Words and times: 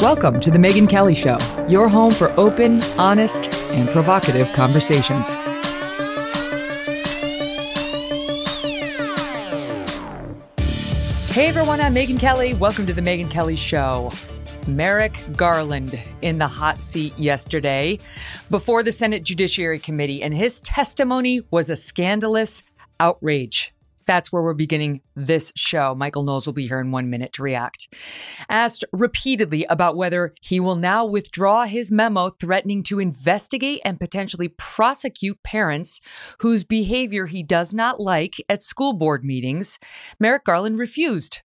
Welcome 0.00 0.38
to 0.42 0.52
The 0.52 0.58
Megyn 0.58 0.88
Kelly 0.88 1.16
Show, 1.16 1.38
your 1.68 1.88
home 1.88 2.12
for 2.12 2.30
open, 2.38 2.80
honest, 2.96 3.52
and 3.72 3.88
provocative 3.88 4.52
conversations. 4.52 5.34
Hey 11.34 11.48
everyone, 11.48 11.80
I'm 11.80 11.96
Megyn 11.96 12.20
Kelly. 12.20 12.54
Welcome 12.54 12.86
to 12.86 12.92
The 12.92 13.00
Megyn 13.00 13.28
Kelly 13.28 13.56
Show. 13.56 14.12
Merrick 14.68 15.18
Garland 15.36 15.98
in 16.22 16.38
the 16.38 16.46
hot 16.46 16.80
seat 16.80 17.18
yesterday 17.18 17.98
before 18.50 18.84
the 18.84 18.92
Senate 18.92 19.24
Judiciary 19.24 19.80
Committee, 19.80 20.22
and 20.22 20.32
his 20.32 20.60
testimony 20.60 21.42
was 21.50 21.70
a 21.70 21.76
scandalous 21.76 22.62
outrage. 23.00 23.72
That's 24.08 24.32
where 24.32 24.42
we're 24.42 24.54
beginning 24.54 25.02
this 25.14 25.52
show. 25.54 25.94
Michael 25.94 26.22
Knowles 26.22 26.46
will 26.46 26.54
be 26.54 26.66
here 26.66 26.80
in 26.80 26.90
one 26.92 27.10
minute 27.10 27.34
to 27.34 27.42
react. 27.42 27.92
Asked 28.48 28.82
repeatedly 28.90 29.66
about 29.66 29.98
whether 29.98 30.32
he 30.40 30.58
will 30.60 30.76
now 30.76 31.04
withdraw 31.04 31.66
his 31.66 31.92
memo 31.92 32.30
threatening 32.30 32.82
to 32.84 33.00
investigate 33.00 33.82
and 33.84 34.00
potentially 34.00 34.48
prosecute 34.48 35.42
parents 35.42 36.00
whose 36.40 36.64
behavior 36.64 37.26
he 37.26 37.42
does 37.42 37.74
not 37.74 38.00
like 38.00 38.36
at 38.48 38.64
school 38.64 38.94
board 38.94 39.24
meetings, 39.24 39.78
Merrick 40.18 40.44
Garland 40.44 40.78
refused 40.78 41.42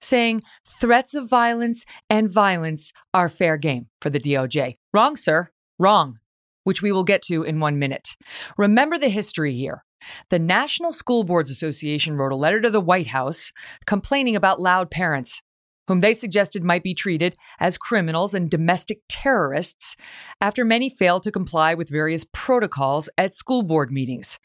saying 0.00 0.42
threats 0.66 1.14
of 1.14 1.28
violence 1.28 1.84
and 2.08 2.30
violence 2.30 2.92
are 3.12 3.28
fair 3.28 3.58
game 3.58 3.88
for 4.00 4.08
the 4.08 4.20
DOJ. 4.20 4.76
Wrong, 4.94 5.16
sir. 5.16 5.48
Wrong, 5.78 6.18
which 6.64 6.80
we 6.80 6.92
will 6.92 7.04
get 7.04 7.20
to 7.22 7.42
in 7.42 7.60
one 7.60 7.78
minute. 7.78 8.16
Remember 8.56 8.98
the 8.98 9.08
history 9.08 9.54
here. 9.54 9.85
The 10.30 10.38
National 10.38 10.92
School 10.92 11.24
Boards 11.24 11.50
Association 11.50 12.16
wrote 12.16 12.32
a 12.32 12.36
letter 12.36 12.60
to 12.60 12.70
the 12.70 12.80
White 12.80 13.08
House 13.08 13.52
complaining 13.86 14.36
about 14.36 14.60
loud 14.60 14.90
parents, 14.90 15.42
whom 15.88 16.00
they 16.00 16.14
suggested 16.14 16.64
might 16.64 16.82
be 16.82 16.94
treated 16.94 17.36
as 17.60 17.78
criminals 17.78 18.34
and 18.34 18.50
domestic 18.50 19.00
terrorists 19.08 19.96
after 20.40 20.64
many 20.64 20.90
failed 20.90 21.22
to 21.22 21.32
comply 21.32 21.74
with 21.74 21.88
various 21.88 22.24
protocols 22.32 23.08
at 23.16 23.34
school 23.34 23.62
board 23.62 23.90
meetings. 23.90 24.38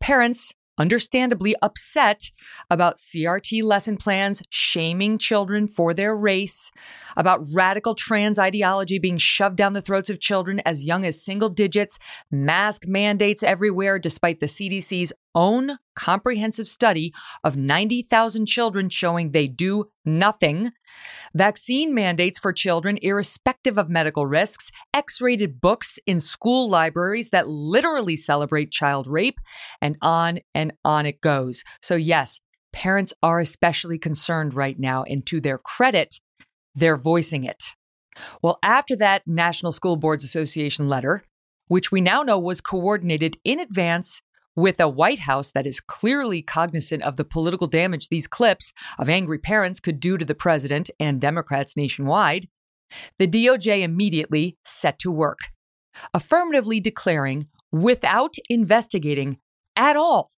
Parents 0.00 0.54
understandably 0.78 1.54
upset 1.62 2.30
about 2.70 2.96
CRT 2.96 3.62
lesson 3.62 3.96
plans 3.96 4.42
shaming 4.50 5.18
children 5.18 5.68
for 5.68 5.92
their 5.92 6.16
race, 6.16 6.70
about 7.16 7.40
radical 7.52 7.94
trans 7.94 8.38
ideology 8.38 8.98
being 8.98 9.18
shoved 9.18 9.56
down 9.56 9.72
the 9.72 9.82
throats 9.82 10.10
of 10.10 10.20
children 10.20 10.60
as 10.64 10.84
young 10.84 11.04
as 11.04 11.22
single 11.22 11.48
digits, 11.48 11.98
mask 12.30 12.86
mandates 12.86 13.42
everywhere 13.42 13.98
despite 13.98 14.40
the 14.40 14.46
CDC's 14.46 15.12
own 15.34 15.78
comprehensive 15.94 16.68
study 16.68 17.12
of 17.44 17.56
90,000 17.56 18.46
children 18.46 18.88
showing 18.88 19.30
they 19.30 19.46
do 19.46 19.86
nothing, 20.04 20.72
vaccine 21.34 21.94
mandates 21.94 22.38
for 22.38 22.52
children, 22.52 22.98
irrespective 23.02 23.78
of 23.78 23.88
medical 23.88 24.26
risks, 24.26 24.70
X 24.94 25.20
rated 25.20 25.60
books 25.60 25.98
in 26.06 26.20
school 26.20 26.68
libraries 26.68 27.30
that 27.30 27.48
literally 27.48 28.16
celebrate 28.16 28.70
child 28.70 29.06
rape, 29.06 29.38
and 29.80 29.96
on 30.00 30.40
and 30.54 30.72
on 30.84 31.06
it 31.06 31.20
goes. 31.20 31.64
So, 31.82 31.94
yes, 31.94 32.40
parents 32.72 33.12
are 33.22 33.40
especially 33.40 33.98
concerned 33.98 34.54
right 34.54 34.78
now, 34.78 35.02
and 35.04 35.24
to 35.26 35.40
their 35.40 35.58
credit, 35.58 36.20
they're 36.74 36.96
voicing 36.96 37.44
it. 37.44 37.74
Well, 38.42 38.58
after 38.62 38.96
that 38.96 39.22
National 39.26 39.72
School 39.72 39.96
Boards 39.96 40.24
Association 40.24 40.88
letter, 40.88 41.22
which 41.68 41.92
we 41.92 42.00
now 42.00 42.22
know 42.22 42.38
was 42.38 42.60
coordinated 42.60 43.36
in 43.44 43.60
advance 43.60 44.22
with 44.60 44.78
a 44.80 44.88
White 44.88 45.20
House 45.20 45.50
that 45.52 45.66
is 45.66 45.80
clearly 45.80 46.42
cognizant 46.42 47.02
of 47.02 47.16
the 47.16 47.24
political 47.24 47.66
damage 47.66 48.08
these 48.08 48.28
clips 48.28 48.72
of 48.98 49.08
angry 49.08 49.38
parents 49.38 49.80
could 49.80 49.98
do 49.98 50.18
to 50.18 50.24
the 50.24 50.34
president 50.34 50.90
and 51.00 51.20
Democrats 51.20 51.76
nationwide, 51.76 52.48
the 53.18 53.26
DOJ 53.26 53.82
immediately 53.82 54.56
set 54.64 54.98
to 54.98 55.10
work, 55.10 55.38
affirmatively 56.12 56.80
declaring, 56.80 57.48
without 57.72 58.34
investigating 58.48 59.38
at 59.76 59.96
all, 59.96 60.28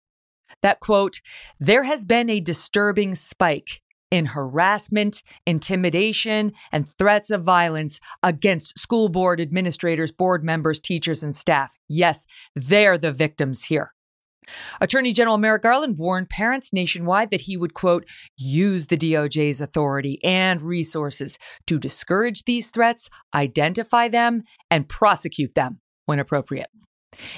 that, 0.62 0.80
quote, 0.80 1.20
there 1.58 1.84
has 1.84 2.04
been 2.04 2.28
a 2.28 2.40
disturbing 2.40 3.14
spike 3.14 3.80
in 4.10 4.26
harassment, 4.26 5.22
intimidation, 5.46 6.52
and 6.70 6.86
threats 6.98 7.30
of 7.30 7.42
violence 7.42 7.98
against 8.22 8.78
school 8.78 9.08
board 9.08 9.40
administrators, 9.40 10.12
board 10.12 10.44
members, 10.44 10.78
teachers, 10.78 11.22
and 11.22 11.34
staff. 11.34 11.78
Yes, 11.88 12.26
they're 12.54 12.98
the 12.98 13.10
victims 13.10 13.64
here. 13.64 13.94
Attorney 14.80 15.12
General 15.12 15.38
Merrick 15.38 15.62
Garland 15.62 15.98
warned 15.98 16.28
parents 16.28 16.72
nationwide 16.72 17.30
that 17.30 17.42
he 17.42 17.56
would, 17.56 17.74
quote, 17.74 18.06
use 18.36 18.86
the 18.86 18.96
DOJ's 18.96 19.60
authority 19.60 20.18
and 20.24 20.60
resources 20.60 21.38
to 21.66 21.78
discourage 21.78 22.44
these 22.44 22.70
threats, 22.70 23.08
identify 23.34 24.08
them, 24.08 24.42
and 24.70 24.88
prosecute 24.88 25.54
them 25.54 25.80
when 26.06 26.18
appropriate. 26.18 26.68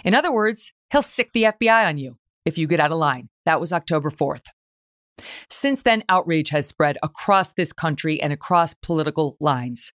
In 0.04 0.14
other 0.14 0.32
words, 0.32 0.72
he'll 0.90 1.02
sic 1.02 1.32
the 1.32 1.44
FBI 1.44 1.86
on 1.86 1.98
you 1.98 2.16
if 2.44 2.58
you 2.58 2.66
get 2.66 2.80
out 2.80 2.92
of 2.92 2.98
line. 2.98 3.28
That 3.44 3.60
was 3.60 3.72
October 3.72 4.10
4th. 4.10 4.46
Since 5.48 5.82
then, 5.82 6.02
outrage 6.08 6.50
has 6.50 6.66
spread 6.66 6.98
across 7.02 7.52
this 7.52 7.72
country 7.72 8.20
and 8.20 8.32
across 8.32 8.74
political 8.74 9.36
lines. 9.40 9.92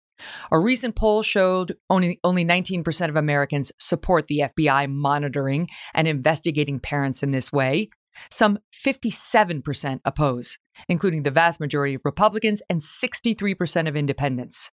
A 0.50 0.58
recent 0.58 0.96
poll 0.96 1.22
showed 1.22 1.76
only, 1.90 2.18
only 2.24 2.44
19% 2.44 3.08
of 3.08 3.16
Americans 3.16 3.72
support 3.78 4.26
the 4.26 4.44
FBI 4.56 4.90
monitoring 4.90 5.68
and 5.94 6.08
investigating 6.08 6.80
parents 6.80 7.22
in 7.22 7.30
this 7.30 7.52
way. 7.52 7.90
Some 8.30 8.58
57% 8.72 10.00
oppose, 10.04 10.58
including 10.88 11.22
the 11.22 11.30
vast 11.30 11.60
majority 11.60 11.94
of 11.94 12.00
Republicans 12.04 12.62
and 12.70 12.80
63% 12.80 13.88
of 13.88 13.96
independents. 13.96 14.70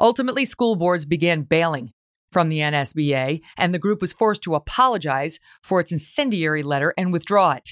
Ultimately, 0.00 0.44
school 0.44 0.76
boards 0.76 1.06
began 1.06 1.42
bailing 1.42 1.92
from 2.30 2.48
the 2.48 2.58
NSBA, 2.58 3.42
and 3.56 3.72
the 3.72 3.78
group 3.78 4.00
was 4.00 4.12
forced 4.12 4.42
to 4.42 4.54
apologize 4.54 5.38
for 5.62 5.80
its 5.80 5.92
incendiary 5.92 6.62
letter 6.62 6.92
and 6.98 7.12
withdraw 7.12 7.52
it, 7.52 7.70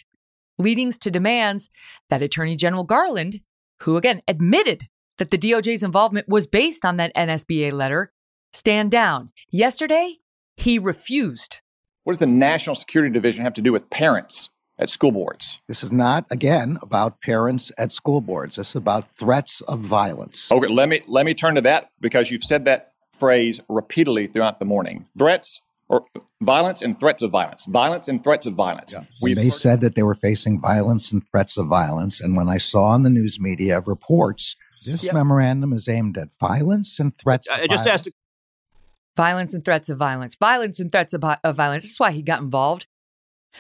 leading 0.58 0.92
to 0.92 1.10
demands 1.10 1.68
that 2.08 2.22
Attorney 2.22 2.56
General 2.56 2.84
Garland, 2.84 3.40
who 3.82 3.96
again 3.96 4.22
admitted 4.26 4.84
that 5.18 5.30
the 5.30 5.38
DOJ's 5.38 5.82
involvement 5.82 6.28
was 6.28 6.46
based 6.46 6.84
on 6.84 6.96
that 6.96 7.14
NSBA 7.14 7.72
letter 7.72 8.12
stand 8.52 8.90
down. 8.90 9.30
Yesterday, 9.50 10.16
he 10.56 10.78
refused. 10.78 11.60
What 12.04 12.14
does 12.14 12.18
the 12.18 12.26
National 12.26 12.74
Security 12.74 13.12
Division 13.12 13.44
have 13.44 13.54
to 13.54 13.62
do 13.62 13.72
with 13.72 13.90
parents 13.90 14.50
at 14.78 14.90
school 14.90 15.12
boards? 15.12 15.60
This 15.68 15.82
is 15.82 15.90
not, 15.90 16.26
again, 16.30 16.78
about 16.82 17.20
parents 17.20 17.72
at 17.78 17.92
school 17.92 18.20
boards. 18.20 18.56
This 18.56 18.70
is 18.70 18.76
about 18.76 19.12
threats 19.16 19.60
of 19.62 19.80
violence. 19.80 20.50
Okay, 20.50 20.68
let 20.68 20.88
me 20.88 21.00
let 21.06 21.26
me 21.26 21.34
turn 21.34 21.56
to 21.56 21.60
that 21.62 21.90
because 22.00 22.30
you've 22.30 22.44
said 22.44 22.64
that 22.66 22.92
phrase 23.12 23.60
repeatedly 23.68 24.26
throughout 24.26 24.58
the 24.58 24.64
morning. 24.64 25.06
Threats 25.18 25.62
or 25.88 26.04
violence 26.40 26.82
and 26.82 26.98
threats 26.98 27.22
of 27.22 27.30
violence. 27.30 27.64
Violence 27.64 28.08
and 28.08 28.22
threats 28.22 28.46
of 28.46 28.54
violence. 28.54 28.94
Yeah. 28.94 29.34
They 29.34 29.50
said 29.50 29.80
that 29.80 29.94
they 29.94 30.02
were 30.02 30.14
facing 30.14 30.60
violence 30.60 31.12
and 31.12 31.22
threats 31.30 31.56
of 31.56 31.66
violence. 31.66 32.20
And 32.20 32.36
when 32.36 32.48
I 32.48 32.58
saw 32.58 32.94
in 32.94 33.02
the 33.02 33.10
news 33.10 33.38
media 33.40 33.80
reports, 33.80 34.56
this 34.86 35.04
yep. 35.04 35.14
memorandum 35.14 35.72
is 35.72 35.88
aimed 35.88 36.16
at 36.16 36.28
violence 36.40 36.98
and 36.98 37.16
threats. 37.16 37.48
I 37.48 37.66
just 37.66 37.84
violence. 37.84 38.06
asked. 38.06 38.14
Violence 39.16 39.54
and 39.54 39.64
threats 39.64 39.88
of 39.88 39.98
violence. 39.98 40.36
Violence 40.36 40.78
and 40.78 40.92
threats 40.92 41.14
of, 41.14 41.24
of 41.24 41.56
violence. 41.56 41.84
This 41.84 41.92
is 41.92 42.00
why 42.00 42.12
he 42.12 42.22
got 42.22 42.40
involved. 42.40 42.86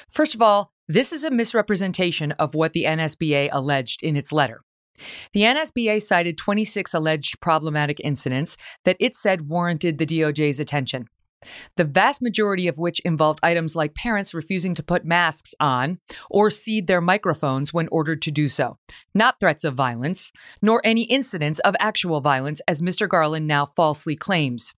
First 0.08 0.34
of 0.34 0.42
all, 0.42 0.72
this 0.88 1.12
is 1.12 1.24
a 1.24 1.30
misrepresentation 1.30 2.32
of 2.32 2.54
what 2.54 2.72
the 2.72 2.84
NSBA 2.84 3.48
alleged 3.52 4.02
in 4.02 4.16
its 4.16 4.32
letter. 4.32 4.62
The 5.32 5.40
NSBA 5.40 6.02
cited 6.02 6.38
26 6.38 6.94
alleged 6.94 7.40
problematic 7.40 8.00
incidents 8.00 8.56
that 8.84 8.96
it 9.00 9.16
said 9.16 9.48
warranted 9.48 9.98
the 9.98 10.06
DOJ's 10.06 10.60
attention. 10.60 11.08
The 11.76 11.84
vast 11.84 12.22
majority 12.22 12.66
of 12.66 12.78
which 12.78 13.00
involved 13.00 13.40
items 13.42 13.76
like 13.76 13.94
parents 13.94 14.34
refusing 14.34 14.74
to 14.74 14.82
put 14.82 15.04
masks 15.04 15.54
on 15.60 15.98
or 16.30 16.50
cede 16.50 16.86
their 16.86 17.00
microphones 17.00 17.72
when 17.72 17.88
ordered 17.92 18.22
to 18.22 18.30
do 18.30 18.48
so, 18.48 18.78
not 19.14 19.38
threats 19.38 19.64
of 19.64 19.74
violence, 19.74 20.32
nor 20.62 20.80
any 20.82 21.02
incidents 21.02 21.60
of 21.60 21.76
actual 21.78 22.20
violence, 22.20 22.60
as 22.66 22.82
Mr. 22.82 23.08
Garland 23.08 23.46
now 23.46 23.66
falsely 23.66 24.16
claims. 24.16 24.72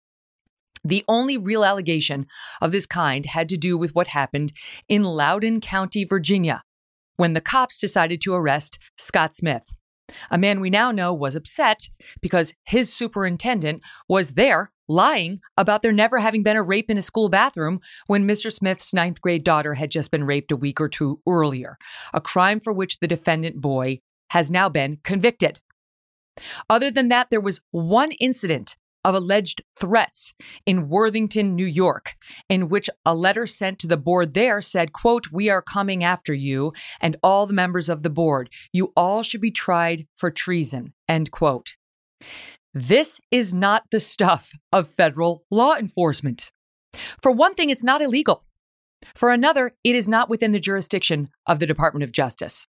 The 0.84 1.04
only 1.08 1.36
real 1.36 1.64
allegation 1.64 2.26
of 2.60 2.72
this 2.72 2.86
kind 2.86 3.26
had 3.26 3.48
to 3.48 3.56
do 3.56 3.76
with 3.76 3.94
what 3.94 4.08
happened 4.08 4.52
in 4.88 5.02
Loudoun 5.02 5.60
County, 5.60 6.04
Virginia, 6.04 6.62
when 7.16 7.34
the 7.34 7.40
cops 7.40 7.78
decided 7.78 8.20
to 8.22 8.34
arrest 8.34 8.78
Scott 8.96 9.34
Smith, 9.34 9.74
a 10.30 10.38
man 10.38 10.60
we 10.60 10.70
now 10.70 10.90
know 10.90 11.12
was 11.12 11.36
upset 11.36 11.90
because 12.20 12.54
his 12.64 12.92
superintendent 12.92 13.82
was 14.08 14.34
there 14.34 14.70
lying 14.88 15.40
about 15.56 15.82
there 15.82 15.92
never 15.92 16.18
having 16.18 16.42
been 16.42 16.56
a 16.56 16.62
rape 16.62 16.90
in 16.90 16.98
a 16.98 17.02
school 17.02 17.28
bathroom 17.28 17.80
when 18.06 18.26
Mr. 18.26 18.52
Smith's 18.52 18.94
ninth 18.94 19.20
grade 19.20 19.44
daughter 19.44 19.74
had 19.74 19.90
just 19.90 20.10
been 20.10 20.24
raped 20.24 20.50
a 20.52 20.56
week 20.56 20.80
or 20.80 20.88
two 20.88 21.20
earlier, 21.26 21.76
a 22.14 22.20
crime 22.20 22.60
for 22.60 22.72
which 22.72 22.98
the 22.98 23.08
defendant 23.08 23.60
boy 23.60 24.00
has 24.30 24.50
now 24.50 24.68
been 24.68 24.98
convicted. 25.04 25.60
Other 26.70 26.90
than 26.90 27.08
that, 27.08 27.30
there 27.30 27.40
was 27.40 27.60
one 27.70 28.12
incident 28.12 28.76
of 29.04 29.14
alleged 29.14 29.62
threats 29.78 30.34
in 30.66 30.88
Worthington, 30.88 31.54
New 31.54 31.66
York, 31.66 32.14
in 32.48 32.68
which 32.68 32.90
a 33.06 33.14
letter 33.14 33.46
sent 33.46 33.78
to 33.78 33.86
the 33.86 33.96
board 33.96 34.34
there 34.34 34.60
said, 34.60 34.92
quote, 34.92 35.32
"We 35.32 35.48
are 35.48 35.62
coming 35.62 36.04
after 36.04 36.34
you 36.34 36.72
and 37.00 37.16
all 37.22 37.46
the 37.46 37.52
members 37.52 37.88
of 37.88 38.02
the 38.02 38.10
board. 38.10 38.50
You 38.72 38.92
all 38.96 39.22
should 39.22 39.40
be 39.40 39.50
tried 39.50 40.06
for 40.16 40.30
treason." 40.30 40.94
End 41.08 41.30
quote. 41.30 41.76
This 42.74 43.20
is 43.30 43.54
not 43.54 43.84
the 43.90 44.00
stuff 44.00 44.52
of 44.72 44.88
federal 44.88 45.44
law 45.50 45.74
enforcement. 45.74 46.52
For 47.22 47.32
one 47.32 47.54
thing, 47.54 47.70
it's 47.70 47.84
not 47.84 48.02
illegal. 48.02 48.44
For 49.14 49.30
another, 49.30 49.72
it 49.84 49.94
is 49.94 50.08
not 50.08 50.28
within 50.28 50.52
the 50.52 50.60
jurisdiction 50.60 51.28
of 51.46 51.60
the 51.60 51.66
Department 51.66 52.04
of 52.04 52.12
Justice. 52.12 52.66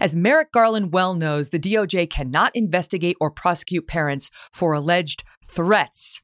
As 0.00 0.14
Merrick 0.14 0.52
Garland 0.52 0.92
well 0.92 1.14
knows, 1.14 1.50
the 1.50 1.58
DOJ 1.58 2.08
cannot 2.08 2.54
investigate 2.54 3.16
or 3.20 3.30
prosecute 3.30 3.86
parents 3.86 4.30
for 4.52 4.72
alleged 4.72 5.24
threats. 5.44 6.22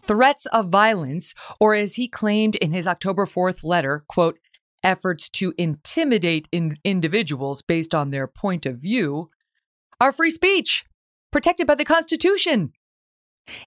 Threats 0.00 0.46
of 0.46 0.68
violence, 0.68 1.34
or 1.58 1.74
as 1.74 1.94
he 1.94 2.08
claimed 2.08 2.56
in 2.56 2.72
his 2.72 2.86
October 2.86 3.26
4th 3.26 3.64
letter, 3.64 4.04
quote, 4.08 4.38
efforts 4.84 5.28
to 5.30 5.54
intimidate 5.58 6.46
in 6.52 6.76
individuals 6.84 7.62
based 7.62 7.94
on 7.94 8.10
their 8.10 8.28
point 8.28 8.64
of 8.64 8.80
view, 8.80 9.28
are 10.00 10.12
free 10.12 10.30
speech, 10.30 10.84
protected 11.30 11.66
by 11.66 11.74
the 11.74 11.84
Constitution. 11.84 12.72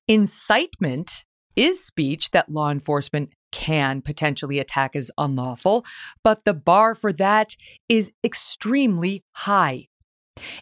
Incitement 0.08 1.25
is 1.56 1.84
speech 1.84 2.31
that 2.31 2.52
law 2.52 2.69
enforcement 2.69 3.34
can 3.52 4.02
potentially 4.02 4.60
attack 4.60 4.96
as 4.96 5.12
unlawful, 5.18 5.86
but 6.24 6.46
the 6.46 6.54
bar 6.54 6.96
for 6.96 7.12
that 7.13 7.56
is 7.90 8.12
extremely 8.24 9.24
high. 9.34 9.88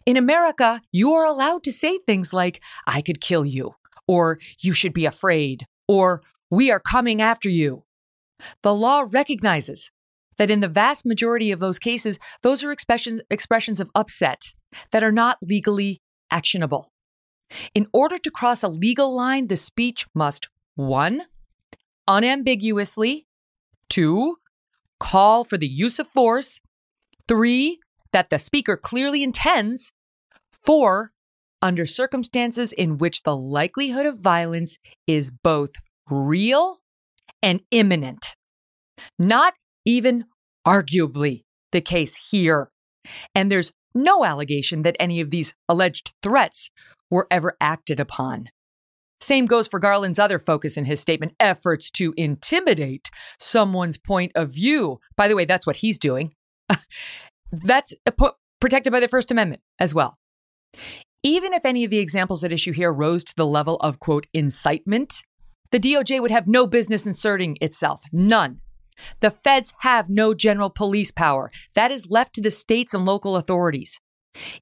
In 0.04 0.16
America, 0.16 0.80
you 0.90 1.14
are 1.14 1.24
allowed 1.24 1.62
to 1.64 1.72
say 1.72 1.98
things 1.98 2.32
like, 2.32 2.60
I 2.86 3.02
could 3.02 3.20
kill 3.20 3.44
you, 3.44 3.74
or 4.08 4.40
you 4.60 4.72
should 4.72 4.92
be 4.92 5.06
afraid, 5.06 5.66
or 5.86 6.22
we 6.50 6.70
are 6.70 6.80
coming 6.80 7.22
after 7.22 7.48
you. 7.48 7.84
The 8.62 8.74
law 8.74 9.06
recognizes 9.08 9.90
that 10.38 10.50
in 10.50 10.60
the 10.60 10.68
vast 10.68 11.06
majority 11.06 11.52
of 11.52 11.60
those 11.60 11.78
cases, 11.78 12.18
those 12.42 12.64
are 12.64 12.72
expressions, 12.72 13.20
expressions 13.30 13.78
of 13.78 13.90
upset 13.94 14.40
that 14.90 15.04
are 15.04 15.12
not 15.12 15.38
legally 15.42 16.00
actionable. 16.30 16.90
In 17.74 17.86
order 17.92 18.18
to 18.18 18.30
cross 18.30 18.62
a 18.62 18.68
legal 18.68 19.14
line, 19.14 19.48
the 19.48 19.56
speech 19.56 20.06
must 20.14 20.48
one, 20.76 21.22
unambiguously. 22.06 23.26
Two, 23.88 24.36
call 24.98 25.44
for 25.44 25.58
the 25.58 25.68
use 25.68 25.98
of 25.98 26.06
force. 26.06 26.60
Three, 27.26 27.80
that 28.12 28.30
the 28.30 28.38
speaker 28.38 28.76
clearly 28.76 29.22
intends. 29.22 29.92
Four, 30.64 31.10
under 31.62 31.86
circumstances 31.86 32.72
in 32.72 32.98
which 32.98 33.22
the 33.22 33.36
likelihood 33.36 34.06
of 34.06 34.18
violence 34.18 34.78
is 35.06 35.30
both 35.30 35.70
real 36.08 36.78
and 37.42 37.62
imminent. 37.70 38.36
Not 39.18 39.54
even 39.84 40.24
arguably 40.66 41.42
the 41.72 41.80
case 41.80 42.30
here. 42.30 42.68
And 43.34 43.50
there's 43.50 43.72
no 43.94 44.24
allegation 44.24 44.82
that 44.82 44.96
any 44.98 45.20
of 45.20 45.30
these 45.30 45.54
alleged 45.68 46.14
threats 46.22 46.70
were 47.10 47.26
ever 47.30 47.56
acted 47.60 48.00
upon. 48.00 48.50
Same 49.20 49.44
goes 49.44 49.68
for 49.68 49.78
Garland's 49.78 50.18
other 50.18 50.38
focus 50.38 50.76
in 50.76 50.86
his 50.86 51.00
statement 51.00 51.34
efforts 51.38 51.90
to 51.92 52.14
intimidate 52.16 53.10
someone's 53.38 53.98
point 53.98 54.32
of 54.34 54.54
view. 54.54 54.98
By 55.16 55.28
the 55.28 55.36
way, 55.36 55.44
that's 55.44 55.66
what 55.66 55.76
he's 55.76 55.98
doing. 55.98 56.32
that's 57.52 57.94
protected 58.60 58.92
by 58.92 59.00
the 59.00 59.08
First 59.08 59.30
Amendment 59.30 59.60
as 59.78 59.94
well. 59.94 60.16
Even 61.22 61.52
if 61.52 61.66
any 61.66 61.84
of 61.84 61.90
the 61.90 61.98
examples 61.98 62.44
at 62.44 62.52
issue 62.52 62.72
here 62.72 62.92
rose 62.92 63.24
to 63.24 63.34
the 63.36 63.46
level 63.46 63.76
of, 63.76 64.00
quote, 64.00 64.26
incitement, 64.32 65.22
the 65.70 65.80
DOJ 65.80 66.20
would 66.22 66.30
have 66.30 66.48
no 66.48 66.66
business 66.66 67.06
inserting 67.06 67.58
itself. 67.60 68.00
None. 68.12 68.60
The 69.20 69.30
feds 69.30 69.74
have 69.80 70.08
no 70.08 70.34
general 70.34 70.70
police 70.70 71.10
power. 71.10 71.50
That 71.74 71.90
is 71.90 72.10
left 72.10 72.34
to 72.34 72.40
the 72.40 72.50
states 72.50 72.94
and 72.94 73.04
local 73.04 73.36
authorities. 73.36 74.00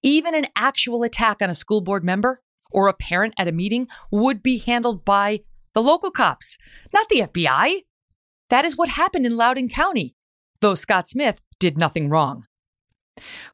Even 0.02 0.35
an 0.35 0.46
actual 0.56 1.02
attack 1.02 1.43
on 1.43 1.50
a 1.50 1.55
school 1.55 1.81
board 1.81 2.05
member 2.05 2.40
or 2.70 2.88
a 2.88 2.94
parent 2.94 3.35
at 3.38 3.49
a 3.49 3.52
meeting 3.52 3.88
would 4.11 4.43
be 4.43 4.58
handled 4.58 5.05
by 5.05 5.40
the 5.75 5.82
local 5.82 6.11
cops, 6.11 6.58
not 6.93 7.08
the 7.08 7.20
FBI. 7.20 7.82
That 8.50 8.64
is 8.64 8.76
what 8.76 8.88
happened 8.88 9.26
in 9.26 9.37
Loudoun 9.37 9.69
County, 9.69 10.14
though 10.61 10.75
Scott 10.75 11.06
Smith 11.06 11.40
did 11.58 11.76
nothing 11.76 12.08
wrong. 12.08 12.46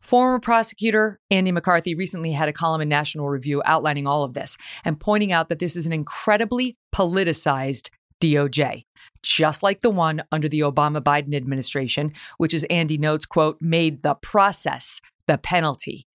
Former 0.01 0.39
prosecutor 0.39 1.21
Andy 1.31 1.51
McCarthy 1.51 1.95
recently 1.95 2.33
had 2.33 2.49
a 2.49 2.53
column 2.53 2.81
in 2.81 2.89
National 2.89 3.29
Review 3.29 3.63
outlining 3.65 4.07
all 4.07 4.23
of 4.23 4.35
this 4.35 4.57
and 4.85 5.01
pointing 5.01 5.33
out 5.33 5.49
that 5.49 5.59
this 5.59 5.77
is 5.77 5.87
an 5.87 5.93
incredibly 5.93 6.77
politicized 6.95 7.91
DOJ, 8.21 8.85
just 9.23 9.63
like 9.63 9.81
the 9.81 9.91
one 9.91 10.23
under 10.33 10.49
the 10.49 10.61
Obama 10.61 11.01
Biden 11.01 11.35
administration, 11.35 12.13
which 12.39 12.55
as 12.55 12.65
Andy 12.65 12.99
notes, 12.99 13.27
quote, 13.27 13.59
made 13.61 14.03
the 14.03 14.15
process 14.15 15.01
the 15.27 15.39
penalty. 15.39 16.07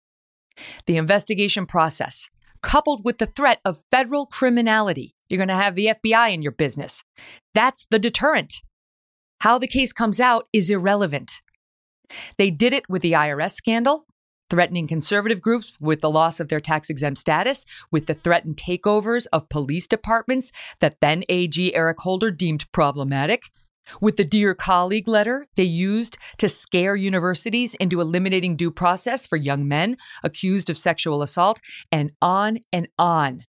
The 0.85 0.97
investigation 0.97 1.65
process 1.65 2.29
coupled 2.61 3.05
with 3.05 3.17
the 3.17 3.25
threat 3.25 3.59
of 3.63 3.83
federal 3.89 4.25
criminality. 4.25 5.15
You're 5.29 5.37
going 5.37 5.47
to 5.47 5.53
have 5.53 5.75
the 5.75 5.94
FBI 6.03 6.33
in 6.33 6.41
your 6.41 6.51
business. 6.51 7.03
That's 7.53 7.85
the 7.89 7.99
deterrent. 7.99 8.56
How 9.41 9.57
the 9.57 9.68
case 9.68 9.94
comes 9.94 10.19
out 10.19 10.47
is 10.51 10.69
irrelevant. 10.69 11.41
They 12.37 12.51
did 12.51 12.73
it 12.73 12.83
with 12.89 13.01
the 13.01 13.13
IRS 13.13 13.51
scandal, 13.51 14.06
threatening 14.49 14.87
conservative 14.87 15.41
groups 15.41 15.75
with 15.79 16.01
the 16.01 16.09
loss 16.09 16.39
of 16.39 16.49
their 16.49 16.59
tax 16.59 16.89
exempt 16.89 17.19
status, 17.19 17.65
with 17.91 18.06
the 18.06 18.13
threatened 18.13 18.57
takeovers 18.57 19.27
of 19.31 19.49
police 19.49 19.87
departments 19.87 20.51
that 20.79 20.95
then 21.01 21.23
AG 21.29 21.75
Eric 21.75 21.99
Holder 21.99 22.31
deemed 22.31 22.71
problematic, 22.71 23.44
with 24.01 24.18
the 24.18 24.23
Dear 24.23 24.53
Colleague 24.53 25.07
letter 25.07 25.47
they 25.56 25.63
used 25.63 26.18
to 26.37 26.49
scare 26.49 26.95
universities 26.95 27.73
into 27.75 28.01
eliminating 28.01 28.56
due 28.56 28.71
process 28.71 29.25
for 29.25 29.35
young 29.35 29.68
men 29.68 29.97
accused 30.23 30.69
of 30.69 30.77
sexual 30.77 31.21
assault, 31.21 31.59
and 31.91 32.11
on 32.21 32.59
and 32.71 32.87
on. 32.97 33.45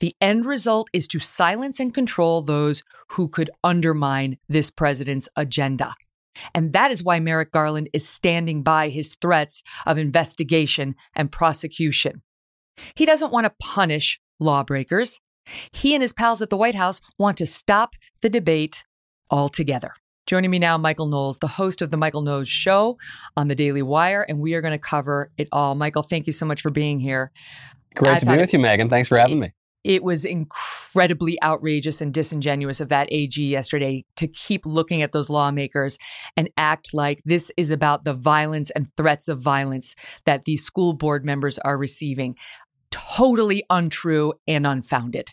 The 0.00 0.14
end 0.20 0.44
result 0.44 0.88
is 0.92 1.08
to 1.08 1.18
silence 1.18 1.80
and 1.80 1.92
control 1.92 2.42
those 2.42 2.82
who 3.10 3.28
could 3.28 3.50
undermine 3.64 4.36
this 4.48 4.70
president's 4.70 5.28
agenda. 5.36 5.94
And 6.54 6.72
that 6.72 6.90
is 6.90 7.04
why 7.04 7.20
Merrick 7.20 7.52
Garland 7.52 7.88
is 7.92 8.08
standing 8.08 8.62
by 8.62 8.88
his 8.88 9.16
threats 9.16 9.62
of 9.86 9.98
investigation 9.98 10.94
and 11.14 11.30
prosecution. 11.30 12.22
He 12.94 13.06
doesn't 13.06 13.32
want 13.32 13.44
to 13.44 13.54
punish 13.60 14.20
lawbreakers. 14.40 15.20
He 15.72 15.94
and 15.94 16.02
his 16.02 16.12
pals 16.12 16.42
at 16.42 16.50
the 16.50 16.56
White 16.56 16.74
House 16.74 17.00
want 17.18 17.36
to 17.38 17.46
stop 17.46 17.94
the 18.22 18.30
debate 18.30 18.84
altogether. 19.30 19.94
Joining 20.26 20.50
me 20.50 20.58
now, 20.58 20.78
Michael 20.78 21.06
Knowles, 21.06 21.38
the 21.38 21.46
host 21.46 21.82
of 21.82 21.90
the 21.90 21.98
Michael 21.98 22.22
Knowles 22.22 22.48
Show 22.48 22.96
on 23.36 23.48
the 23.48 23.54
Daily 23.54 23.82
Wire, 23.82 24.24
and 24.26 24.40
we 24.40 24.54
are 24.54 24.62
going 24.62 24.72
to 24.72 24.78
cover 24.78 25.30
it 25.36 25.48
all. 25.52 25.74
Michael, 25.74 26.02
thank 26.02 26.26
you 26.26 26.32
so 26.32 26.46
much 26.46 26.62
for 26.62 26.70
being 26.70 26.98
here. 26.98 27.30
Great 27.94 28.14
I 28.14 28.18
to 28.18 28.26
be 28.26 28.36
with 28.38 28.52
you, 28.54 28.58
Megyn. 28.58 28.88
Thanks 28.88 29.08
for 29.08 29.18
having 29.18 29.38
me. 29.38 29.52
It 29.84 30.02
was 30.02 30.24
incredibly 30.24 31.40
outrageous 31.42 32.00
and 32.00 32.12
disingenuous 32.12 32.80
of 32.80 32.88
that 32.88 33.08
AG 33.10 33.40
yesterday 33.40 34.04
to 34.16 34.26
keep 34.26 34.64
looking 34.64 35.02
at 35.02 35.12
those 35.12 35.28
lawmakers 35.28 35.98
and 36.36 36.48
act 36.56 36.94
like 36.94 37.20
this 37.24 37.52
is 37.58 37.70
about 37.70 38.04
the 38.04 38.14
violence 38.14 38.70
and 38.70 38.88
threats 38.96 39.28
of 39.28 39.40
violence 39.40 39.94
that 40.24 40.46
these 40.46 40.64
school 40.64 40.94
board 40.94 41.24
members 41.24 41.58
are 41.58 41.76
receiving. 41.76 42.34
Totally 42.90 43.64
untrue 43.68 44.32
and 44.48 44.66
unfounded. 44.66 45.30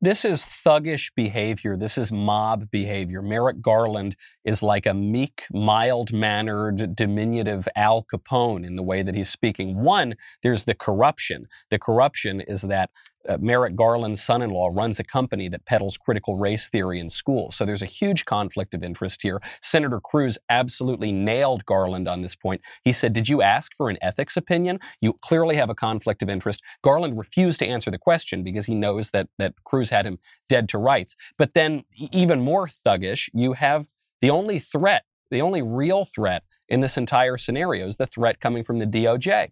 this 0.00 0.24
is 0.24 0.42
thuggish 0.44 1.10
behavior. 1.14 1.76
This 1.76 1.98
is 1.98 2.10
mob 2.10 2.70
behavior. 2.70 3.20
Merrick 3.20 3.60
Garland 3.60 4.16
is 4.44 4.62
like 4.62 4.86
a 4.86 4.94
meek, 4.94 5.44
mild 5.52 6.12
mannered, 6.12 6.94
diminutive 6.94 7.68
Al 7.76 8.04
Capone 8.12 8.66
in 8.66 8.76
the 8.76 8.82
way 8.82 9.02
that 9.02 9.14
he's 9.14 9.28
speaking. 9.28 9.82
One, 9.82 10.14
there's 10.42 10.64
the 10.64 10.74
corruption. 10.74 11.46
The 11.70 11.78
corruption 11.78 12.40
is 12.40 12.62
that 12.62 12.90
uh, 13.28 13.36
Merrick 13.40 13.76
Garland's 13.76 14.22
son 14.22 14.40
in 14.40 14.50
law 14.50 14.70
runs 14.72 14.98
a 14.98 15.04
company 15.04 15.48
that 15.48 15.66
peddles 15.66 15.98
critical 15.98 16.36
race 16.36 16.68
theory 16.68 16.98
in 17.00 17.08
schools. 17.08 17.54
So 17.54 17.66
there's 17.66 17.82
a 17.82 17.86
huge 17.86 18.24
conflict 18.24 18.72
of 18.72 18.82
interest 18.82 19.22
here. 19.22 19.40
Senator 19.60 20.00
Cruz 20.00 20.38
absolutely 20.48 21.12
nailed 21.12 21.64
Garland 21.66 22.08
on 22.08 22.22
this 22.22 22.34
point. 22.34 22.62
He 22.84 22.92
said, 22.92 23.12
Did 23.12 23.28
you 23.28 23.42
ask 23.42 23.74
for 23.76 23.90
an 23.90 23.98
ethics 24.00 24.36
opinion? 24.36 24.78
You 25.00 25.12
clearly 25.20 25.56
have 25.56 25.70
a 25.70 25.74
conflict 25.74 26.22
of 26.22 26.30
interest. 26.30 26.62
Garland 26.82 27.18
refused 27.18 27.58
to 27.58 27.66
answer 27.66 27.90
the 27.90 27.98
question 27.98 28.42
because 28.42 28.66
he 28.66 28.74
knows 28.74 29.10
that, 29.10 29.28
that 29.38 29.54
Cruz 29.64 29.90
had 29.90 30.06
him 30.06 30.18
dead 30.48 30.68
to 30.70 30.78
rights. 30.78 31.14
But 31.36 31.54
then, 31.54 31.84
even 32.12 32.40
more 32.40 32.68
thuggish, 32.68 33.28
you 33.34 33.52
have 33.52 33.88
the 34.20 34.30
only 34.30 34.58
threat, 34.58 35.04
the 35.30 35.42
only 35.42 35.62
real 35.62 36.04
threat 36.04 36.42
in 36.68 36.80
this 36.80 36.96
entire 36.96 37.38
scenario 37.38 37.86
is 37.86 37.96
the 37.96 38.06
threat 38.06 38.40
coming 38.40 38.64
from 38.64 38.78
the 38.78 38.86
DOJ. 38.86 39.50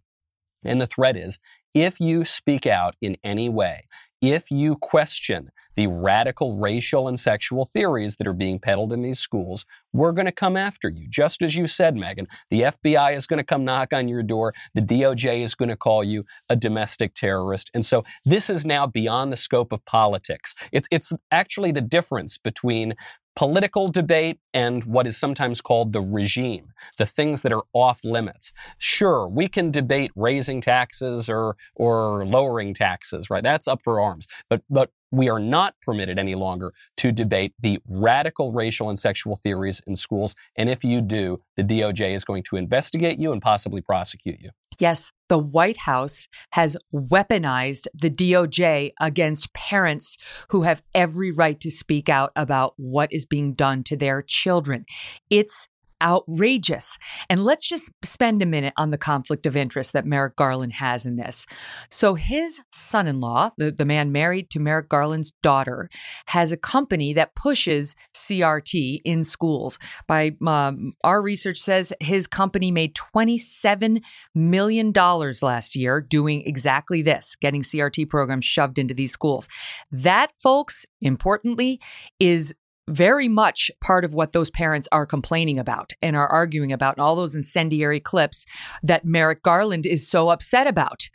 And 0.64 0.80
the 0.80 0.86
threat 0.86 1.16
is 1.16 1.38
if 1.74 2.00
you 2.00 2.24
speak 2.24 2.66
out 2.66 2.96
in 3.00 3.16
any 3.22 3.48
way, 3.48 3.86
if 4.20 4.50
you 4.50 4.74
question 4.76 5.50
the 5.76 5.86
radical 5.86 6.58
racial 6.58 7.06
and 7.06 7.20
sexual 7.20 7.64
theories 7.64 8.16
that 8.16 8.26
are 8.26 8.32
being 8.32 8.58
peddled 8.58 8.92
in 8.92 9.02
these 9.02 9.20
schools, 9.20 9.64
we're 9.92 10.10
going 10.10 10.26
to 10.26 10.32
come 10.32 10.56
after 10.56 10.88
you. 10.88 11.06
Just 11.08 11.40
as 11.40 11.54
you 11.54 11.68
said, 11.68 11.94
Megyn, 11.94 12.26
the 12.50 12.62
FBI 12.62 13.14
is 13.14 13.28
going 13.28 13.38
to 13.38 13.44
come 13.44 13.64
knock 13.64 13.92
on 13.92 14.08
your 14.08 14.24
door. 14.24 14.54
The 14.74 14.80
DOJ 14.80 15.42
is 15.44 15.54
going 15.54 15.68
to 15.68 15.76
call 15.76 16.02
you 16.02 16.24
a 16.48 16.56
domestic 16.56 17.14
terrorist. 17.14 17.70
And 17.74 17.86
so 17.86 18.04
this 18.24 18.50
is 18.50 18.66
now 18.66 18.88
beyond 18.88 19.30
the 19.30 19.36
scope 19.36 19.70
of 19.70 19.84
politics. 19.84 20.56
It's, 20.72 20.88
it's 20.90 21.12
actually 21.30 21.70
the 21.70 21.80
difference 21.80 22.38
between 22.38 22.94
political 23.38 23.86
debate 23.86 24.40
and 24.52 24.82
what 24.82 25.06
is 25.06 25.16
sometimes 25.16 25.60
called 25.60 25.92
the 25.92 26.00
regime, 26.00 26.72
the 26.96 27.06
things 27.06 27.42
that 27.42 27.52
are 27.52 27.62
off 27.72 28.02
limits. 28.02 28.52
Sure, 28.78 29.28
we 29.28 29.46
can 29.46 29.70
debate 29.70 30.10
raising 30.16 30.60
taxes 30.60 31.28
or 31.28 31.56
or 31.76 32.26
lowering 32.26 32.74
taxes, 32.74 33.30
right? 33.30 33.44
That's 33.44 33.68
up 33.68 33.80
for 33.80 34.00
arms. 34.00 34.26
But 34.50 34.62
but 34.68 34.90
we 35.10 35.28
are 35.28 35.38
not 35.38 35.74
permitted 35.82 36.18
any 36.18 36.34
longer 36.34 36.72
to 36.98 37.12
debate 37.12 37.54
the 37.60 37.78
radical 37.88 38.52
racial 38.52 38.88
and 38.88 38.98
sexual 38.98 39.36
theories 39.36 39.80
in 39.86 39.96
schools. 39.96 40.34
And 40.56 40.68
if 40.68 40.84
you 40.84 41.00
do, 41.00 41.40
the 41.56 41.64
DOJ 41.64 42.14
is 42.14 42.24
going 42.24 42.42
to 42.44 42.56
investigate 42.56 43.18
you 43.18 43.32
and 43.32 43.40
possibly 43.40 43.80
prosecute 43.80 44.40
you. 44.40 44.50
Yes, 44.78 45.10
the 45.28 45.38
White 45.38 45.78
House 45.78 46.28
has 46.52 46.76
weaponized 46.94 47.86
the 47.94 48.10
DOJ 48.10 48.92
against 49.00 49.52
parents 49.54 50.16
who 50.50 50.62
have 50.62 50.82
every 50.94 51.32
right 51.32 51.58
to 51.60 51.70
speak 51.70 52.08
out 52.08 52.30
about 52.36 52.74
what 52.76 53.12
is 53.12 53.26
being 53.26 53.54
done 53.54 53.82
to 53.84 53.96
their 53.96 54.22
children. 54.22 54.84
It's 55.30 55.68
outrageous. 56.02 56.98
And 57.28 57.44
let's 57.44 57.68
just 57.68 57.90
spend 58.02 58.42
a 58.42 58.46
minute 58.46 58.74
on 58.76 58.90
the 58.90 58.98
conflict 58.98 59.46
of 59.46 59.56
interest 59.56 59.92
that 59.92 60.06
Merrick 60.06 60.36
Garland 60.36 60.74
has 60.74 61.06
in 61.06 61.16
this. 61.16 61.46
So, 61.90 62.14
his 62.14 62.60
son 62.72 63.06
in 63.06 63.20
law, 63.20 63.50
the, 63.56 63.70
the 63.70 63.84
man 63.84 64.12
married 64.12 64.50
to 64.50 64.60
Merrick 64.60 64.88
Garland's 64.88 65.32
daughter, 65.42 65.88
has 66.26 66.52
a 66.52 66.56
company 66.56 67.12
that 67.14 67.34
pushes 67.34 67.94
CRT 68.14 69.00
in 69.04 69.24
schools. 69.24 69.78
By 70.06 70.36
um, 70.46 70.92
our 71.04 71.22
research 71.22 71.58
says 71.58 71.92
his 72.00 72.26
company 72.26 72.70
made 72.70 72.94
$27 72.94 74.02
million 74.34 74.92
last 74.92 75.76
year 75.76 76.00
doing 76.00 76.42
exactly 76.46 77.02
this, 77.02 77.36
getting 77.36 77.62
CRT 77.62 78.08
programs 78.08 78.44
shoved 78.44 78.78
into 78.78 78.94
these 78.94 79.12
schools. 79.12 79.48
That, 79.90 80.32
folks, 80.40 80.86
importantly, 81.00 81.80
is 82.18 82.54
very 82.88 83.28
much 83.28 83.70
part 83.80 84.04
of 84.04 84.14
what 84.14 84.32
those 84.32 84.50
parents 84.50 84.88
are 84.92 85.06
complaining 85.06 85.58
about 85.58 85.92
and 86.02 86.16
are 86.16 86.28
arguing 86.28 86.72
about, 86.72 86.96
and 86.96 87.02
all 87.02 87.16
those 87.16 87.34
incendiary 87.34 88.00
clips 88.00 88.44
that 88.82 89.04
Merrick 89.04 89.42
Garland 89.42 89.86
is 89.86 90.08
so 90.08 90.30
upset 90.30 90.66
about. 90.66 91.08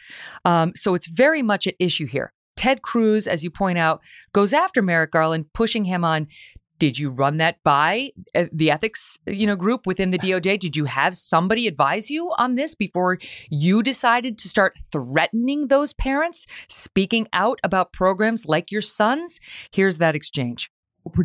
Um, 0.46 0.74
so 0.76 0.94
it's 0.94 1.08
very 1.08 1.42
much 1.42 1.68
at 1.68 1.76
issue 1.80 2.06
here. 2.06 2.34
Ted 2.56 2.82
Cruz, 2.82 3.28
as 3.28 3.44
you 3.44 3.50
point 3.50 3.78
out, 3.78 4.02
goes 4.32 4.54
after 4.54 4.82
Merrick 4.82 5.12
Garland, 5.12 5.46
pushing 5.54 5.86
him 5.86 6.06
on. 6.06 6.28
Did 6.80 6.98
you 6.98 7.12
run 7.12 7.38
that 7.38 7.58
by 7.64 8.12
uh, 8.36 8.46
the 8.52 8.70
ethics, 8.70 9.18
you 9.26 9.48
know, 9.48 9.56
group 9.56 9.88
within 9.88 10.12
the 10.12 10.18
DOJ? 10.18 10.60
Did 10.60 10.76
you 10.76 10.86
have 10.86 11.16
somebody 11.16 11.66
advise 11.66 12.10
you 12.10 12.34
on 12.38 12.56
this 12.56 12.76
before 12.76 13.20
you 13.50 13.84
decided 13.84 14.38
to 14.40 14.50
start 14.50 14.76
threatening 14.92 15.68
those 15.68 15.94
parents, 15.94 16.46
speaking 16.68 17.28
out 17.32 17.60
about 17.64 17.94
programs 17.94 18.48
like 18.48 18.72
your 18.72 18.82
son's? 18.82 19.40
Here's 19.72 20.00
that 20.00 20.16
exchange. 20.16 20.70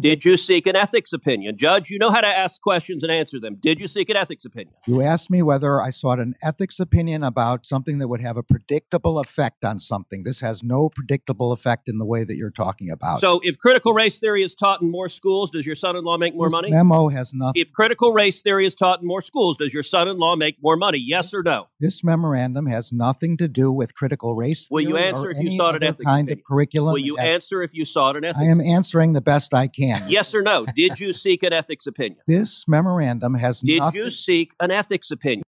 Did 0.01 0.25
you 0.25 0.37
seek 0.37 0.67
an 0.67 0.77
ethics 0.77 1.13
opinion? 1.13 1.57
Judge, 1.57 1.89
you 1.91 1.99
know 1.99 2.11
how 2.11 2.21
to 2.21 2.27
ask 2.27 2.61
questions 2.61 3.03
and 3.03 3.13
answer 3.13 3.39
them. 3.39 3.57
Did 3.61 3.81
you 3.81 3.87
seek 3.87 4.09
an 4.11 4.17
ethics 4.17 4.45
opinion? 4.45 4.75
You 4.87 5.03
asked 5.03 5.31
me 5.31 5.41
whether 5.41 5.81
I 5.81 5.91
sought 5.91 6.19
an 6.19 6.35
ethics 6.43 6.81
opinion 6.81 7.23
about 7.23 7.65
something 7.65 7.99
that 7.99 8.09
would 8.09 8.21
have 8.21 8.37
a 8.37 8.43
predictable 8.43 9.19
effect 9.19 9.65
on 9.65 9.79
something. 9.79 10.25
This 10.25 10.41
has 10.41 10.63
no 10.63 10.89
predictable 10.89 11.53
effect 11.53 11.89
in 11.89 11.99
the 11.99 12.05
way 12.05 12.25
that 12.25 12.37
you're 12.37 12.51
talking 12.51 12.91
about. 12.91 13.21
So, 13.21 13.41
if 13.45 13.57
critical 13.59 13.93
race 13.93 14.19
theory 14.19 14.43
is 14.43 14.55
taught 14.55 14.83
in 14.83 14.91
more 14.91 15.09
schools, 15.09 15.51
does 15.51 15.65
your 15.65 15.77
son 15.77 15.97
in 15.97 16.05
law 16.05 16.19
make 16.19 16.35
more 16.35 16.47
this 16.47 16.53
money? 16.53 16.71
memo 16.71 17.09
has 17.09 17.33
nothing. 17.33 17.61
If 17.61 17.73
critical 17.73 18.13
race 18.13 18.43
theory 18.43 18.67
is 18.67 18.75
taught 18.75 19.01
in 19.01 19.07
more 19.07 19.21
schools, 19.21 19.57
does 19.59 19.73
your 19.73 19.85
son 19.85 20.09
in 20.09 20.19
law 20.19 20.35
make 20.37 20.57
more 20.61 20.77
money? 20.77 20.99
Yes 20.99 21.33
or 21.33 21.43
no? 21.43 21.69
This 21.79 22.03
memorandum 22.03 22.67
has 22.67 22.93
nothing 22.93 23.37
to 23.37 23.47
do 23.49 23.71
with 23.73 23.95
critical 23.95 24.35
race 24.35 24.69
Will 24.71 24.83
you 24.83 24.97
answer 24.97 25.31
if 25.31 25.39
you 25.39 25.57
sought 25.57 25.77
an 25.77 25.85
ethics 25.85 26.05
kind 26.05 26.29
opinion? 26.29 26.39
of 26.41 26.45
curriculum? 26.45 26.93
Will 26.93 26.99
you 26.99 27.17
answer 27.19 27.63
if 27.63 27.73
you 27.73 27.85
sought 27.85 28.17
an 28.17 28.25
ethics 28.25 28.43
I 28.43 28.49
am 28.51 28.61
answering 28.61 29.13
the 29.13 29.21
best 29.21 29.55
I 29.55 29.68
can. 29.75 30.05
Yes 30.09 30.35
or 30.35 30.43
no? 30.43 30.67
Did 30.75 31.01
you 31.01 31.13
seek 31.13 31.43
an 31.43 31.53
ethics 31.53 31.87
opinion? 31.87 32.19
This 32.27 32.67
memorandum 32.69 33.35
has 33.35 33.61
Did 33.61 33.79
nothing. 33.79 34.01
you 34.03 34.11
seek 34.11 34.55
an 34.61 34.71
ethics 34.71 35.11
opinion? 35.11 35.43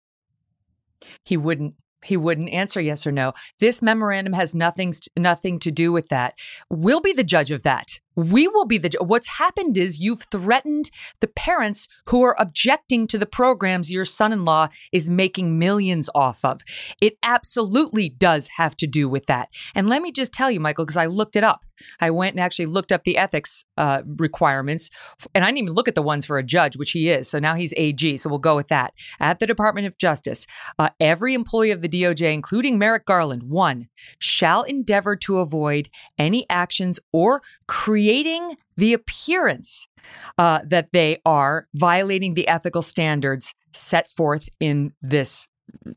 He 1.24 1.36
wouldn't 1.36 1.74
he 2.04 2.16
wouldn't 2.16 2.50
answer 2.50 2.80
yes 2.80 3.06
or 3.06 3.12
no. 3.12 3.32
This 3.58 3.82
memorandum 3.82 4.32
has 4.32 4.54
nothing 4.54 4.94
nothing 5.16 5.58
to 5.60 5.70
do 5.70 5.92
with 5.92 6.08
that. 6.08 6.34
We'll 6.70 7.00
be 7.00 7.12
the 7.12 7.24
judge 7.24 7.50
of 7.50 7.62
that. 7.62 7.98
We 8.18 8.48
will 8.48 8.64
be 8.64 8.78
the 8.78 8.90
what's 9.00 9.28
happened 9.28 9.78
is 9.78 10.00
you've 10.00 10.26
threatened 10.32 10.90
the 11.20 11.28
parents 11.28 11.86
who 12.06 12.24
are 12.24 12.34
objecting 12.36 13.06
to 13.06 13.16
the 13.16 13.26
programs 13.26 13.92
your 13.92 14.04
son-in-law 14.04 14.70
is 14.90 15.08
making 15.08 15.56
millions 15.56 16.10
off 16.16 16.44
of. 16.44 16.62
It 17.00 17.16
absolutely 17.22 18.08
does 18.08 18.48
have 18.56 18.76
to 18.78 18.88
do 18.88 19.08
with 19.08 19.26
that. 19.26 19.50
And 19.72 19.88
let 19.88 20.02
me 20.02 20.10
just 20.10 20.32
tell 20.32 20.50
you, 20.50 20.58
Michael, 20.58 20.84
because 20.84 20.96
I 20.96 21.06
looked 21.06 21.36
it 21.36 21.44
up. 21.44 21.64
I 22.00 22.10
went 22.10 22.34
and 22.34 22.40
actually 22.40 22.66
looked 22.66 22.90
up 22.90 23.04
the 23.04 23.16
ethics 23.16 23.64
uh, 23.76 24.02
requirements, 24.04 24.90
and 25.32 25.44
I 25.44 25.46
didn't 25.46 25.58
even 25.58 25.74
look 25.74 25.86
at 25.86 25.94
the 25.94 26.02
ones 26.02 26.26
for 26.26 26.36
a 26.36 26.42
judge, 26.42 26.76
which 26.76 26.90
he 26.90 27.08
is. 27.08 27.28
So 27.28 27.38
now 27.38 27.54
he's 27.54 27.72
AG. 27.76 28.16
So 28.16 28.28
we'll 28.28 28.40
go 28.40 28.56
with 28.56 28.66
that. 28.66 28.94
At 29.20 29.38
the 29.38 29.46
Department 29.46 29.86
of 29.86 29.96
Justice, 29.96 30.48
uh, 30.80 30.88
every 30.98 31.34
employee 31.34 31.70
of 31.70 31.82
the 31.82 31.88
DOJ, 31.88 32.34
including 32.34 32.78
Merrick 32.78 33.06
Garland, 33.06 33.44
one 33.44 33.86
shall 34.18 34.64
endeavor 34.64 35.14
to 35.14 35.38
avoid 35.38 35.88
any 36.18 36.46
actions 36.50 36.98
or 37.12 37.42
create 37.68 38.07
creating 38.08 38.56
the 38.78 38.94
appearance 38.94 39.86
uh, 40.38 40.60
that 40.64 40.88
they 40.92 41.18
are 41.26 41.68
violating 41.74 42.32
the 42.32 42.48
ethical 42.48 42.80
standards 42.80 43.54
set 43.74 44.08
forth 44.16 44.48
in 44.60 44.92
this 45.02 45.46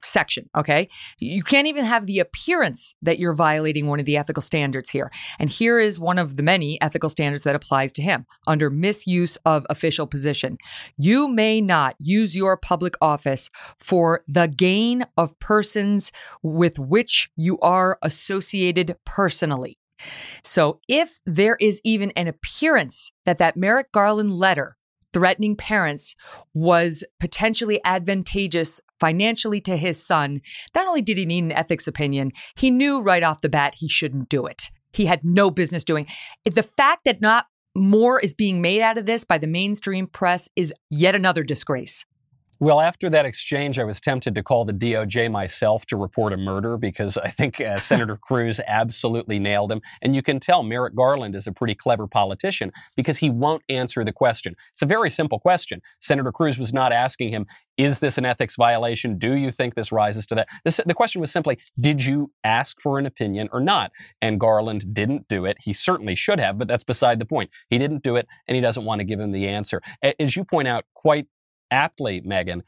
section. 0.03 0.49
Okay. 0.57 0.89
You 1.21 1.41
can't 1.41 1.67
even 1.67 1.85
have 1.85 2.07
the 2.07 2.19
appearance 2.19 2.93
that 3.01 3.17
you're 3.17 3.33
violating 3.33 3.87
one 3.87 4.01
of 4.01 4.05
the 4.05 4.17
ethical 4.17 4.41
standards 4.41 4.89
here. 4.89 5.09
And 5.39 5.49
here 5.49 5.79
is 5.79 5.97
one 5.97 6.17
of 6.17 6.35
the 6.35 6.43
many 6.43 6.81
ethical 6.81 7.09
standards 7.09 7.45
that 7.45 7.55
applies 7.55 7.93
to 7.93 8.01
him 8.01 8.25
under 8.45 8.69
misuse 8.69 9.37
of 9.45 9.65
official 9.69 10.05
position. 10.05 10.57
You 10.97 11.29
may 11.29 11.61
not 11.61 11.95
use 11.97 12.35
your 12.35 12.57
public 12.57 12.95
office 12.99 13.49
for 13.79 14.25
the 14.27 14.47
gain 14.47 15.05
of 15.15 15.39
persons 15.39 16.11
with 16.43 16.77
which 16.77 17.29
you 17.37 17.57
are 17.59 17.97
associated 18.01 18.97
personally. 19.05 19.77
So 20.43 20.79
if 20.87 21.19
there 21.25 21.57
is 21.59 21.81
even 21.83 22.11
an 22.11 22.27
appearance 22.27 23.11
that 23.25 23.37
that 23.39 23.57
Merrick 23.57 23.91
Garland 23.91 24.31
letter 24.31 24.77
threatening 25.13 25.55
parents 25.55 26.15
was 26.53 27.03
potentially 27.19 27.81
advantageous 27.83 28.79
financially 28.99 29.59
to 29.61 29.75
his 29.75 30.01
son, 30.01 30.41
not 30.73 30.87
only 30.87 31.01
did 31.01 31.17
he 31.17 31.25
need 31.25 31.43
an 31.43 31.51
ethics 31.51 31.87
opinion, 31.87 32.31
he 32.55 32.71
knew 32.71 33.01
right 33.01 33.23
off 33.23 33.41
the 33.41 33.49
bat 33.49 33.75
he 33.75 33.87
shouldn't 33.87 34.29
do 34.29 34.45
it. 34.45 34.69
He 34.93 35.05
had 35.05 35.23
no 35.23 35.51
business 35.51 35.83
doing. 35.83 36.07
The 36.45 36.63
fact 36.63 37.05
that 37.05 37.21
not 37.21 37.47
more 37.75 38.19
is 38.19 38.33
being 38.33 38.61
made 38.61 38.81
out 38.81 38.97
of 38.97 39.05
this 39.05 39.23
by 39.23 39.37
the 39.37 39.47
mainstream 39.47 40.07
press 40.07 40.49
is 40.55 40.73
yet 40.89 41.15
another 41.15 41.43
disgrace. 41.43 42.05
Well, 42.61 42.79
after 42.79 43.09
that 43.09 43.25
exchange, 43.25 43.79
I 43.79 43.83
was 43.83 43.99
tempted 43.99 44.35
to 44.35 44.43
call 44.43 44.65
the 44.65 44.73
DOJ 44.73 45.31
myself 45.31 45.83
to 45.87 45.97
report 45.97 46.31
a 46.31 46.37
murder 46.37 46.77
because 46.77 47.17
I 47.17 47.27
think 47.27 47.59
uh, 47.59 47.79
Senator 47.79 48.17
Cruz 48.17 48.61
absolutely 48.67 49.39
nailed 49.39 49.71
him. 49.71 49.81
And 50.03 50.13
you 50.13 50.21
can 50.21 50.39
tell 50.39 50.61
Merrick 50.61 50.93
Garland 50.93 51.35
is 51.35 51.47
a 51.47 51.51
pretty 51.51 51.73
clever 51.73 52.05
politician 52.05 52.71
because 52.95 53.17
he 53.17 53.31
won't 53.31 53.63
answer 53.67 54.03
the 54.03 54.13
question. 54.13 54.55
It's 54.73 54.83
a 54.83 54.85
very 54.85 55.09
simple 55.09 55.39
question. 55.39 55.81
Senator 56.01 56.31
Cruz 56.31 56.59
was 56.59 56.71
not 56.71 56.93
asking 56.93 57.29
him, 57.29 57.47
is 57.77 57.97
this 57.97 58.19
an 58.19 58.25
ethics 58.25 58.57
violation? 58.57 59.17
Do 59.17 59.35
you 59.35 59.49
think 59.49 59.73
this 59.73 59.91
rises 59.91 60.27
to 60.27 60.35
that? 60.35 60.47
This, 60.63 60.79
the 60.85 60.93
question 60.93 61.19
was 61.19 61.31
simply, 61.31 61.57
did 61.79 62.05
you 62.05 62.31
ask 62.43 62.79
for 62.79 62.99
an 62.99 63.07
opinion 63.07 63.49
or 63.51 63.59
not? 63.59 63.91
And 64.21 64.39
Garland 64.39 64.93
didn't 64.93 65.27
do 65.27 65.45
it. 65.45 65.57
He 65.63 65.73
certainly 65.73 66.13
should 66.13 66.39
have, 66.39 66.59
but 66.59 66.67
that's 66.67 66.83
beside 66.83 67.17
the 67.17 67.25
point. 67.25 67.49
He 67.71 67.79
didn't 67.79 68.03
do 68.03 68.17
it, 68.17 68.27
and 68.47 68.53
he 68.53 68.61
doesn't 68.61 68.85
want 68.85 68.99
to 68.99 69.03
give 69.03 69.19
him 69.19 69.31
the 69.31 69.47
answer. 69.47 69.81
As 70.19 70.35
you 70.35 70.45
point 70.45 70.67
out 70.67 70.85
quite 70.93 71.25
aptly, 71.71 72.21
Megyn, 72.21 72.61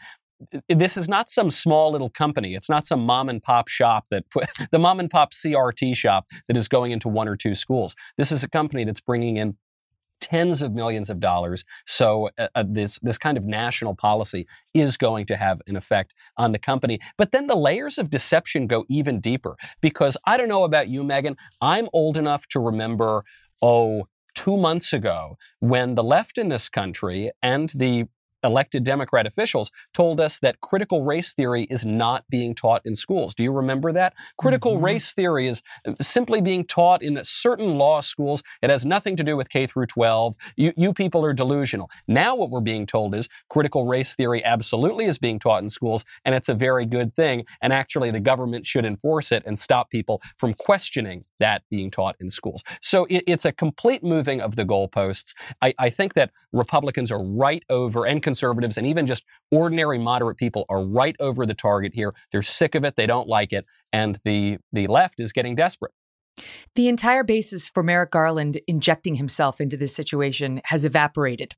this 0.67 0.97
is 0.97 1.07
not 1.07 1.29
some 1.29 1.49
small 1.49 1.91
little 1.91 2.09
company. 2.09 2.55
It's 2.55 2.69
not 2.69 2.85
some 2.85 3.05
mom 3.05 3.29
and 3.29 3.41
pop 3.41 3.67
shop 3.67 4.05
that 4.09 4.29
put, 4.29 4.45
the 4.71 4.79
mom 4.79 4.99
and 4.99 5.09
pop 5.09 5.33
CRT 5.33 5.95
shop 5.95 6.25
that 6.47 6.57
is 6.57 6.67
going 6.67 6.91
into 6.91 7.07
one 7.07 7.27
or 7.27 7.35
two 7.35 7.55
schools. 7.55 7.95
This 8.17 8.31
is 8.31 8.43
a 8.43 8.49
company 8.49 8.83
that's 8.83 9.01
bringing 9.01 9.37
in 9.37 9.57
tens 10.21 10.61
of 10.61 10.73
millions 10.73 11.09
of 11.09 11.19
dollars. 11.19 11.65
So 11.85 12.29
uh, 12.37 12.47
uh, 12.55 12.63
this 12.65 12.97
this 12.99 13.17
kind 13.17 13.37
of 13.37 13.43
national 13.43 13.93
policy 13.93 14.47
is 14.73 14.95
going 14.95 15.25
to 15.25 15.35
have 15.35 15.61
an 15.67 15.75
effect 15.75 16.13
on 16.37 16.53
the 16.53 16.59
company. 16.59 16.99
But 17.17 17.33
then 17.33 17.47
the 17.47 17.57
layers 17.57 17.97
of 17.97 18.09
deception 18.09 18.67
go 18.67 18.85
even 18.89 19.19
deeper 19.19 19.57
because 19.81 20.15
I 20.25 20.37
don't 20.37 20.47
know 20.47 20.63
about 20.63 20.87
you, 20.87 21.03
Megyn. 21.03 21.37
I'm 21.61 21.89
old 21.93 22.17
enough 22.17 22.47
to 22.49 22.59
remember. 22.59 23.23
Oh, 23.61 24.07
two 24.35 24.57
months 24.57 24.93
ago 24.93 25.37
when 25.59 25.93
the 25.93 26.03
left 26.03 26.39
in 26.39 26.49
this 26.49 26.67
country 26.67 27.31
and 27.43 27.69
the 27.69 28.05
elected 28.43 28.83
Democrat 28.83 29.25
officials 29.25 29.71
told 29.93 30.19
us 30.19 30.39
that 30.39 30.61
critical 30.61 31.03
race 31.03 31.33
theory 31.33 31.63
is 31.69 31.85
not 31.85 32.23
being 32.29 32.53
taught 32.53 32.81
in 32.85 32.95
schools. 32.95 33.33
Do 33.33 33.43
you 33.43 33.51
remember 33.51 33.91
that? 33.91 34.13
Critical 34.37 34.75
mm-hmm. 34.75 34.85
race 34.85 35.13
theory 35.13 35.47
is 35.47 35.61
uh, 35.87 35.93
simply 36.01 36.41
being 36.41 36.65
taught 36.65 37.01
in 37.01 37.19
certain 37.23 37.77
law 37.77 38.01
schools. 38.01 38.43
It 38.61 38.69
has 38.69 38.85
nothing 38.85 39.15
to 39.17 39.23
do 39.23 39.37
with 39.37 39.49
K 39.49 39.65
through 39.65 39.87
12. 39.87 40.35
You, 40.57 40.73
you 40.77 40.93
people 40.93 41.25
are 41.25 41.33
delusional. 41.33 41.89
Now 42.07 42.35
what 42.35 42.49
we're 42.49 42.61
being 42.61 42.85
told 42.85 43.15
is 43.15 43.29
critical 43.49 43.85
race 43.85 44.15
theory 44.15 44.43
absolutely 44.43 45.05
is 45.05 45.17
being 45.17 45.39
taught 45.39 45.63
in 45.63 45.69
schools, 45.69 46.05
and 46.25 46.35
it's 46.35 46.49
a 46.49 46.53
very 46.53 46.85
good 46.85 47.15
thing. 47.15 47.45
And 47.61 47.73
actually, 47.73 48.11
the 48.11 48.19
government 48.19 48.65
should 48.65 48.85
enforce 48.85 49.31
it 49.31 49.43
and 49.45 49.57
stop 49.57 49.89
people 49.89 50.21
from 50.37 50.53
questioning 50.53 51.25
that 51.39 51.63
being 51.69 51.91
taught 51.91 52.15
in 52.19 52.29
schools. 52.29 52.63
So 52.81 53.05
it, 53.09 53.23
it's 53.27 53.45
a 53.45 53.51
complete 53.51 54.03
moving 54.03 54.41
of 54.41 54.55
the 54.55 54.65
goalposts. 54.65 55.33
I, 55.61 55.73
I 55.77 55.89
think 55.89 56.13
that 56.13 56.31
Republicans 56.51 57.11
are 57.11 57.23
right 57.23 57.63
over 57.69 58.05
and 58.05 58.23
conservatives 58.33 58.77
and 58.79 58.87
even 58.87 59.05
just 59.05 59.23
ordinary 59.51 59.99
moderate 59.99 60.37
people 60.37 60.65
are 60.69 60.83
right 60.83 61.15
over 61.19 61.45
the 61.45 61.53
target 61.53 61.93
here. 61.93 62.15
They're 62.31 62.41
sick 62.41 62.73
of 62.73 62.83
it. 62.83 62.95
They 62.95 63.05
don't 63.05 63.27
like 63.27 63.53
it. 63.53 63.65
And 63.91 64.19
the, 64.25 64.57
the 64.71 64.87
left 64.87 65.19
is 65.19 65.31
getting 65.31 65.53
desperate. 65.53 65.91
The 66.73 66.87
entire 66.87 67.23
basis 67.23 67.69
for 67.69 67.83
Merrick 67.83 68.09
Garland 68.09 68.59
injecting 68.67 69.15
himself 69.15 69.61
into 69.61 69.77
this 69.77 69.95
situation 69.95 70.61
has 70.65 70.83
evaporated. 70.83 71.53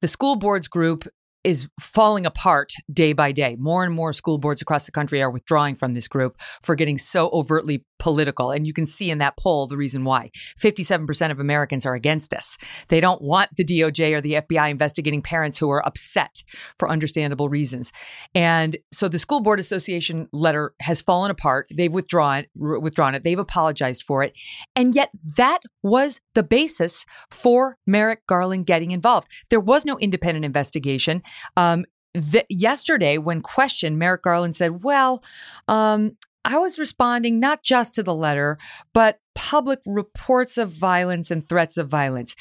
The 0.00 0.08
school 0.08 0.36
boards 0.36 0.66
group 0.66 1.06
is 1.44 1.68
falling 1.78 2.24
apart 2.24 2.72
day 2.90 3.12
by 3.12 3.30
day. 3.30 3.54
More 3.58 3.84
and 3.84 3.94
more 3.94 4.14
school 4.14 4.38
boards 4.38 4.62
across 4.62 4.86
the 4.86 4.92
country 4.92 5.20
are 5.20 5.30
withdrawing 5.30 5.74
from 5.74 5.92
this 5.92 6.08
group 6.08 6.40
for 6.62 6.74
getting 6.74 6.96
so 6.96 7.28
overtly 7.34 7.84
political. 7.98 8.50
And 8.50 8.66
you 8.66 8.72
can 8.72 8.86
see 8.86 9.10
in 9.10 9.18
that 9.18 9.36
poll 9.36 9.66
the 9.66 9.76
reason 9.76 10.04
why. 10.04 10.30
57% 10.60 11.30
of 11.30 11.40
Americans 11.40 11.86
are 11.86 11.94
against 11.94 12.30
this. 12.30 12.58
They 12.88 13.00
don't 13.00 13.22
want 13.22 13.50
the 13.56 13.64
DOJ 13.64 14.14
or 14.14 14.20
the 14.20 14.34
FBI 14.34 14.70
investigating 14.70 15.22
parents 15.22 15.58
who 15.58 15.70
are 15.70 15.86
upset 15.86 16.42
for 16.78 16.90
understandable 16.90 17.48
reasons. 17.48 17.92
And 18.34 18.76
so 18.92 19.08
the 19.08 19.18
School 19.18 19.40
Board 19.40 19.60
Association 19.60 20.28
letter 20.32 20.74
has 20.80 21.00
fallen 21.00 21.30
apart. 21.30 21.68
They've 21.74 21.92
withdrawn, 21.92 22.44
withdrawn 22.56 23.14
it. 23.14 23.22
They've 23.22 23.38
apologized 23.38 24.02
for 24.02 24.22
it. 24.22 24.34
And 24.76 24.94
yet 24.94 25.10
that 25.36 25.60
was 25.82 26.20
the 26.34 26.42
basis 26.42 27.06
for 27.30 27.78
Merrick 27.86 28.26
Garland 28.26 28.66
getting 28.66 28.90
involved. 28.90 29.28
There 29.50 29.60
was 29.60 29.84
no 29.84 29.98
independent 29.98 30.44
investigation. 30.44 31.22
Um, 31.56 31.84
the, 32.14 32.44
yesterday, 32.48 33.18
when 33.18 33.40
questioned, 33.40 33.98
Merrick 33.98 34.22
Garland 34.22 34.54
said, 34.54 34.84
Well, 34.84 35.22
um, 35.66 36.16
I 36.44 36.58
was 36.58 36.78
responding 36.78 37.40
not 37.40 37.62
just 37.62 37.94
to 37.94 38.02
the 38.02 38.14
letter, 38.14 38.58
but 38.92 39.18
public 39.34 39.80
reports 39.86 40.58
of 40.58 40.70
violence 40.70 41.30
and 41.30 41.48
threats 41.48 41.76
of 41.76 41.88
violence. 41.88 42.36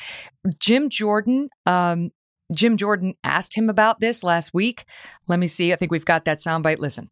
Jim 0.60 0.90
Jordan, 0.90 1.50
um, 1.66 2.12
Jim 2.54 2.78
Jordan 2.78 3.16
asked 3.24 3.56
him 3.56 3.70
about 3.70 4.00
this 4.00 4.24
last 4.24 4.54
week. 4.54 4.86
Let 5.28 5.40
me 5.40 5.48
see. 5.48 5.74
I 5.74 5.78
think 5.78 5.92
we've 5.92 6.06
got 6.06 6.26
that 6.26 6.40
soundbite. 6.40 6.80
Listen. 6.80 7.10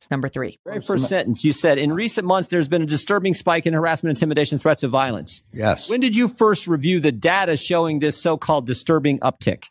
It's 0.00 0.12
number 0.12 0.28
three. 0.28 0.60
Very 0.64 0.80
first 0.80 1.08
sentence, 1.08 1.42
you 1.42 1.52
said, 1.52 1.76
in 1.76 1.92
recent 1.92 2.24
months, 2.24 2.48
there's 2.48 2.68
been 2.68 2.82
a 2.82 2.86
disturbing 2.86 3.34
spike 3.34 3.66
in 3.66 3.74
harassment, 3.74 4.16
intimidation, 4.16 4.60
threats 4.60 4.84
of 4.84 4.92
violence. 4.92 5.42
Yes. 5.52 5.90
When 5.90 5.98
did 5.98 6.14
you 6.14 6.28
first 6.28 6.68
review 6.68 7.00
the 7.00 7.10
data 7.10 7.56
showing 7.56 7.98
this 7.98 8.16
so-called 8.16 8.64
disturbing 8.64 9.18
uptick? 9.18 9.64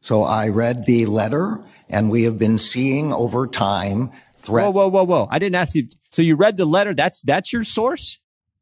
So 0.00 0.22
I 0.22 0.48
read 0.48 0.86
the 0.86 1.04
letter, 1.04 1.62
and 1.90 2.10
we 2.10 2.22
have 2.22 2.38
been 2.38 2.56
seeing 2.56 3.12
over 3.12 3.46
time 3.46 4.10
threats. 4.48 4.74
Whoa, 4.74 4.88
whoa, 4.88 4.88
whoa, 4.88 5.04
whoa! 5.04 5.28
I 5.30 5.38
didn't 5.38 5.56
ask 5.56 5.74
you. 5.74 5.88
So 6.10 6.22
you 6.22 6.36
read 6.36 6.56
the 6.56 6.64
letter? 6.64 6.94
That's 6.94 7.22
that's 7.22 7.52
your 7.52 7.64
source? 7.64 8.18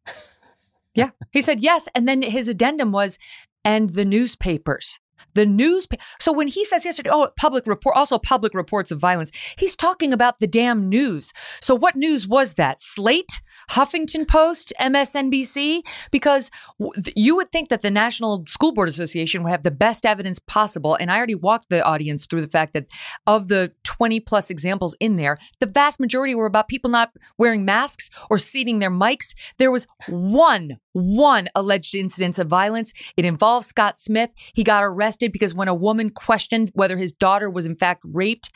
yeah, 0.95 1.11
he 1.33 1.41
said 1.41 1.61
yes, 1.61 1.89
and 1.95 2.09
then 2.09 2.23
his 2.23 2.49
addendum 2.49 2.93
was, 2.93 3.19
and 3.65 3.91
the 3.91 4.05
newspapers. 4.05 5.01
The 5.35 5.47
news. 5.47 5.87
So 6.19 6.33
when 6.33 6.49
he 6.49 6.65
says 6.65 6.87
yesterday, 6.87 7.11
oh, 7.13 7.29
public 7.37 7.67
report, 7.67 7.95
also 7.97 8.19
public 8.19 8.55
reports 8.55 8.91
of 8.91 8.99
violence, 8.99 9.31
he's 9.59 9.77
talking 9.77 10.13
about 10.15 10.39
the 10.39 10.47
damn 10.47 10.89
news. 10.89 11.33
So 11.61 11.75
what 11.75 11.95
news 11.95 12.27
was 12.27 12.55
that? 12.55 12.81
Slate? 12.81 13.43
Huffington 13.71 14.27
Post, 14.27 14.73
MSNBC, 14.81 15.83
because 16.11 16.51
you 17.15 17.37
would 17.37 17.49
think 17.49 17.69
that 17.69 17.83
the 17.83 17.91
National 17.91 18.45
School 18.49 18.73
Board 18.73 18.89
Association 18.89 19.43
would 19.43 19.51
have 19.51 19.63
the 19.63 19.71
best 19.71 20.07
evidence 20.07 20.39
possible. 20.39 20.97
And 20.99 21.11
I 21.11 21.17
already 21.17 21.35
walked 21.35 21.69
the 21.69 21.85
audience 21.85 22.27
through 22.27 22.43
the 22.43 22.49
fact 22.49 22.73
that 22.75 22.87
of 23.27 23.49
the 23.49 23.73
20 23.85 24.21
plus 24.21 24.51
examples 24.51 24.97
in 25.01 25.17
there, 25.17 25.39
the 25.61 25.67
vast 25.67 26.01
majority 26.01 26.35
were 26.35 26.47
about 26.47 26.69
people 26.69 26.91
not 26.91 27.13
wearing 27.39 27.65
masks 27.65 28.11
or 28.31 28.39
seating 28.39 28.79
their 28.79 28.91
mics. 28.91 29.35
There 29.59 29.71
was 29.71 29.87
one, 30.09 30.79
one 30.93 31.49
alleged 31.55 31.95
incidence 31.95 32.39
of 32.39 32.49
violence. 32.49 32.93
It 33.17 33.25
involved 33.25 33.67
Scott 33.67 33.99
Smith. 33.99 34.31
He 34.55 34.63
got 34.63 34.85
arrested 34.85 35.33
because 35.33 35.55
when 35.55 35.69
a 35.69 35.75
woman 35.75 36.11
questioned 36.11 36.71
whether 36.75 36.97
his 36.97 37.13
daughter 37.13 37.51
was 37.51 37.67
in 37.67 37.77
fact 37.77 38.05
raped, 38.07 38.51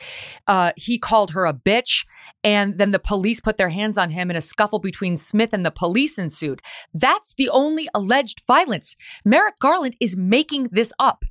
uh, 0.47 0.71
he 0.75 0.97
called 0.97 1.31
her 1.31 1.45
a 1.45 1.53
bitch. 1.53 2.05
And 2.43 2.77
then 2.77 2.91
the 2.91 2.99
police 2.99 3.39
put 3.41 3.57
their 3.57 3.69
hands 3.69 3.97
on 3.97 4.09
him 4.09 4.29
in 4.29 4.35
a 4.35 4.41
scuffle 4.41 4.79
between 4.79 5.00
between 5.01 5.17
Smith 5.17 5.51
and 5.51 5.65
the 5.65 5.71
police 5.71 6.19
ensued. 6.19 6.61
That's 6.93 7.33
the 7.33 7.49
only 7.49 7.89
alleged 7.91 8.43
violence. 8.45 8.95
Merrick 9.25 9.57
Garland 9.59 9.97
is 9.99 10.15
making 10.15 10.69
this 10.71 10.93
up. 10.99 11.25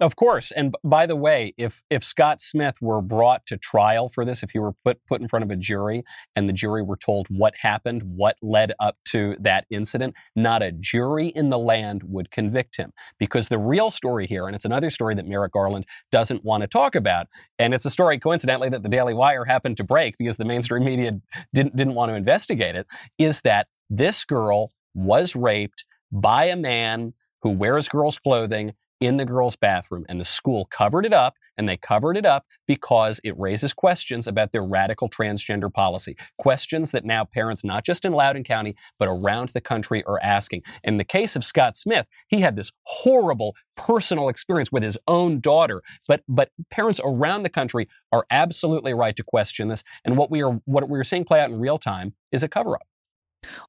Of 0.00 0.16
course. 0.16 0.50
And 0.50 0.74
by 0.82 1.06
the 1.06 1.14
way, 1.14 1.54
if 1.56 1.82
if 1.88 2.02
Scott 2.02 2.40
Smith 2.40 2.76
were 2.80 3.00
brought 3.00 3.46
to 3.46 3.56
trial 3.56 4.08
for 4.08 4.24
this, 4.24 4.42
if 4.42 4.50
he 4.50 4.58
were 4.58 4.72
put 4.84 4.98
put 5.06 5.20
in 5.20 5.28
front 5.28 5.44
of 5.44 5.50
a 5.52 5.56
jury 5.56 6.02
and 6.34 6.48
the 6.48 6.52
jury 6.52 6.82
were 6.82 6.96
told 6.96 7.28
what 7.28 7.54
happened, 7.56 8.02
what 8.02 8.36
led 8.42 8.72
up 8.80 8.96
to 9.06 9.36
that 9.40 9.66
incident, 9.70 10.14
not 10.34 10.62
a 10.62 10.72
jury 10.72 11.28
in 11.28 11.50
the 11.50 11.58
land 11.58 12.02
would 12.04 12.32
convict 12.32 12.76
him. 12.76 12.92
Because 13.18 13.48
the 13.48 13.58
real 13.58 13.88
story 13.88 14.26
here, 14.26 14.46
and 14.46 14.56
it's 14.56 14.64
another 14.64 14.90
story 14.90 15.14
that 15.14 15.28
Merrick 15.28 15.52
Garland 15.52 15.86
doesn't 16.10 16.44
want 16.44 16.62
to 16.62 16.66
talk 16.66 16.96
about, 16.96 17.28
and 17.60 17.72
it's 17.72 17.84
a 17.84 17.90
story 17.90 18.18
coincidentally 18.18 18.68
that 18.70 18.82
the 18.82 18.88
Daily 18.88 19.14
Wire 19.14 19.44
happened 19.44 19.76
to 19.76 19.84
break 19.84 20.18
because 20.18 20.36
the 20.38 20.44
mainstream 20.44 20.84
media 20.84 21.12
didn't 21.54 21.76
didn't 21.76 21.94
want 21.94 22.10
to 22.10 22.16
investigate 22.16 22.74
it, 22.74 22.86
is 23.18 23.42
that 23.42 23.68
this 23.88 24.24
girl 24.24 24.72
was 24.92 25.36
raped 25.36 25.84
by 26.10 26.46
a 26.46 26.56
man 26.56 27.14
who 27.42 27.50
wears 27.50 27.88
girls' 27.88 28.18
clothing 28.18 28.72
in 29.04 29.16
the 29.16 29.24
girls' 29.24 29.56
bathroom. 29.56 30.04
And 30.08 30.20
the 30.20 30.24
school 30.24 30.66
covered 30.66 31.06
it 31.06 31.12
up, 31.12 31.34
and 31.56 31.68
they 31.68 31.76
covered 31.76 32.16
it 32.16 32.26
up 32.26 32.46
because 32.66 33.20
it 33.24 33.38
raises 33.38 33.72
questions 33.72 34.26
about 34.26 34.52
their 34.52 34.64
radical 34.64 35.08
transgender 35.08 35.72
policy. 35.72 36.16
Questions 36.38 36.90
that 36.92 37.04
now 37.04 37.24
parents, 37.24 37.64
not 37.64 37.84
just 37.84 38.04
in 38.04 38.12
Loudoun 38.12 38.44
County, 38.44 38.74
but 38.98 39.08
around 39.08 39.50
the 39.50 39.60
country, 39.60 40.02
are 40.04 40.20
asking. 40.22 40.62
In 40.82 40.96
the 40.96 41.04
case 41.04 41.36
of 41.36 41.44
Scott 41.44 41.76
Smith, 41.76 42.06
he 42.28 42.40
had 42.40 42.56
this 42.56 42.72
horrible 42.84 43.54
personal 43.76 44.28
experience 44.28 44.70
with 44.70 44.82
his 44.82 44.98
own 45.08 45.40
daughter. 45.40 45.82
But 46.06 46.22
but 46.28 46.50
parents 46.70 47.00
around 47.04 47.42
the 47.42 47.50
country 47.50 47.88
are 48.12 48.26
absolutely 48.30 48.94
right 48.94 49.16
to 49.16 49.22
question 49.22 49.68
this. 49.68 49.84
And 50.04 50.16
what 50.16 50.30
we 50.30 50.42
are 50.42 50.60
what 50.64 50.88
we're 50.88 51.04
seeing 51.04 51.24
play 51.24 51.40
out 51.40 51.50
in 51.50 51.58
real 51.60 51.78
time 51.78 52.14
is 52.32 52.42
a 52.42 52.48
cover 52.48 52.74
up. 52.76 52.82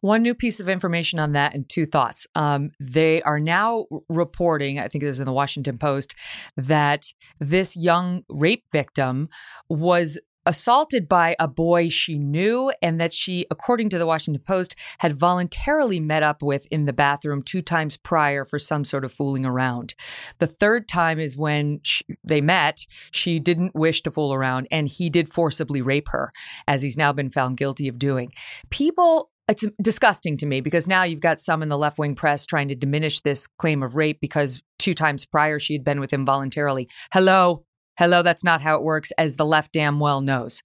One 0.01 0.21
new 0.21 0.33
piece 0.33 0.59
of 0.59 0.69
information 0.69 1.19
on 1.19 1.33
that 1.33 1.53
and 1.53 1.67
two 1.67 1.85
thoughts. 1.85 2.27
Um, 2.35 2.71
they 2.79 3.21
are 3.23 3.39
now 3.39 3.85
reporting, 4.09 4.79
I 4.79 4.87
think 4.87 5.03
it 5.03 5.07
was 5.07 5.19
in 5.19 5.25
the 5.25 5.33
Washington 5.33 5.77
Post, 5.77 6.15
that 6.57 7.05
this 7.39 7.75
young 7.75 8.23
rape 8.29 8.65
victim 8.71 9.29
was 9.69 10.19
assaulted 10.45 11.09
by 11.09 11.35
a 11.39 11.47
boy 11.47 11.89
she 11.89 12.19
knew 12.19 12.71
and 12.81 12.99
that 12.99 13.13
she, 13.13 13.45
according 13.49 13.89
to 13.89 13.97
the 13.97 14.05
Washington 14.05 14.43
Post, 14.45 14.75
had 14.99 15.17
voluntarily 15.17 15.99
met 15.99 16.23
up 16.23 16.43
with 16.43 16.67
in 16.67 16.85
the 16.85 16.93
bathroom 16.93 17.41
two 17.41 17.61
times 17.61 17.97
prior 17.97 18.45
for 18.45 18.59
some 18.59 18.85
sort 18.85 19.03
of 19.03 19.11
fooling 19.11 19.45
around. 19.45 19.95
The 20.39 20.47
third 20.47 20.87
time 20.87 21.19
is 21.19 21.35
when 21.35 21.79
she, 21.83 22.05
they 22.23 22.41
met. 22.41 22.85
She 23.11 23.39
didn't 23.39 23.75
wish 23.75 24.01
to 24.03 24.11
fool 24.11 24.33
around, 24.33 24.67
and 24.69 24.87
he 24.87 25.09
did 25.09 25.29
forcibly 25.29 25.81
rape 25.81 26.09
her, 26.09 26.31
as 26.67 26.81
he's 26.81 26.97
now 26.97 27.11
been 27.11 27.31
found 27.31 27.57
guilty 27.57 27.87
of 27.87 27.97
doing. 27.97 28.31
People 28.69 29.31
it's 29.47 29.65
disgusting 29.81 30.37
to 30.37 30.45
me 30.45 30.61
because 30.61 30.87
now 30.87 31.03
you've 31.03 31.19
got 31.19 31.39
some 31.39 31.61
in 31.61 31.69
the 31.69 31.77
left 31.77 31.99
wing 31.99 32.15
press 32.15 32.45
trying 32.45 32.67
to 32.69 32.75
diminish 32.75 33.21
this 33.21 33.47
claim 33.47 33.83
of 33.83 33.95
rape 33.95 34.19
because 34.19 34.61
two 34.79 34.93
times 34.93 35.25
prior 35.25 35.59
she 35.59 35.73
had 35.73 35.83
been 35.83 35.99
with 35.99 36.11
him 36.11 36.25
voluntarily. 36.25 36.89
Hello, 37.13 37.63
Hello, 37.97 38.21
that's 38.21 38.43
not 38.43 38.61
how 38.61 38.75
it 38.75 38.83
works, 38.83 39.13
as 39.17 39.37
the 39.37 39.45
left 39.45 39.71
damn 39.71 40.01
well 40.01 40.19
knows. 40.19 40.61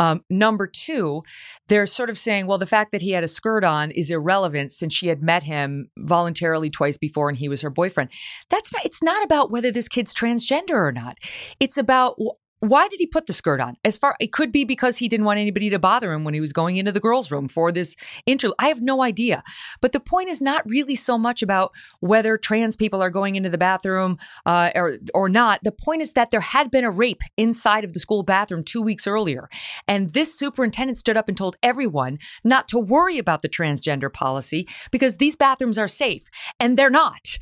Um, 0.00 0.24
number 0.28 0.66
two, 0.66 1.22
they're 1.68 1.86
sort 1.86 2.10
of 2.10 2.18
saying, 2.18 2.48
well, 2.48 2.58
the 2.58 2.66
fact 2.66 2.90
that 2.90 3.02
he 3.02 3.12
had 3.12 3.22
a 3.22 3.28
skirt 3.28 3.62
on 3.62 3.92
is 3.92 4.10
irrelevant 4.10 4.72
since 4.72 4.92
she 4.92 5.06
had 5.06 5.22
met 5.22 5.44
him 5.44 5.90
voluntarily 5.96 6.70
twice 6.70 6.98
before 6.98 7.28
and 7.28 7.38
he 7.38 7.48
was 7.48 7.60
her 7.60 7.70
boyfriend. 7.70 8.10
That's 8.50 8.72
not, 8.74 8.84
it's 8.84 9.02
not 9.02 9.22
about 9.22 9.50
whether 9.52 9.70
this 9.70 9.88
kid's 9.88 10.12
transgender 10.12 10.74
or 10.74 10.90
not. 10.90 11.18
It's 11.60 11.78
about 11.78 12.16
why 12.62 12.86
did 12.86 13.00
he 13.00 13.08
put 13.08 13.26
the 13.26 13.32
skirt 13.32 13.60
on? 13.60 13.76
As 13.84 13.98
far 13.98 14.14
it 14.20 14.30
could 14.30 14.52
be 14.52 14.64
because 14.64 14.98
he 14.98 15.08
didn't 15.08 15.26
want 15.26 15.40
anybody 15.40 15.68
to 15.70 15.80
bother 15.80 16.12
him 16.12 16.22
when 16.22 16.32
he 16.32 16.40
was 16.40 16.52
going 16.52 16.76
into 16.76 16.92
the 16.92 17.00
girls' 17.00 17.32
room 17.32 17.48
for 17.48 17.72
this 17.72 17.96
interlude. 18.24 18.54
I 18.60 18.68
have 18.68 18.80
no 18.80 19.02
idea. 19.02 19.42
But 19.80 19.90
the 19.90 19.98
point 19.98 20.28
is 20.28 20.40
not 20.40 20.62
really 20.64 20.94
so 20.94 21.18
much 21.18 21.42
about 21.42 21.72
whether 21.98 22.38
trans 22.38 22.76
people 22.76 23.02
are 23.02 23.10
going 23.10 23.34
into 23.34 23.50
the 23.50 23.58
bathroom 23.58 24.16
uh, 24.46 24.70
or 24.76 24.94
or 25.12 25.28
not. 25.28 25.58
The 25.64 25.72
point 25.72 26.02
is 26.02 26.12
that 26.12 26.30
there 26.30 26.38
had 26.38 26.70
been 26.70 26.84
a 26.84 26.90
rape 26.90 27.22
inside 27.36 27.82
of 27.82 27.94
the 27.94 28.00
school 28.00 28.22
bathroom 28.22 28.62
two 28.62 28.80
weeks 28.80 29.08
earlier, 29.08 29.48
and 29.88 30.12
this 30.12 30.38
superintendent 30.38 30.98
stood 30.98 31.16
up 31.16 31.28
and 31.28 31.36
told 31.36 31.56
everyone 31.64 32.18
not 32.44 32.68
to 32.68 32.78
worry 32.78 33.18
about 33.18 33.42
the 33.42 33.48
transgender 33.48 34.12
policy 34.12 34.68
because 34.92 35.16
these 35.16 35.34
bathrooms 35.34 35.78
are 35.78 35.88
safe, 35.88 36.22
and 36.60 36.76
they're 36.76 36.90
not. 36.90 37.38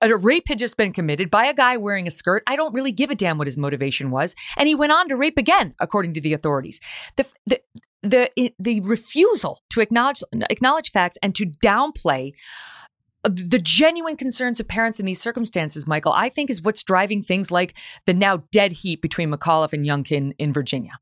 A 0.00 0.16
rape 0.16 0.48
had 0.48 0.58
just 0.58 0.78
been 0.78 0.94
committed 0.94 1.30
by 1.30 1.44
a 1.44 1.52
guy 1.52 1.76
wearing 1.76 2.06
a 2.06 2.10
skirt. 2.10 2.42
I 2.46 2.56
don't 2.56 2.72
really 2.72 2.92
give 2.92 3.10
a 3.10 3.14
damn 3.14 3.36
what 3.36 3.46
his 3.46 3.58
motivation 3.58 4.10
was 4.10 4.34
and 4.62 4.68
he 4.68 4.76
went 4.76 4.92
on 4.92 5.08
to 5.08 5.16
rape 5.16 5.38
again, 5.38 5.74
according 5.80 6.14
to 6.14 6.20
the 6.20 6.32
authorities. 6.32 6.78
The, 7.16 7.26
the, 7.46 7.60
the, 8.04 8.54
the 8.60 8.80
refusal 8.82 9.60
to 9.70 9.80
acknowledge, 9.80 10.22
acknowledge 10.48 10.92
facts 10.92 11.18
and 11.20 11.34
to 11.34 11.46
downplay 11.46 12.34
uh, 13.24 13.30
the 13.32 13.58
genuine 13.58 14.14
concerns 14.14 14.60
of 14.60 14.68
parents 14.68 15.00
in 15.00 15.06
these 15.06 15.20
circumstances, 15.20 15.84
Michael, 15.84 16.12
I 16.12 16.28
think 16.28 16.48
is 16.48 16.62
what's 16.62 16.84
driving 16.84 17.22
things 17.22 17.50
like 17.50 17.74
the 18.06 18.14
now 18.14 18.44
dead 18.52 18.70
heat 18.70 19.02
between 19.02 19.32
McAuliffe 19.32 19.72
and 19.72 19.84
Youngkin 19.84 20.32
in 20.38 20.52
Virginia. 20.52 20.92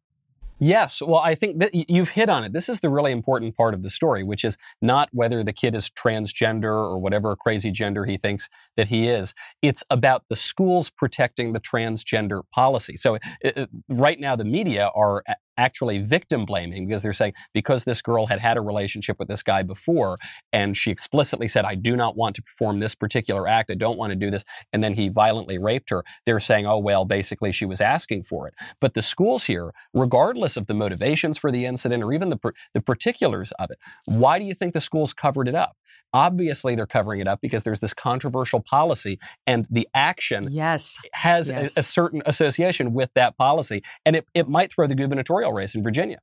Yes. 0.62 1.01
Well, 1.01 1.20
I 1.20 1.35
think 1.35 1.59
that 1.61 1.70
you've 1.73 2.11
hit 2.11 2.29
on 2.29 2.44
it. 2.44 2.53
This 2.53 2.68
is 2.68 2.81
the 2.81 2.90
really 2.90 3.12
important 3.12 3.57
part 3.57 3.73
of 3.73 3.83
the 3.83 3.88
story, 3.88 4.23
which 4.23 4.44
is 4.44 4.59
not 4.83 5.09
whether 5.11 5.42
the 5.42 5.55
kid 5.55 5.75
is 5.75 5.88
transgender 5.88 6.64
or 6.64 6.99
whatever 6.99 7.35
crazy 7.35 7.70
gender 7.70 8.05
he 8.05 8.18
thinks 8.18 8.51
that 8.77 8.88
he 8.88 9.09
is. 9.09 9.35
It's 9.62 9.83
about 9.88 10.25
the 10.29 10.37
schools 10.37 10.90
protecting 10.90 11.55
the 11.55 11.61
transgender 11.61 12.42
policy. 12.53 12.99
So 12.99 13.14
it, 13.14 13.23
it, 13.42 13.70
right 13.88 14.20
now, 14.20 14.37
the 14.37 14.44
media 14.44 14.90
are 14.94 15.25
actually 15.57 15.99
victim 15.99 16.45
blaming 16.45 16.87
because 16.87 17.03
they're 17.03 17.13
saying 17.13 17.35
because 17.53 17.85
this 17.85 18.03
girl 18.03 18.27
had 18.27 18.41
had 18.41 18.57
a 18.57 18.61
relationship 18.61 19.19
with 19.19 19.29
this 19.29 19.43
guy 19.43 19.63
before 19.63 20.19
and 20.53 20.77
she 20.77 20.91
explicitly 20.91 21.49
said, 21.49 21.65
I 21.65 21.75
do 21.75 21.97
not 21.97 22.17
want 22.17 22.37
to 22.37 22.43
perform 22.43 22.79
this 22.79 22.95
particular 22.95 23.47
act, 23.49 23.71
I 23.71 23.75
don't 23.75 23.99
want 23.99 24.11
to 24.11 24.17
do 24.17 24.31
this, 24.31 24.45
and 24.73 24.83
then 24.83 24.95
he 24.95 25.09
violently 25.09 25.59
raped 25.59 25.91
her, 25.91 26.05
they're 26.27 26.41
saying, 26.41 26.67
oh, 26.67 26.79
well, 26.79 27.05
basically 27.05 27.53
she 27.53 27.67
was 27.67 27.81
asking 27.81 28.25
for 28.25 28.49
it. 28.49 28.55
But 28.81 28.95
the 28.95 29.03
schools 29.03 29.45
here, 29.45 29.73
regardless 29.95 30.57
of 30.57 30.67
the 30.67 30.75
motivations 30.75 31.39
for 31.39 31.51
the 31.51 31.67
incident 31.67 32.03
or 32.03 32.13
even 32.13 32.29
the, 32.29 32.39
the 32.75 32.81
particulars 32.81 33.53
of 33.59 33.71
it, 33.71 33.79
why 34.07 34.39
do 34.39 34.45
you 34.45 34.55
think 34.55 34.73
the 34.73 34.81
schools 34.81 35.13
covered 35.13 35.49
it 35.49 35.55
up? 35.55 35.77
Obviously, 36.13 36.75
they're 36.75 36.87
covering 36.87 37.21
it 37.21 37.29
up 37.29 37.41
because 37.41 37.63
there's 37.63 37.79
this 37.79 37.95
controversial 37.95 38.61
policy, 38.61 39.19
and 39.47 39.67
the 39.71 39.89
action 39.95 40.49
yes. 40.51 40.97
has 41.13 41.51
yes. 41.51 41.77
A, 41.77 41.81
a, 41.81 41.83
certain 41.85 42.21
association 42.27 42.93
with 42.93 43.11
that 43.15 43.37
policy, 43.37 43.83
and 44.05 44.17
it, 44.17 44.27
it 44.35 44.49
might 44.49 44.73
throw 44.73 44.89
the 44.89 44.97
gubernatorial 44.97 45.39
race 45.48 45.74
in 45.74 45.83
Virginia. 45.83 46.18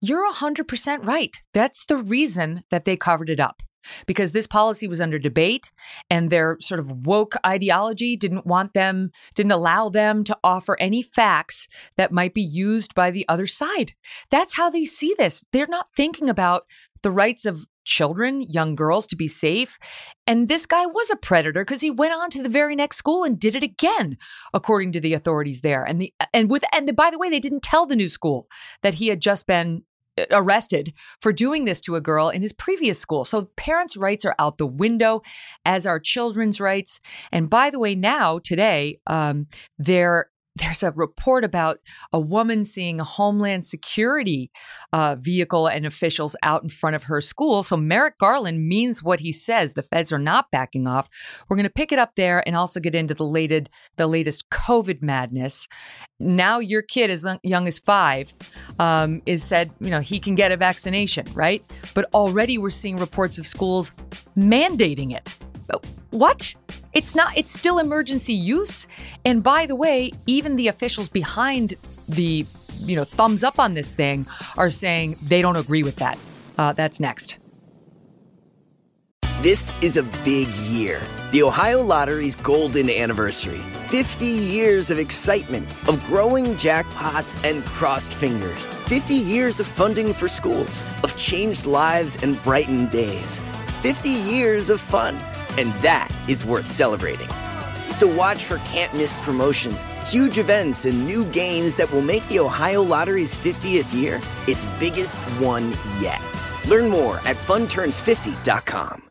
You're 0.00 0.30
100% 0.30 1.06
right. 1.06 1.36
That's 1.52 1.86
the 1.86 1.98
reason 1.98 2.62
that 2.70 2.84
they 2.84 2.96
covered 2.96 3.30
it 3.30 3.40
up. 3.40 3.62
Because 4.06 4.32
this 4.32 4.46
policy 4.46 4.86
was 4.86 5.00
under 5.00 5.18
debate 5.18 5.72
and 6.10 6.28
their 6.28 6.58
sort 6.60 6.80
of 6.80 7.06
woke 7.06 7.36
ideology 7.46 8.16
didn't 8.16 8.44
want 8.44 8.74
them, 8.74 9.10
didn't 9.34 9.52
allow 9.52 9.88
them 9.88 10.24
to 10.24 10.36
offer 10.44 10.76
any 10.78 11.02
facts 11.02 11.68
that 11.96 12.12
might 12.12 12.34
be 12.34 12.42
used 12.42 12.94
by 12.94 13.10
the 13.10 13.24
other 13.28 13.46
side. 13.46 13.94
That's 14.30 14.56
how 14.56 14.68
they 14.68 14.84
see 14.84 15.14
this. 15.16 15.44
They're 15.52 15.66
not 15.66 15.88
thinking 15.88 16.28
about 16.28 16.64
the 17.02 17.10
rights 17.10 17.46
of 17.46 17.66
children, 17.88 18.42
young 18.42 18.76
girls 18.76 19.06
to 19.08 19.16
be 19.16 19.26
safe. 19.26 19.78
And 20.26 20.46
this 20.46 20.66
guy 20.66 20.86
was 20.86 21.10
a 21.10 21.16
predator 21.16 21.64
because 21.64 21.80
he 21.80 21.90
went 21.90 22.12
on 22.12 22.30
to 22.30 22.42
the 22.42 22.48
very 22.48 22.76
next 22.76 22.98
school 22.98 23.24
and 23.24 23.40
did 23.40 23.56
it 23.56 23.62
again, 23.64 24.18
according 24.54 24.92
to 24.92 25.00
the 25.00 25.14
authorities 25.14 25.62
there. 25.62 25.82
And 25.82 26.00
the 26.00 26.12
and 26.32 26.50
with 26.50 26.62
and 26.72 26.86
the, 26.86 26.92
by 26.92 27.10
the 27.10 27.18
way, 27.18 27.30
they 27.30 27.40
didn't 27.40 27.62
tell 27.62 27.86
the 27.86 27.96
new 27.96 28.08
school 28.08 28.46
that 28.82 28.94
he 28.94 29.08
had 29.08 29.20
just 29.20 29.46
been 29.46 29.82
uh, 30.18 30.26
arrested 30.30 30.92
for 31.20 31.32
doing 31.32 31.64
this 31.64 31.80
to 31.80 31.96
a 31.96 32.00
girl 32.00 32.28
in 32.28 32.42
his 32.42 32.52
previous 32.52 33.00
school. 33.00 33.24
So 33.24 33.50
parents' 33.56 33.96
rights 33.96 34.24
are 34.24 34.34
out 34.38 34.58
the 34.58 34.66
window, 34.66 35.22
as 35.64 35.86
are 35.86 35.98
children's 35.98 36.60
rights. 36.60 37.00
And 37.32 37.48
by 37.48 37.70
the 37.70 37.78
way, 37.78 37.94
now 37.94 38.38
today, 38.38 39.00
um, 39.06 39.46
there 39.78 40.30
there's 40.58 40.82
a 40.82 40.92
report 40.92 41.44
about 41.44 41.78
a 42.12 42.20
woman 42.20 42.64
seeing 42.64 43.00
a 43.00 43.04
Homeland 43.04 43.64
Security 43.64 44.50
uh, 44.92 45.16
vehicle 45.18 45.66
and 45.66 45.86
officials 45.86 46.36
out 46.42 46.62
in 46.62 46.68
front 46.68 46.96
of 46.96 47.04
her 47.04 47.20
school. 47.20 47.64
So 47.64 47.76
Merrick 47.76 48.18
Garland 48.18 48.66
means 48.66 49.02
what 49.02 49.20
he 49.20 49.32
says. 49.32 49.72
The 49.72 49.82
feds 49.82 50.12
are 50.12 50.18
not 50.18 50.50
backing 50.50 50.86
off. 50.86 51.08
We're 51.48 51.56
going 51.56 51.64
to 51.64 51.72
pick 51.72 51.92
it 51.92 51.98
up 51.98 52.14
there 52.16 52.42
and 52.46 52.56
also 52.56 52.80
get 52.80 52.94
into 52.94 53.14
the 53.14 53.26
latest 53.26 53.68
the 53.96 54.06
latest 54.06 54.48
COVID 54.50 55.02
madness. 55.02 55.68
Now 56.20 56.58
your 56.58 56.82
kid, 56.82 57.10
as 57.10 57.26
young 57.42 57.68
as 57.68 57.78
five, 57.78 58.32
um, 58.78 59.20
is 59.26 59.42
said 59.42 59.68
you 59.80 59.90
know 59.90 60.00
he 60.00 60.18
can 60.18 60.34
get 60.34 60.52
a 60.52 60.56
vaccination, 60.56 61.26
right? 61.34 61.60
But 61.94 62.06
already 62.14 62.58
we're 62.58 62.70
seeing 62.70 62.96
reports 62.96 63.38
of 63.38 63.46
schools 63.46 63.90
mandating 64.36 65.14
it. 65.14 65.36
What? 66.10 66.54
It's 66.92 67.14
not, 67.14 67.36
it's 67.36 67.52
still 67.52 67.78
emergency 67.78 68.34
use. 68.34 68.86
And 69.24 69.44
by 69.44 69.66
the 69.66 69.76
way, 69.76 70.10
even 70.26 70.56
the 70.56 70.68
officials 70.68 71.08
behind 71.08 71.70
the, 72.08 72.44
you 72.80 72.96
know, 72.96 73.04
thumbs 73.04 73.44
up 73.44 73.58
on 73.58 73.74
this 73.74 73.94
thing 73.94 74.24
are 74.56 74.70
saying 74.70 75.16
they 75.22 75.42
don't 75.42 75.56
agree 75.56 75.82
with 75.82 75.96
that. 75.96 76.18
Uh, 76.56 76.72
that's 76.72 76.98
next. 76.98 77.38
This 79.40 79.76
is 79.82 79.96
a 79.96 80.02
big 80.24 80.48
year. 80.48 81.00
The 81.30 81.44
Ohio 81.44 81.80
Lottery's 81.80 82.34
golden 82.34 82.90
anniversary. 82.90 83.60
50 83.86 84.26
years 84.26 84.90
of 84.90 84.98
excitement, 84.98 85.68
of 85.88 86.04
growing 86.06 86.56
jackpots 86.56 87.38
and 87.48 87.64
crossed 87.64 88.12
fingers. 88.12 88.66
50 88.66 89.14
years 89.14 89.60
of 89.60 89.66
funding 89.68 90.12
for 90.12 90.26
schools, 90.26 90.84
of 91.04 91.16
changed 91.16 91.66
lives 91.66 92.18
and 92.20 92.42
brightened 92.42 92.90
days. 92.90 93.40
50 93.80 94.08
years 94.08 94.70
of 94.70 94.80
fun. 94.80 95.16
And 95.56 95.72
that 95.82 96.10
is 96.28 96.44
worth 96.44 96.66
celebrating. 96.66 97.28
So 97.90 98.12
watch 98.14 98.44
for 98.44 98.58
can't 98.58 98.92
miss 98.94 99.14
promotions, 99.24 99.84
huge 100.10 100.38
events, 100.38 100.84
and 100.84 101.06
new 101.06 101.24
games 101.26 101.76
that 101.76 101.90
will 101.90 102.02
make 102.02 102.26
the 102.28 102.40
Ohio 102.40 102.82
Lottery's 102.82 103.36
50th 103.38 103.94
year 103.94 104.20
its 104.46 104.66
biggest 104.78 105.20
one 105.40 105.72
yet. 106.00 106.20
Learn 106.68 106.90
more 106.90 107.16
at 107.24 107.36
funturns50.com. 107.36 109.02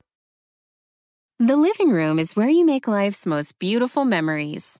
The 1.40 1.56
living 1.56 1.92
room 1.92 2.18
is 2.18 2.36
where 2.36 2.50
you 2.50 2.66
make 2.66 2.88
life's 2.88 3.26
most 3.28 3.60
beautiful 3.60 4.06
memories. 4.06 4.80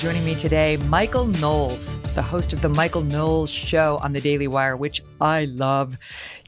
Joining 0.00 0.24
me 0.24 0.34
today, 0.34 0.78
Michael 0.88 1.26
Knowles, 1.26 1.94
the 2.14 2.22
host 2.22 2.54
of 2.54 2.62
the 2.62 2.70
Michael 2.70 3.02
Knowles 3.02 3.50
Show 3.50 3.98
on 4.02 4.14
the 4.14 4.20
Daily 4.22 4.48
Wire, 4.48 4.74
which 4.74 5.02
I 5.20 5.44
love. 5.44 5.98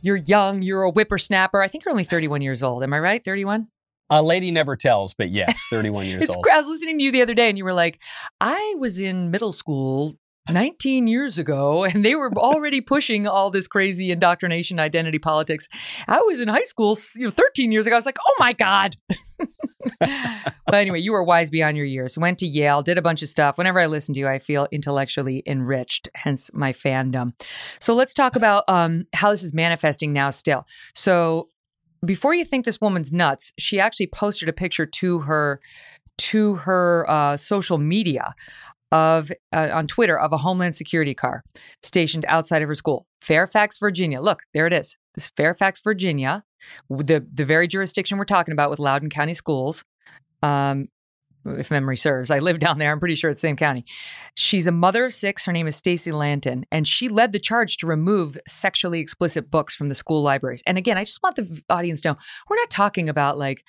You're 0.01 0.17
young, 0.17 0.63
you're 0.63 0.85
a 0.85 0.91
whippersnapper. 0.91 1.61
I 1.61 1.69
think 1.69 1.85
you're 1.85 1.91
only 1.91 2.05
31 2.05 2.41
years 2.41 2.63
old. 2.63 2.83
Am 2.83 2.95
I 2.95 2.99
right? 2.99 3.23
31? 3.23 3.69
A 4.09 4.23
lady 4.23 4.51
never 4.53 4.75
tells, 4.75 5.13
but 5.13 5.29
yes, 5.29 5.63
31 5.71 6.07
years 6.07 6.23
it's, 6.23 6.35
old. 6.35 6.47
I 6.51 6.57
was 6.57 6.67
listening 6.67 6.97
to 6.97 7.05
you 7.05 7.13
the 7.13 7.21
other 7.21 7.35
day 7.35 7.51
and 7.51 7.59
you 7.59 7.65
were 7.65 7.75
like, 7.75 8.01
I 8.41 8.75
was 8.79 8.99
in 8.99 9.31
middle 9.31 9.53
school 9.53 10.17
19 10.51 11.07
years 11.07 11.37
ago 11.37 11.85
and 11.93 12.03
they 12.03 12.15
were 12.15 12.33
already 12.33 12.81
pushing 12.81 13.27
all 13.27 13.51
this 13.51 13.69
crazy 13.69 14.11
indoctrination 14.11 14.81
identity 14.81 15.19
politics 15.19 15.69
i 16.09 16.21
was 16.21 16.41
in 16.41 16.49
high 16.49 16.65
school 16.65 16.99
you 17.15 17.25
know 17.25 17.31
13 17.31 17.71
years 17.71 17.87
ago 17.87 17.95
i 17.95 17.99
was 17.99 18.07
like 18.07 18.19
oh 18.27 18.35
my 18.41 18.53
god 18.53 18.97
but 20.01 20.75
anyway 20.75 21.01
you 21.01 21.13
were 21.13 21.23
wise 21.23 21.51
beyond 21.51 21.77
your 21.77 21.87
years. 21.87 22.19
Went 22.19 22.39
to 22.39 22.47
yale 22.47 22.83
did 22.83 22.99
a 22.99 23.03
bunch 23.03 23.23
of 23.23 23.29
stuff. 23.29 23.59
Whenever 23.59 23.81
i 23.81 23.87
listen 23.87 24.15
to 24.15 24.21
you 24.21 24.29
i 24.29 24.39
feel 24.39 24.69
intellectually 24.73 25.43
enriched 25.47 26.09
hence 26.15 26.51
my 26.53 26.73
fandom. 26.73 27.33
So 27.81 27.95
let's 27.95 28.15
talk 28.15 28.37
about 28.37 28.65
um, 28.69 29.07
how 29.15 29.31
this 29.31 29.43
is 29.43 29.53
manifesting 29.53 30.13
now 30.13 30.31
still. 30.31 30.67
So 30.95 31.49
before 32.05 32.35
you 32.35 32.45
think 32.45 32.65
this 32.65 32.81
woman's 32.81 33.13
nuts 33.13 33.53
she 33.59 33.81
actually 33.81 34.09
posted 34.09 34.49
a 34.49 34.53
picture 34.53 34.87
to 34.87 35.21
her 35.21 35.61
to 36.19 36.57
her 36.57 37.07
uh, 37.09 37.37
social 37.37 37.79
media 37.79 38.35
of 38.93 39.33
uh, 39.53 39.71
on 39.73 39.87
Twitter 39.89 40.19
of 40.19 40.33
a 40.33 40.37
Homeland 40.37 40.77
Security 40.77 41.15
car 41.15 41.43
stationed 41.83 42.25
outside 42.29 42.63
of 42.63 42.69
her 42.69 42.75
school, 42.75 43.07
Fairfax, 43.23 43.79
Virginia. 43.79 44.21
Look, 44.21 44.43
there 44.55 44.67
it 44.67 44.73
is. 44.73 44.97
This 45.15 45.29
Fairfax, 45.37 45.81
Virginia, 45.81 46.45
the 46.89 47.27
the 47.33 47.45
very 47.45 47.67
jurisdiction 47.67 48.19
we're 48.19 48.25
talking 48.25 48.53
about 48.53 48.71
with 48.71 48.79
Loudoun 48.79 49.11
County 49.11 49.35
Schools. 49.35 49.83
Um, 50.43 50.89
if 51.45 51.73
memory 51.73 51.97
serves, 51.97 52.31
I 52.31 52.39
live 52.39 52.61
down 52.61 52.79
there. 52.79 52.93
I'm 52.93 53.01
pretty 53.01 53.17
sure 53.17 53.31
it's 53.31 53.41
the 53.41 53.49
same 53.49 53.57
county. 53.57 53.85
She's 54.37 54.69
a 54.69 54.73
mother 54.73 55.05
of 55.05 55.13
six. 55.13 55.45
Her 55.45 55.53
name 55.53 55.67
is 55.67 55.75
Stacy 55.75 56.13
Langton, 56.13 56.65
and 56.71 56.87
she 56.87 57.09
led 57.09 57.33
the 57.33 57.41
charge 57.41 57.79
to 57.79 57.87
remove 57.87 58.39
sexually 58.47 59.01
explicit 59.01 59.51
books 59.51 59.75
from 59.75 59.89
the 59.89 59.97
school 59.97 60.23
libraries. 60.23 60.63
And 60.67 60.79
again, 60.79 60.99
I 60.99 61.05
just 61.05 61.21
want 61.23 61.37
the 61.37 61.63
audience 61.69 62.03
to 62.03 62.11
know 62.11 62.17
we're 62.49 62.57
not 62.57 62.71
talking 62.71 63.09
about 63.09 63.39
like 63.39 63.65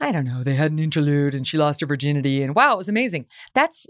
I 0.00 0.10
don't 0.10 0.24
know, 0.24 0.42
they 0.42 0.56
had 0.56 0.72
an 0.72 0.80
interlude 0.80 1.34
and 1.34 1.46
she 1.46 1.56
lost 1.56 1.80
her 1.80 1.86
virginity 1.86 2.42
and 2.42 2.54
wow, 2.54 2.74
it 2.74 2.78
was 2.78 2.88
amazing. 2.88 3.26
That's 3.54 3.86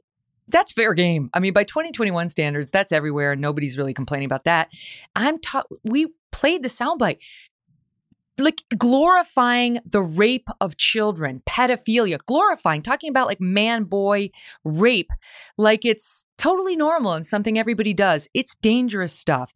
that's 0.49 0.73
fair 0.73 0.95
game. 0.95 1.31
I 1.33 1.41
mean, 1.41 1.53
by 1.53 1.65
2021 1.65 2.29
standards, 2.29 2.71
that's 2.71 2.93
everywhere. 2.93 3.33
and 3.33 3.41
Nobody's 3.41 3.79
really 3.79 3.95
complaining 3.95 4.27
about 4.27 4.45
that. 4.45 4.69
I'm 5.17 5.39
taught 5.39 5.67
we 5.85 6.09
played 6.33 6.63
the 6.63 6.69
soundbite 6.69 7.19
like 8.39 8.65
glorifying 8.77 9.79
the 9.87 10.03
rape 10.03 10.49
of 10.61 10.77
children, 10.77 11.43
pedophilia, 11.47 12.19
glorifying, 12.27 12.83
talking 12.83 13.11
about 13.11 13.29
like 13.29 13.41
man 13.41 13.85
boy 13.85 14.31
rape, 14.65 15.11
like 15.57 15.85
it's 15.85 16.25
totally 16.39 16.77
normal 16.77 17.13
and 17.13 17.27
something 17.27 17.59
everybody 17.59 17.95
does. 17.95 18.29
It's 18.35 18.55
dangerous 18.57 19.13
stuff. 19.13 19.53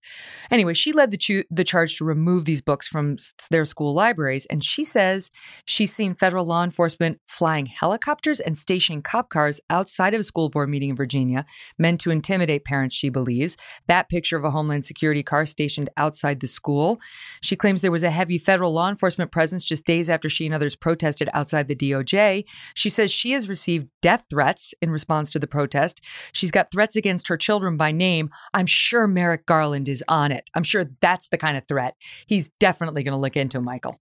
Anyway, 0.51 0.75
she 0.75 0.93
led 0.93 1.11
the, 1.11 1.17
cho- 1.17 1.43
the 1.51 1.65
charge 1.65 1.99
to 1.99 2.05
remove 2.05 2.45
these 2.45 2.61
books 2.61 2.87
from 2.87 3.17
their 3.51 3.65
school 3.65 3.95
libraries. 3.95 4.47
And 4.47 4.63
she 4.63 4.85
says 4.85 5.31
she's 5.65 5.93
seen 5.93 6.15
federal 6.15 6.45
law 6.45 6.63
enforcement 6.63 7.21
flying 7.27 7.67
helicopters 7.67 8.41
and 8.41 8.57
stationing 8.57 9.03
cop 9.03 9.29
cars 9.29 9.61
outside 9.71 10.15
of 10.15 10.21
a 10.21 10.25
school 10.25 10.49
board 10.51 10.69
meeting 10.69 10.91
in 10.91 10.97
Virginia, 10.97 11.45
meant 11.79 12.01
to 12.01 12.11
intimidate 12.11 12.65
parents, 12.65 12.97
she 12.97 13.09
believes. 13.09 13.57
That 13.87 14.09
picture 14.09 14.37
of 14.37 14.45
a 14.45 14.51
Homeland 14.51 14.85
Security 14.85 15.23
car 15.23 15.47
stationed 15.47 15.91
outside 15.97 16.41
the 16.41 16.47
school. 16.47 17.01
She 17.43 17.57
claims 17.57 17.81
there 17.81 17.91
was 17.91 18.03
a 18.03 18.11
heavy 18.11 18.39
federal 18.39 18.73
law 18.73 18.89
enforcement 18.89 19.33
presence 19.33 19.65
just 19.65 19.85
days 19.85 20.09
after 20.09 20.29
she 20.29 20.47
and 20.47 20.55
others 20.55 20.77
protested 20.77 21.29
outside 21.35 21.69
the 21.69 21.77
DOJ. 21.77 22.45
She 22.75 22.91
says 22.91 23.11
she 23.11 23.33
has 23.33 23.49
received 23.49 23.89
death 24.03 24.27
threats 24.31 24.75
in 24.81 24.91
response 24.91 25.31
to 25.33 25.39
the 25.39 25.47
protest. 25.47 26.01
She's 26.33 26.51
got 26.51 26.68
threats 26.71 26.97
against 26.97 27.29
her 27.29 27.37
children 27.37 27.77
by 27.77 27.93
name, 27.93 28.31
I'm 28.55 28.67
sure 28.67 29.07
Merrick 29.07 29.47
Garland 29.47 29.89
is 29.89 30.05
on 30.09 30.33
it. 30.33 30.49
I'm 30.55 30.63
sure 30.63 30.87
that's 31.01 31.29
the 31.29 31.39
kind 31.39 31.57
of 31.57 31.67
threat 31.67 31.95
he's 32.27 32.49
definitely 32.49 33.03
going 33.03 33.13
to 33.13 33.19
look 33.19 33.37
into, 33.37 33.61
Michael. 33.61 34.01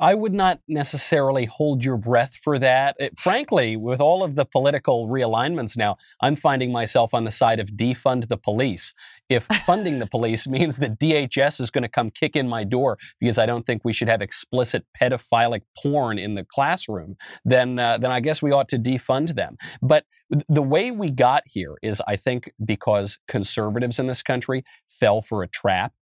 I 0.00 0.14
would 0.14 0.32
not 0.32 0.60
necessarily 0.66 1.44
hold 1.44 1.84
your 1.84 1.98
breath 1.98 2.34
for 2.34 2.58
that. 2.58 2.96
It, 2.98 3.18
frankly, 3.18 3.76
with 3.76 4.00
all 4.00 4.24
of 4.24 4.34
the 4.34 4.46
political 4.46 5.08
realignments 5.08 5.76
now, 5.76 5.98
I'm 6.22 6.36
finding 6.36 6.72
myself 6.72 7.12
on 7.12 7.24
the 7.24 7.30
side 7.30 7.60
of 7.60 7.72
defund 7.72 8.28
the 8.28 8.38
police. 8.38 8.94
If 9.28 9.44
funding 9.66 9.98
the 9.98 10.06
police 10.06 10.48
means 10.48 10.78
that 10.78 10.98
DHS 10.98 11.60
is 11.60 11.70
going 11.70 11.82
to 11.82 11.88
come 11.88 12.08
kick 12.08 12.34
in 12.34 12.48
my 12.48 12.64
door 12.64 12.98
because 13.20 13.36
I 13.36 13.44
don't 13.44 13.66
think 13.66 13.82
we 13.84 13.92
should 13.92 14.08
have 14.08 14.22
explicit 14.22 14.86
pedophilic 14.98 15.62
porn 15.76 16.18
in 16.18 16.34
the 16.34 16.44
classroom, 16.44 17.16
then 17.44 17.78
uh, 17.78 17.98
then 17.98 18.10
I 18.10 18.20
guess 18.20 18.40
we 18.40 18.52
ought 18.52 18.68
to 18.70 18.78
defund 18.78 19.34
them. 19.34 19.58
But 19.82 20.06
the 20.48 20.62
way 20.62 20.90
we 20.90 21.10
got 21.10 21.42
here 21.46 21.76
is, 21.82 22.00
I 22.08 22.16
think, 22.16 22.50
because 22.64 23.18
conservatives 23.28 23.98
in 23.98 24.06
this 24.06 24.22
country 24.22 24.64
fell 24.86 25.20
for 25.20 25.42
a 25.42 25.48
trap. 25.48 25.92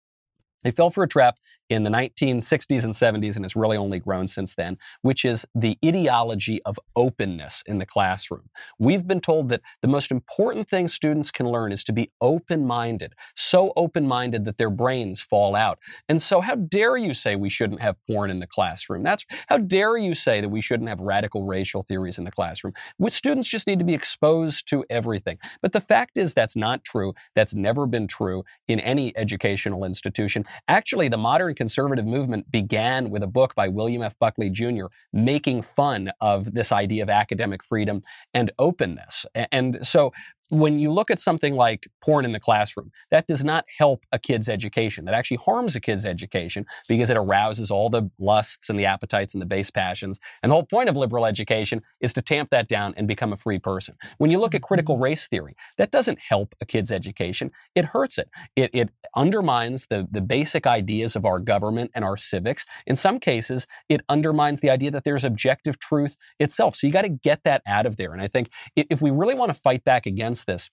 They 0.65 0.71
fell 0.71 0.91
for 0.91 1.05
a 1.05 1.09
trap 1.09 1.39
in 1.69 1.83
the 1.83 1.91
1960s 1.91 2.85
and 2.85 2.93
70s, 2.93 3.37
and 3.37 3.45
it's 3.45 3.55
really 3.55 3.77
only 3.77 4.01
grown 4.01 4.27
since 4.27 4.55
then, 4.55 4.79
which 5.03 5.25
is 5.25 5.47
the 5.55 5.79
ideology 5.85 6.63
of 6.65 6.79
openness 6.97 7.63
in 7.67 7.79
the 7.79 7.87
classroom. 7.87 8.49
We've 8.79 9.07
been 9.07 9.21
told 9.21 9.51
that 9.51 9.61
the 9.83 9.89
most 9.89 10.11
important 10.11 10.69
thing 10.69 10.89
students 10.89 11.31
can 11.31 11.47
learn 11.49 11.73
is 11.73 11.85
to 11.85 11.93
be 11.93 12.11
open 12.21 12.67
minded, 12.67 13.15
so 13.37 13.73
open 13.77 14.07
minded 14.07 14.45
that 14.47 14.59
their 14.59 14.71
brains 14.71 15.21
fall 15.21 15.55
out. 15.55 15.79
And 16.09 16.21
so, 16.21 16.41
how 16.41 16.57
dare 16.57 16.97
you 16.97 17.15
say 17.15 17.37
we 17.37 17.51
shouldn't 17.51 17.81
have 17.81 17.97
porn 18.07 18.31
in 18.31 18.41
the 18.41 18.47
classroom? 18.47 19.03
That's 19.03 19.25
how 19.49 19.59
dare 19.59 19.97
you 19.97 20.15
say 20.15 20.41
that 20.41 20.49
we 20.49 20.61
shouldn't 20.61 20.89
have 20.89 21.01
radical 21.01 21.45
racial 21.45 21.83
theories 21.83 22.19
in 22.19 22.25
the 22.25 22.31
classroom? 22.31 22.75
With 22.99 23.13
students 23.13 23.49
just 23.49 23.67
need 23.67 23.79
to 23.79 23.85
be 23.85 23.95
exposed 23.95 24.69
to 24.69 24.85
everything. 24.91 25.39
But 25.63 25.73
the 25.73 25.81
fact 25.81 26.17
is, 26.17 26.35
that's 26.35 26.57
not 26.57 26.85
true. 26.85 27.15
That's 27.35 27.55
never 27.55 27.87
been 27.87 28.07
true 28.07 28.45
in 28.67 28.81
any 28.81 29.17
educational 29.17 29.85
institution. 29.85 30.45
Actually, 30.69 31.09
the 31.09 31.19
modern 31.19 31.55
conservative 31.55 32.07
movement 32.07 32.51
began 32.51 33.11
with 33.11 33.23
a 33.23 33.27
book 33.27 33.55
by 33.55 33.69
William 33.69 34.03
F. 34.03 34.19
Buckley 34.19 34.51
Jr. 34.51 34.87
making 35.13 35.63
fun 35.63 36.11
of 36.21 36.55
this 36.55 36.73
idea 36.73 37.03
of 37.03 37.11
academic 37.11 37.63
freedom 37.65 38.03
and 38.35 38.51
openness. 38.59 39.27
And 39.53 39.79
so 39.87 40.13
when 40.51 40.79
you 40.79 40.91
look 40.91 41.11
at 41.11 41.19
something 41.19 41.55
like 41.55 41.89
porn 42.03 42.25
in 42.25 42.33
the 42.33 42.41
classroom, 42.41 42.91
that 43.11 43.27
does 43.27 43.45
not 43.45 43.65
help 43.79 44.05
a 44.13 44.19
kid's 44.19 44.49
education. 44.49 45.05
That 45.05 45.15
actually 45.15 45.39
harms 45.39 45.77
a 45.77 45.81
kid's 45.81 46.07
education 46.07 46.65
because 46.89 47.11
it 47.11 47.17
arouses 47.17 47.71
all 47.71 47.91
the 47.91 48.11
lusts 48.19 48.71
and 48.71 48.79
the 48.79 48.87
appetites 48.87 49.35
and 49.35 49.43
the 49.43 49.47
base 49.47 49.71
passions. 49.71 50.19
And 50.43 50.51
the 50.51 50.55
whole 50.55 50.65
point 50.65 50.89
of 50.89 50.97
liberal 50.97 51.27
education 51.27 51.83
is 52.01 52.13
to 52.15 52.23
tamp 52.23 52.51
that 52.51 52.69
down 52.69 52.95
and 52.97 53.07
become 53.07 53.33
a 53.33 53.37
free 53.37 53.59
person. 53.59 53.97
When 54.19 54.31
you 54.31 54.39
look 54.39 54.55
at 54.55 54.63
critical 54.63 54.95
mm-hmm. 54.95 55.05
race 55.05 55.29
theory, 55.29 55.55
that 55.77 55.91
doesn't 55.91 56.19
help 56.27 56.55
a 56.61 56.67
kid's 56.67 56.91
education. 56.91 57.51
It 57.75 57.87
hurts 57.87 58.19
it. 58.19 58.31
It, 58.57 58.71
it 58.73 58.91
undermines 59.15 59.87
the, 59.87 60.09
the 60.11 60.21
basic 60.21 60.67
ideas 60.67 61.17
of 61.17 61.25
our 61.25 61.39
government 61.39 61.91
and 61.95 62.05
our 62.05 62.17
civics. 62.17 62.65
In 62.87 62.97
some 62.97 63.19
cases, 63.19 63.67
it 63.89 64.01
undermines 64.09 64.61
the 64.61 64.71
idea 64.71 64.91
that 64.93 65.05
there's 65.05 65.25
objective 65.25 65.79
truth 65.79 66.17
itself. 66.39 66.75
So 66.77 66.87
you 66.87 66.93
got 66.93 67.03
to 67.03 67.09
get 67.09 67.45
that 67.45 67.63
out 67.67 67.87
of 67.87 67.97
there. 67.97 68.13
And 68.13 68.23
I 68.23 68.29
think 68.29 68.51
if 68.77 69.03
we 69.03 69.11
really 69.11 69.35
want 69.35 69.51
to 69.51 69.55
fight 69.55 69.85
back 69.85 70.07
against 70.07 70.38
this 70.45 70.71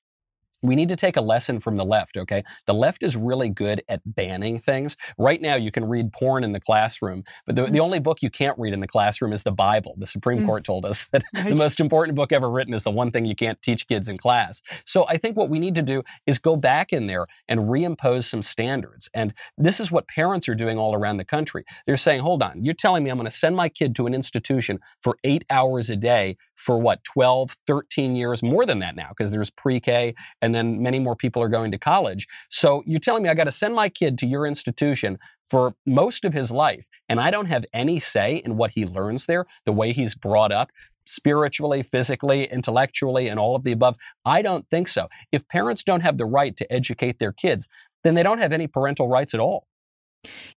we 0.67 0.75
need 0.75 0.89
to 0.89 0.95
take 0.95 1.17
a 1.17 1.21
lesson 1.21 1.59
from 1.59 1.75
the 1.75 1.85
left, 1.85 2.17
okay? 2.17 2.43
The 2.65 2.73
left 2.73 3.03
is 3.03 3.15
really 3.15 3.49
good 3.49 3.83
at 3.89 4.01
banning 4.05 4.59
things. 4.59 4.97
Right 5.17 5.41
now, 5.41 5.55
you 5.55 5.71
can 5.71 5.85
read 5.87 6.11
porn 6.11 6.43
in 6.43 6.51
the 6.51 6.59
classroom, 6.59 7.23
but 7.45 7.55
the, 7.55 7.63
the 7.63 7.79
mm. 7.79 7.81
only 7.81 7.99
book 7.99 8.21
you 8.21 8.29
can't 8.29 8.57
read 8.57 8.73
in 8.73 8.79
the 8.79 8.87
classroom 8.87 9.33
is 9.33 9.43
the 9.43 9.51
Bible. 9.51 9.95
The 9.97 10.07
Supreme 10.07 10.39
mm. 10.39 10.45
Court 10.45 10.63
told 10.63 10.85
us 10.85 11.05
that 11.11 11.23
right. 11.33 11.49
the 11.49 11.55
most 11.55 11.79
important 11.79 12.15
book 12.15 12.31
ever 12.31 12.49
written 12.49 12.73
is 12.73 12.83
the 12.83 12.91
one 12.91 13.11
thing 13.11 13.25
you 13.25 13.35
can't 13.35 13.61
teach 13.61 13.87
kids 13.87 14.07
in 14.07 14.17
class. 14.17 14.61
So 14.85 15.05
I 15.07 15.17
think 15.17 15.37
what 15.37 15.49
we 15.49 15.59
need 15.59 15.75
to 15.75 15.81
do 15.81 16.03
is 16.25 16.39
go 16.39 16.55
back 16.55 16.93
in 16.93 17.07
there 17.07 17.25
and 17.47 17.61
reimpose 17.61 18.23
some 18.25 18.41
standards. 18.41 19.09
And 19.13 19.33
this 19.57 19.79
is 19.79 19.91
what 19.91 20.07
parents 20.07 20.47
are 20.49 20.55
doing 20.55 20.77
all 20.77 20.95
around 20.95 21.17
the 21.17 21.25
country. 21.25 21.65
They're 21.85 21.97
saying, 21.97 22.21
hold 22.21 22.41
on, 22.41 22.63
you're 22.63 22.73
telling 22.73 23.03
me 23.03 23.09
I'm 23.09 23.17
going 23.17 23.25
to 23.25 23.31
send 23.31 23.55
my 23.55 23.69
kid 23.69 23.95
to 23.95 24.07
an 24.07 24.13
institution 24.13 24.79
for 24.99 25.17
eight 25.23 25.43
hours 25.49 25.89
a 25.89 25.95
day 25.95 26.37
for 26.55 26.77
what, 26.79 27.03
12, 27.03 27.57
13 27.67 28.15
years, 28.15 28.41
more 28.41 28.65
than 28.65 28.79
that 28.79 28.95
now, 28.95 29.09
because 29.09 29.31
there's 29.31 29.49
pre 29.49 29.79
K 29.79 30.15
and 30.41 30.54
then 30.55 30.81
many 30.81 30.99
more 30.99 31.15
people 31.15 31.41
are 31.41 31.49
going 31.49 31.71
to 31.71 31.77
college. 31.77 32.27
So 32.49 32.83
you're 32.85 32.99
telling 32.99 33.23
me 33.23 33.29
I 33.29 33.33
got 33.33 33.45
to 33.45 33.51
send 33.51 33.75
my 33.75 33.89
kid 33.89 34.17
to 34.19 34.27
your 34.27 34.47
institution 34.47 35.17
for 35.49 35.75
most 35.85 36.25
of 36.25 36.33
his 36.33 36.51
life, 36.51 36.87
and 37.07 37.19
I 37.19 37.29
don't 37.29 37.45
have 37.47 37.65
any 37.73 37.99
say 37.99 38.37
in 38.37 38.57
what 38.57 38.71
he 38.71 38.85
learns 38.85 39.25
there, 39.25 39.45
the 39.65 39.73
way 39.73 39.91
he's 39.91 40.15
brought 40.15 40.51
up 40.51 40.71
spiritually, 41.07 41.83
physically, 41.83 42.45
intellectually, 42.45 43.27
and 43.27 43.39
all 43.39 43.55
of 43.55 43.63
the 43.63 43.71
above? 43.71 43.95
I 44.25 44.41
don't 44.41 44.67
think 44.69 44.87
so. 44.87 45.07
If 45.31 45.47
parents 45.47 45.83
don't 45.83 46.01
have 46.01 46.17
the 46.17 46.25
right 46.25 46.57
to 46.57 46.73
educate 46.73 47.19
their 47.19 47.31
kids, 47.31 47.67
then 48.03 48.15
they 48.15 48.23
don't 48.23 48.39
have 48.39 48.51
any 48.51 48.67
parental 48.67 49.07
rights 49.07 49.33
at 49.33 49.39
all. 49.39 49.67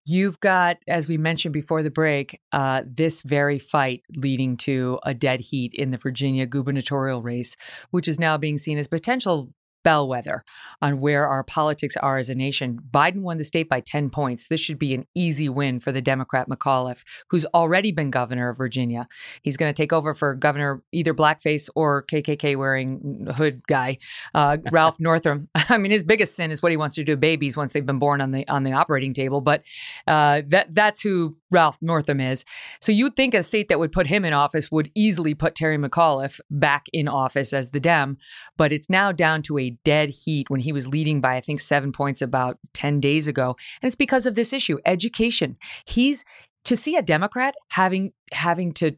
You've 0.07 0.41
got, 0.41 0.79
as 0.89 1.09
we 1.09 1.19
mentioned 1.19 1.53
before 1.53 1.83
the 1.83 1.91
break, 1.91 2.41
uh, 2.53 2.83
this 2.87 3.21
very 3.23 3.59
fight 3.59 4.03
leading 4.17 4.57
to 4.59 4.99
a 5.03 5.13
dead 5.13 5.41
heat 5.41 5.75
in 5.75 5.91
the 5.91 5.99
Virginia 5.99 6.47
gubernatorial 6.47 7.23
race, 7.23 7.57
which 7.91 8.09
is 8.09 8.19
now 8.19 8.39
being 8.39 8.57
seen 8.57 8.79
as 8.79 8.87
potential 8.87 9.53
bellwether 9.85 10.45
on 10.83 11.01
where 11.01 11.27
our 11.27 11.45
politics 11.45 11.97
are 11.97 12.19
as 12.19 12.29
a 12.29 12.35
nation. 12.35 12.79
Biden 12.91 13.23
won 13.23 13.39
the 13.39 13.45
state 13.45 13.69
by 13.69 13.81
10 13.81 14.11
points. 14.11 14.49
This 14.49 14.61
should 14.61 14.79
be 14.79 14.95
an 14.95 15.07
easy 15.15 15.49
win 15.49 15.81
for 15.81 15.93
the 15.93 16.03
Democrat 16.03 16.49
McAuliffe, 16.49 17.05
who's 17.31 17.47
already 17.47 17.93
been 17.93 18.11
governor 18.11 18.49
of 18.49 18.59
Virginia. 18.59 19.09
He's 19.43 19.57
going 19.57 19.73
to 19.73 19.77
take 19.77 19.93
over 19.93 20.15
for 20.15 20.35
governor, 20.35 20.83
either 20.93 21.15
blackface 21.15 21.69
or 21.75 22.05
KKK 22.05 22.57
wearing 22.57 23.27
hood 23.35 23.63
guy, 23.67 23.99
uh, 24.35 24.59
Ralph 24.73 24.99
Northam. 25.01 25.49
I 25.55 25.79
mean, 25.79 25.91
his 25.91 26.05
biggest 26.05 26.37
sin 26.37 26.51
is 26.51 26.63
what 26.63 26.73
he 26.73 26.77
wants 26.77 26.95
to 26.97 27.05
do 27.05 27.13
to 27.13 27.17
babies 27.17 27.57
once 27.57 27.73
they've 27.73 27.85
been 27.85 27.99
born 27.99 28.21
on 28.21 28.33
the 28.33 28.47
on 28.49 28.65
the 28.65 28.73
operating 28.73 29.15
table. 29.15 29.41
But 29.41 29.63
uh, 30.07 30.43
that 30.49 30.75
that's 30.75 31.01
who 31.01 31.37
Ralph 31.51 31.79
Northam 31.81 32.21
is. 32.21 32.45
So 32.81 32.93
you'd 32.93 33.17
think 33.17 33.35
a 33.35 33.43
state 33.43 33.69
that 33.69 33.79
would 33.79 33.93
put 33.93 34.07
him 34.07 34.25
in 34.25 34.33
office 34.33 34.71
would 34.71 34.91
easily 34.95 35.35
put 35.35 35.55
Terry 35.55 35.79
McAuliffe 35.79 36.41
back 36.51 36.87
in 36.93 37.09
office 37.09 37.53
as 37.53 37.71
the 37.71 37.81
Dem, 37.81 38.19
but 38.57 38.73
it's 38.73 38.91
now 38.91 39.13
down 39.13 39.43
to 39.43 39.59
a 39.59 39.68
dead 39.85 40.11
heat 40.11 40.51
when 40.51 40.61
he 40.61 40.73
was 40.73 40.87
leading 40.87 41.21
by, 41.21 41.37
I 41.37 41.41
think, 41.41 41.61
seven 41.61 41.93
points 41.93 42.23
about 42.23 42.59
10 42.75 43.01
days 43.01 43.27
ago. 43.27 43.57
And 43.83 43.89
it's 43.89 43.97
because 43.97 44.27
of 44.27 44.35
this 44.35 44.53
issue 44.53 44.79
education. 44.87 45.57
He's 45.87 46.25
to 46.65 46.77
see 46.77 46.97
a 46.97 47.03
Democrat 47.03 47.55
having 47.71 48.13
having 48.33 48.73
to 48.73 48.97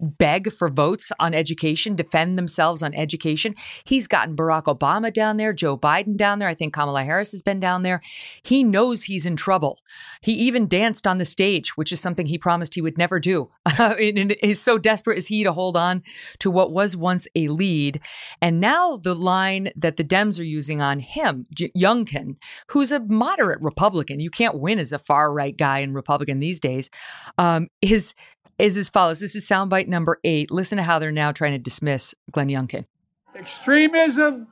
beg 0.00 0.52
for 0.52 0.68
votes 0.68 1.12
on 1.18 1.34
education, 1.34 1.96
defend 1.96 2.38
themselves 2.38 2.82
on 2.82 2.94
education. 2.94 3.54
He's 3.84 4.08
gotten 4.08 4.36
Barack 4.36 4.64
Obama 4.64 5.12
down 5.12 5.36
there, 5.36 5.52
Joe 5.52 5.76
Biden 5.76 6.16
down 6.16 6.38
there. 6.38 6.48
I 6.48 6.54
think 6.54 6.74
Kamala 6.74 7.04
Harris 7.04 7.32
has 7.32 7.42
been 7.42 7.60
down 7.60 7.82
there. 7.82 8.00
He 8.42 8.64
knows 8.64 9.04
he's 9.04 9.26
in 9.26 9.36
trouble. 9.36 9.80
He 10.20 10.32
even 10.32 10.66
danced 10.66 11.06
on 11.06 11.18
the 11.18 11.24
stage, 11.24 11.76
which 11.76 11.92
is 11.92 12.00
something 12.00 12.26
he 12.26 12.38
promised 12.38 12.74
he 12.74 12.82
would 12.82 12.98
never 12.98 13.20
do. 13.20 13.50
he's 13.98 14.60
so 14.60 14.78
desperate 14.78 15.18
is 15.18 15.28
he 15.28 15.44
to 15.44 15.52
hold 15.52 15.76
on 15.76 16.02
to 16.40 16.50
what 16.50 16.72
was 16.72 16.96
once 16.96 17.26
a 17.34 17.48
lead. 17.48 18.00
And 18.40 18.60
now 18.60 18.96
the 18.96 19.14
line 19.14 19.70
that 19.76 19.96
the 19.96 20.04
Dems 20.04 20.38
are 20.40 20.44
using 20.44 20.80
on 20.80 21.00
him, 21.00 21.44
J- 21.54 21.72
Youngkin, 21.76 22.36
who's 22.68 22.92
a 22.92 23.00
moderate 23.00 23.60
Republican, 23.60 24.20
you 24.20 24.30
can't 24.30 24.60
win 24.60 24.78
as 24.78 24.92
a 24.92 24.98
far 24.98 25.32
right 25.32 25.56
guy 25.56 25.80
in 25.80 25.94
Republican 25.94 26.38
these 26.38 26.60
days, 26.60 26.90
um, 27.38 27.68
is 27.82 28.14
is 28.58 28.76
as 28.76 28.88
follows. 28.88 29.20
This 29.20 29.36
is 29.36 29.48
soundbite 29.48 29.88
number 29.88 30.18
eight. 30.24 30.50
Listen 30.50 30.76
to 30.76 30.82
how 30.82 30.98
they're 30.98 31.12
now 31.12 31.32
trying 31.32 31.52
to 31.52 31.58
dismiss 31.58 32.14
Glenn 32.30 32.48
Youngkin. 32.48 32.86
Extremism 33.34 34.48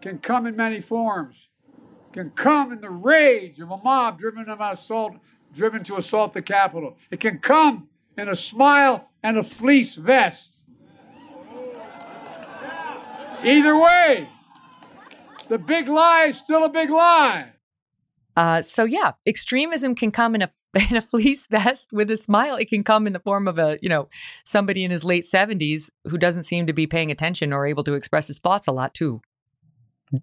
can 0.00 0.18
come 0.18 0.46
in 0.46 0.56
many 0.56 0.80
forms. 0.80 1.48
Can 2.12 2.30
come 2.30 2.72
in 2.72 2.80
the 2.80 2.90
rage 2.90 3.60
of 3.60 3.70
a 3.70 3.76
mob 3.76 4.18
driven 4.18 4.46
to 4.46 4.70
assault, 4.70 5.14
driven 5.54 5.84
to 5.84 5.96
assault 5.96 6.32
the 6.32 6.42
Capitol. 6.42 6.96
It 7.10 7.20
can 7.20 7.38
come 7.38 7.88
in 8.16 8.28
a 8.28 8.34
smile 8.34 9.10
and 9.22 9.38
a 9.38 9.42
fleece 9.42 9.94
vest. 9.94 10.64
Either 13.44 13.78
way, 13.78 14.28
the 15.48 15.58
big 15.58 15.88
lie 15.88 16.24
is 16.24 16.38
still 16.38 16.64
a 16.64 16.68
big 16.68 16.90
lie. 16.90 17.52
Uh, 18.36 18.62
so 18.62 18.84
yeah, 18.84 19.12
extremism 19.26 19.94
can 19.94 20.10
come 20.10 20.34
in 20.34 20.42
a 20.42 20.50
in 20.90 20.96
a 20.96 21.02
fleece 21.02 21.46
vest 21.46 21.92
with 21.92 22.10
a 22.10 22.16
smile. 22.16 22.56
It 22.56 22.68
can 22.68 22.84
come 22.84 23.06
in 23.06 23.12
the 23.12 23.20
form 23.20 23.48
of 23.48 23.58
a 23.58 23.78
you 23.82 23.88
know 23.88 24.08
somebody 24.44 24.84
in 24.84 24.90
his 24.90 25.04
late 25.04 25.26
seventies 25.26 25.90
who 26.08 26.18
doesn't 26.18 26.44
seem 26.44 26.66
to 26.66 26.72
be 26.72 26.86
paying 26.86 27.10
attention 27.10 27.52
or 27.52 27.66
able 27.66 27.84
to 27.84 27.94
express 27.94 28.28
his 28.28 28.38
thoughts 28.38 28.66
a 28.66 28.72
lot 28.72 28.94
too. 28.94 29.20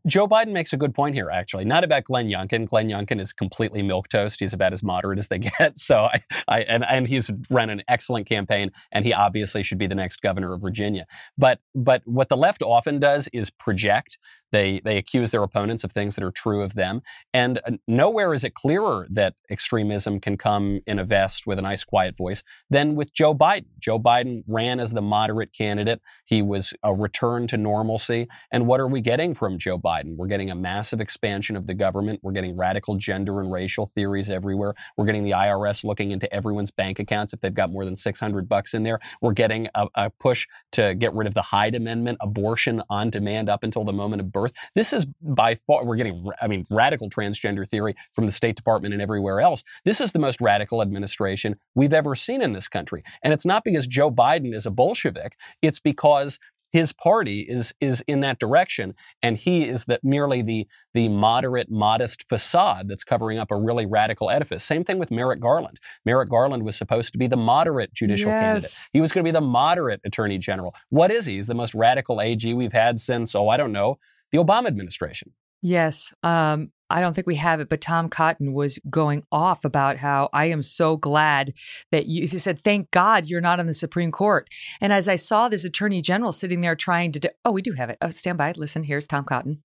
Joe 0.05 0.27
Biden 0.27 0.51
makes 0.51 0.73
a 0.73 0.77
good 0.77 0.93
point 0.93 1.15
here, 1.15 1.29
actually. 1.29 1.65
Not 1.65 1.83
about 1.83 2.03
Glenn 2.03 2.27
Youngkin. 2.27 2.65
Glenn 2.65 2.89
Youngkin 2.89 3.19
is 3.19 3.31
completely 3.31 3.81
milk 3.81 4.09
toast. 4.09 4.39
He's 4.39 4.53
about 4.53 4.73
as 4.73 4.83
moderate 4.83 5.19
as 5.19 5.27
they 5.27 5.39
get. 5.59 5.77
So 5.77 6.09
I, 6.11 6.21
I 6.47 6.61
and, 6.61 6.85
and 6.85 7.07
he's 7.07 7.31
run 7.49 7.69
an 7.69 7.83
excellent 7.87 8.27
campaign, 8.27 8.71
and 8.91 9.05
he 9.05 9.13
obviously 9.13 9.63
should 9.63 9.77
be 9.77 9.87
the 9.87 9.95
next 9.95 10.21
governor 10.21 10.53
of 10.53 10.61
Virginia. 10.61 11.05
But 11.37 11.59
but 11.73 12.01
what 12.05 12.29
the 12.29 12.37
left 12.37 12.61
often 12.61 12.99
does 12.99 13.29
is 13.33 13.49
project 13.49 14.17
they 14.51 14.79
they 14.83 14.97
accuse 14.97 15.31
their 15.31 15.43
opponents 15.43 15.83
of 15.83 15.91
things 15.91 16.15
that 16.15 16.23
are 16.23 16.31
true 16.31 16.61
of 16.61 16.73
them, 16.73 17.01
and 17.33 17.59
uh, 17.65 17.71
nowhere 17.87 18.33
is 18.33 18.43
it 18.43 18.53
clearer 18.53 19.07
that 19.09 19.35
extremism 19.49 20.19
can 20.19 20.37
come 20.37 20.81
in 20.87 20.99
a 20.99 21.03
vest 21.03 21.45
with 21.45 21.59
a 21.59 21.61
nice 21.61 21.83
quiet 21.83 22.15
voice 22.15 22.43
than 22.69 22.95
with 22.95 23.13
Joe 23.13 23.35
Biden. 23.35 23.65
Joe 23.79 23.99
Biden 23.99 24.43
ran 24.47 24.79
as 24.79 24.93
the 24.93 25.01
moderate 25.01 25.53
candidate. 25.53 26.01
He 26.25 26.41
was 26.41 26.73
a 26.83 26.93
return 26.93 27.47
to 27.47 27.57
normalcy, 27.57 28.27
and 28.51 28.67
what 28.67 28.79
are 28.79 28.87
we 28.87 29.01
getting 29.01 29.33
from 29.33 29.57
Joe 29.57 29.76
Biden? 29.77 30.15
We're 30.15 30.27
getting 30.27 30.51
a 30.51 30.55
massive 30.55 31.01
expansion 31.01 31.55
of 31.55 31.67
the 31.67 31.73
government. 31.73 32.19
We're 32.23 32.31
getting 32.31 32.57
radical 32.57 32.95
gender 32.95 33.39
and 33.39 33.51
racial 33.51 33.87
theories 33.87 34.29
everywhere. 34.29 34.73
We're 34.97 35.05
getting 35.05 35.23
the 35.23 35.31
IRS 35.31 35.83
looking 35.83 36.11
into 36.11 36.31
everyone's 36.33 36.71
bank 36.71 36.99
accounts 36.99 37.33
if 37.33 37.41
they've 37.41 37.53
got 37.53 37.71
more 37.71 37.85
than 37.85 37.95
600 37.95 38.49
bucks 38.49 38.73
in 38.73 38.83
there. 38.83 38.99
We're 39.21 39.33
getting 39.33 39.67
a, 39.75 39.87
a 39.95 40.09
push 40.09 40.47
to 40.73 40.95
get 40.95 41.13
rid 41.13 41.27
of 41.27 41.33
the 41.33 41.41
Hyde 41.41 41.75
Amendment, 41.75 42.17
abortion 42.21 42.81
on 42.89 43.09
demand 43.09 43.49
up 43.49 43.63
until 43.63 43.83
the 43.83 43.93
moment 43.93 44.21
of 44.21 44.31
birth. 44.31 44.53
This 44.75 44.93
is 44.93 45.05
by 45.21 45.55
far, 45.55 45.85
we're 45.85 45.95
getting, 45.95 46.27
I 46.41 46.47
mean, 46.47 46.65
radical 46.69 47.09
transgender 47.09 47.67
theory 47.67 47.95
from 48.13 48.25
the 48.25 48.31
State 48.31 48.55
Department 48.55 48.93
and 48.93 49.01
everywhere 49.01 49.41
else. 49.41 49.63
This 49.85 50.01
is 50.01 50.11
the 50.11 50.19
most 50.19 50.41
radical 50.41 50.81
administration 50.81 51.55
we've 51.75 51.93
ever 51.93 52.15
seen 52.15 52.41
in 52.41 52.53
this 52.53 52.67
country. 52.67 53.03
And 53.23 53.33
it's 53.33 53.45
not 53.45 53.63
because 53.63 53.87
Joe 53.87 54.11
Biden 54.11 54.53
is 54.53 54.65
a 54.65 54.71
Bolshevik, 54.71 55.35
it's 55.61 55.79
because 55.79 56.39
his 56.71 56.93
party 56.93 57.41
is 57.41 57.73
is 57.81 58.03
in 58.07 58.21
that 58.21 58.39
direction 58.39 58.93
and 59.21 59.37
he 59.37 59.67
is 59.67 59.85
that 59.85 60.03
merely 60.03 60.41
the 60.41 60.67
the 60.93 61.09
moderate 61.09 61.69
modest 61.69 62.27
facade 62.27 62.87
that's 62.87 63.03
covering 63.03 63.37
up 63.37 63.51
a 63.51 63.55
really 63.55 63.85
radical 63.85 64.29
edifice 64.29 64.63
same 64.63 64.83
thing 64.83 64.99
with 64.99 65.11
merrick 65.11 65.39
garland 65.39 65.79
merrick 66.05 66.29
garland 66.29 66.63
was 66.63 66.75
supposed 66.75 67.11
to 67.11 67.17
be 67.17 67.27
the 67.27 67.37
moderate 67.37 67.93
judicial 67.93 68.29
yes. 68.29 68.41
candidate 68.41 68.89
he 68.93 69.01
was 69.01 69.11
going 69.11 69.23
to 69.23 69.27
be 69.27 69.33
the 69.33 69.41
moderate 69.41 70.01
attorney 70.05 70.37
general 70.37 70.75
what 70.89 71.11
is 71.11 71.25
he 71.25 71.35
he's 71.35 71.47
the 71.47 71.55
most 71.55 71.73
radical 71.73 72.21
ag 72.21 72.53
we've 72.53 72.73
had 72.73 72.99
since 72.99 73.35
oh 73.35 73.49
i 73.49 73.57
don't 73.57 73.71
know 73.71 73.97
the 74.31 74.37
Obama 74.37 74.67
administration. 74.67 75.31
Yes. 75.61 76.13
Um, 76.23 76.71
I 76.89 77.01
don't 77.01 77.13
think 77.13 77.27
we 77.27 77.35
have 77.35 77.59
it, 77.59 77.69
but 77.69 77.81
Tom 77.81 78.09
Cotton 78.09 78.53
was 78.53 78.79
going 78.89 79.23
off 79.31 79.65
about 79.65 79.97
how 79.97 80.29
I 80.31 80.45
am 80.45 80.63
so 80.63 80.97
glad 80.97 81.53
that 81.91 82.05
you, 82.05 82.21
you 82.21 82.39
said, 82.39 82.63
thank 82.63 82.91
God 82.91 83.25
you're 83.25 83.41
not 83.41 83.59
on 83.59 83.67
the 83.67 83.73
Supreme 83.73 84.11
Court. 84.11 84.47
And 84.79 84.93
as 84.93 85.07
I 85.07 85.17
saw 85.17 85.49
this 85.49 85.65
attorney 85.65 86.01
general 86.01 86.31
sitting 86.31 86.61
there 86.61 86.75
trying 86.75 87.11
to, 87.13 87.19
do, 87.19 87.29
oh, 87.43 87.51
we 87.51 87.61
do 87.61 87.73
have 87.73 87.89
it. 87.89 87.97
Oh, 88.01 88.09
stand 88.09 88.37
by. 88.37 88.53
Listen, 88.53 88.83
here's 88.83 89.07
Tom 89.07 89.25
Cotton. 89.25 89.63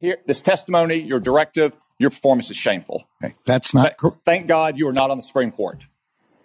Here, 0.00 0.18
this 0.26 0.40
testimony, 0.40 0.96
your 0.96 1.20
directive, 1.20 1.76
your 1.98 2.10
performance 2.10 2.50
is 2.50 2.56
shameful. 2.56 3.04
Okay. 3.22 3.34
That's 3.44 3.74
not. 3.74 3.98
Th- 3.98 4.14
thank 4.24 4.46
God 4.46 4.78
you 4.78 4.88
are 4.88 4.92
not 4.92 5.10
on 5.10 5.18
the 5.18 5.22
Supreme 5.22 5.52
Court. 5.52 5.84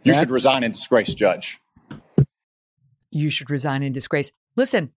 You 0.04 0.14
that- 0.14 0.20
should 0.20 0.30
resign 0.30 0.64
in 0.64 0.72
disgrace, 0.72 1.16
Judge. 1.16 1.60
You 3.10 3.30
should 3.30 3.50
resign 3.50 3.82
in 3.82 3.94
disgrace. 3.94 4.32
Listen, 4.58 4.92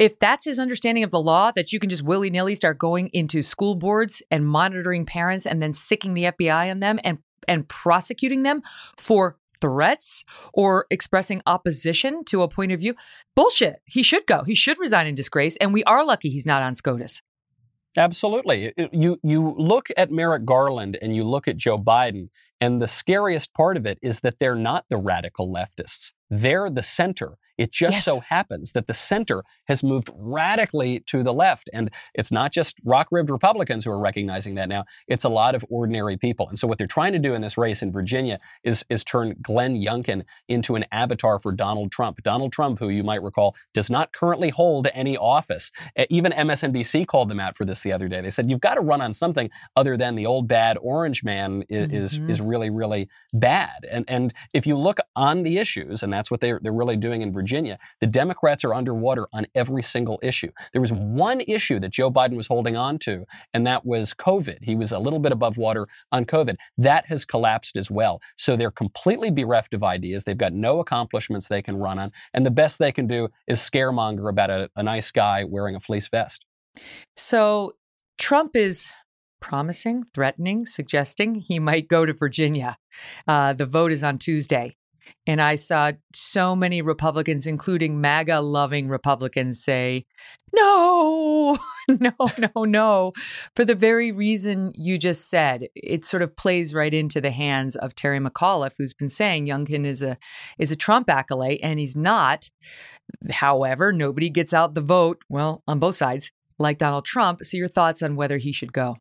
if 0.00 0.18
that's 0.18 0.46
his 0.46 0.58
understanding 0.58 1.04
of 1.04 1.10
the 1.10 1.20
law, 1.20 1.52
that 1.52 1.72
you 1.74 1.78
can 1.78 1.90
just 1.90 2.02
willy 2.02 2.30
nilly 2.30 2.54
start 2.54 2.78
going 2.78 3.08
into 3.08 3.42
school 3.42 3.74
boards 3.74 4.22
and 4.30 4.46
monitoring 4.46 5.04
parents 5.04 5.46
and 5.46 5.62
then 5.62 5.74
sicking 5.74 6.14
the 6.14 6.24
FBI 6.24 6.70
on 6.70 6.80
them 6.80 6.98
and, 7.04 7.18
and 7.46 7.68
prosecuting 7.68 8.42
them 8.42 8.62
for 8.96 9.36
threats 9.60 10.24
or 10.54 10.86
expressing 10.90 11.42
opposition 11.44 12.24
to 12.24 12.42
a 12.42 12.48
point 12.48 12.72
of 12.72 12.80
view, 12.80 12.94
bullshit. 13.36 13.82
He 13.84 14.02
should 14.02 14.26
go. 14.26 14.42
He 14.42 14.54
should 14.54 14.78
resign 14.78 15.06
in 15.06 15.14
disgrace. 15.14 15.58
And 15.58 15.74
we 15.74 15.84
are 15.84 16.02
lucky 16.02 16.30
he's 16.30 16.46
not 16.46 16.62
on 16.62 16.76
SCOTUS. 16.76 17.20
Absolutely. 17.94 18.72
You 18.92 19.18
you 19.22 19.54
look 19.58 19.88
at 19.96 20.10
Merrick 20.10 20.44
Garland 20.44 20.96
and 21.02 21.14
you 21.14 21.24
look 21.24 21.48
at 21.48 21.56
Joe 21.56 21.76
Biden, 21.76 22.28
and 22.60 22.80
the 22.80 22.88
scariest 22.88 23.54
part 23.54 23.76
of 23.76 23.86
it 23.86 23.98
is 24.02 24.20
that 24.20 24.38
they're 24.38 24.54
not 24.54 24.84
the 24.88 24.96
radical 24.96 25.48
leftists. 25.48 26.12
They're 26.30 26.70
the 26.70 26.82
center. 26.82 27.36
It 27.58 27.72
just 27.72 27.92
yes. 27.92 28.04
so 28.06 28.20
happens 28.26 28.72
that 28.72 28.86
the 28.86 28.94
center 28.94 29.42
has 29.66 29.82
moved 29.82 30.08
radically 30.14 31.00
to 31.08 31.22
the 31.22 31.32
left. 31.32 31.68
And 31.74 31.90
it's 32.14 32.32
not 32.32 32.52
just 32.52 32.76
rock 32.86 33.08
ribbed 33.10 33.28
Republicans 33.28 33.84
who 33.84 33.90
are 33.90 33.98
recognizing 33.98 34.54
that 34.54 34.70
now, 34.70 34.84
it's 35.08 35.24
a 35.24 35.28
lot 35.28 35.54
of 35.54 35.62
ordinary 35.68 36.16
people. 36.16 36.48
And 36.48 36.58
so 36.58 36.66
what 36.66 36.78
they're 36.78 36.86
trying 36.86 37.12
to 37.12 37.18
do 37.18 37.34
in 37.34 37.42
this 37.42 37.58
race 37.58 37.82
in 37.82 37.92
Virginia 37.92 38.38
is, 38.64 38.82
is 38.88 39.04
turn 39.04 39.36
Glenn 39.42 39.76
Youngkin 39.76 40.24
into 40.48 40.74
an 40.74 40.86
avatar 40.90 41.38
for 41.38 41.52
Donald 41.52 41.92
Trump. 41.92 42.22
Donald 42.22 42.50
Trump, 42.50 42.78
who 42.78 42.88
you 42.88 43.04
might 43.04 43.22
recall, 43.22 43.54
does 43.74 43.90
not 43.90 44.12
currently 44.12 44.48
hold 44.48 44.86
any 44.94 45.18
office. 45.18 45.70
Even 46.08 46.32
MSNBC 46.32 47.06
called 47.06 47.28
them 47.28 47.40
out 47.40 47.58
for 47.58 47.66
this 47.66 47.82
the 47.82 47.92
other 47.92 48.08
day. 48.08 48.22
They 48.22 48.30
said, 48.30 48.48
you've 48.48 48.60
got 48.60 48.76
to 48.76 48.80
run 48.80 49.02
on 49.02 49.12
something 49.12 49.50
other 49.76 49.98
than 49.98 50.14
the 50.14 50.24
old 50.24 50.48
bad 50.48 50.78
orange 50.80 51.22
man 51.22 51.64
is, 51.68 51.88
mm-hmm. 51.88 52.30
is, 52.30 52.38
is 52.38 52.40
really, 52.50 52.70
really 52.70 53.08
bad. 53.32 53.86
And, 53.90 54.04
and 54.08 54.34
if 54.52 54.66
you 54.66 54.76
look 54.76 54.98
on 55.14 55.44
the 55.44 55.58
issues, 55.58 56.02
and 56.02 56.12
that's 56.12 56.30
what 56.30 56.40
they're, 56.40 56.60
they're 56.62 56.80
really 56.82 56.96
doing 56.96 57.22
in 57.22 57.32
Virginia, 57.32 57.78
the 58.00 58.06
Democrats 58.06 58.64
are 58.64 58.74
underwater 58.74 59.28
on 59.32 59.46
every 59.54 59.82
single 59.82 60.18
issue. 60.22 60.50
There 60.72 60.80
was 60.80 60.92
one 60.92 61.40
issue 61.42 61.78
that 61.80 61.92
Joe 61.92 62.10
Biden 62.10 62.36
was 62.36 62.48
holding 62.48 62.76
on 62.76 62.98
to, 63.00 63.24
and 63.54 63.66
that 63.66 63.86
was 63.86 64.12
COVID. 64.14 64.58
He 64.62 64.74
was 64.74 64.92
a 64.92 64.98
little 64.98 65.20
bit 65.20 65.32
above 65.32 65.56
water 65.56 65.86
on 66.10 66.24
COVID. 66.24 66.56
That 66.78 67.06
has 67.06 67.24
collapsed 67.24 67.76
as 67.76 67.90
well. 67.90 68.20
So 68.36 68.56
they're 68.56 68.70
completely 68.70 69.30
bereft 69.30 69.74
of 69.74 69.82
ideas. 69.84 70.24
They've 70.24 70.36
got 70.36 70.52
no 70.52 70.80
accomplishments 70.80 71.48
they 71.48 71.62
can 71.62 71.76
run 71.76 71.98
on. 71.98 72.12
And 72.34 72.44
the 72.44 72.50
best 72.50 72.78
they 72.78 72.92
can 72.92 73.06
do 73.06 73.28
is 73.46 73.60
scaremonger 73.60 74.28
about 74.28 74.50
a, 74.50 74.70
a 74.76 74.82
nice 74.82 75.10
guy 75.10 75.44
wearing 75.44 75.76
a 75.76 75.80
fleece 75.80 76.08
vest. 76.08 76.44
So 77.16 77.74
Trump 78.18 78.56
is 78.56 78.86
promising, 79.40 80.04
threatening, 80.14 80.66
suggesting 80.66 81.36
he 81.36 81.58
might 81.58 81.88
go 81.88 82.06
to 82.06 82.12
Virginia. 82.12 82.76
Uh, 83.26 83.52
the 83.52 83.66
vote 83.66 83.92
is 83.92 84.02
on 84.02 84.18
Tuesday. 84.18 84.76
And 85.26 85.40
I 85.40 85.56
saw 85.56 85.92
so 86.14 86.54
many 86.56 86.82
Republicans, 86.82 87.46
including 87.46 88.00
MAGA 88.00 88.40
loving 88.40 88.88
Republicans, 88.88 89.62
say, 89.62 90.06
no, 90.54 91.58
no, 91.88 92.12
no, 92.38 92.64
no, 92.64 93.12
for 93.54 93.64
the 93.64 93.74
very 93.74 94.12
reason 94.12 94.72
you 94.74 94.98
just 94.98 95.28
said. 95.28 95.68
It 95.74 96.04
sort 96.04 96.22
of 96.22 96.36
plays 96.36 96.74
right 96.74 96.92
into 96.92 97.20
the 97.20 97.30
hands 97.30 97.76
of 97.76 97.94
Terry 97.94 98.18
McAuliffe, 98.18 98.74
who's 98.78 98.94
been 98.94 99.08
saying 99.08 99.46
Youngkin 99.46 99.84
is 99.84 100.02
a 100.02 100.16
is 100.58 100.72
a 100.72 100.76
Trump 100.76 101.08
acolyte, 101.10 101.60
and 101.62 101.78
he's 101.78 101.96
not. 101.96 102.50
However, 103.30 103.92
nobody 103.92 104.30
gets 104.30 104.52
out 104.52 104.74
the 104.74 104.80
vote, 104.80 105.22
well, 105.28 105.62
on 105.66 105.78
both 105.78 105.96
sides, 105.96 106.30
like 106.58 106.78
Donald 106.78 107.04
Trump. 107.04 107.44
So 107.44 107.56
your 107.56 107.68
thoughts 107.68 108.02
on 108.02 108.16
whether 108.16 108.38
he 108.38 108.52
should 108.52 108.72
go? 108.72 108.96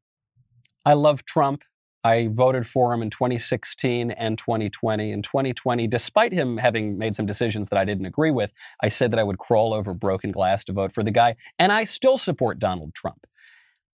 I 0.89 0.93
love 0.93 1.23
Trump 1.23 1.63
I 2.03 2.29
voted 2.31 2.65
for 2.65 2.91
him 2.91 3.03
in 3.03 3.11
2016 3.11 4.09
and 4.09 4.39
2020. 4.39 5.11
In 5.11 5.21
2020, 5.21 5.85
despite 5.85 6.33
him 6.33 6.57
having 6.57 6.97
made 6.97 7.13
some 7.13 7.27
decisions 7.27 7.69
that 7.69 7.77
I 7.77 7.85
didn't 7.85 8.07
agree 8.07 8.31
with, 8.31 8.51
I 8.81 8.89
said 8.89 9.11
that 9.11 9.19
I 9.19 9.23
would 9.23 9.37
crawl 9.37 9.75
over 9.75 9.93
broken 9.93 10.31
glass 10.31 10.63
to 10.63 10.73
vote 10.73 10.91
for 10.91 11.03
the 11.03 11.11
guy, 11.11 11.35
and 11.59 11.71
I 11.71 11.83
still 11.83 12.17
support 12.17 12.57
Donald 12.57 12.95
Trump. 12.95 13.27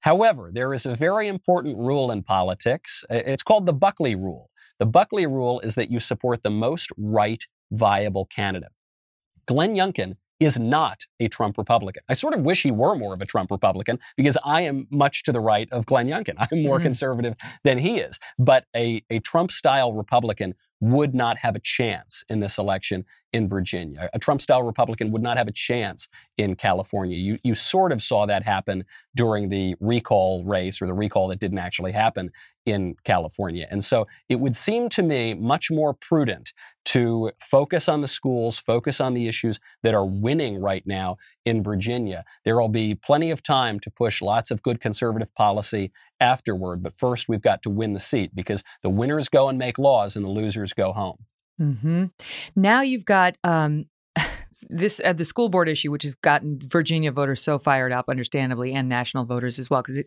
However, 0.01 0.51
there 0.53 0.73
is 0.73 0.85
a 0.85 0.95
very 0.95 1.27
important 1.27 1.77
rule 1.77 2.11
in 2.11 2.23
politics. 2.23 3.03
It's 3.09 3.43
called 3.43 3.65
the 3.65 3.73
Buckley 3.73 4.15
Rule. 4.15 4.49
The 4.79 4.85
Buckley 4.85 5.27
Rule 5.27 5.59
is 5.59 5.75
that 5.75 5.91
you 5.91 5.99
support 5.99 6.43
the 6.43 6.49
most 6.49 6.91
right 6.95 7.43
viable 7.71 8.25
candidate. 8.25 8.71
Glenn 9.47 9.75
Youngkin 9.75 10.13
is 10.39 10.59
not 10.59 11.03
a 11.19 11.27
Trump 11.27 11.57
Republican. 11.57 12.03
I 12.09 12.13
sort 12.13 12.33
of 12.33 12.41
wish 12.41 12.63
he 12.63 12.71
were 12.71 12.95
more 12.95 13.13
of 13.13 13.21
a 13.21 13.25
Trump 13.25 13.51
Republican 13.51 13.99
because 14.17 14.37
I 14.43 14.61
am 14.61 14.87
much 14.89 15.23
to 15.23 15.31
the 15.31 15.39
right 15.39 15.67
of 15.71 15.85
Glenn 15.85 16.07
Youngkin. 16.07 16.35
I'm 16.51 16.63
more 16.63 16.77
mm-hmm. 16.77 16.85
conservative 16.85 17.35
than 17.63 17.77
he 17.77 17.97
is. 17.99 18.19
But 18.37 18.65
a, 18.75 19.03
a 19.09 19.19
Trump 19.19 19.51
style 19.51 19.93
Republican 19.93 20.55
would 20.81 21.15
not 21.15 21.37
have 21.37 21.55
a 21.55 21.59
chance 21.59 22.23
in 22.29 22.39
this 22.39 22.57
election 22.57 23.05
in 23.33 23.49
Virginia. 23.49 24.09
A 24.13 24.19
Trump 24.19 24.41
style 24.41 24.63
Republican 24.63 25.11
would 25.11 25.21
not 25.21 25.37
have 25.37 25.47
a 25.47 25.51
chance 25.51 26.07
in 26.37 26.55
California. 26.55 27.17
You, 27.17 27.37
you 27.43 27.55
sort 27.55 27.91
of 27.91 28.01
saw 28.01 28.25
that 28.25 28.43
happen 28.43 28.85
during 29.15 29.49
the 29.49 29.75
recall 29.79 30.43
race 30.45 30.81
or 30.81 30.87
the 30.87 30.93
recall 30.93 31.27
that 31.29 31.39
didn't 31.39 31.57
actually 31.57 31.91
happen 31.91 32.31
in 32.65 32.95
California. 33.03 33.67
And 33.69 33.83
so 33.83 34.07
it 34.29 34.39
would 34.39 34.55
seem 34.55 34.89
to 34.89 35.03
me 35.03 35.33
much 35.33 35.69
more 35.69 35.93
prudent 35.93 36.53
to 36.85 37.31
focus 37.39 37.89
on 37.89 38.01
the 38.01 38.07
schools, 38.07 38.57
focus 38.57 39.01
on 39.01 39.13
the 39.13 39.27
issues 39.27 39.59
that 39.83 39.93
are 39.93 40.05
winning 40.05 40.59
right 40.59 40.85
now 40.85 41.17
in 41.45 41.63
Virginia. 41.63 42.23
There 42.43 42.59
will 42.59 42.69
be 42.69 42.95
plenty 42.95 43.31
of 43.31 43.43
time 43.43 43.79
to 43.81 43.91
push 43.91 44.21
lots 44.21 44.49
of 44.49 44.63
good 44.63 44.79
conservative 44.79 45.33
policy 45.35 45.91
afterward. 46.19 46.83
But 46.83 46.95
first, 46.95 47.29
we've 47.29 47.41
got 47.41 47.63
to 47.63 47.69
win 47.69 47.93
the 47.93 47.99
seat 47.99 48.31
because 48.33 48.63
the 48.81 48.89
winners 48.89 49.29
go 49.29 49.49
and 49.49 49.57
make 49.57 49.77
laws 49.77 50.15
and 50.15 50.25
the 50.25 50.29
losers 50.29 50.73
go 50.73 50.93
home. 50.93 51.17
Mm-hmm. 51.59 52.05
Now 52.55 52.81
you've 52.81 53.05
got 53.05 53.37
um, 53.43 53.85
this 54.69 55.01
uh, 55.03 55.13
the 55.13 55.25
school 55.25 55.49
board 55.49 55.69
issue, 55.69 55.91
which 55.91 56.03
has 56.03 56.15
gotten 56.15 56.59
Virginia 56.61 57.11
voters 57.11 57.41
so 57.41 57.57
fired 57.57 57.91
up, 57.91 58.05
understandably, 58.09 58.73
and 58.73 58.89
national 58.89 59.25
voters 59.25 59.59
as 59.59 59.69
well. 59.69 59.81
Because 59.81 60.03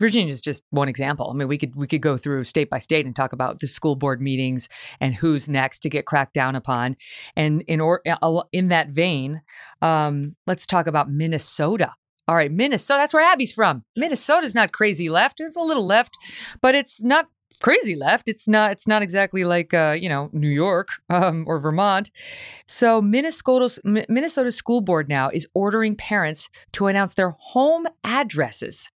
Virginia 0.00 0.32
is 0.32 0.40
just 0.40 0.64
one 0.70 0.88
example. 0.88 1.30
I 1.30 1.34
mean, 1.34 1.48
we 1.48 1.58
could 1.58 1.74
we 1.74 1.86
could 1.86 2.02
go 2.02 2.16
through 2.16 2.44
state 2.44 2.70
by 2.70 2.78
state 2.78 3.06
and 3.06 3.14
talk 3.14 3.32
about 3.32 3.60
the 3.60 3.66
school 3.66 3.96
board 3.96 4.20
meetings 4.20 4.68
and 5.00 5.14
who's 5.14 5.48
next 5.48 5.80
to 5.80 5.90
get 5.90 6.06
cracked 6.06 6.34
down 6.34 6.56
upon. 6.56 6.96
And 7.36 7.62
in 7.62 7.80
or 7.80 8.02
uh, 8.06 8.42
in 8.52 8.68
that 8.68 8.88
vein, 8.88 9.42
um, 9.82 10.36
let's 10.46 10.66
talk 10.66 10.86
about 10.86 11.10
Minnesota. 11.10 11.94
All 12.28 12.36
right, 12.36 12.52
Minnesota. 12.52 12.98
That's 13.00 13.14
where 13.14 13.24
Abby's 13.24 13.52
from. 13.52 13.84
Minnesota's 13.96 14.54
not 14.54 14.70
crazy 14.70 15.08
left. 15.08 15.40
It's 15.40 15.56
a 15.56 15.62
little 15.62 15.86
left, 15.86 16.16
but 16.60 16.74
it's 16.74 17.02
not 17.02 17.26
crazy 17.60 17.96
left. 17.96 18.28
It's 18.28 18.46
not 18.46 18.70
it's 18.70 18.86
not 18.86 19.02
exactly 19.02 19.44
like 19.44 19.72
uh, 19.72 19.96
you 19.98 20.10
know 20.10 20.28
New 20.32 20.48
York 20.48 20.88
um, 21.08 21.44
or 21.48 21.58
Vermont. 21.58 22.10
So 22.66 23.00
Minnesota 23.00 23.80
Minnesota 24.08 24.52
School 24.52 24.82
Board 24.82 25.08
now 25.08 25.30
is 25.30 25.46
ordering 25.54 25.96
parents 25.96 26.50
to 26.72 26.86
announce 26.86 27.14
their 27.14 27.30
home 27.30 27.86
addresses 28.04 28.90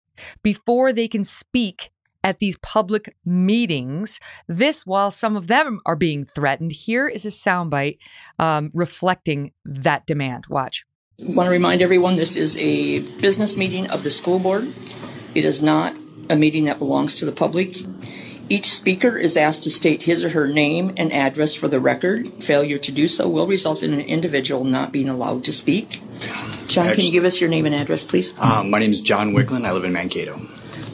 before 0.43 0.91
they 0.91 1.07
can 1.07 1.23
speak 1.23 1.89
at 2.23 2.39
these 2.39 2.57
public 2.57 3.15
meetings. 3.25 4.19
This 4.47 4.85
while 4.85 5.09
some 5.09 5.35
of 5.35 5.47
them 5.47 5.79
are 5.85 5.95
being 5.95 6.25
threatened. 6.25 6.73
Here 6.73 7.07
is 7.07 7.25
a 7.25 7.29
soundbite 7.29 7.97
um, 8.37 8.71
reflecting 8.73 9.53
that 9.65 10.05
demand. 10.05 10.45
Watch. 10.49 10.85
I 11.21 11.33
want 11.33 11.45
to 11.47 11.51
remind 11.51 11.83
everyone 11.83 12.15
this 12.15 12.35
is 12.35 12.57
a 12.57 12.99
business 12.99 13.55
meeting 13.55 13.87
of 13.91 14.01
the 14.01 14.09
school 14.09 14.39
board. 14.39 14.73
It 15.35 15.45
is 15.45 15.61
not 15.61 15.95
a 16.31 16.35
meeting 16.35 16.65
that 16.65 16.79
belongs 16.79 17.13
to 17.15 17.25
the 17.25 17.31
public. 17.31 17.75
Each 18.49 18.71
speaker 18.71 19.17
is 19.17 19.37
asked 19.37 19.63
to 19.63 19.69
state 19.69 20.03
his 20.03 20.23
or 20.23 20.29
her 20.29 20.47
name 20.47 20.93
and 20.97 21.13
address 21.13 21.53
for 21.53 21.67
the 21.67 21.79
record. 21.79 22.27
Failure 22.43 22.79
to 22.79 22.91
do 22.91 23.07
so 23.07 23.29
will 23.29 23.45
result 23.45 23.83
in 23.83 23.93
an 23.93 24.01
individual 24.01 24.63
not 24.63 24.91
being 24.91 25.09
allowed 25.09 25.43
to 25.43 25.53
speak. 25.53 26.01
John, 26.67 26.91
can 26.93 27.03
you 27.03 27.11
give 27.11 27.23
us 27.23 27.39
your 27.39 27.51
name 27.51 27.67
and 27.67 27.75
address, 27.75 28.03
please? 28.03 28.37
Um, 28.39 28.71
my 28.71 28.79
name 28.79 28.89
is 28.91 28.99
John 28.99 29.33
Wicklund. 29.33 29.65
I 29.65 29.73
live 29.73 29.83
in 29.83 29.93
Mankato. 29.93 30.41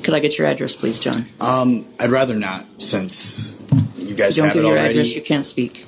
Could 0.03 0.13
I 0.13 0.19
get 0.19 0.37
your 0.37 0.47
address, 0.47 0.75
please, 0.75 0.99
John? 0.99 1.25
Um, 1.39 1.87
I'd 2.01 2.09
rather 2.09 2.35
not, 2.35 2.65
since 2.81 3.55
you 3.95 4.13
guys 4.13 4.35
you 4.35 4.43
have 4.43 4.55
already. 4.55 4.61
Don't 4.61 4.75
give 4.75 4.77
your 4.77 4.77
address. 4.77 5.15
You 5.15 5.21
can't 5.21 5.45
speak. 5.45 5.85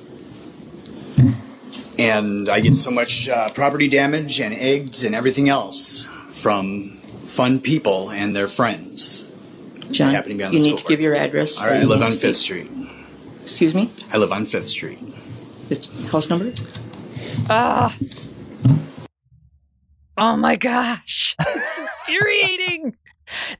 And 2.00 2.48
I 2.48 2.60
get 2.60 2.76
so 2.76 2.90
much 2.90 3.28
uh, 3.28 3.50
property 3.50 3.88
damage 3.88 4.40
and 4.40 4.54
eggs 4.54 5.04
and 5.04 5.14
everything 5.14 5.50
else 5.50 6.04
from 6.30 6.98
fun 7.26 7.60
people 7.60 8.10
and 8.10 8.34
their 8.34 8.48
friends. 8.48 9.30
John, 9.90 10.14
you 10.26 10.48
need 10.50 10.78
to 10.78 10.84
give 10.84 11.00
your 11.00 11.14
address. 11.14 11.58
All 11.58 11.66
right, 11.66 11.80
I 11.80 11.84
live 11.84 12.00
on 12.00 12.12
Fifth 12.12 12.38
Street. 12.38 12.70
Excuse 13.42 13.74
me. 13.74 13.90
I 14.12 14.16
live 14.16 14.32
on 14.32 14.46
Fifth 14.46 14.66
Street. 14.66 14.98
house 16.10 16.30
number? 16.30 16.52
Ah. 17.50 17.94
Oh 20.16 20.36
my 20.36 20.56
gosh, 20.56 21.36
it's 21.38 21.78
infuriating. 22.08 22.96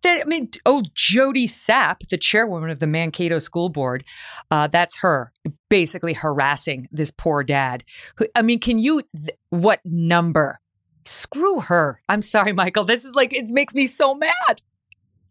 That, 0.02 0.20
I 0.20 0.24
mean, 0.24 0.50
oh, 0.66 0.82
Jody 0.94 1.46
Sapp, 1.46 2.08
the 2.08 2.18
chairwoman 2.18 2.70
of 2.70 2.78
the 2.78 2.86
Mankato 2.86 3.38
School 3.38 3.68
Board, 3.68 4.04
uh, 4.50 4.66
that's 4.66 4.96
her 4.98 5.32
basically 5.68 6.12
harassing 6.12 6.88
this 6.90 7.10
poor 7.10 7.42
dad. 7.42 7.84
I 8.34 8.42
mean, 8.42 8.60
can 8.60 8.78
you, 8.78 9.02
what 9.50 9.80
number? 9.84 10.58
Screw 11.04 11.60
her. 11.60 12.00
I'm 12.08 12.22
sorry, 12.22 12.52
Michael. 12.52 12.84
This 12.84 13.04
is 13.04 13.14
like, 13.14 13.32
it 13.32 13.48
makes 13.48 13.74
me 13.74 13.86
so 13.86 14.14
mad. 14.14 14.62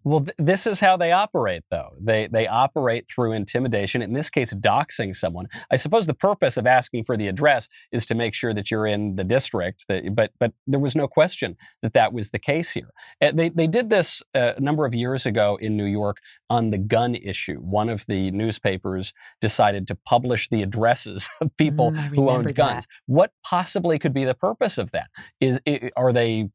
Well, 0.10 0.22
th- 0.22 0.36
this 0.40 0.66
is 0.66 0.80
how 0.80 0.98
they 0.98 1.12
operate, 1.12 1.62
though. 1.70 1.92
They 2.02 2.26
they 2.26 2.48
operate 2.48 3.08
through 3.08 3.34
intimidation. 3.34 4.02
In 4.02 4.14
this 4.14 4.32
case, 4.32 4.52
doxing 4.56 5.16
someone. 5.16 5.46
I 5.70 5.76
suppose 5.76 6.08
the 6.08 6.16
purpose 6.16 6.58
of 6.58 6.66
asking 6.66 7.04
for 7.04 7.16
the 7.16 7.28
address 7.28 7.70
is 7.92 8.08
to 8.08 8.16
make 8.16 8.34
sure 8.34 8.52
that 8.56 8.72
you're 8.72 8.88
in 8.88 9.18
the 9.18 9.24
district. 9.24 9.86
That, 9.88 10.16
but 10.16 10.32
but 10.40 10.54
there 10.66 10.80
was 10.80 10.96
no 10.96 11.08
question 11.08 11.56
that 11.84 11.94
that 11.94 12.12
was 12.12 12.32
the 12.32 12.40
case 12.40 12.72
here. 12.72 12.90
Uh, 13.22 13.34
they 13.36 13.50
they 13.50 13.68
did 13.68 13.92
this 13.92 14.24
uh, 14.34 14.54
a 14.58 14.60
number 14.60 14.84
of 14.84 14.96
years 14.96 15.28
ago 15.28 15.60
in 15.62 15.78
New 15.78 15.86
York 15.86 16.18
on 16.50 16.72
the 16.72 16.80
gun 16.80 17.14
issue. 17.14 17.58
One 17.58 17.88
of 17.88 18.04
the 18.08 18.32
newspapers 18.32 19.14
decided 19.42 19.88
to 19.90 19.96
publish 20.08 20.50
the 20.50 20.64
addresses 20.64 21.30
of 21.42 21.56
people 21.58 21.92
mm, 21.92 22.16
who 22.16 22.32
owned 22.32 22.56
guns. 22.56 22.88
That. 22.88 22.92
What 23.06 23.32
possibly 23.46 24.00
could 24.00 24.16
be 24.16 24.26
the 24.26 24.34
purpose 24.34 24.80
of 24.80 24.90
that? 24.92 25.12
Is 25.40 25.60
are 25.96 26.12
they 26.12 26.50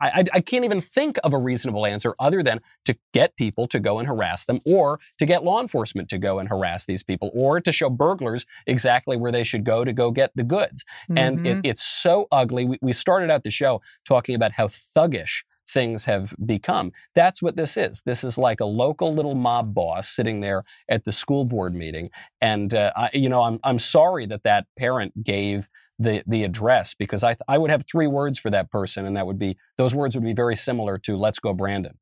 I, 0.00 0.24
I, 0.32 0.40
can't 0.40 0.64
even 0.64 0.80
think 0.80 1.18
of 1.24 1.32
a 1.32 1.38
reasonable 1.38 1.86
answer 1.86 2.14
other 2.18 2.42
than 2.42 2.60
to 2.84 2.96
get 3.12 3.36
people 3.36 3.66
to 3.68 3.80
go 3.80 3.98
and 3.98 4.08
harass 4.08 4.44
them 4.44 4.60
or 4.64 5.00
to 5.18 5.26
get 5.26 5.44
law 5.44 5.60
enforcement 5.60 6.08
to 6.10 6.18
go 6.18 6.38
and 6.38 6.48
harass 6.48 6.86
these 6.86 7.02
people 7.02 7.30
or 7.34 7.60
to 7.60 7.72
show 7.72 7.90
burglars 7.90 8.46
exactly 8.66 9.16
where 9.16 9.32
they 9.32 9.44
should 9.44 9.64
go 9.64 9.84
to 9.84 9.92
go 9.92 10.10
get 10.10 10.30
the 10.34 10.44
goods. 10.44 10.84
Mm-hmm. 11.10 11.18
And 11.18 11.46
it, 11.46 11.50
mm-hmm. 11.50 11.60
it's 11.64 11.82
so 11.82 12.26
ugly. 12.30 12.64
We, 12.64 12.78
we 12.80 12.92
started 12.92 13.30
out 13.30 13.44
the 13.44 13.50
show 13.50 13.82
talking 14.04 14.34
about 14.34 14.52
how 14.52 14.68
thuggish 14.68 15.42
things 15.68 16.04
have 16.04 16.34
become. 16.44 16.92
That's 17.14 17.42
what 17.42 17.56
this 17.56 17.76
is. 17.76 18.02
This 18.04 18.22
is 18.24 18.36
like 18.36 18.60
a 18.60 18.66
local 18.66 19.12
little 19.12 19.34
mob 19.34 19.74
boss 19.74 20.08
sitting 20.08 20.40
there 20.40 20.64
at 20.88 21.04
the 21.04 21.12
school 21.12 21.44
board 21.44 21.74
meeting. 21.74 22.10
And, 22.40 22.74
uh, 22.74 22.92
I, 22.94 23.10
you 23.12 23.28
know, 23.28 23.42
I'm, 23.42 23.60
I'm 23.64 23.78
sorry 23.78 24.26
that 24.26 24.44
that 24.44 24.66
parent 24.76 25.24
gave 25.24 25.68
the 25.98 26.22
the 26.26 26.44
address 26.44 26.94
because 26.94 27.22
I 27.22 27.36
I 27.48 27.58
would 27.58 27.70
have 27.70 27.84
three 27.90 28.06
words 28.06 28.38
for 28.38 28.50
that 28.50 28.70
person, 28.70 29.06
and 29.06 29.16
that 29.16 29.26
would 29.26 29.38
be 29.38 29.56
those 29.76 29.94
words 29.94 30.14
would 30.14 30.24
be 30.24 30.32
very 30.32 30.56
similar 30.56 30.98
to 30.98 31.16
"Let's 31.16 31.38
go, 31.38 31.52
Brandon." 31.52 31.98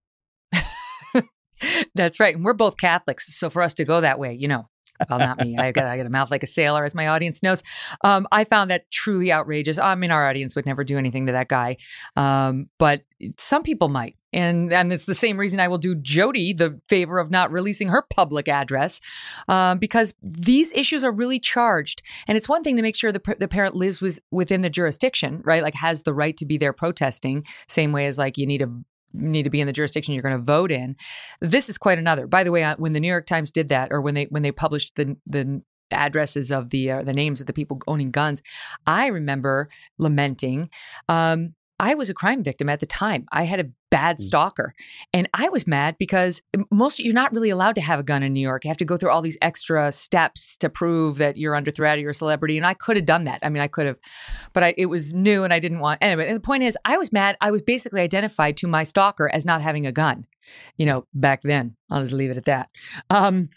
That's 1.94 2.18
right, 2.18 2.34
and 2.34 2.44
we're 2.44 2.54
both 2.54 2.76
Catholics, 2.76 3.34
so 3.36 3.50
for 3.50 3.62
us 3.62 3.74
to 3.74 3.84
go 3.84 4.00
that 4.00 4.18
way, 4.18 4.34
you 4.34 4.48
know, 4.48 4.68
well, 5.08 5.18
not 5.18 5.44
me. 5.44 5.56
I 5.58 5.72
got 5.72 5.86
I 5.86 5.96
got 5.96 6.06
a 6.06 6.10
mouth 6.10 6.30
like 6.30 6.42
a 6.42 6.46
sailor, 6.46 6.84
as 6.84 6.94
my 6.94 7.08
audience 7.08 7.42
knows. 7.42 7.62
Um, 8.02 8.26
I 8.32 8.44
found 8.44 8.70
that 8.70 8.90
truly 8.90 9.32
outrageous. 9.32 9.78
I 9.78 9.94
mean, 9.94 10.10
our 10.10 10.28
audience 10.28 10.54
would 10.56 10.66
never 10.66 10.84
do 10.84 10.98
anything 10.98 11.26
to 11.26 11.32
that 11.32 11.48
guy, 11.48 11.76
um, 12.16 12.68
but 12.78 13.02
some 13.38 13.62
people 13.62 13.88
might, 13.88 14.16
and 14.32 14.72
and 14.72 14.92
it's 14.92 15.04
the 15.04 15.14
same 15.14 15.38
reason 15.38 15.60
I 15.60 15.68
will 15.68 15.78
do 15.78 15.94
Jody 15.94 16.52
the 16.52 16.80
favor 16.88 17.18
of 17.18 17.30
not 17.30 17.52
releasing 17.52 17.88
her 17.88 18.02
public 18.10 18.48
address, 18.48 19.00
um, 19.48 19.78
because 19.78 20.14
these 20.22 20.72
issues 20.72 21.04
are 21.04 21.12
really 21.12 21.38
charged, 21.38 22.02
and 22.26 22.36
it's 22.36 22.48
one 22.48 22.62
thing 22.62 22.76
to 22.76 22.82
make 22.82 22.96
sure 22.96 23.12
the 23.12 23.36
the 23.38 23.48
parent 23.48 23.74
lives 23.74 24.00
with, 24.00 24.20
within 24.30 24.62
the 24.62 24.70
jurisdiction, 24.70 25.42
right? 25.44 25.62
Like 25.62 25.74
has 25.74 26.02
the 26.02 26.14
right 26.14 26.36
to 26.36 26.46
be 26.46 26.58
there 26.58 26.72
protesting, 26.72 27.44
same 27.68 27.92
way 27.92 28.06
as 28.06 28.18
like 28.18 28.38
you 28.38 28.46
need 28.46 28.62
a 28.62 28.68
need 29.14 29.42
to 29.44 29.50
be 29.50 29.60
in 29.60 29.66
the 29.66 29.72
jurisdiction 29.72 30.14
you're 30.14 30.22
going 30.22 30.38
to 30.38 30.42
vote 30.42 30.72
in. 30.72 30.96
This 31.40 31.68
is 31.68 31.78
quite 31.78 31.98
another. 31.98 32.26
By 32.26 32.44
the 32.44 32.50
way, 32.50 32.62
uh, 32.64 32.76
when 32.78 32.92
the 32.92 33.00
New 33.00 33.08
York 33.08 33.26
Times 33.26 33.52
did 33.52 33.68
that, 33.68 33.92
or 33.92 34.00
when 34.00 34.14
they 34.14 34.24
when 34.24 34.42
they 34.42 34.52
published 34.52 34.96
the 34.96 35.16
the 35.26 35.62
addresses 35.90 36.50
of 36.50 36.70
the 36.70 36.90
uh, 36.90 37.02
the 37.02 37.12
names 37.12 37.40
of 37.40 37.46
the 37.46 37.52
people 37.52 37.80
owning 37.86 38.10
guns, 38.10 38.42
I 38.86 39.08
remember 39.08 39.68
lamenting. 39.98 40.70
Um, 41.08 41.54
I 41.82 41.94
was 41.94 42.08
a 42.08 42.14
crime 42.14 42.42
victim 42.44 42.68
at 42.68 42.78
the 42.80 42.86
time. 42.86 43.26
I 43.32 43.42
had 43.42 43.58
a 43.60 43.68
bad 43.90 44.16
Mm. 44.16 44.20
stalker. 44.20 44.72
And 45.12 45.28
I 45.34 45.48
was 45.48 45.66
mad 45.66 45.96
because 45.98 46.40
most 46.70 47.00
you're 47.00 47.12
not 47.12 47.32
really 47.32 47.50
allowed 47.50 47.74
to 47.74 47.80
have 47.80 47.98
a 47.98 48.04
gun 48.04 48.22
in 48.22 48.32
New 48.32 48.40
York. 48.40 48.64
You 48.64 48.68
have 48.68 48.76
to 48.78 48.84
go 48.84 48.96
through 48.96 49.10
all 49.10 49.20
these 49.20 49.36
extra 49.42 49.90
steps 49.92 50.56
to 50.58 50.70
prove 50.70 51.18
that 51.18 51.36
you're 51.36 51.56
under 51.56 51.70
threat 51.72 51.98
or 51.98 52.00
you're 52.00 52.12
a 52.12 52.14
celebrity. 52.14 52.56
And 52.56 52.64
I 52.64 52.74
could 52.74 52.96
have 52.96 53.04
done 53.04 53.24
that. 53.24 53.40
I 53.42 53.48
mean, 53.48 53.60
I 53.62 53.66
could 53.66 53.86
have, 53.86 53.98
but 54.52 54.62
I, 54.62 54.74
it 54.78 54.86
was 54.86 55.12
new 55.12 55.42
and 55.44 55.52
I 55.52 55.58
didn't 55.58 55.80
want 55.80 55.98
anyway. 56.00 56.28
And 56.28 56.36
the 56.36 56.40
point 56.40 56.62
is, 56.62 56.78
I 56.84 56.96
was 56.96 57.12
mad. 57.12 57.36
I 57.40 57.50
was 57.50 57.60
basically 57.60 58.00
identified 58.00 58.56
to 58.58 58.68
my 58.68 58.84
stalker 58.84 59.28
as 59.34 59.44
not 59.44 59.60
having 59.60 59.84
a 59.84 59.92
gun. 59.92 60.24
You 60.76 60.86
know, 60.86 61.06
back 61.14 61.42
then. 61.42 61.76
I'll 61.90 62.02
just 62.02 62.12
leave 62.12 62.30
it 62.30 62.36
at 62.36 62.44
that. 62.46 62.70
Um, 63.10 63.50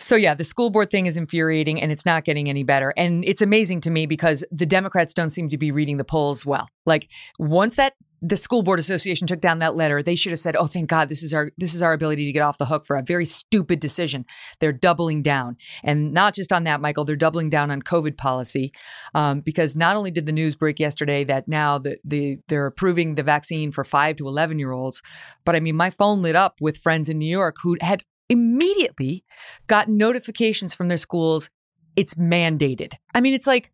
so 0.00 0.16
yeah, 0.16 0.34
the 0.34 0.44
school 0.44 0.70
board 0.70 0.90
thing 0.90 1.06
is 1.06 1.16
infuriating 1.16 1.80
and 1.80 1.92
it's 1.92 2.06
not 2.06 2.24
getting 2.24 2.48
any 2.48 2.62
better. 2.62 2.92
And 2.96 3.24
it's 3.24 3.42
amazing 3.42 3.82
to 3.82 3.90
me 3.90 4.06
because 4.06 4.44
the 4.50 4.66
Democrats 4.66 5.12
don't 5.12 5.30
seem 5.30 5.48
to 5.50 5.58
be 5.58 5.70
reading 5.70 5.98
the 5.98 6.04
polls 6.04 6.46
well. 6.46 6.68
Like 6.86 7.08
once 7.38 7.76
that 7.76 7.94
the 8.22 8.36
school 8.36 8.62
board 8.62 8.78
association 8.78 9.26
took 9.26 9.40
down 9.40 9.60
that 9.60 9.74
letter, 9.74 10.02
they 10.02 10.14
should 10.14 10.32
have 10.32 10.40
said, 10.40 10.54
"Oh, 10.54 10.66
thank 10.66 10.90
God, 10.90 11.08
this 11.08 11.22
is 11.22 11.32
our 11.32 11.50
this 11.56 11.74
is 11.74 11.82
our 11.82 11.94
ability 11.94 12.26
to 12.26 12.32
get 12.32 12.42
off 12.42 12.58
the 12.58 12.66
hook 12.66 12.84
for 12.84 12.96
a 12.96 13.02
very 13.02 13.24
stupid 13.24 13.80
decision." 13.80 14.26
They're 14.58 14.72
doubling 14.72 15.22
down, 15.22 15.56
and 15.82 16.12
not 16.12 16.34
just 16.34 16.52
on 16.52 16.64
that, 16.64 16.82
Michael. 16.82 17.04
They're 17.06 17.16
doubling 17.16 17.48
down 17.48 17.70
on 17.70 17.80
COVID 17.80 18.18
policy 18.18 18.72
um, 19.14 19.40
because 19.40 19.74
not 19.74 19.96
only 19.96 20.10
did 20.10 20.26
the 20.26 20.32
news 20.32 20.54
break 20.54 20.78
yesterday 20.78 21.24
that 21.24 21.48
now 21.48 21.78
the, 21.78 21.96
the 22.04 22.38
they're 22.48 22.66
approving 22.66 23.14
the 23.14 23.22
vaccine 23.22 23.72
for 23.72 23.84
five 23.84 24.16
to 24.16 24.26
eleven 24.26 24.58
year 24.58 24.72
olds, 24.72 25.02
but 25.46 25.56
I 25.56 25.60
mean, 25.60 25.76
my 25.76 25.88
phone 25.88 26.20
lit 26.20 26.36
up 26.36 26.60
with 26.60 26.76
friends 26.76 27.08
in 27.08 27.18
New 27.18 27.30
York 27.30 27.56
who 27.62 27.78
had 27.80 28.02
immediately 28.30 29.24
got 29.66 29.88
notifications 29.88 30.72
from 30.72 30.88
their 30.88 30.96
schools. 30.96 31.50
It's 31.96 32.14
mandated. 32.14 32.94
I 33.14 33.20
mean, 33.20 33.34
it's 33.34 33.46
like 33.46 33.70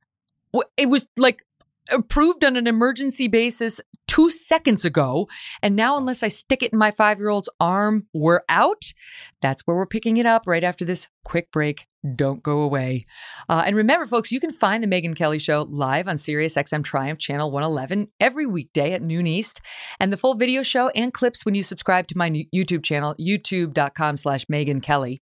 it 0.76 0.88
was 0.88 1.06
like 1.16 1.42
approved 1.90 2.44
on 2.44 2.56
an 2.56 2.66
emergency 2.66 3.28
basis 3.28 3.80
two 4.06 4.30
seconds 4.30 4.84
ago. 4.84 5.28
And 5.62 5.76
now, 5.76 5.96
unless 5.96 6.22
I 6.22 6.28
stick 6.28 6.62
it 6.62 6.72
in 6.72 6.78
my 6.78 6.90
five 6.90 7.18
year 7.18 7.28
old's 7.28 7.48
arm, 7.60 8.06
we're 8.12 8.42
out. 8.48 8.92
That's 9.40 9.62
where 9.66 9.76
we're 9.76 9.86
picking 9.86 10.16
it 10.16 10.26
up 10.26 10.42
right 10.46 10.64
after 10.64 10.84
this 10.84 11.08
quick 11.24 11.50
break. 11.50 11.86
Don't 12.14 12.42
go 12.42 12.60
away. 12.60 13.04
Uh, 13.48 13.64
and 13.66 13.74
remember, 13.74 14.06
folks, 14.06 14.30
you 14.30 14.38
can 14.38 14.52
find 14.52 14.82
the 14.82 14.86
Megyn 14.86 15.16
Kelly 15.16 15.38
Show 15.38 15.66
live 15.68 16.06
on 16.06 16.16
Sirius 16.16 16.56
XM 16.56 16.84
Triumph 16.84 17.18
Channel 17.18 17.50
111 17.50 18.08
every 18.20 18.46
weekday 18.46 18.92
at 18.92 19.02
noon 19.02 19.26
East, 19.26 19.60
and 19.98 20.12
the 20.12 20.16
full 20.16 20.34
video 20.34 20.62
show 20.62 20.88
and 20.90 21.12
clips 21.12 21.44
when 21.44 21.54
you 21.54 21.62
subscribe 21.62 22.06
to 22.08 22.18
my 22.18 22.30
YouTube 22.30 22.84
channel, 22.84 23.14
youtube.com 23.18 24.16
slash 24.16 24.44
Megyn 24.46 24.82
Kelly. 24.82 25.20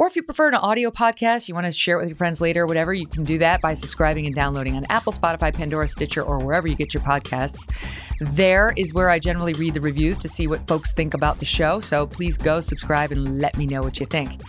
Or 0.00 0.06
if 0.06 0.16
you 0.16 0.22
prefer 0.22 0.48
an 0.48 0.54
audio 0.54 0.90
podcast, 0.90 1.46
you 1.46 1.54
want 1.54 1.66
to 1.66 1.72
share 1.72 1.96
it 1.96 1.98
with 1.98 2.08
your 2.08 2.16
friends 2.16 2.40
later, 2.40 2.64
whatever, 2.64 2.94
you 2.94 3.06
can 3.06 3.22
do 3.22 3.36
that 3.36 3.60
by 3.60 3.74
subscribing 3.74 4.24
and 4.24 4.34
downloading 4.34 4.74
on 4.74 4.86
Apple, 4.88 5.12
Spotify, 5.12 5.54
Pandora, 5.54 5.86
Stitcher, 5.88 6.22
or 6.22 6.42
wherever 6.42 6.66
you 6.66 6.74
get 6.74 6.94
your 6.94 7.02
podcasts. 7.02 7.70
There 8.18 8.72
is 8.78 8.94
where 8.94 9.10
I 9.10 9.18
generally 9.18 9.52
read 9.52 9.74
the 9.74 9.82
reviews 9.82 10.16
to 10.20 10.26
see 10.26 10.46
what 10.46 10.66
folks 10.66 10.90
think 10.94 11.12
about 11.12 11.38
the 11.38 11.44
show. 11.44 11.80
So 11.80 12.06
please 12.06 12.38
go 12.38 12.62
subscribe 12.62 13.12
and 13.12 13.42
let 13.42 13.58
me 13.58 13.66
know 13.66 13.82
what 13.82 14.00
you 14.00 14.06
think. 14.06 14.40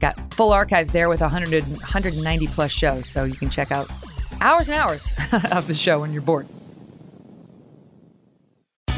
Got 0.00 0.18
full 0.34 0.52
archives 0.52 0.90
there 0.90 1.08
with 1.08 1.20
100, 1.20 1.62
190 1.62 2.46
plus 2.48 2.72
shows, 2.72 3.06
so 3.06 3.22
you 3.22 3.34
can 3.34 3.48
check 3.48 3.70
out 3.70 3.88
hours 4.40 4.68
and 4.68 4.76
hours 4.76 5.12
of 5.52 5.68
the 5.68 5.74
show 5.74 6.00
when 6.00 6.12
you're 6.12 6.20
bored. 6.20 6.48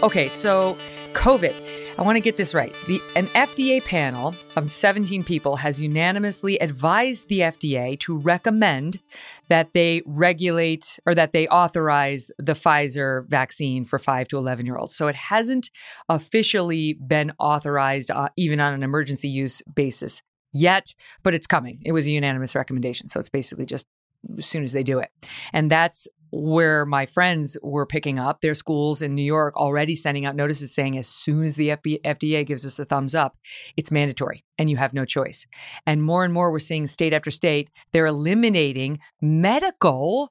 Okay, 0.00 0.28
so 0.28 0.74
COVID. 1.12 1.98
I 1.98 2.02
want 2.02 2.14
to 2.14 2.20
get 2.20 2.36
this 2.36 2.54
right. 2.54 2.72
The 2.86 3.00
an 3.16 3.26
FDA 3.26 3.84
panel 3.84 4.32
of 4.54 4.70
17 4.70 5.24
people 5.24 5.56
has 5.56 5.82
unanimously 5.82 6.56
advised 6.58 7.28
the 7.28 7.40
FDA 7.40 7.98
to 8.00 8.16
recommend 8.16 9.00
that 9.48 9.72
they 9.72 10.02
regulate 10.06 11.00
or 11.04 11.16
that 11.16 11.32
they 11.32 11.48
authorize 11.48 12.30
the 12.38 12.52
Pfizer 12.52 13.26
vaccine 13.26 13.84
for 13.84 13.98
5 13.98 14.28
to 14.28 14.38
11 14.38 14.66
year 14.66 14.76
olds. 14.76 14.94
So 14.94 15.08
it 15.08 15.16
hasn't 15.16 15.68
officially 16.08 16.92
been 16.92 17.32
authorized 17.40 18.12
uh, 18.12 18.28
even 18.36 18.60
on 18.60 18.74
an 18.74 18.84
emergency 18.84 19.28
use 19.28 19.62
basis 19.74 20.22
yet, 20.52 20.94
but 21.24 21.34
it's 21.34 21.48
coming. 21.48 21.82
It 21.84 21.90
was 21.90 22.06
a 22.06 22.10
unanimous 22.10 22.54
recommendation. 22.54 23.08
So 23.08 23.18
it's 23.18 23.28
basically 23.28 23.66
just 23.66 23.88
as 24.36 24.46
soon 24.46 24.64
as 24.64 24.72
they 24.72 24.84
do 24.84 25.00
it. 25.00 25.10
And 25.52 25.68
that's 25.68 26.06
where 26.30 26.84
my 26.86 27.06
friends 27.06 27.56
were 27.62 27.86
picking 27.86 28.18
up 28.18 28.40
their 28.40 28.54
schools 28.54 29.02
in 29.02 29.14
New 29.14 29.22
York 29.22 29.56
already 29.56 29.94
sending 29.94 30.24
out 30.24 30.36
notices 30.36 30.74
saying 30.74 30.98
as 30.98 31.08
soon 31.08 31.44
as 31.44 31.56
the 31.56 31.70
FDA 31.70 32.44
gives 32.44 32.66
us 32.66 32.78
a 32.78 32.84
thumbs 32.84 33.14
up, 33.14 33.36
it's 33.76 33.90
mandatory 33.90 34.44
and 34.58 34.68
you 34.70 34.76
have 34.76 34.94
no 34.94 35.04
choice. 35.04 35.46
And 35.86 36.02
more 36.02 36.24
and 36.24 36.32
more 36.32 36.50
we're 36.50 36.58
seeing 36.58 36.86
state 36.88 37.12
after 37.12 37.30
state, 37.30 37.70
they're 37.92 38.06
eliminating 38.06 38.98
medical 39.20 40.30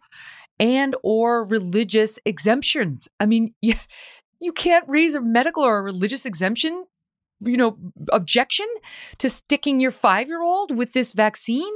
and 0.60 0.96
or 1.04 1.46
religious 1.46 2.20
exemptions. 2.26 3.08
I 3.20 3.26
mean, 3.26 3.54
you, 3.62 3.74
you 4.40 4.52
can't 4.52 4.86
raise 4.88 5.16
a 5.16 5.22
medical 5.22 5.64
or 5.64 5.80
a 5.80 5.84
religious 5.84 6.26
exemption 6.26 6.86
you 7.40 7.58
know, 7.58 7.78
objection 8.12 8.68
to 9.20 9.30
sticking 9.30 9.80
your 9.80 9.92
five 9.92 10.28
year 10.28 10.42
old 10.42 10.76
with 10.76 10.94
this 10.94 11.14
vaccine. 11.14 11.74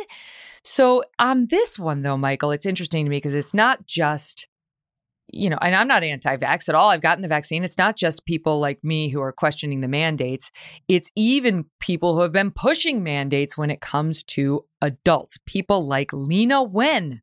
So 0.64 1.03
on 1.20 1.47
this 1.49 1.80
one, 1.80 2.01
though, 2.01 2.18
Michael, 2.18 2.51
it's 2.51 2.66
interesting 2.66 3.05
to 3.05 3.09
me 3.09 3.18
because 3.18 3.34
it's 3.34 3.53
not 3.53 3.88
just, 3.88 4.47
you 5.28 5.49
know, 5.49 5.57
and 5.62 5.76
I'm 5.76 5.88
not 5.88 6.03
anti 6.03 6.38
vax 6.38 6.70
at 6.70 6.76
all. 6.76 6.89
I've 6.89 7.01
gotten 7.01 7.22
the 7.22 7.28
vaccine. 7.28 7.64
It's 7.64 7.78
not 7.78 7.95
just 7.95 8.26
people 8.26 8.59
like 8.59 8.84
me 8.84 9.09
who 9.09 9.22
are 9.22 9.32
questioning 9.32 9.82
the 9.82 9.88
mandates, 9.88 10.51
it's 10.88 11.12
even 11.16 11.66
people 11.80 12.16
who 12.16 12.22
have 12.22 12.32
been 12.32 12.51
pushing 12.51 13.03
mandates 13.03 13.57
when 13.57 13.72
it 13.72 13.82
comes 13.82 14.24
to 14.24 14.66
adults. 14.82 15.38
People 15.45 15.88
like 15.88 16.12
Leana 16.12 16.70
Wen 16.70 17.22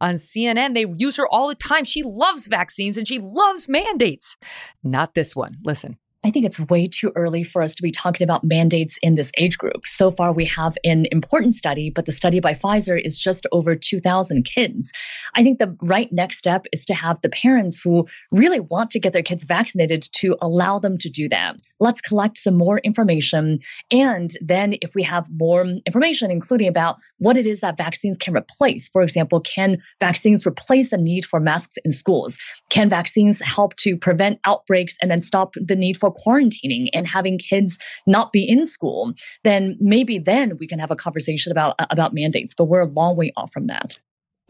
on 0.00 0.14
CNN. 0.14 0.74
They 0.74 0.86
use 0.96 1.16
her 1.16 1.28
all 1.28 1.48
the 1.48 1.54
time. 1.54 1.84
She 1.84 2.02
loves 2.02 2.46
vaccines 2.46 2.96
and 2.96 3.06
she 3.06 3.18
loves 3.18 3.68
mandates. 3.68 4.36
Not 4.82 5.14
this 5.14 5.36
one. 5.36 5.58
Listen. 5.64 5.98
I 6.24 6.32
think 6.32 6.44
it's 6.44 6.58
way 6.58 6.88
too 6.88 7.12
early 7.14 7.44
for 7.44 7.62
us 7.62 7.76
to 7.76 7.82
be 7.82 7.92
talking 7.92 8.24
about 8.24 8.42
mandates 8.42 8.98
in 9.02 9.14
this 9.14 9.30
age 9.38 9.56
group. 9.56 9.86
So 9.86 10.10
far, 10.10 10.32
we 10.32 10.44
have 10.46 10.76
an 10.82 11.06
important 11.12 11.54
study, 11.54 11.90
but 11.90 12.06
the 12.06 12.12
study 12.12 12.40
by 12.40 12.54
Pfizer 12.54 13.00
is 13.00 13.16
just 13.16 13.46
over 13.52 13.76
2,000 13.76 14.44
kids. 14.44 14.90
I 15.36 15.44
think 15.44 15.58
the 15.58 15.76
right 15.84 16.12
next 16.12 16.38
step 16.38 16.66
is 16.72 16.84
to 16.86 16.94
have 16.94 17.20
the 17.22 17.28
parents 17.28 17.80
who 17.80 18.08
really 18.32 18.58
want 18.58 18.90
to 18.90 19.00
get 19.00 19.12
their 19.12 19.22
kids 19.22 19.44
vaccinated 19.44 20.08
to 20.16 20.36
allow 20.42 20.80
them 20.80 20.98
to 20.98 21.08
do 21.08 21.28
that. 21.28 21.56
Let's 21.80 22.00
collect 22.00 22.38
some 22.38 22.56
more 22.56 22.78
information. 22.78 23.60
And 23.92 24.32
then, 24.40 24.74
if 24.82 24.96
we 24.96 25.04
have 25.04 25.28
more 25.30 25.64
information, 25.86 26.32
including 26.32 26.66
about 26.66 26.96
what 27.18 27.36
it 27.36 27.46
is 27.46 27.60
that 27.60 27.76
vaccines 27.76 28.18
can 28.18 28.36
replace, 28.36 28.88
for 28.88 29.02
example, 29.02 29.40
can 29.40 29.78
vaccines 30.00 30.44
replace 30.44 30.90
the 30.90 30.98
need 30.98 31.24
for 31.24 31.38
masks 31.38 31.76
in 31.84 31.92
schools? 31.92 32.36
Can 32.70 32.88
vaccines 32.88 33.40
help 33.40 33.76
to 33.76 33.96
prevent 33.96 34.40
outbreaks 34.44 34.96
and 35.00 35.08
then 35.08 35.22
stop 35.22 35.54
the 35.54 35.76
need 35.76 35.96
for 35.96 36.10
quarantining 36.24 36.88
and 36.92 37.06
having 37.06 37.38
kids 37.38 37.78
not 38.06 38.32
be 38.32 38.48
in 38.48 38.66
school, 38.66 39.12
then 39.44 39.76
maybe 39.80 40.18
then 40.18 40.56
we 40.58 40.66
can 40.66 40.78
have 40.78 40.90
a 40.90 40.96
conversation 40.96 41.52
about 41.52 41.74
about 41.78 42.14
mandates. 42.14 42.54
But 42.54 42.64
we're 42.64 42.80
a 42.80 42.86
long 42.86 43.16
way 43.16 43.32
off 43.36 43.52
from 43.52 43.66
that. 43.66 43.98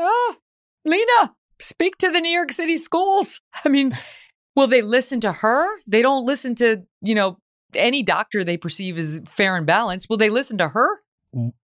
Ah, 0.01 0.37
Leana, 0.87 1.35
speak 1.61 1.99
to 1.99 2.11
the 2.11 2.21
New 2.21 2.31
York 2.31 2.53
City 2.53 2.77
schools. 2.77 3.41
I 3.64 3.69
mean, 3.69 3.97
will 4.55 4.66
they 4.66 4.83
listen 4.83 5.21
to 5.21 5.33
her? 5.33 5.66
They 5.87 6.03
don't 6.03 6.25
listen 6.25 6.55
to 6.57 6.85
you 7.03 7.14
know 7.14 7.39
any 7.75 8.03
doctor 8.03 8.45
they 8.45 8.57
perceive 8.57 8.97
as 8.97 9.21
fair 9.29 9.57
and 9.57 9.66
balanced. 9.66 10.09
Will 10.09 10.16
they 10.16 10.31
listen 10.31 10.59
to 10.59 10.69
her? 10.69 11.01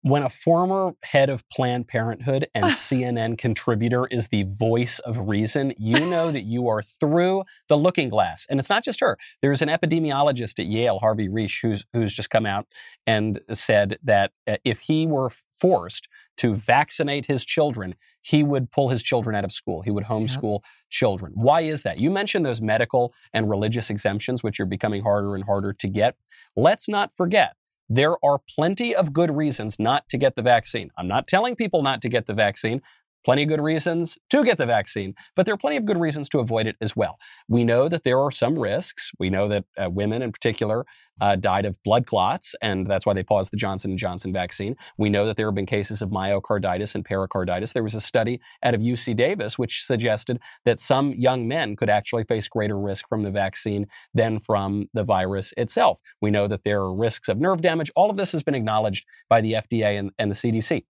When 0.03 0.23
a 0.23 0.29
former 0.29 0.93
head 1.03 1.29
of 1.29 1.47
Planned 1.51 1.87
Parenthood 1.87 2.49
and 2.55 2.65
CNN 2.67 3.37
contributor 3.37 4.07
is 4.07 4.29
the 4.29 4.45
voice 4.45 4.99
of 5.01 5.29
reason, 5.29 5.75
you 5.77 6.01
know 6.07 6.31
that 6.31 6.43
you 6.43 6.69
are 6.69 6.83
through 6.83 7.45
the 7.69 7.77
looking 7.77 8.09
glass. 8.09 8.47
And 8.49 8.59
it's 8.59 8.71
not 8.71 8.83
just 8.83 9.01
her. 9.01 9.19
There's 9.43 9.61
an 9.61 9.69
epidemiologist 9.69 10.59
at 10.59 10.67
Yale, 10.67 10.99
Harvey 10.99 11.29
Risch, 11.29 11.61
who's, 11.61 11.85
who's 11.93 12.15
just 12.15 12.31
come 12.31 12.47
out 12.47 12.67
and 13.07 13.41
said 13.53 13.99
that 14.03 14.33
uh, 14.49 14.57
if 14.65 14.81
he 14.81 15.07
were 15.07 15.31
forced 15.53 16.09
to 16.39 16.55
vaccinate 16.55 17.27
his 17.27 17.45
children, 17.45 17.95
he 18.23 18.43
would 18.43 18.71
pull 18.71 18.89
his 18.89 19.03
children 19.03 19.37
out 19.37 19.45
of 19.45 19.53
school. 19.53 19.83
He 19.83 19.91
would 19.91 20.05
homeschool 20.05 20.55
yep. 20.55 20.63
children. 20.89 21.33
Why 21.35 21.61
is 21.61 21.83
that? 21.83 21.99
You 21.99 22.11
mentioned 22.11 22.47
those 22.47 22.63
medical 22.63 23.13
and 23.35 23.51
religious 23.51 23.91
exemptions, 23.91 24.43
which 24.43 24.59
are 24.59 24.67
becoming 24.67 25.03
harder 25.03 25.35
and 25.35 25.45
harder 25.45 25.75
to 25.75 25.89
get. 25.89 26.17
Let's 26.57 26.89
not 26.89 27.15
forget 27.15 27.57
there 27.91 28.14
are 28.24 28.38
plenty 28.55 28.95
of 28.95 29.12
good 29.12 29.36
reasons 29.36 29.78
not 29.80 30.09
to 30.09 30.16
get 30.16 30.36
the 30.36 30.43
vaccine. 30.43 30.91
I'm 30.97 31.09
not 31.09 31.26
telling 31.26 31.57
people 31.57 31.82
not 31.82 32.01
to 32.03 32.09
get 32.09 32.26
the 32.26 32.34
vaccine. 32.34 32.80
Plenty 33.25 33.43
of 33.43 33.49
good 33.49 33.61
reasons 33.61 34.18
to 34.31 34.45
get 34.45 34.59
the 34.59 34.66
vaccine, 34.66 35.14
but 35.37 35.47
there 35.47 35.55
are 35.55 35.59
plenty 35.59 35.77
of 35.77 35.85
good 35.85 35.99
reasons 35.99 36.29
to 36.31 36.39
avoid 36.39 36.66
it 36.66 36.77
as 36.81 36.97
well. 36.97 37.18
We 37.49 37.64
know 37.64 37.89
that 37.89 38.05
there 38.05 38.18
are 38.18 38.31
some 38.31 38.59
risks. 38.59 39.12
We 39.18 39.31
know 39.31 39.49
that 39.49 39.64
uh, 39.77 39.91
women 39.91 40.23
in 40.23 40.33
particular 40.33 40.87
uh, 41.21 41.37
died 41.37 41.66
of 41.66 41.83
blood 41.83 42.07
clots, 42.07 42.55
and 42.62 42.87
that's 42.87 43.05
why 43.05 43.12
they 43.12 43.23
paused 43.23 43.53
the 43.53 43.57
Johnson 43.57 43.97
& 43.97 43.99
Johnson 43.99 44.33
vaccine. 44.33 44.77
We 44.97 45.11
know 45.11 45.27
that 45.27 45.37
there 45.37 45.47
have 45.47 45.55
been 45.55 45.66
cases 45.66 46.03
of 46.03 46.11
myocarditis 46.11 46.95
and 46.95 47.05
pericarditis. 47.05 47.73
There 47.73 47.83
was 47.83 47.95
a 47.95 48.01
study 48.01 48.41
out 48.62 48.75
of 48.75 48.81
UC 48.81 49.16
Davis 49.16 49.59
which 49.59 49.85
suggested 49.85 50.41
that 50.64 50.81
some 50.81 51.12
young 51.12 51.47
men 51.47 51.77
could 51.77 51.91
actually 51.91 52.25
face 52.25 52.49
greater 52.49 52.79
risk 52.79 53.09
from 53.09 53.23
the 53.23 53.31
vaccine 53.31 53.87
than 54.14 54.39
from 54.39 54.89
the 54.95 55.05
virus 55.05 55.53
itself. 55.57 56.01
We 56.21 56.31
know 56.31 56.47
that 56.47 56.64
there 56.64 56.81
are 56.81 56.95
risks 56.95 57.29
of 57.29 57.39
nerve 57.39 57.61
damage. 57.61 57.91
All 57.95 58.11
of 58.11 58.16
this 58.16 58.33
has 58.33 58.43
been 58.43 58.55
acknowledged 58.55 59.07
by 59.29 59.41
the 59.41 59.55
FDA 59.55 59.99
and, 59.99 60.11
and 60.18 60.31
the 60.31 60.35
CDC. 60.35 60.85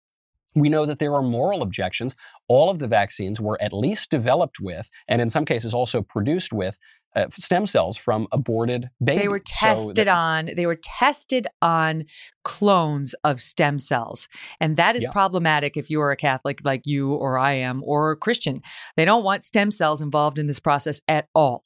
We 0.56 0.70
know 0.70 0.86
that 0.86 1.00
there 1.00 1.14
are 1.14 1.22
moral 1.22 1.62
objections. 1.62 2.16
All 2.48 2.70
of 2.70 2.80
the 2.80 2.88
vaccines 2.88 3.40
were 3.40 3.62
at 3.62 3.74
least 3.74 4.10
developed 4.10 4.60
with, 4.60 4.90
and 5.08 5.22
in 5.22 5.30
some 5.30 5.46
cases 5.46 5.74
also 5.74 6.02
produced 6.02 6.52
with, 6.54 6.80
uh, 7.16 7.28
stem 7.32 7.66
cells 7.66 7.98
from 7.98 8.28
aborted 8.32 8.90
babies. 9.04 9.22
They 9.24 9.28
were 9.28 9.40
tested 9.40 9.98
so 9.98 10.04
that, 10.04 10.08
on. 10.08 10.50
They 10.56 10.66
were 10.66 10.80
tested 10.82 11.48
on 11.62 12.06
clones 12.44 13.16
of 13.24 13.42
stem 13.42 13.80
cells, 13.80 14.28
and 14.60 14.78
that 14.78 14.96
is 14.96 15.04
yeah. 15.04 15.12
problematic 15.12 15.78
if 15.78 15.90
you 15.90 16.02
are 16.02 16.12
a 16.12 16.16
Catholic 16.16 16.62
like 16.64 16.86
you 16.86 17.14
or 17.14 17.38
I 17.38 17.54
am, 17.54 17.84
or 17.84 18.12
a 18.12 18.16
Christian. 18.16 18.62
They 18.96 19.06
don't 19.06 19.24
want 19.24 19.44
stem 19.44 19.72
cells 19.72 20.02
involved 20.02 20.38
in 20.38 20.48
this 20.48 20.60
process 20.60 21.02
at 21.08 21.28
all. 21.34 21.64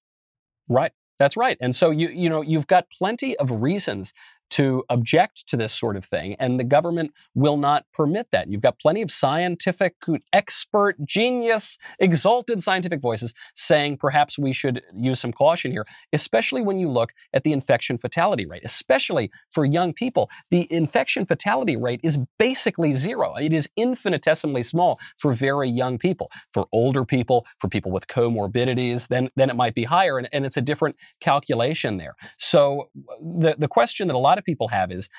Right. 0.70 0.92
That's 1.20 1.38
right. 1.38 1.58
And 1.62 1.76
so 1.76 1.90
you 1.90 2.10
you 2.10 2.30
know 2.30 2.42
you've 2.42 2.68
got 2.68 2.90
plenty 2.90 3.38
of 3.38 3.52
reasons 3.52 4.14
to 4.52 4.84
object 4.90 5.48
to 5.48 5.58
this 5.58 5.74
sort 5.74 5.96
of 5.96 6.06
thing, 6.06 6.36
and 6.40 6.60
the 6.60 6.64
government 6.64 7.12
will 7.34 7.58
not 7.58 7.86
permit 7.94 8.28
that. 8.32 8.50
You've 8.50 8.62
got 8.62 8.80
plenty 8.80 9.02
of 9.02 9.10
scientific, 9.10 9.96
expert, 10.32 10.96
genius, 11.06 11.78
exalted 12.00 12.62
scientific 12.62 13.02
voices 13.02 13.34
saying 13.56 13.98
perhaps 13.98 14.38
we 14.38 14.54
should 14.54 14.84
use 14.96 15.20
some 15.20 15.34
caution 15.34 15.72
here, 15.72 15.86
especially 16.12 16.62
when 16.62 16.78
you 16.78 16.90
look 16.90 17.14
at 17.34 17.44
the 17.44 17.52
infection 17.52 17.98
fatality 17.98 18.46
rate, 18.46 18.62
especially 18.64 19.32
for 19.50 19.66
young 19.66 19.94
people. 19.94 20.30
The 20.52 20.72
infection 20.72 21.26
fatality 21.26 21.76
rate 21.76 22.02
is 22.04 22.20
basically 22.38 22.94
zero. 22.94 23.36
It 23.36 23.54
is 23.54 23.70
infinitesimally 23.76 24.64
small 24.64 25.00
for 25.18 25.34
very 25.34 25.70
young 25.70 25.98
people. 25.98 26.32
For 26.52 26.68
older 26.72 27.06
people, 27.06 27.46
for 27.58 27.68
people 27.68 27.92
with 27.92 28.08
comorbidities, 28.08 29.08
then, 29.08 29.30
then 29.36 29.50
it 29.50 29.56
might 29.56 29.74
be 29.74 29.84
higher, 29.84 30.18
and, 30.18 30.30
and 30.32 30.46
it's 30.46 30.58
a 30.58 30.62
different 30.62 30.96
calculation 31.20 31.98
there. 31.98 32.16
So 32.38 32.90
the, 33.20 33.56
the 33.58 33.68
question 33.68 34.08
that 34.08 34.16
a 34.16 34.20
lot 34.20 34.33
of 34.38 34.44
people 34.44 34.68
have 34.70 34.92
is 34.92 35.10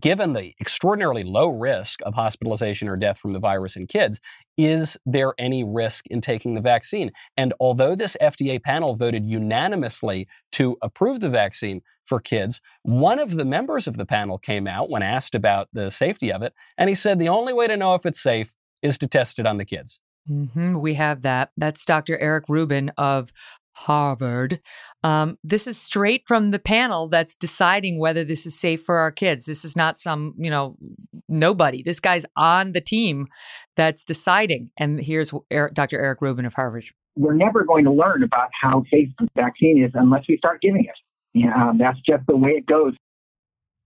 given 0.00 0.32
the 0.32 0.54
extraordinarily 0.60 1.24
low 1.24 1.48
risk 1.48 2.00
of 2.04 2.14
hospitalization 2.14 2.88
or 2.88 2.96
death 2.96 3.18
from 3.18 3.32
the 3.32 3.38
virus 3.38 3.76
in 3.76 3.86
kids, 3.86 4.20
is 4.56 4.96
there 5.04 5.34
any 5.38 5.64
risk 5.64 6.06
in 6.06 6.20
taking 6.20 6.54
the 6.54 6.60
vaccine? 6.60 7.10
And 7.36 7.52
although 7.60 7.94
this 7.94 8.16
FDA 8.20 8.62
panel 8.62 8.94
voted 8.94 9.26
unanimously 9.26 10.28
to 10.52 10.76
approve 10.82 11.20
the 11.20 11.28
vaccine 11.28 11.82
for 12.04 12.20
kids, 12.20 12.60
one 12.82 13.18
of 13.18 13.32
the 13.32 13.44
members 13.44 13.86
of 13.86 13.96
the 13.96 14.06
panel 14.06 14.38
came 14.38 14.66
out 14.66 14.88
when 14.88 15.02
asked 15.02 15.34
about 15.34 15.68
the 15.72 15.90
safety 15.90 16.32
of 16.32 16.42
it, 16.42 16.54
and 16.78 16.88
he 16.88 16.94
said 16.94 17.18
the 17.18 17.28
only 17.28 17.52
way 17.52 17.66
to 17.66 17.76
know 17.76 17.94
if 17.94 18.06
it's 18.06 18.20
safe 18.20 18.54
is 18.82 18.96
to 18.98 19.06
test 19.06 19.38
it 19.38 19.46
on 19.46 19.58
the 19.58 19.64
kids. 19.64 20.00
Mm-hmm, 20.30 20.78
we 20.80 20.94
have 20.94 21.22
that. 21.22 21.50
That's 21.56 21.84
Dr. 21.84 22.18
Eric 22.18 22.44
Rubin 22.48 22.90
of 22.96 23.32
Harvard. 23.76 24.60
Um, 25.04 25.36
this 25.44 25.66
is 25.66 25.76
straight 25.76 26.22
from 26.26 26.50
the 26.50 26.58
panel 26.58 27.08
that's 27.08 27.34
deciding 27.34 28.00
whether 28.00 28.24
this 28.24 28.46
is 28.46 28.58
safe 28.58 28.82
for 28.82 28.96
our 28.96 29.10
kids. 29.10 29.44
This 29.44 29.64
is 29.64 29.76
not 29.76 29.98
some, 29.98 30.34
you 30.38 30.50
know, 30.50 30.76
nobody. 31.28 31.82
This 31.82 32.00
guy's 32.00 32.24
on 32.36 32.72
the 32.72 32.80
team 32.80 33.26
that's 33.76 34.04
deciding. 34.04 34.70
And 34.78 35.00
here's 35.00 35.30
Eric, 35.50 35.74
Dr. 35.74 36.00
Eric 36.00 36.22
Rubin 36.22 36.46
of 36.46 36.54
Harvard. 36.54 36.86
We're 37.16 37.34
never 37.34 37.64
going 37.64 37.84
to 37.84 37.92
learn 37.92 38.22
about 38.22 38.48
how 38.58 38.82
safe 38.90 39.10
the 39.18 39.28
vaccine 39.36 39.78
is 39.78 39.90
unless 39.94 40.26
we 40.26 40.38
start 40.38 40.62
giving 40.62 40.84
it. 40.84 40.98
Yeah, 41.34 41.68
um, 41.68 41.78
that's 41.78 42.00
just 42.00 42.26
the 42.26 42.36
way 42.36 42.52
it 42.52 42.64
goes. 42.64 42.96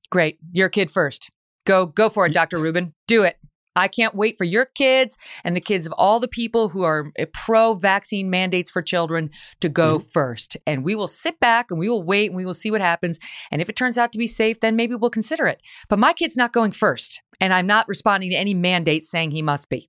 Great. 0.09 0.38
Your 0.53 0.68
kid 0.68 0.91
first. 0.91 1.30
Go, 1.66 1.86
go 1.86 2.09
for 2.09 2.26
it, 2.26 2.32
Dr. 2.32 2.59
Rubin. 2.59 2.95
Do 3.09 3.24
it. 3.24 3.36
I 3.77 3.89
can't 3.89 4.14
wait 4.14 4.37
for 4.37 4.45
your 4.45 4.64
kids 4.64 5.16
and 5.45 5.57
the 5.57 5.61
kids 5.61 5.87
of 5.87 5.93
all 5.97 6.21
the 6.21 6.29
people 6.29 6.68
who 6.68 6.83
are 6.83 7.12
eh, 7.16 7.27
pro 7.33 7.75
vaccine 7.75 8.31
mandates 8.31 8.71
for 8.71 8.83
children 8.83 9.31
to 9.61 9.68
go 9.68 9.99
mm-hmm. 9.99 10.09
first. 10.09 10.57
And 10.66 10.85
we 10.85 10.95
will 10.95 11.09
sit 11.09 11.39
back 11.41 11.71
and 11.71 11.79
we 11.79 11.89
will 11.89 12.03
wait 12.03 12.31
and 12.31 12.37
we 12.37 12.47
will 12.47 12.55
see 12.55 12.71
what 12.71 12.81
happens. 12.81 13.18
And 13.51 13.62
if 13.62 13.68
it 13.68 13.77
turns 13.77 13.99
out 13.99 14.12
to 14.12 14.18
be 14.18 14.27
safe, 14.27 14.61
then 14.61 14.77
maybe 14.77 14.95
we'll 14.95 15.11
consider 15.11 15.47
it. 15.47 15.61
But 15.89 15.99
my 15.99 16.12
kid's 16.12 16.37
not 16.37 16.53
going 16.53 16.73
first. 16.73 17.23
And 17.41 17.55
I'm 17.55 17.66
not 17.66 17.89
responding 17.89 18.31
to 18.31 18.37
any 18.37 18.53
mandate 18.53 19.03
saying 19.03 19.31
he 19.31 19.43
must 19.43 19.71
be. 19.71 19.89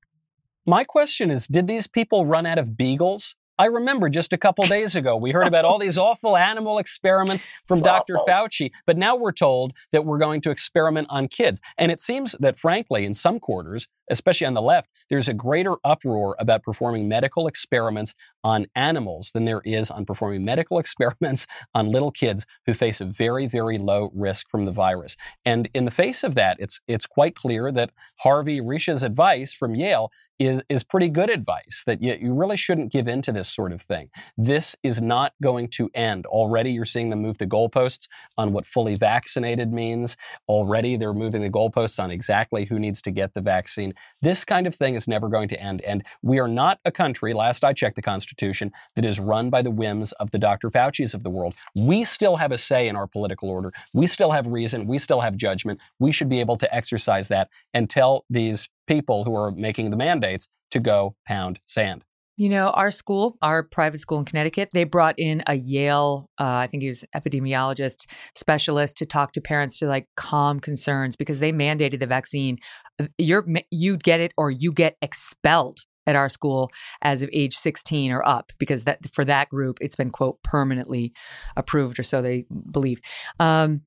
My 0.66 0.84
question 0.84 1.32
is 1.32 1.48
Did 1.48 1.68
these 1.68 1.88
people 1.88 2.26
run 2.26 2.46
out 2.46 2.60
of 2.60 2.78
beagles? 2.78 3.36
I 3.62 3.66
remember 3.66 4.10
just 4.10 4.34
a 4.34 4.40
couple 4.40 4.66
days 4.66 4.96
ago, 4.96 5.16
we 5.16 5.30
heard 5.30 5.46
about 5.46 5.66
all 5.66 5.78
these 5.78 5.96
awful 5.96 6.36
animal 6.36 6.80
experiments 6.80 7.46
from 7.68 7.78
it's 7.78 7.84
Dr. 7.84 8.18
Awful. 8.18 8.34
Fauci, 8.34 8.72
but 8.88 8.98
now 8.98 9.16
we're 9.16 9.32
told 9.32 9.74
that 9.92 10.04
we're 10.04 10.18
going 10.18 10.42
to 10.42 10.50
experiment 10.50 11.06
on 11.12 11.28
kids. 11.28 11.62
And 11.78 11.92
it 11.92 12.00
seems 12.00 12.36
that, 12.40 12.58
frankly, 12.58 13.06
in 13.06 13.14
some 13.14 13.40
quarters, 13.40 13.88
especially 14.12 14.48
on 14.48 14.54
the 14.54 14.62
left, 14.62 14.90
there's 15.10 15.28
a 15.28 15.34
greater 15.34 15.76
uproar 15.84 16.36
about 16.40 16.64
performing 16.64 17.08
medical 17.08 17.48
experiments 17.48 18.14
on 18.44 18.68
animals 18.76 19.32
than 19.34 19.46
there 19.46 19.62
is 19.66 19.90
on 19.90 20.06
performing 20.06 20.44
medical 20.44 20.80
experiments 20.84 21.48
on 21.74 21.92
little 21.92 22.12
kids 22.12 22.46
who 22.66 22.74
face 22.74 23.02
a 23.02 23.06
very, 23.06 23.48
very 23.48 23.78
low 23.78 24.12
risk 24.14 24.50
from 24.50 24.66
the 24.66 24.72
virus. 24.72 25.18
And 25.46 25.70
in 25.74 25.86
the 25.86 25.92
face 25.92 26.24
of 26.24 26.36
that, 26.36 26.58
it's 26.60 26.80
it's 26.88 27.06
quite 27.06 27.36
clear 27.36 27.72
that 27.72 27.92
Harvey 28.20 28.62
Risch's 28.62 29.04
advice 29.04 29.54
from 29.54 29.76
Yale 29.76 30.12
is, 30.42 30.64
is 30.70 30.84
pretty 30.84 31.08
good 31.08 31.30
advice 31.30 31.84
that 31.86 32.02
you, 32.02 32.18
you 32.20 32.34
really 32.34 32.58
shouldn't 32.58 32.92
give 32.92 33.08
in 33.08 33.22
to 33.22 33.32
this 33.32 33.48
sort 33.48 33.72
of 33.72 33.82
thing. 33.82 34.10
This 34.38 34.76
is 34.82 35.00
not 35.00 35.34
going 35.42 35.68
to 35.70 35.90
end. 35.94 36.26
Already 36.26 36.72
you're 36.72 36.86
seeing 36.86 37.12
them 37.12 37.22
move 37.22 37.38
the 37.38 37.46
goalposts 37.46 38.08
on 38.38 38.52
what 38.52 38.66
fully 38.66 38.96
vaccinated 38.96 39.72
means. 39.72 40.18
Already 40.50 40.96
they're 40.98 41.14
moving 41.14 41.42
the 41.42 41.50
goalposts 41.50 42.04
on 42.04 42.10
exactly 42.10 42.66
who 42.66 42.80
needs 42.80 43.04
to 43.04 43.12
get 43.12 43.34
the 43.34 43.42
vaccine. 43.42 43.94
This 44.22 44.46
kind 44.46 44.68
of 44.68 44.76
thing 44.76 44.96
is 44.96 45.08
never 45.08 45.30
going 45.30 45.48
to 45.50 45.60
end. 45.60 45.82
And 45.82 46.04
we 46.22 46.40
are 46.40 46.48
not 46.48 46.80
a 46.86 46.92
country, 46.92 47.34
last 47.34 47.64
I 47.64 47.74
checked 47.74 47.96
the 47.96 48.02
Constitution, 48.02 48.72
that 48.96 49.06
is 49.06 49.20
run 49.20 49.50
by 49.50 49.62
the 49.62 49.72
whims 49.72 50.12
of 50.14 50.32
the 50.32 50.40
Dr. 50.40 50.70
Fauci's 50.70 51.14
of 51.14 51.24
the 51.24 51.30
world. 51.30 51.56
We 51.76 52.04
still 52.04 52.38
have 52.38 52.52
a 52.52 52.58
say 52.58 52.88
in 52.88 52.96
our 52.96 53.08
political 53.08 53.50
order. 53.50 53.74
We 53.94 54.08
still 54.08 54.32
have 54.32 54.48
reason. 54.48 54.88
We 54.88 54.98
still 55.00 55.22
have 55.22 55.36
judgment. 55.36 55.80
We 56.00 56.12
should 56.12 56.30
be 56.30 56.40
able 56.40 56.58
to 56.58 56.74
exercise 56.74 57.28
that 57.30 57.50
and 57.74 57.90
tell 57.90 58.26
these 58.30 58.70
people 58.88 59.24
who 59.24 59.36
are 59.36 59.52
making 59.52 59.90
the 59.90 59.98
mandates 59.98 60.48
to 60.72 60.80
go 60.80 61.16
pound 61.26 61.60
sand. 61.66 62.04
You 62.38 62.50
know, 62.50 62.70
our 62.70 62.92
school, 62.92 63.38
our 63.42 63.62
private 63.62 64.00
school 64.00 64.20
in 64.20 64.26
Connecticut, 64.26 64.70
they 64.74 64.84
brought 64.84 65.16
in 65.18 65.44
a 65.48 65.56
Yale, 65.56 66.30
uh, 66.40 66.46
I 66.46 66.68
think 66.68 66.82
he 66.82 66.90
was 66.90 67.06
epidemiologist 67.16 68.08
specialist 68.36 68.98
to 68.98 69.06
talk 69.06 69.34
to 69.34 69.42
parents 69.42 69.78
to 69.80 69.88
like 69.88 70.08
calm 70.16 70.60
concerns 70.60 71.16
because 71.16 71.40
they 71.40 71.52
mandated 71.52 72.00
the 72.00 72.08
vaccine. 72.08 72.58
Uh, 73.00 73.08
you're 73.18 73.46
you 73.70 73.98
get 73.98 74.20
it 74.20 74.34
or 74.38 74.50
you 74.50 74.72
get 74.72 74.96
expelled 75.02 75.80
at 76.08 76.16
our 76.16 76.30
school 76.30 76.72
as 77.02 77.22
of 77.22 77.30
age 77.32 77.56
16 77.56 78.12
or 78.12 78.28
up 78.28 78.52
because 78.58 78.86
that 78.86 79.00
for 79.14 79.24
that 79.24 79.50
group 79.50 79.78
it's 79.82 79.96
been 79.96 80.10
quote 80.10 80.42
permanently 80.44 81.14
approved 81.56 82.00
or 82.00 82.04
so 82.04 82.22
they 82.22 82.46
believe. 82.72 83.00
Um, 83.40 83.82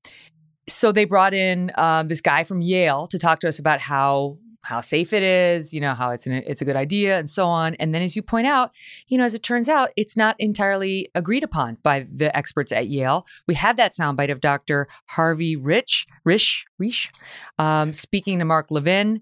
so 0.67 0.91
they 0.91 1.05
brought 1.05 1.33
in 1.33 1.71
um, 1.75 2.07
this 2.07 2.21
guy 2.21 2.43
from 2.43 2.61
Yale 2.61 3.07
to 3.07 3.19
talk 3.19 3.39
to 3.41 3.47
us 3.47 3.59
about 3.59 3.79
how 3.79 4.37
how 4.65 4.81
safe 4.81 5.13
it 5.13 5.21
is, 5.21 5.73
you 5.73 5.79
know, 5.79 5.93
how 5.93 6.09
it's 6.09 6.25
an, 6.25 6.33
it's 6.33 6.61
a 6.61 6.65
good 6.65 6.75
idea 6.75 7.17
and 7.17 7.29
so 7.29 7.45
on. 7.45 7.75
And 7.75 7.93
then 7.93 8.01
as 8.01 8.15
you 8.15 8.21
point 8.21 8.47
out, 8.47 8.71
you 9.07 9.17
know, 9.17 9.23
as 9.23 9.35
it 9.35 9.43
turns 9.43 9.69
out, 9.69 9.89
it's 9.95 10.17
not 10.17 10.35
entirely 10.39 11.09
agreed 11.13 11.43
upon 11.43 11.77
by 11.83 12.07
the 12.11 12.35
experts 12.35 12.71
at 12.71 12.87
Yale. 12.87 13.25
We 13.47 13.53
have 13.53 13.77
that 13.77 13.93
soundbite 13.93 14.31
of 14.31 14.41
Dr. 14.41 14.87
Harvey 15.05 15.55
Rich, 15.55 16.07
Risch, 16.27 16.65
Risch, 16.81 17.11
um, 17.59 17.93
speaking 17.93 18.39
to 18.39 18.45
Mark 18.45 18.71
Levin. 18.71 19.21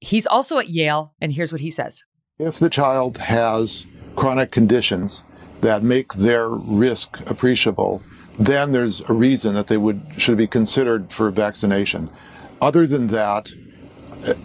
He's 0.00 0.26
also 0.26 0.58
at 0.58 0.68
Yale, 0.68 1.14
and 1.20 1.32
here's 1.32 1.52
what 1.52 1.60
he 1.60 1.70
says. 1.70 2.02
If 2.38 2.58
the 2.58 2.70
child 2.70 3.18
has 3.18 3.86
chronic 4.16 4.50
conditions 4.50 5.24
that 5.60 5.82
make 5.82 6.14
their 6.14 6.48
risk 6.48 7.20
appreciable, 7.26 8.02
then 8.38 8.72
there's 8.72 9.02
a 9.08 9.12
reason 9.12 9.54
that 9.54 9.66
they 9.66 9.76
would 9.76 10.00
should 10.16 10.38
be 10.38 10.46
considered 10.46 11.12
for 11.12 11.30
vaccination. 11.30 12.10
Other 12.62 12.86
than 12.86 13.08
that, 13.08 13.52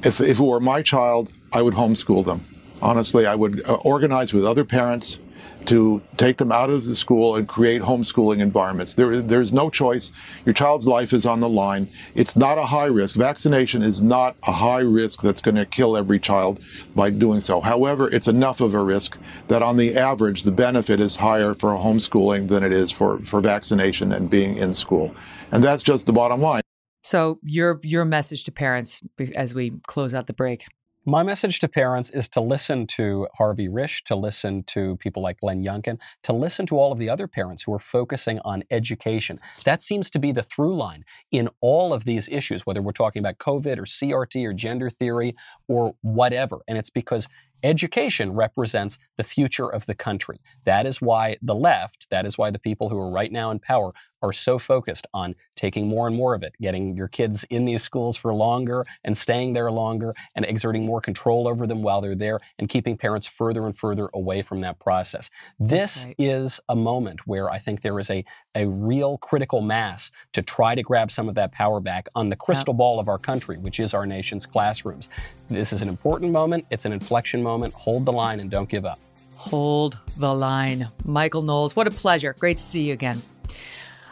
if, 0.04 0.22
if 0.22 0.40
it 0.40 0.40
were 0.40 0.60
my 0.60 0.82
child, 0.82 1.32
I 1.54 1.62
would 1.62 1.74
homeschool 1.74 2.26
them. 2.26 2.46
Honestly, 2.82 3.26
I 3.26 3.36
would 3.36 3.68
uh, 3.68 3.76
organize 3.76 4.34
with 4.34 4.46
other 4.46 4.66
parents 4.66 5.20
to 5.66 6.02
take 6.18 6.38
them 6.38 6.52
out 6.52 6.70
of 6.70 6.86
the 6.86 6.96
school 6.96 7.36
and 7.36 7.48
create 7.48 7.82
homeschooling 7.82 8.40
environments. 8.40 8.94
There, 8.94 9.22
there's 9.22 9.52
no 9.52 9.70
choice. 9.70 10.12
Your 10.46 10.54
child's 10.54 10.88
life 10.88 11.14
is 11.14 11.26
on 11.26 11.40
the 11.40 11.50
line. 11.50 11.90
It's 12.14 12.36
not 12.36 12.58
a 12.58 12.64
high 12.64 12.86
risk. 12.86 13.16
Vaccination 13.16 13.82
is 13.82 14.02
not 14.02 14.36
a 14.48 14.52
high 14.52 14.82
risk 14.82 15.22
that's 15.22 15.42
going 15.42 15.56
to 15.56 15.66
kill 15.66 15.98
every 15.98 16.20
child 16.20 16.60
by 16.96 17.10
doing 17.10 17.42
so. 17.42 17.62
However, 17.62 18.10
it's 18.10 18.28
enough 18.28 18.62
of 18.62 18.74
a 18.74 18.84
risk 18.84 19.18
that 19.48 19.64
on 19.64 19.78
the 19.78 19.98
average, 19.98 20.44
the 20.44 20.52
benefit 20.52 21.00
is 21.00 21.16
higher 21.16 21.54
for 21.54 21.72
homeschooling 21.72 22.48
than 22.48 22.64
it 22.64 22.72
is 22.72 22.92
for, 22.92 23.20
for 23.20 23.40
vaccination 23.40 24.12
and 24.12 24.30
being 24.30 24.58
in 24.58 24.74
school. 24.74 25.16
And 25.52 25.64
that's 25.64 25.84
just 25.84 26.06
the 26.06 26.14
bottom 26.14 26.42
line. 26.42 26.65
So 27.06 27.38
your 27.44 27.80
your 27.84 28.04
message 28.04 28.46
to 28.46 28.52
parents 28.52 29.00
as 29.36 29.54
we 29.54 29.74
close 29.86 30.16
out 30.16 30.26
the 30.26 30.34
break. 30.34 30.66
My 31.06 31.22
message 31.22 31.60
to 31.60 31.68
parents 31.68 32.10
is 32.10 32.28
to 32.30 32.42
listen 32.42 32.88
to 32.88 33.28
Harvey 33.36 33.68
Risch, 33.68 34.02
to 34.06 34.16
listen 34.16 34.64
to 34.64 34.98
people 34.98 35.22
like 35.22 35.40
Glenn 35.40 35.64
Youngkin, 35.64 36.00
to 36.24 36.34
listen 36.34 36.66
to 36.66 36.80
all 36.80 36.92
of 36.92 36.98
the 36.98 37.08
other 37.08 37.28
parents 37.28 37.62
who 37.62 37.76
are 37.76 37.80
focusing 37.80 38.40
on 38.40 38.64
education. 38.72 39.40
That 39.66 39.84
seems 39.84 40.10
to 40.10 40.20
be 40.20 40.32
the 40.32 40.42
through 40.42 40.76
line 40.78 41.06
in 41.32 41.48
all 41.62 41.94
of 41.94 42.06
these 42.06 42.28
issues, 42.28 42.66
whether 42.66 42.82
we're 42.82 42.92
talking 42.92 43.20
about 43.20 43.38
COVID 43.38 43.78
or 43.78 43.84
CRT 43.84 44.44
or 44.44 44.54
gender 44.54 44.90
theory 44.90 45.36
or 45.68 45.94
whatever. 46.02 46.62
And 46.68 46.76
it's 46.76 46.90
because 46.90 47.28
Education 47.66 48.34
represents 48.34 49.00
the 49.18 49.24
future 49.24 49.68
of 49.68 49.88
the 49.88 49.96
country. 49.96 50.40
That 50.66 50.86
is 50.86 51.02
why 51.02 51.38
the 51.42 51.56
left, 51.56 52.08
that 52.12 52.24
is 52.24 52.38
why 52.38 52.52
the 52.52 52.60
people 52.60 52.90
who 52.90 53.00
are 53.00 53.10
right 53.10 53.32
now 53.32 53.50
in 53.50 53.58
power 53.58 53.92
are 54.26 54.34
so 54.34 54.58
focused 54.58 55.08
on 55.14 55.36
taking 55.56 55.88
more 55.88 56.08
and 56.08 56.16
more 56.16 56.34
of 56.34 56.44
it, 56.44 56.54
getting 56.60 56.96
your 56.96 57.08
kids 57.08 57.46
in 57.50 57.66
these 57.66 57.84
schools 57.84 58.18
for 58.18 58.34
longer 58.34 58.86
and 59.04 59.16
staying 59.16 59.54
there 59.54 59.72
longer 59.72 60.14
and 60.36 60.46
exerting 60.46 60.86
more 60.86 61.00
control 61.00 61.48
over 61.48 61.68
them 61.68 61.82
while 61.82 62.02
they're 62.02 62.16
there 62.16 62.40
and 62.60 62.68
keeping 62.68 62.98
parents 62.98 63.28
further 63.28 63.66
and 63.66 63.78
further 63.78 64.10
away 64.14 64.42
from 64.42 64.62
that 64.62 64.80
process. 64.80 65.30
This 65.60 66.06
right. 66.06 66.16
is 66.18 66.60
a 66.70 66.76
moment 66.76 67.28
where 67.28 67.50
I 67.50 67.60
think 67.60 67.82
there 67.82 68.00
is 68.00 68.10
a, 68.10 68.26
a 68.56 68.68
real 68.68 69.18
critical 69.20 69.62
mass 69.62 70.12
to 70.34 70.42
try 70.42 70.76
to 70.76 70.82
grab 70.82 71.12
some 71.12 71.30
of 71.30 71.36
that 71.36 71.52
power 71.52 71.80
back 71.80 72.08
on 72.16 72.30
the 72.30 72.36
crystal 72.36 72.74
yep. 72.74 72.80
ball 72.80 73.00
of 73.00 73.08
our 73.08 73.20
country, 73.20 73.58
which 73.58 73.80
is 73.80 73.94
our 73.94 74.06
nation's 74.06 74.46
classrooms. 74.46 75.10
This 75.48 75.72
is 75.72 75.82
an 75.82 75.90
important 75.90 76.32
moment. 76.32 76.66
It's 76.72 76.86
an 76.86 76.92
inflection 76.92 77.44
moment. 77.44 77.74
Hold 77.74 78.06
the 78.06 78.12
line 78.12 78.40
and 78.40 78.50
don't 78.50 78.68
give 78.68 78.86
up. 78.86 79.00
Hold 79.36 80.00
the 80.18 80.34
line. 80.34 80.88
Michael 81.04 81.44
Knowles, 81.44 81.76
what 81.76 81.86
a 81.86 81.92
pleasure. 81.92 82.36
Great 82.40 82.58
to 82.58 82.64
see 82.64 82.82
you 82.82 82.94
again. 82.94 83.22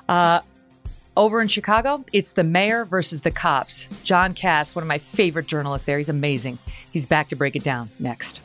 Uh, 0.08 0.42
over 1.16 1.42
in 1.42 1.48
Chicago, 1.48 2.04
it's 2.12 2.32
the 2.32 2.44
mayor 2.44 2.86
versus 2.86 3.22
the 3.22 3.32
cops. 3.32 4.02
John 4.04 4.34
Kass, 4.34 4.76
one 4.76 4.82
of 4.82 4.88
my 4.88 4.98
favorite 4.98 5.48
journalists 5.48 5.86
there, 5.86 5.98
he's 5.98 6.10
amazing. 6.10 6.58
He's 6.92 7.06
back 7.06 7.28
to 7.30 7.36
break 7.36 7.56
it 7.56 7.64
down 7.64 7.90
next. 8.00 8.42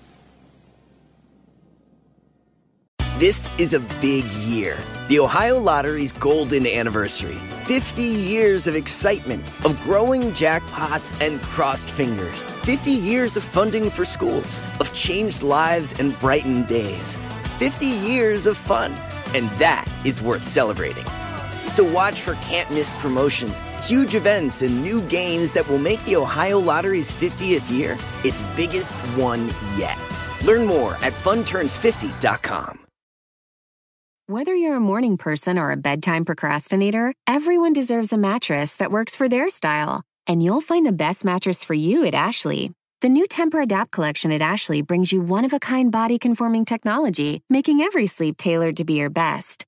This 3.18 3.50
is 3.58 3.74
a 3.74 3.80
big 4.00 4.24
year. 4.46 4.78
The 5.08 5.18
Ohio 5.18 5.58
Lottery's 5.58 6.12
golden 6.12 6.64
anniversary. 6.68 7.34
50 7.64 8.00
years 8.00 8.68
of 8.68 8.76
excitement, 8.76 9.44
of 9.64 9.76
growing 9.82 10.30
jackpots 10.30 11.20
and 11.20 11.40
crossed 11.40 11.90
fingers. 11.90 12.44
50 12.62 12.90
years 12.92 13.36
of 13.36 13.42
funding 13.42 13.90
for 13.90 14.04
schools, 14.04 14.62
of 14.78 14.94
changed 14.94 15.42
lives 15.42 15.98
and 15.98 16.16
brightened 16.20 16.68
days. 16.68 17.16
50 17.58 17.86
years 17.86 18.46
of 18.46 18.56
fun. 18.56 18.92
And 19.34 19.50
that 19.58 19.84
is 20.04 20.22
worth 20.22 20.44
celebrating. 20.44 21.04
So 21.68 21.84
watch 21.84 22.20
for 22.20 22.34
can't 22.36 22.70
miss 22.70 22.90
promotions, 22.98 23.60
huge 23.86 24.14
events, 24.14 24.62
and 24.62 24.82
new 24.82 25.02
games 25.02 25.52
that 25.52 25.68
will 25.68 25.78
make 25.78 26.02
the 26.04 26.16
Ohio 26.16 26.58
Lottery's 26.58 27.14
50th 27.14 27.70
year 27.70 27.96
its 28.24 28.42
biggest 28.56 28.96
one 29.16 29.48
yet. 29.76 29.98
Learn 30.44 30.66
more 30.66 30.94
at 30.96 31.12
funturns50.com. 31.12 32.80
Whether 34.26 34.54
you're 34.54 34.76
a 34.76 34.80
morning 34.80 35.16
person 35.16 35.58
or 35.58 35.70
a 35.70 35.76
bedtime 35.78 36.26
procrastinator, 36.26 37.14
everyone 37.26 37.72
deserves 37.72 38.12
a 38.12 38.18
mattress 38.18 38.74
that 38.76 38.90
works 38.90 39.14
for 39.14 39.26
their 39.26 39.48
style. 39.48 40.02
And 40.26 40.42
you'll 40.42 40.60
find 40.60 40.84
the 40.84 40.92
best 40.92 41.24
mattress 41.24 41.64
for 41.64 41.72
you 41.72 42.04
at 42.04 42.14
Ashley. 42.14 42.72
The 43.00 43.08
new 43.08 43.26
Tempur-Adapt 43.26 43.90
collection 43.90 44.32
at 44.32 44.42
Ashley 44.42 44.82
brings 44.82 45.12
you 45.12 45.22
one 45.22 45.46
of 45.46 45.52
a 45.54 45.60
kind 45.60 45.90
body 45.90 46.18
conforming 46.18 46.64
technology, 46.64 47.40
making 47.48 47.80
every 47.80 48.06
sleep 48.06 48.36
tailored 48.36 48.76
to 48.78 48.84
be 48.84 48.94
your 48.94 49.08
best. 49.08 49.67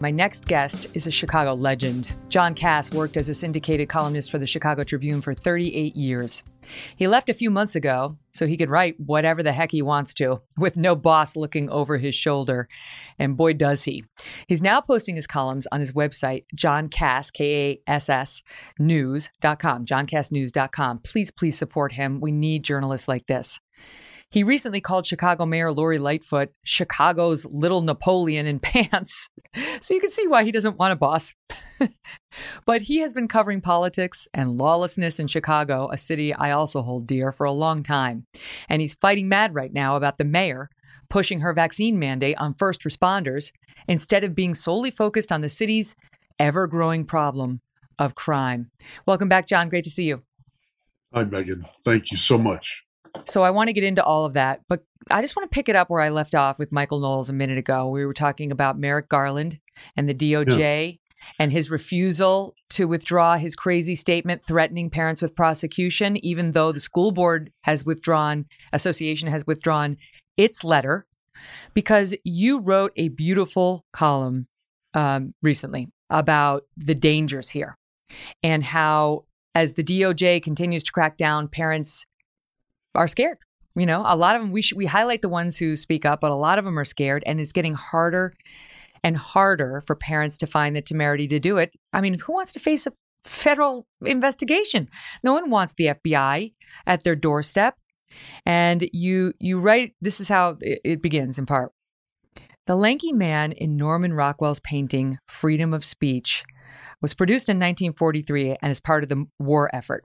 My 0.00 0.10
next 0.10 0.46
guest 0.46 0.88
is 0.94 1.06
a 1.06 1.10
Chicago 1.10 1.54
legend. 1.54 2.12
John 2.28 2.54
Kass 2.54 2.90
worked 2.90 3.16
as 3.16 3.28
a 3.28 3.34
syndicated 3.34 3.88
columnist 3.88 4.30
for 4.30 4.38
the 4.38 4.46
Chicago 4.46 4.82
Tribune 4.82 5.20
for 5.20 5.34
38 5.34 5.94
years. 5.94 6.42
He 6.96 7.06
left 7.06 7.28
a 7.28 7.34
few 7.34 7.48
months 7.48 7.76
ago 7.76 8.16
so 8.32 8.46
he 8.46 8.56
could 8.56 8.70
write 8.70 8.98
whatever 8.98 9.42
the 9.42 9.52
heck 9.52 9.70
he 9.70 9.82
wants 9.82 10.12
to, 10.14 10.40
with 10.58 10.76
no 10.76 10.96
boss 10.96 11.36
looking 11.36 11.70
over 11.70 11.96
his 11.96 12.14
shoulder. 12.14 12.68
And 13.18 13.36
boy, 13.36 13.52
does 13.52 13.84
he. 13.84 14.04
He's 14.48 14.62
now 14.62 14.80
posting 14.80 15.14
his 15.14 15.28
columns 15.28 15.68
on 15.70 15.80
his 15.80 15.92
website, 15.92 16.44
John 16.54 16.88
Kass, 16.88 17.30
K 17.30 17.70
A 17.70 17.90
S 17.90 18.08
S, 18.08 18.42
news.com, 18.78 19.84
johnkassnews.com. 19.84 20.98
Please, 20.98 21.30
please 21.30 21.56
support 21.56 21.92
him. 21.92 22.20
We 22.20 22.32
need 22.32 22.64
journalists 22.64 23.06
like 23.06 23.26
this. 23.26 23.60
He 24.34 24.42
recently 24.42 24.80
called 24.80 25.06
Chicago 25.06 25.46
Mayor 25.46 25.70
Lori 25.70 25.96
Lightfoot 25.96 26.50
Chicago's 26.64 27.44
little 27.44 27.82
Napoleon 27.82 28.46
in 28.46 28.58
pants. 28.60 29.28
So 29.80 29.94
you 29.94 30.00
can 30.00 30.10
see 30.10 30.26
why 30.26 30.42
he 30.42 30.50
doesn't 30.50 30.76
want 30.76 30.92
a 30.92 30.96
boss. 30.96 31.32
but 32.66 32.82
he 32.82 32.98
has 32.98 33.14
been 33.14 33.28
covering 33.28 33.60
politics 33.60 34.26
and 34.34 34.58
lawlessness 34.58 35.20
in 35.20 35.28
Chicago, 35.28 35.88
a 35.92 35.96
city 35.96 36.34
I 36.34 36.50
also 36.50 36.82
hold 36.82 37.06
dear, 37.06 37.30
for 37.30 37.44
a 37.44 37.52
long 37.52 37.84
time. 37.84 38.26
And 38.68 38.80
he's 38.80 38.94
fighting 38.94 39.28
mad 39.28 39.54
right 39.54 39.72
now 39.72 39.94
about 39.94 40.18
the 40.18 40.24
mayor 40.24 40.68
pushing 41.08 41.38
her 41.38 41.54
vaccine 41.54 41.96
mandate 42.00 42.36
on 42.36 42.54
first 42.54 42.80
responders 42.80 43.52
instead 43.86 44.24
of 44.24 44.34
being 44.34 44.52
solely 44.52 44.90
focused 44.90 45.30
on 45.30 45.42
the 45.42 45.48
city's 45.48 45.94
ever 46.40 46.66
growing 46.66 47.04
problem 47.04 47.60
of 48.00 48.16
crime. 48.16 48.72
Welcome 49.06 49.28
back, 49.28 49.46
John. 49.46 49.68
Great 49.68 49.84
to 49.84 49.90
see 49.90 50.06
you. 50.06 50.24
Hi, 51.12 51.22
Megyn. 51.22 51.68
Thank 51.84 52.10
you 52.10 52.16
so 52.16 52.36
much. 52.36 52.83
So 53.26 53.42
I 53.42 53.50
want 53.50 53.68
to 53.68 53.72
get 53.72 53.84
into 53.84 54.02
all 54.02 54.24
of 54.24 54.34
that, 54.34 54.60
but 54.68 54.84
I 55.10 55.20
just 55.20 55.36
want 55.36 55.50
to 55.50 55.54
pick 55.54 55.68
it 55.68 55.76
up 55.76 55.90
where 55.90 56.00
I 56.00 56.08
left 56.08 56.34
off 56.34 56.58
with 56.58 56.72
Michael 56.72 57.00
Knowles 57.00 57.30
a 57.30 57.32
minute 57.32 57.58
ago. 57.58 57.88
We 57.88 58.04
were 58.04 58.14
talking 58.14 58.50
about 58.50 58.78
Merrick 58.78 59.08
Garland 59.08 59.60
and 59.96 60.08
the 60.08 60.14
DOJ 60.14 60.92
yeah. 60.92 61.24
and 61.38 61.52
his 61.52 61.70
refusal 61.70 62.54
to 62.70 62.86
withdraw 62.86 63.36
his 63.36 63.54
crazy 63.54 63.94
statement 63.94 64.44
threatening 64.44 64.90
parents 64.90 65.22
with 65.22 65.36
prosecution, 65.36 66.16
even 66.24 66.50
though 66.50 66.72
the 66.72 66.80
school 66.80 67.12
board 67.12 67.50
has 67.62 67.84
withdrawn, 67.84 68.46
association 68.72 69.28
has 69.28 69.46
withdrawn 69.46 69.96
its 70.36 70.64
letter, 70.64 71.06
because 71.72 72.14
you 72.24 72.58
wrote 72.58 72.92
a 72.96 73.08
beautiful 73.08 73.84
column 73.92 74.46
um, 74.94 75.34
recently 75.42 75.88
about 76.10 76.64
the 76.76 76.94
dangers 76.94 77.50
here 77.50 77.76
and 78.42 78.64
how 78.64 79.24
as 79.54 79.74
the 79.74 79.84
DOJ 79.84 80.42
continues 80.42 80.82
to 80.82 80.92
crack 80.92 81.16
down, 81.16 81.48
parents 81.48 82.04
are 82.94 83.08
scared. 83.08 83.38
You 83.76 83.86
know, 83.86 84.04
a 84.06 84.16
lot 84.16 84.36
of 84.36 84.42
them 84.42 84.52
we 84.52 84.62
sh- 84.62 84.74
we 84.74 84.86
highlight 84.86 85.20
the 85.20 85.28
ones 85.28 85.56
who 85.56 85.76
speak 85.76 86.06
up, 86.06 86.20
but 86.20 86.30
a 86.30 86.36
lot 86.36 86.58
of 86.58 86.64
them 86.64 86.78
are 86.78 86.84
scared, 86.84 87.24
and 87.26 87.40
it's 87.40 87.52
getting 87.52 87.74
harder 87.74 88.34
and 89.02 89.16
harder 89.16 89.82
for 89.86 89.96
parents 89.96 90.38
to 90.38 90.46
find 90.46 90.74
the 90.74 90.80
temerity 90.80 91.28
to 91.28 91.40
do 91.40 91.58
it. 91.58 91.72
I 91.92 92.00
mean, 92.00 92.18
who 92.18 92.32
wants 92.32 92.52
to 92.54 92.60
face 92.60 92.86
a 92.86 92.92
federal 93.24 93.86
investigation? 94.04 94.88
No 95.22 95.32
one 95.32 95.50
wants 95.50 95.74
the 95.74 95.86
FBI 95.86 96.52
at 96.86 97.04
their 97.04 97.16
doorstep. 97.16 97.76
And 98.46 98.88
you 98.92 99.32
you 99.40 99.58
write 99.58 99.94
this 100.00 100.20
is 100.20 100.28
how 100.28 100.56
it, 100.60 100.80
it 100.84 101.02
begins 101.02 101.38
in 101.38 101.46
part. 101.46 101.72
The 102.66 102.76
lanky 102.76 103.12
man 103.12 103.52
in 103.52 103.76
Norman 103.76 104.14
Rockwell's 104.14 104.60
painting 104.60 105.18
Freedom 105.28 105.74
of 105.74 105.84
Speech 105.84 106.44
was 107.02 107.12
produced 107.12 107.48
in 107.48 107.56
1943 107.56 108.56
and 108.62 108.72
is 108.72 108.80
part 108.80 109.02
of 109.02 109.10
the 109.10 109.26
war 109.38 109.68
effort. 109.74 110.04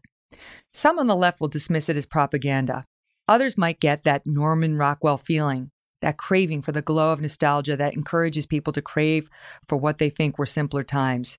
Some 0.73 0.99
on 0.99 1.07
the 1.07 1.15
left 1.15 1.41
will 1.41 1.47
dismiss 1.47 1.89
it 1.89 1.97
as 1.97 2.05
propaganda. 2.05 2.85
Others 3.27 3.57
might 3.57 3.79
get 3.79 4.03
that 4.03 4.25
Norman 4.25 4.77
Rockwell 4.77 5.17
feeling, 5.17 5.71
that 6.01 6.17
craving 6.17 6.61
for 6.61 6.71
the 6.71 6.81
glow 6.81 7.11
of 7.11 7.21
nostalgia 7.21 7.75
that 7.77 7.93
encourages 7.93 8.45
people 8.45 8.73
to 8.73 8.81
crave 8.81 9.29
for 9.67 9.77
what 9.77 9.97
they 9.97 10.09
think 10.09 10.37
were 10.37 10.45
simpler 10.45 10.83
times. 10.83 11.37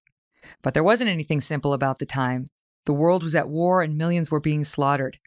But 0.63 0.75
there 0.75 0.85
wasn't 0.85 1.11
anything 1.11 1.41
simple 1.41 1.73
about 1.73 1.99
the 1.99 2.07
time. 2.07 2.51
The 2.87 2.93
world 2.93 3.23
was 3.23 3.35
at 3.35 3.49
war 3.49 3.83
and 3.83 3.99
millions 3.99 4.31
were 4.31 4.41
being 4.41 4.65
slaughtered. 4.65 5.19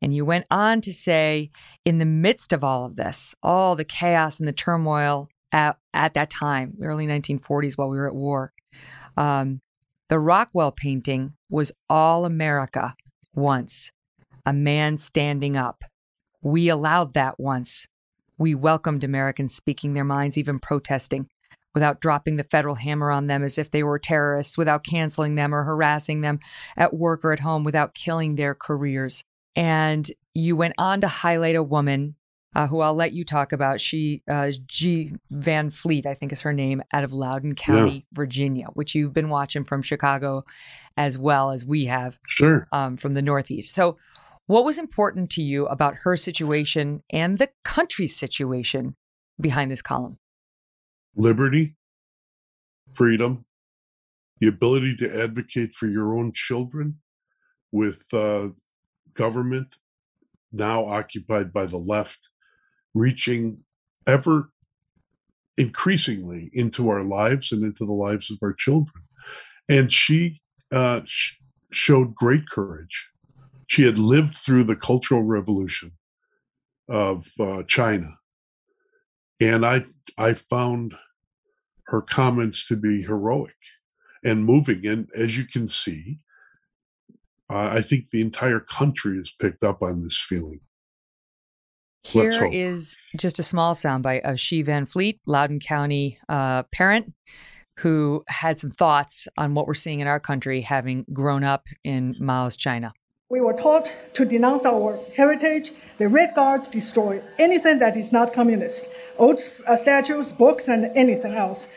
And 0.00 0.14
you 0.14 0.24
went 0.24 0.46
on 0.50 0.80
to 0.82 0.92
say, 0.92 1.50
in 1.84 1.98
the 1.98 2.04
midst 2.04 2.52
of 2.52 2.64
all 2.64 2.84
of 2.84 2.96
this, 2.96 3.34
all 3.42 3.76
the 3.76 3.84
chaos 3.84 4.38
and 4.38 4.48
the 4.48 4.52
turmoil 4.52 5.28
at, 5.52 5.78
at 5.94 6.14
that 6.14 6.30
time, 6.30 6.74
the 6.78 6.86
early 6.86 7.06
1940s 7.06 7.78
while 7.78 7.88
we 7.88 7.96
were 7.96 8.08
at 8.08 8.14
war, 8.14 8.52
um, 9.16 9.60
the 10.12 10.18
Rockwell 10.18 10.72
painting 10.72 11.32
was 11.48 11.72
All 11.88 12.26
America 12.26 12.94
once, 13.34 13.92
a 14.44 14.52
man 14.52 14.98
standing 14.98 15.56
up. 15.56 15.84
We 16.42 16.68
allowed 16.68 17.14
that 17.14 17.40
once. 17.40 17.88
We 18.36 18.54
welcomed 18.54 19.04
Americans 19.04 19.54
speaking 19.54 19.94
their 19.94 20.04
minds, 20.04 20.36
even 20.36 20.58
protesting, 20.58 21.30
without 21.72 22.02
dropping 22.02 22.36
the 22.36 22.44
federal 22.44 22.74
hammer 22.74 23.10
on 23.10 23.26
them 23.26 23.42
as 23.42 23.56
if 23.56 23.70
they 23.70 23.82
were 23.82 23.98
terrorists, 23.98 24.58
without 24.58 24.84
canceling 24.84 25.34
them 25.34 25.54
or 25.54 25.62
harassing 25.62 26.20
them 26.20 26.40
at 26.76 26.92
work 26.92 27.24
or 27.24 27.32
at 27.32 27.40
home, 27.40 27.64
without 27.64 27.94
killing 27.94 28.34
their 28.34 28.54
careers. 28.54 29.24
And 29.56 30.10
you 30.34 30.56
went 30.56 30.74
on 30.76 31.00
to 31.00 31.08
highlight 31.08 31.56
a 31.56 31.62
woman 31.62 32.16
uh, 32.54 32.66
who 32.66 32.80
I'll 32.80 32.94
let 32.94 33.12
you 33.12 33.24
talk 33.24 33.52
about. 33.52 33.80
She, 33.80 34.22
uh, 34.28 34.52
Xi 34.68 35.12
Van 35.30 35.70
Fleet, 35.70 36.06
I 36.06 36.14
think 36.14 36.32
is 36.32 36.42
her 36.42 36.52
name, 36.52 36.82
out 36.92 37.04
of 37.04 37.12
Loudoun 37.12 37.54
County, 37.54 37.94
yeah. 37.94 38.00
Virginia, 38.12 38.66
which 38.74 38.94
you've 38.94 39.12
been 39.12 39.28
watching 39.28 39.64
from 39.64 39.82
Chicago 39.82 40.44
as 40.96 41.18
well 41.18 41.50
as 41.50 41.64
we 41.64 41.86
have. 41.86 42.18
Sure. 42.26 42.68
Um, 42.72 42.96
from 42.96 43.14
the 43.14 43.22
Northeast. 43.22 43.74
So, 43.74 43.96
what 44.46 44.64
was 44.64 44.78
important 44.78 45.30
to 45.30 45.42
you 45.42 45.66
about 45.66 45.94
her 46.02 46.16
situation 46.16 47.02
and 47.10 47.38
the 47.38 47.48
country's 47.64 48.16
situation 48.16 48.96
behind 49.40 49.70
this 49.70 49.82
column? 49.82 50.18
Liberty, 51.14 51.76
freedom, 52.92 53.44
the 54.40 54.48
ability 54.48 54.96
to 54.96 55.22
advocate 55.22 55.74
for 55.74 55.86
your 55.86 56.18
own 56.18 56.32
children 56.34 56.98
with 57.70 58.02
uh, 58.12 58.48
government 59.14 59.76
now 60.52 60.84
occupied 60.84 61.52
by 61.52 61.64
the 61.64 61.78
left 61.78 62.28
reaching 62.94 63.62
ever 64.06 64.50
increasingly 65.56 66.50
into 66.52 66.88
our 66.88 67.04
lives 67.04 67.52
and 67.52 67.62
into 67.62 67.84
the 67.84 67.92
lives 67.92 68.30
of 68.30 68.38
our 68.42 68.52
children. 68.52 69.04
And 69.68 69.92
she 69.92 70.40
uh, 70.72 71.02
sh- 71.04 71.36
showed 71.70 72.14
great 72.14 72.48
courage. 72.48 73.08
She 73.66 73.84
had 73.84 73.98
lived 73.98 74.36
through 74.36 74.64
the 74.64 74.76
Cultural 74.76 75.22
Revolution 75.22 75.92
of 76.88 77.26
uh, 77.40 77.62
China, 77.62 78.10
and 79.40 79.64
I 79.64 79.84
I 80.18 80.34
found 80.34 80.94
her 81.86 82.02
comments 82.02 82.66
to 82.68 82.76
be 82.76 83.02
heroic 83.02 83.54
and 84.24 84.44
moving. 84.44 84.86
And 84.86 85.08
as 85.16 85.38
you 85.38 85.46
can 85.46 85.68
see, 85.68 86.18
uh, 87.50 87.70
I 87.72 87.80
think 87.80 88.10
the 88.10 88.20
entire 88.20 88.60
country 88.60 89.16
has 89.18 89.30
picked 89.30 89.64
up 89.64 89.82
on 89.82 90.02
this 90.02 90.18
feeling. 90.18 90.60
Here 92.04 92.48
is 92.52 92.96
just 93.16 93.38
a 93.38 93.42
small 93.42 93.74
soundbite 93.74 94.22
of 94.22 94.38
Xi 94.38 94.62
Van 94.62 94.86
Fleet, 94.86 95.20
Loudoun 95.26 95.60
County 95.60 96.18
uh, 96.28 96.64
parent, 96.64 97.14
who 97.78 98.24
had 98.26 98.58
some 98.58 98.70
thoughts 98.70 99.28
on 99.38 99.54
what 99.54 99.66
we're 99.66 99.74
seeing 99.74 100.00
in 100.00 100.06
our 100.08 100.18
country, 100.18 100.62
having 100.62 101.04
grown 101.12 101.44
up 101.44 101.68
in 101.84 102.16
Mao's 102.18 102.56
China. 102.56 102.92
We 103.30 103.40
were 103.40 103.54
taught 103.54 103.90
to 104.14 104.24
denounce 104.24 104.66
our 104.66 104.98
heritage. 105.16 105.72
The 105.98 106.08
Red 106.08 106.34
Guards 106.34 106.68
destroy 106.68 107.22
anything 107.38 107.78
that 107.78 107.96
is 107.96 108.12
not 108.12 108.34
communist, 108.34 108.86
old 109.16 109.40
uh, 109.66 109.76
statues, 109.76 110.32
books, 110.32 110.68
and 110.68 110.94
anything 110.96 111.34
else. 111.34 111.68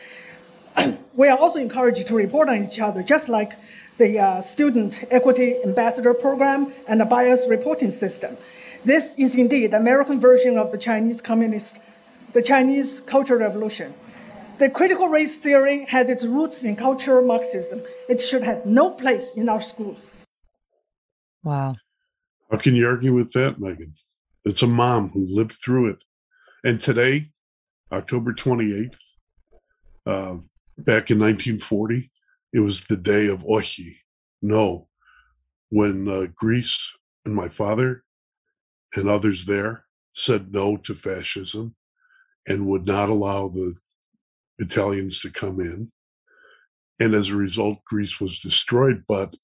we 1.14 1.28
are 1.28 1.38
also 1.38 1.58
encouraged 1.58 2.08
to 2.08 2.14
report 2.14 2.48
on 2.48 2.64
each 2.64 2.78
other, 2.78 3.02
just 3.02 3.28
like 3.28 3.52
the 3.96 4.18
uh, 4.18 4.40
Student 4.42 5.04
Equity 5.10 5.56
Ambassador 5.64 6.12
Program 6.12 6.72
and 6.86 7.00
the 7.00 7.06
bias 7.06 7.46
reporting 7.48 7.90
system. 7.90 8.36
This 8.86 9.16
is 9.18 9.34
indeed 9.34 9.72
the 9.72 9.78
American 9.78 10.20
version 10.20 10.56
of 10.56 10.70
the 10.70 10.78
Chinese 10.78 11.20
Communist, 11.20 11.80
the 12.34 12.40
Chinese 12.40 13.00
Cultural 13.00 13.40
Revolution. 13.40 13.92
The 14.58 14.70
critical 14.70 15.08
race 15.08 15.38
theory 15.38 15.86
has 15.86 16.08
its 16.08 16.24
roots 16.24 16.62
in 16.62 16.76
cultural 16.76 17.26
Marxism. 17.26 17.82
It 18.08 18.20
should 18.20 18.44
have 18.44 18.64
no 18.64 18.92
place 18.92 19.34
in 19.34 19.48
our 19.48 19.60
schools. 19.60 19.98
Wow. 21.42 21.74
How 22.48 22.58
can 22.58 22.76
you 22.76 22.86
argue 22.86 23.12
with 23.12 23.32
that, 23.32 23.58
Megyn? 23.58 23.92
It's 24.44 24.62
a 24.62 24.68
mom 24.68 25.08
who 25.08 25.26
lived 25.28 25.56
through 25.60 25.88
it. 25.88 25.98
And 26.62 26.80
today, 26.80 27.24
October 27.90 28.32
28th, 28.34 28.94
uh, 30.06 30.36
back 30.78 31.10
in 31.10 31.18
1940, 31.18 32.08
it 32.52 32.60
was 32.60 32.82
the 32.82 32.96
day 32.96 33.26
of 33.26 33.44
Ohi, 33.44 33.96
no, 34.42 34.86
when 35.70 36.06
uh, 36.06 36.28
Greece 36.36 36.96
and 37.24 37.34
my 37.34 37.48
father 37.48 38.04
and 38.96 39.08
others 39.08 39.44
there 39.44 39.84
said 40.14 40.52
no 40.52 40.76
to 40.78 40.94
fascism 40.94 41.74
and 42.48 42.66
would 42.66 42.86
not 42.86 43.08
allow 43.08 43.48
the 43.48 43.74
Italians 44.58 45.20
to 45.20 45.30
come 45.30 45.60
in. 45.60 45.90
And 46.98 47.14
as 47.14 47.28
a 47.28 47.36
result, 47.36 47.84
Greece 47.84 48.20
was 48.20 48.40
destroyed, 48.40 49.04
but 49.06 49.36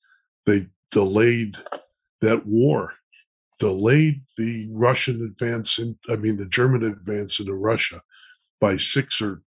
they 0.47 0.69
delayed 0.91 1.59
that 2.21 2.47
war, 2.47 2.95
delayed 3.59 4.23
the 4.39 4.69
Russian 4.73 5.23
advance, 5.23 5.79
in, 5.79 5.99
I 6.09 6.17
mean, 6.17 6.39
the 6.39 6.47
German 6.47 6.85
advance 6.85 7.39
into 7.39 7.55
Russia 7.55 8.03
by 8.61 8.77
six 8.77 9.21
or 9.21 9.43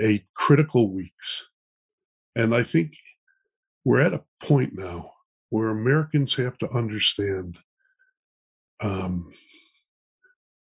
eight 0.00 0.26
critical 0.34 0.92
weeks. 0.92 1.48
And 2.36 2.54
I 2.54 2.62
think 2.62 2.94
we're 3.84 4.00
at 4.00 4.14
a 4.14 4.24
point 4.40 4.74
now 4.74 5.12
where 5.48 5.70
Americans 5.70 6.36
have 6.36 6.56
to 6.58 6.70
understand 6.70 7.58
um, 8.80 9.32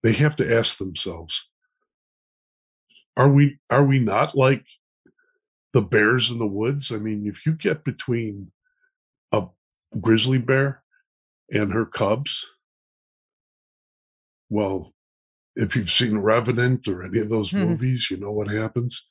they 0.03 0.13
have 0.13 0.35
to 0.37 0.57
ask 0.57 0.77
themselves 0.77 1.49
are 3.17 3.29
we 3.29 3.59
are 3.69 3.83
we 3.83 3.99
not 3.99 4.35
like 4.35 4.65
the 5.73 5.81
bears 5.81 6.31
in 6.31 6.37
the 6.37 6.47
woods 6.47 6.91
i 6.91 6.97
mean 6.97 7.27
if 7.27 7.45
you 7.45 7.53
get 7.53 7.83
between 7.83 8.51
a 9.31 9.45
grizzly 9.99 10.37
bear 10.37 10.81
and 11.51 11.73
her 11.73 11.85
cubs 11.85 12.45
well 14.49 14.93
if 15.55 15.75
you've 15.75 15.91
seen 15.91 16.17
revenant 16.17 16.87
or 16.87 17.03
any 17.03 17.19
of 17.19 17.29
those 17.29 17.51
mm-hmm. 17.51 17.65
movies 17.65 18.07
you 18.09 18.17
know 18.17 18.31
what 18.31 18.47
happens 18.47 19.05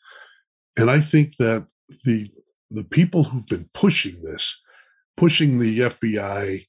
and 0.76 0.90
i 0.90 1.00
think 1.00 1.36
that 1.36 1.66
the 2.04 2.30
the 2.70 2.84
people 2.84 3.24
who've 3.24 3.46
been 3.46 3.68
pushing 3.74 4.22
this 4.22 4.60
pushing 5.16 5.58
the 5.58 5.80
fbi 5.80 6.64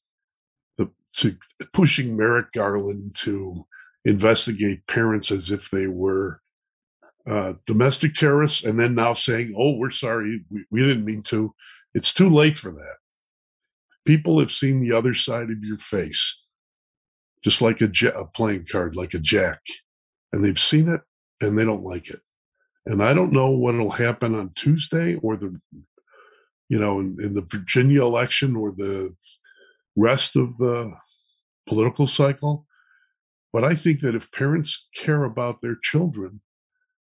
to 1.18 1.36
pushing 1.74 2.16
Merrick 2.16 2.52
Garland 2.54 3.16
to 3.16 3.66
investigate 4.06 4.88
parents 4.88 5.32
as 5.32 5.52
if 5.52 5.70
they 5.70 5.88
were 5.88 6.42
uh, 7.28 7.54
domestic 7.66 8.14
terrorists, 8.14 8.64
and 8.64 8.80
then 8.80 8.96
now 8.96 9.14
saying, 9.14 9.54
"Oh, 9.58 9.76
we're 9.76 9.90
sorry, 9.90 10.44
we, 10.50 10.66
we 10.72 10.82
didn't 10.82 11.06
mean 11.06 11.22
to." 11.24 11.54
It's 11.94 12.14
too 12.14 12.30
late 12.30 12.58
for 12.58 12.72
that. 12.72 12.98
People 14.06 14.40
have 14.40 14.52
seen 14.52 14.80
the 14.80 14.96
other 14.96 15.14
side 15.14 15.50
of 15.50 15.64
your 15.64 15.78
face, 15.78 16.42
just 17.44 17.62
like 17.62 17.82
a, 17.82 17.92
a 18.16 18.26
playing 18.26 18.66
card, 18.72 18.96
like 18.96 19.14
a 19.14 19.20
jack, 19.20 19.60
and 20.32 20.44
they've 20.44 20.60
seen 20.60 20.88
it 20.90 21.02
and 21.42 21.58
they 21.58 21.66
don't 21.66 21.84
like 21.84 22.10
it. 22.10 22.22
And 22.86 23.04
I 23.04 23.14
don't 23.14 23.34
know 23.34 23.52
what'll 23.52 23.92
happen 23.92 24.36
on 24.36 24.52
Tuesday 24.56 25.16
or 25.16 25.38
the, 25.38 25.60
you 26.70 26.80
know, 26.80 27.00
in, 27.00 27.18
in 27.22 27.34
the 27.34 27.46
Virginia 27.50 28.04
election 28.04 28.56
or 28.56 28.72
the 28.72 29.16
rest 30.00 30.36
of 30.36 30.58
the 30.58 30.94
political 31.68 32.08
cycle. 32.08 32.66
But 33.52 33.64
I 33.64 33.76
think 33.76 34.02
that 34.02 34.16
if 34.16 34.32
parents 34.32 34.88
care 34.96 35.24
about 35.24 35.62
their 35.62 35.76
children, 35.82 36.42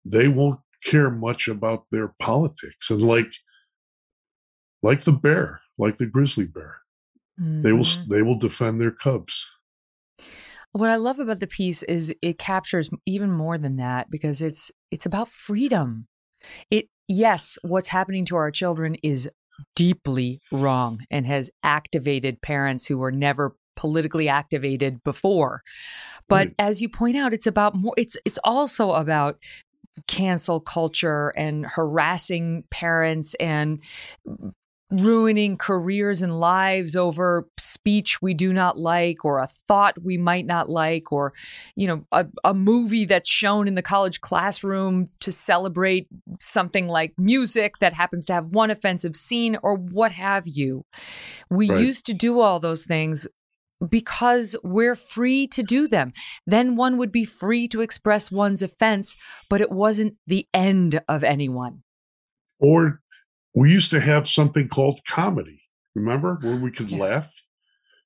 they 0.05 0.27
won't 0.27 0.59
care 0.83 1.09
much 1.09 1.47
about 1.47 1.85
their 1.91 2.13
politics. 2.19 2.89
And 2.89 3.01
like 3.01 3.33
like 4.81 5.03
the 5.03 5.11
bear, 5.11 5.61
like 5.77 5.97
the 5.97 6.05
grizzly 6.05 6.45
bear, 6.45 6.77
mm-hmm. 7.39 7.61
they 7.61 7.73
will 7.73 7.83
mm-hmm. 7.83 8.11
they 8.11 8.21
will 8.21 8.37
defend 8.37 8.79
their 8.79 8.91
cubs. 8.91 9.45
What 10.71 10.89
I 10.89 10.97
love 10.97 11.19
about 11.19 11.39
the 11.39 11.47
piece 11.47 11.83
is 11.83 12.13
it 12.21 12.37
captures 12.37 12.89
even 13.05 13.31
more 13.31 13.57
than 13.57 13.77
that 13.77 14.09
because 14.09 14.41
it's 14.41 14.71
it's 14.91 15.05
about 15.05 15.27
freedom. 15.27 16.07
It 16.71 16.89
yes, 17.07 17.57
what's 17.63 17.89
happening 17.89 18.23
to 18.25 18.35
our 18.37 18.51
children 18.51 18.95
is 19.03 19.29
deeply 19.75 20.41
wrong 20.51 21.01
and 21.09 21.25
has 21.25 21.51
activated 21.63 22.41
parents 22.41 22.87
who 22.87 22.97
were 22.97 23.11
never 23.11 23.55
politically 23.75 24.27
activated 24.27 25.03
before. 25.03 25.63
But 26.27 26.47
right. 26.47 26.55
as 26.59 26.81
you 26.81 26.89
point 26.89 27.17
out, 27.17 27.33
it's 27.33 27.47
about 27.47 27.75
more 27.75 27.93
it's 27.97 28.17
it's 28.25 28.39
also 28.43 28.91
about 28.91 29.37
cancel 30.07 30.59
culture 30.59 31.33
and 31.35 31.65
harassing 31.65 32.63
parents 32.69 33.35
and 33.39 33.81
ruining 34.91 35.55
careers 35.55 36.21
and 36.21 36.39
lives 36.39 36.95
over 36.95 37.47
speech 37.57 38.21
we 38.21 38.33
do 38.33 38.51
not 38.51 38.77
like 38.77 39.23
or 39.23 39.37
a 39.37 39.47
thought 39.67 40.01
we 40.01 40.17
might 40.17 40.47
not 40.47 40.67
like 40.67 41.11
or 41.11 41.31
you 41.75 41.85
know 41.85 42.05
a, 42.11 42.25
a 42.43 42.53
movie 42.55 43.05
that's 43.05 43.29
shown 43.29 43.67
in 43.67 43.75
the 43.75 43.83
college 43.83 44.19
classroom 44.21 45.07
to 45.19 45.31
celebrate 45.31 46.07
something 46.39 46.87
like 46.87 47.13
music 47.19 47.77
that 47.79 47.93
happens 47.93 48.25
to 48.25 48.33
have 48.33 48.47
one 48.47 48.71
offensive 48.71 49.15
scene 49.15 49.57
or 49.61 49.75
what 49.75 50.11
have 50.11 50.47
you 50.47 50.83
we 51.51 51.69
right. 51.69 51.81
used 51.81 52.05
to 52.07 52.13
do 52.13 52.39
all 52.39 52.59
those 52.59 52.83
things 52.83 53.27
because 53.87 54.55
we're 54.63 54.95
free 54.95 55.47
to 55.47 55.63
do 55.63 55.87
them. 55.87 56.11
Then 56.45 56.75
one 56.75 56.97
would 56.97 57.11
be 57.11 57.25
free 57.25 57.67
to 57.69 57.81
express 57.81 58.29
one's 58.31 58.61
offense, 58.61 59.15
but 59.49 59.61
it 59.61 59.71
wasn't 59.71 60.17
the 60.27 60.47
end 60.53 61.01
of 61.07 61.23
anyone. 61.23 61.83
Or 62.59 62.99
we 63.59 63.73
used 63.73 63.91
to 63.91 63.99
have 63.99 64.25
something 64.25 64.69
called 64.69 65.01
comedy, 65.05 65.59
remember, 65.93 66.39
where 66.41 66.55
we 66.55 66.71
could 66.71 66.89
yeah. 66.89 66.97
laugh? 66.97 67.29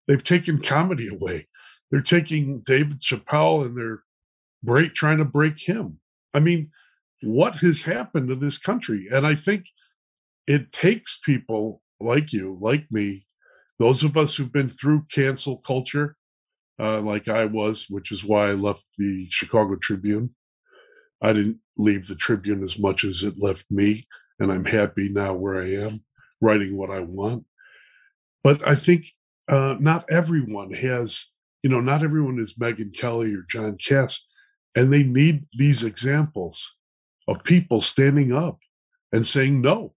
They've 0.08 0.24
taken 0.24 0.58
comedy 0.60 1.08
away. 1.08 1.48
They're 1.92 2.02
taking 2.02 2.62
David 2.62 3.02
Chappelle 3.02 3.64
and 3.64 3.78
they're 3.78 4.02
break 4.64 4.96
trying 4.96 5.20
to 5.20 5.26
break 5.26 5.60
him. 5.60 6.00
I 6.34 6.40
mean, 6.40 6.72
what 7.22 7.58
has 7.58 7.84
happened 7.84 8.30
to 8.30 8.36
this 8.36 8.58
country? 8.58 9.08
And 9.12 9.28
I 9.28 9.36
think 9.36 9.68
it 10.48 10.72
takes 10.72 11.20
people 11.24 11.84
like 12.00 12.34
you, 12.34 12.58
like 12.60 12.92
me, 12.92 13.28
those 13.78 14.04
of 14.04 14.18
us 14.18 14.36
who've 14.36 14.52
been 14.52 14.70
through 14.70 15.06
cancel 15.12 15.58
culture, 15.58 16.16
uh, 16.80 17.00
like 17.02 17.28
I 17.28 17.46
was, 17.46 17.86
which 17.92 18.12
is 18.12 18.26
why 18.26 18.50
I 18.50 18.54
left 18.54 18.86
the 18.98 19.28
Chicago 19.30 19.76
Tribune. 19.76 20.34
I 21.22 21.32
didn't 21.32 21.60
leave 21.78 22.08
the 22.08 22.16
Tribune 22.16 22.64
as 22.64 22.80
much 22.80 23.04
as 23.06 23.22
it 23.22 23.36
left 23.38 23.70
me, 23.70 24.08
and 24.40 24.52
I'm 24.52 24.66
happy 24.66 25.10
now 25.10 25.34
where 25.34 25.62
I 25.62 25.72
am, 25.76 26.04
writing 26.42 26.78
what 26.78 26.90
I 26.90 27.00
want. 27.00 27.46
But 28.44 28.68
I 28.68 28.76
think 28.76 29.06
uh, 29.48 29.78
not 29.80 30.06
everyone 30.10 30.74
has, 30.74 31.28
you 31.62 31.70
know, 31.70 31.80
not 31.80 32.04
everyone 32.04 32.40
is 32.40 32.56
Megyn 32.56 32.96
Kelly 32.98 33.34
or 33.34 33.44
John 33.50 33.78
Kass, 33.78 34.26
and 34.76 34.92
they 34.92 35.04
need 35.04 35.46
these 35.54 35.84
examples 35.84 36.76
of 37.28 37.44
people 37.44 37.80
standing 37.80 38.34
up 38.34 38.60
and 39.12 39.26
saying 39.26 39.62
no, 39.62 39.94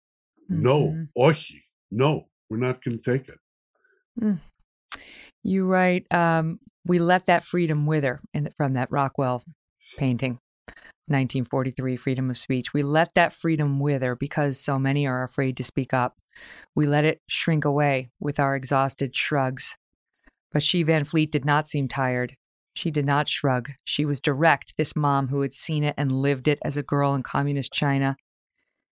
mm-hmm. 0.51 0.63
no, 0.63 1.07
ohi, 1.17 1.63
no, 1.91 2.29
we're 2.49 2.59
not 2.59 2.85
going 2.85 2.99
to 2.99 3.19
take 3.19 3.29
it. 3.29 3.39
Mm. 4.21 4.39
You 5.43 5.65
write, 5.65 6.07
um, 6.13 6.61
we 6.85 6.99
left 6.99 7.27
that 7.27 7.45
freedom 7.45 7.87
with 7.87 8.05
her 8.05 8.21
in, 8.35 8.51
from 8.57 8.75
that 8.75 8.91
Rockwell 8.91 9.43
painting, 9.97 10.39
1943, 11.09 11.97
freedom 11.97 12.31
of 12.31 12.37
speech. 12.37 12.73
We 12.73 12.83
let 12.83 13.15
that 13.15 13.33
freedom 13.33 13.81
wither 13.81 14.15
because 14.15 14.59
so 14.59 14.79
many 14.79 15.07
are 15.07 15.23
afraid 15.23 15.57
to 15.57 15.65
speak 15.65 15.95
up. 15.95 16.17
We 16.75 16.87
let 16.87 17.05
it 17.05 17.21
shrink 17.29 17.65
away 17.65 18.11
with 18.21 18.39
our 18.39 18.55
exhausted 18.55 19.15
shrugs. 19.17 19.77
But 20.53 20.63
she, 20.63 20.83
Van 20.83 21.05
Fleet, 21.05 21.31
did 21.31 21.45
not 21.45 21.67
seem 21.67 21.89
tired. 21.89 22.37
She 22.75 22.91
did 22.91 23.07
not 23.07 23.29
shrug. 23.29 23.71
She 23.85 24.05
was 24.05 24.21
direct, 24.21 24.77
this 24.77 24.95
mom 24.95 25.29
who 25.29 25.41
had 25.41 25.55
seen 25.55 25.83
it 25.83 25.95
and 25.97 26.13
lived 26.13 26.47
it 26.47 26.59
as 26.63 26.77
a 26.77 26.83
girl 26.83 27.15
in 27.15 27.23
communist 27.23 27.73
China. 27.73 28.17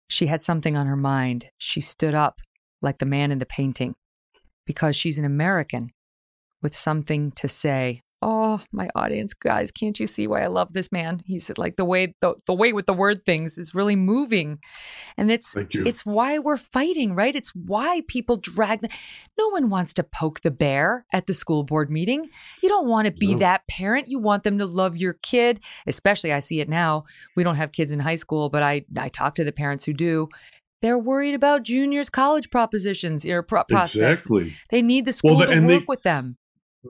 She 0.07 0.27
had 0.27 0.41
something 0.41 0.77
on 0.77 0.87
her 0.87 0.95
mind. 0.95 1.47
She 1.57 1.81
stood 1.81 2.13
up 2.13 2.39
like 2.81 2.99
the 2.99 3.05
man 3.05 3.31
in 3.31 3.39
the 3.39 3.45
painting 3.45 3.93
because 4.65 4.95
she's 4.95 5.17
an 5.17 5.25
American 5.25 5.89
with 6.61 6.75
something 6.75 7.31
to 7.31 7.47
say. 7.47 8.01
Oh, 8.25 8.61
my 8.71 8.87
audience, 8.95 9.33
guys, 9.33 9.69
can't 9.69 9.99
you 9.99 10.07
see 10.07 10.27
why 10.27 10.43
I 10.43 10.47
love 10.47 10.71
this 10.71 10.93
man? 10.93 11.21
he 11.25 11.39
said 11.39 11.57
like 11.57 11.75
the 11.75 11.83
way 11.83 12.15
the, 12.21 12.35
the 12.45 12.53
way 12.53 12.71
with 12.71 12.85
the 12.85 12.93
word 12.93 13.25
things 13.25 13.57
is 13.57 13.75
really 13.75 13.97
moving. 13.97 14.59
And 15.17 15.29
it's 15.29 15.57
it's 15.57 16.05
why 16.05 16.39
we're 16.39 16.55
fighting, 16.55 17.15
right? 17.15 17.35
It's 17.35 17.53
why 17.53 18.01
people 18.07 18.37
drag 18.37 18.79
the, 18.79 18.89
no 19.37 19.49
one 19.49 19.69
wants 19.69 19.93
to 19.95 20.03
poke 20.03 20.39
the 20.39 20.51
bear 20.51 21.05
at 21.11 21.27
the 21.27 21.33
school 21.33 21.65
board 21.65 21.89
meeting. 21.89 22.29
You 22.61 22.69
don't 22.69 22.87
want 22.87 23.07
to 23.07 23.11
be 23.11 23.33
no. 23.33 23.39
that 23.39 23.67
parent. 23.67 24.07
You 24.07 24.19
want 24.19 24.43
them 24.43 24.57
to 24.59 24.65
love 24.65 24.95
your 24.95 25.13
kid, 25.21 25.59
especially 25.85 26.31
I 26.31 26.39
see 26.39 26.61
it 26.61 26.69
now. 26.69 27.03
We 27.35 27.43
don't 27.43 27.57
have 27.57 27.73
kids 27.73 27.91
in 27.91 27.99
high 27.99 28.15
school, 28.15 28.49
but 28.49 28.63
I 28.63 28.85
I 28.97 29.09
talk 29.09 29.35
to 29.35 29.43
the 29.43 29.51
parents 29.51 29.83
who 29.83 29.91
do 29.91 30.29
they're 30.81 30.99
worried 30.99 31.33
about 31.33 31.63
juniors' 31.63 32.09
college 32.09 32.49
propositions 32.49 33.25
or 33.25 33.41
pro- 33.41 33.63
prospects. 33.63 34.21
Exactly. 34.21 34.53
They 34.69 34.81
need 34.81 35.05
the 35.05 35.13
school 35.13 35.37
well, 35.37 35.49
to 35.49 35.59
work 35.61 35.67
they, 35.67 35.85
with 35.87 36.03
them. 36.03 36.37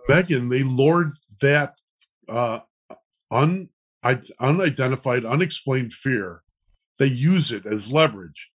Megyn, 0.09 0.49
they 0.49 0.63
lord 0.63 1.13
that 1.43 1.75
uh, 2.27 2.61
un, 3.29 3.69
unidentified, 4.39 5.25
unexplained 5.25 5.93
fear. 5.93 6.41
They 6.99 7.07
use 7.07 7.51
it 7.51 7.65
as 7.65 7.91
leverage. 7.91 8.49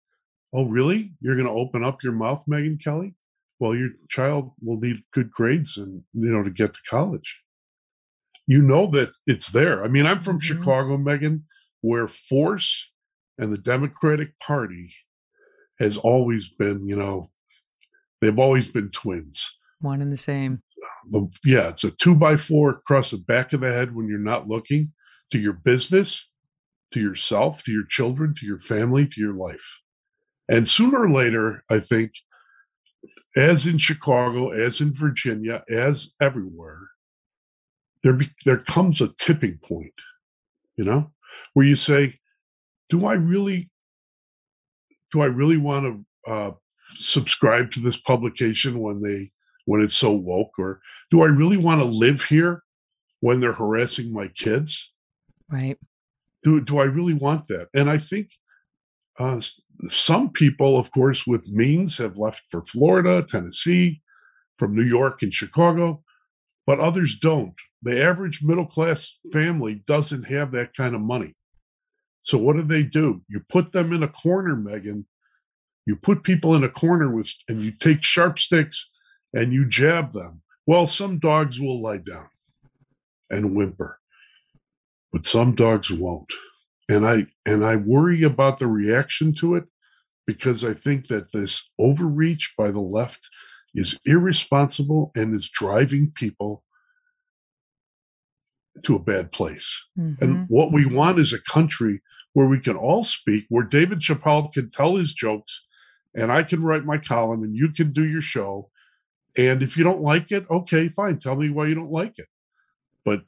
Oh, 0.54 0.66
really? 0.66 1.14
You're 1.22 1.36
going 1.36 1.48
to 1.48 1.52
open 1.52 1.84
up 1.84 2.02
your 2.02 2.14
mouth, 2.14 2.44
Megyn 2.50 2.82
Kelly? 2.82 3.16
Well, 3.60 3.76
your 3.76 3.90
child 4.10 4.52
will 4.62 4.80
need 4.80 5.04
good 5.12 5.32
grades 5.32 5.78
and 5.78 6.04
you 6.14 6.30
know 6.30 6.44
to 6.44 6.52
get 6.52 6.74
to 6.74 6.80
college. 6.88 7.42
You 8.46 8.62
know 8.62 8.88
that 8.92 9.10
it's 9.26 9.50
there. 9.50 9.84
I 9.84 9.88
mean, 9.88 10.06
I'm 10.06 10.22
from 10.22 10.40
mm-hmm. 10.40 10.60
Chicago, 10.60 10.98
Megyn, 10.98 11.42
where 11.82 12.08
force 12.08 12.92
and 13.38 13.52
the 13.52 13.58
Democratic 13.58 14.40
Party 14.40 14.94
has 15.80 15.98
always 15.98 16.50
been, 16.50 16.88
you 16.88 16.96
know, 16.96 17.28
they've 18.22 18.40
always 18.40 18.68
been 18.68 18.90
twins. 18.92 19.57
One 19.80 20.02
and 20.02 20.12
the 20.12 20.18
same. 20.18 20.62
The, 21.10 21.30
yeah, 21.46 21.70
it's 21.70 21.84
a 21.84 21.92
two 21.92 22.16
by 22.16 22.38
four 22.38 22.72
across 22.72 23.12
the 23.12 23.18
back 23.18 23.54
of 23.54 23.62
the 23.62 23.72
head 23.72 23.96
when 23.96 24.08
you're 24.08 24.20
not 24.20 24.48
looking 24.48 24.92
to 25.32 25.40
your 25.40 25.54
business, 25.54 26.30
to 26.92 27.00
yourself, 27.00 27.64
to 27.64 27.72
your 27.72 27.86
children, 27.86 28.34
to 28.38 28.46
your 28.46 28.60
family, 28.60 29.06
to 29.06 29.22
your 29.22 29.34
life. 29.34 29.82
And 30.50 30.68
sooner 30.68 31.02
or 31.02 31.10
later, 31.10 31.64
I 31.70 31.80
think, 31.80 32.14
as 33.36 33.68
in 33.68 33.78
Chicago, 33.78 34.50
as 34.50 34.82
in 34.82 34.94
Virginia, 34.94 35.64
as 35.70 36.16
everywhere, 36.22 36.80
there 38.04 38.14
be, 38.14 38.28
there 38.46 38.58
comes 38.58 39.02
a 39.02 39.14
tipping 39.20 39.60
point, 39.64 39.94
you 40.78 40.86
know, 40.86 41.12
where 41.54 41.66
you 41.66 41.76
say, 41.76 42.16
"Do 42.90 43.06
I 43.06 43.14
really 43.14 43.70
do 45.12 45.22
I 45.22 45.26
really 45.26 45.58
want 45.58 46.06
to 46.26 46.32
uh, 46.32 46.52
subscribe 46.96 47.72
to 47.72 47.80
this 47.80 47.98
publication 47.98 48.80
when 48.80 49.02
they 49.02 49.32
when 49.68 49.82
it's 49.82 49.96
so 49.96 50.12
woke, 50.14 50.58
or 50.58 50.80
do 51.12 51.22
I 51.22 51.26
really 51.26 51.58
want 51.58 51.82
to 51.82 51.86
live 51.86 52.24
here 52.24 52.64
when 53.20 53.42
they're 53.42 53.54
harassing 53.54 54.14
my 54.14 54.30
kids? 54.30 54.94
Right. 55.50 55.78
Do 56.42 56.62
do 56.62 56.80
I 56.80 56.86
really 56.86 57.14
want 57.14 57.48
that? 57.50 57.68
And 57.74 57.90
I 57.90 57.98
think 57.98 58.32
uh, 59.20 59.42
some 59.88 60.30
people, 60.30 60.80
of 60.80 60.90
course, 60.92 61.28
with 61.28 61.52
means 61.52 61.98
have 61.98 62.18
left 62.18 62.44
for 62.50 62.64
Florida, 62.64 63.26
Tennessee, 63.28 64.02
from 64.58 64.74
New 64.74 64.84
York 64.84 65.22
and 65.22 65.34
Chicago, 65.34 66.02
but 66.66 66.80
others 66.80 67.20
don't. 67.20 67.56
The 67.82 68.02
average 68.02 68.42
middle 68.44 68.66
class 68.66 69.18
family 69.34 69.84
doesn't 69.86 70.24
have 70.24 70.52
that 70.54 70.74
kind 70.76 70.96
of 70.96 71.02
money. 71.02 71.36
So 72.24 72.38
what 72.38 72.56
do 72.56 72.64
they 72.64 72.84
do? 72.84 73.22
You 73.28 73.42
put 73.50 73.74
them 73.74 73.92
in 73.92 74.04
a 74.04 74.08
corner, 74.08 74.56
Megyn. 74.56 75.04
You 75.86 75.98
put 75.98 76.24
people 76.24 76.56
in 76.56 76.64
a 76.64 76.70
corner 76.70 77.14
with, 77.14 77.32
and 77.50 77.62
you 77.62 77.72
take 77.72 78.04
sharp 78.04 78.40
sticks 78.40 78.92
and 79.38 79.54
you 79.54 79.66
jab 79.66 80.14
them. 80.14 80.42
Well, 80.66 80.88
some 80.88 81.20
dogs 81.20 81.62
will 81.62 81.80
lie 81.80 82.00
down 82.00 82.28
and 83.30 83.56
whimper, 83.56 84.00
but 85.14 85.28
some 85.28 85.54
dogs 85.54 85.92
won't. 85.92 86.34
And 86.90 87.08
I 87.08 87.28
and 87.46 87.64
I 87.64 87.76
worry 87.76 88.24
about 88.24 88.60
the 88.60 88.68
reaction 88.68 89.34
to 89.36 89.56
it 89.56 89.66
because 90.26 90.64
I 90.64 90.74
think 90.74 91.08
that 91.08 91.32
this 91.32 91.72
overreach 91.80 92.54
by 92.58 92.72
the 92.72 92.82
left 92.82 93.30
is 93.76 94.00
irresponsible 94.06 95.12
and 95.16 95.36
is 95.36 95.50
driving 95.50 96.12
people 96.16 96.64
to 98.84 98.96
a 98.96 99.00
bad 99.00 99.32
place. 99.32 99.86
Mm-hmm. 99.98 100.24
And 100.24 100.50
what 100.50 100.72
we 100.72 100.86
want 100.86 101.20
is 101.20 101.34
a 101.34 101.42
country 101.42 102.02
where 102.34 102.48
we 102.48 102.60
can 102.60 102.76
all 102.76 103.04
speak, 103.04 103.46
where 103.50 103.64
David 103.64 104.00
Chappelle 104.00 104.52
can 104.52 104.70
tell 104.70 104.96
his 104.96 105.14
jokes 105.14 105.62
and 106.16 106.32
I 106.32 106.44
can 106.44 106.64
write 106.64 106.86
my 106.86 106.98
column 106.98 107.44
and 107.44 107.56
you 107.56 107.72
can 107.72 107.92
do 107.92 108.06
your 108.06 108.22
show. 108.22 108.70
And 109.38 109.62
if 109.62 109.78
you 109.78 109.84
don't 109.84 110.02
like 110.02 110.32
it, 110.32 110.50
okay, 110.50 110.90
fine. 110.90 111.20
Tell 111.20 111.36
me 111.36 111.50
why 111.50 111.68
you 111.68 111.76
don't 111.76 111.92
like 111.92 112.18
it. 112.18 112.28
But 113.06 113.22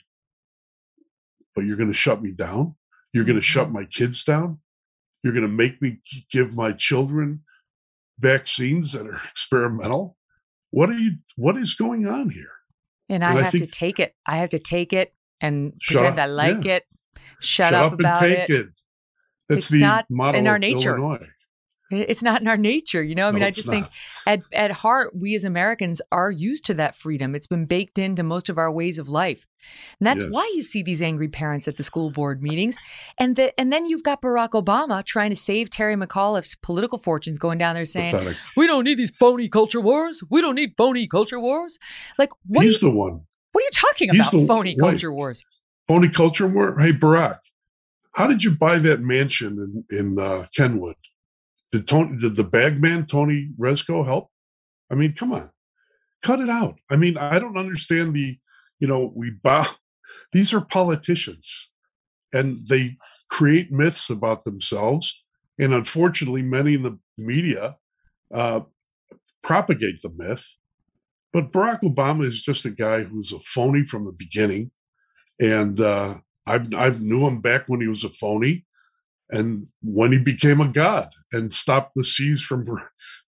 but 1.55 1.65
you're 1.65 1.77
going 1.77 1.89
to 1.91 1.95
shut 1.95 2.21
me 2.21 2.31
down. 2.31 2.75
You're 3.13 3.25
going 3.25 3.35
to 3.35 3.41
shut 3.41 3.65
mm-hmm. 3.65 3.75
my 3.75 3.85
kids 3.85 4.23
down. 4.23 4.59
You're 5.23 5.33
going 5.33 5.45
to 5.45 5.51
make 5.51 5.81
me 5.81 5.99
give 6.31 6.55
my 6.55 6.71
children 6.71 7.41
vaccines 8.17 8.93
that 8.93 9.05
are 9.07 9.21
experimental. 9.29 10.17
What 10.71 10.89
are 10.89 10.97
you 10.97 11.17
what 11.35 11.57
is 11.57 11.75
going 11.75 12.07
on 12.07 12.31
here? 12.31 12.51
And 13.09 13.23
I 13.23 13.31
and 13.31 13.39
have 13.45 13.55
I 13.55 13.57
to 13.59 13.67
take 13.67 13.99
it. 13.99 14.15
I 14.25 14.37
have 14.37 14.49
to 14.49 14.59
take 14.59 14.93
it 14.93 15.13
and 15.41 15.73
pretend 15.79 16.19
I 16.19 16.25
like 16.25 16.65
yeah. 16.65 16.75
it. 16.75 16.83
Shut, 17.39 17.71
shut 17.71 17.73
up, 17.73 17.93
up 17.93 17.99
about 17.99 18.23
it. 18.23 18.49
it. 18.49 18.67
That's 19.47 19.65
it's 19.65 19.69
the 19.69 19.79
not 19.79 20.05
model 20.09 20.39
in 20.39 20.47
our 20.47 20.59
nature. 20.59 20.97
Illinois. 20.97 21.27
It's 21.91 22.21
not 22.21 22.41
in 22.41 22.47
our 22.47 22.57
nature, 22.57 23.03
you 23.03 23.15
know. 23.15 23.27
I 23.27 23.31
mean, 23.31 23.41
no, 23.41 23.47
I 23.47 23.51
just 23.51 23.67
not. 23.67 23.73
think 23.73 23.87
at 24.27 24.41
at 24.53 24.71
heart, 24.71 25.15
we 25.15 25.33
as 25.33 25.43
Americans 25.43 26.01
are 26.11 26.29
used 26.29 26.65
to 26.65 26.75
that 26.75 26.95
freedom. 26.95 27.33
It's 27.33 27.47
been 27.47 27.65
baked 27.65 27.97
into 27.97 28.21
most 28.21 28.47
of 28.47 28.57
our 28.59 28.71
ways 28.71 28.99
of 28.99 29.09
life, 29.09 29.47
and 29.99 30.05
that's 30.05 30.23
yes. 30.23 30.31
why 30.31 30.51
you 30.53 30.61
see 30.61 30.83
these 30.83 31.01
angry 31.01 31.29
parents 31.29 31.67
at 31.67 31.77
the 31.77 31.83
school 31.83 32.11
board 32.11 32.43
meetings. 32.43 32.77
And 33.17 33.35
the, 33.35 33.59
and 33.59 33.73
then 33.73 33.87
you've 33.87 34.03
got 34.03 34.21
Barack 34.21 34.49
Obama 34.49 35.03
trying 35.03 35.31
to 35.31 35.35
save 35.35 35.71
Terry 35.71 35.95
McAuliffe's 35.95 36.55
political 36.61 36.99
fortunes, 36.99 37.39
going 37.39 37.57
down 37.57 37.73
there 37.73 37.85
saying, 37.85 38.11
Pathetic. 38.11 38.37
"We 38.55 38.67
don't 38.67 38.83
need 38.83 38.97
these 38.97 39.11
phony 39.11 39.49
culture 39.49 39.81
wars. 39.81 40.23
We 40.29 40.41
don't 40.41 40.55
need 40.55 40.73
phony 40.77 41.07
culture 41.07 41.39
wars." 41.39 41.79
Like, 42.19 42.29
what 42.45 42.65
he's 42.65 42.81
you, 42.81 42.89
the 42.89 42.95
one. 42.95 43.21
What 43.51 43.61
are 43.61 43.65
you 43.65 43.71
talking 43.73 44.09
he's 44.11 44.19
about? 44.19 44.31
The, 44.31 44.47
phony 44.47 44.75
culture 44.75 45.11
wars. 45.11 45.43
Phony 45.87 46.09
culture 46.09 46.45
war. 46.45 46.77
Hey, 46.79 46.91
Barack, 46.91 47.39
how 48.13 48.27
did 48.27 48.43
you 48.43 48.51
buy 48.51 48.77
that 48.77 49.01
mansion 49.01 49.85
in 49.89 49.97
in 49.97 50.19
uh, 50.19 50.45
Kenwood? 50.55 50.95
Did 51.71 51.87
Tony, 51.87 52.17
did 52.17 52.35
the 52.35 52.43
bagman 52.43 53.05
Tony 53.05 53.49
Rezko 53.59 54.05
help? 54.05 54.29
I 54.91 54.95
mean, 54.95 55.13
come 55.13 55.31
on, 55.31 55.51
cut 56.23 56.39
it 56.39 56.49
out. 56.49 56.79
I 56.89 56.95
mean, 56.95 57.17
I 57.17 57.37
don't 57.37 57.57
understand 57.57 58.13
the, 58.13 58.37
you 58.79 58.87
know, 58.87 59.11
we 59.15 59.31
bow. 59.31 59.65
These 60.33 60.53
are 60.53 60.61
politicians, 60.61 61.69
and 62.33 62.57
they 62.67 62.97
create 63.29 63.71
myths 63.71 64.09
about 64.09 64.43
themselves, 64.43 65.25
and 65.59 65.73
unfortunately, 65.73 66.41
many 66.41 66.73
in 66.73 66.83
the 66.83 66.97
media 67.17 67.77
uh, 68.33 68.61
propagate 69.43 70.01
the 70.01 70.11
myth. 70.15 70.45
But 71.31 71.51
Barack 71.51 71.81
Obama 71.81 72.25
is 72.25 72.41
just 72.41 72.65
a 72.65 72.71
guy 72.71 73.03
who's 73.03 73.31
a 73.31 73.39
phony 73.39 73.85
from 73.85 74.05
the 74.05 74.11
beginning, 74.11 74.71
and 75.39 75.79
uh, 75.79 76.15
I've 76.47 76.73
I've 76.73 77.01
knew 77.01 77.27
him 77.27 77.41
back 77.41 77.63
when 77.67 77.81
he 77.81 77.87
was 77.87 78.03
a 78.03 78.09
phony, 78.09 78.65
and 79.29 79.67
when 79.81 80.11
he 80.11 80.17
became 80.17 80.59
a 80.61 80.67
god 80.67 81.09
and 81.31 81.53
stopped 81.53 81.91
the 81.95 82.03
seas 82.03 82.41
from 82.41 82.65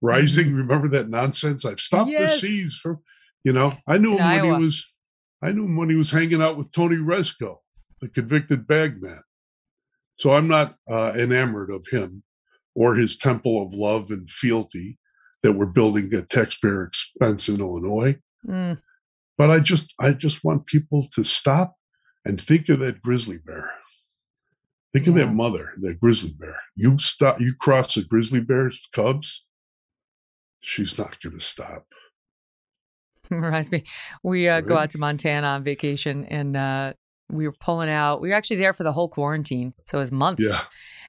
rising. 0.02 0.46
Mm-hmm. 0.46 0.56
Remember 0.56 0.88
that 0.88 1.08
nonsense? 1.08 1.64
I've 1.64 1.80
stopped 1.80 2.10
yes. 2.10 2.40
the 2.40 2.46
seas 2.46 2.78
from, 2.82 3.00
you 3.44 3.52
know. 3.52 3.72
I 3.86 3.98
knew 3.98 4.12
In 4.12 4.18
him 4.18 4.24
Iowa. 4.24 4.48
when 4.48 4.60
he 4.60 4.64
was 4.64 4.92
I 5.42 5.52
knew 5.52 5.64
him 5.64 5.76
when 5.76 5.90
he 5.90 5.96
was 5.96 6.10
hanging 6.10 6.42
out 6.42 6.56
with 6.56 6.72
Tony 6.72 6.96
Rezko, 6.96 7.58
the 8.00 8.08
convicted 8.08 8.66
bagman. 8.66 9.20
So 10.18 10.32
I'm 10.32 10.48
not 10.48 10.76
uh, 10.88 11.12
enamored 11.16 11.70
of 11.70 11.86
him 11.90 12.22
or 12.74 12.94
his 12.94 13.16
temple 13.16 13.62
of 13.62 13.74
love 13.74 14.10
and 14.10 14.28
fealty 14.28 14.98
that 15.42 15.52
we're 15.52 15.66
building 15.66 16.12
at 16.14 16.30
taxpayer 16.30 16.84
expense 16.84 17.48
in 17.48 17.60
Illinois. 17.60 18.16
Mm. 18.46 18.80
But 19.36 19.50
I 19.50 19.60
just 19.60 19.92
I 20.00 20.12
just 20.12 20.42
want 20.42 20.66
people 20.66 21.06
to 21.14 21.22
stop 21.24 21.74
and 22.24 22.40
think 22.40 22.68
of 22.68 22.80
that 22.80 23.02
grizzly 23.02 23.38
bear. 23.38 23.70
Think 24.96 25.08
yeah. 25.08 25.24
of 25.24 25.28
that 25.28 25.34
mother, 25.34 25.74
that 25.82 26.00
grizzly 26.00 26.32
bear. 26.38 26.56
You 26.74 26.98
stop 26.98 27.38
you 27.38 27.54
cross 27.54 27.98
a 27.98 28.02
grizzly 28.02 28.40
bear's 28.40 28.88
cubs, 28.94 29.44
she's 30.60 30.96
not 30.96 31.20
gonna 31.20 31.38
stop. 31.38 31.84
Reminds 33.30 33.70
me, 33.70 33.84
we 34.22 34.48
uh, 34.48 34.54
right. 34.54 34.66
go 34.66 34.78
out 34.78 34.90
to 34.92 34.98
Montana 34.98 35.48
on 35.48 35.64
vacation, 35.64 36.24
and 36.24 36.56
uh, 36.56 36.94
we 37.30 37.46
were 37.46 37.54
pulling 37.60 37.90
out. 37.90 38.22
We 38.22 38.30
were 38.30 38.34
actually 38.34 38.56
there 38.56 38.72
for 38.72 38.84
the 38.84 38.92
whole 38.92 39.10
quarantine, 39.10 39.74
so 39.84 39.98
it 39.98 40.00
was 40.00 40.12
months. 40.12 40.48
Yeah 40.48 40.62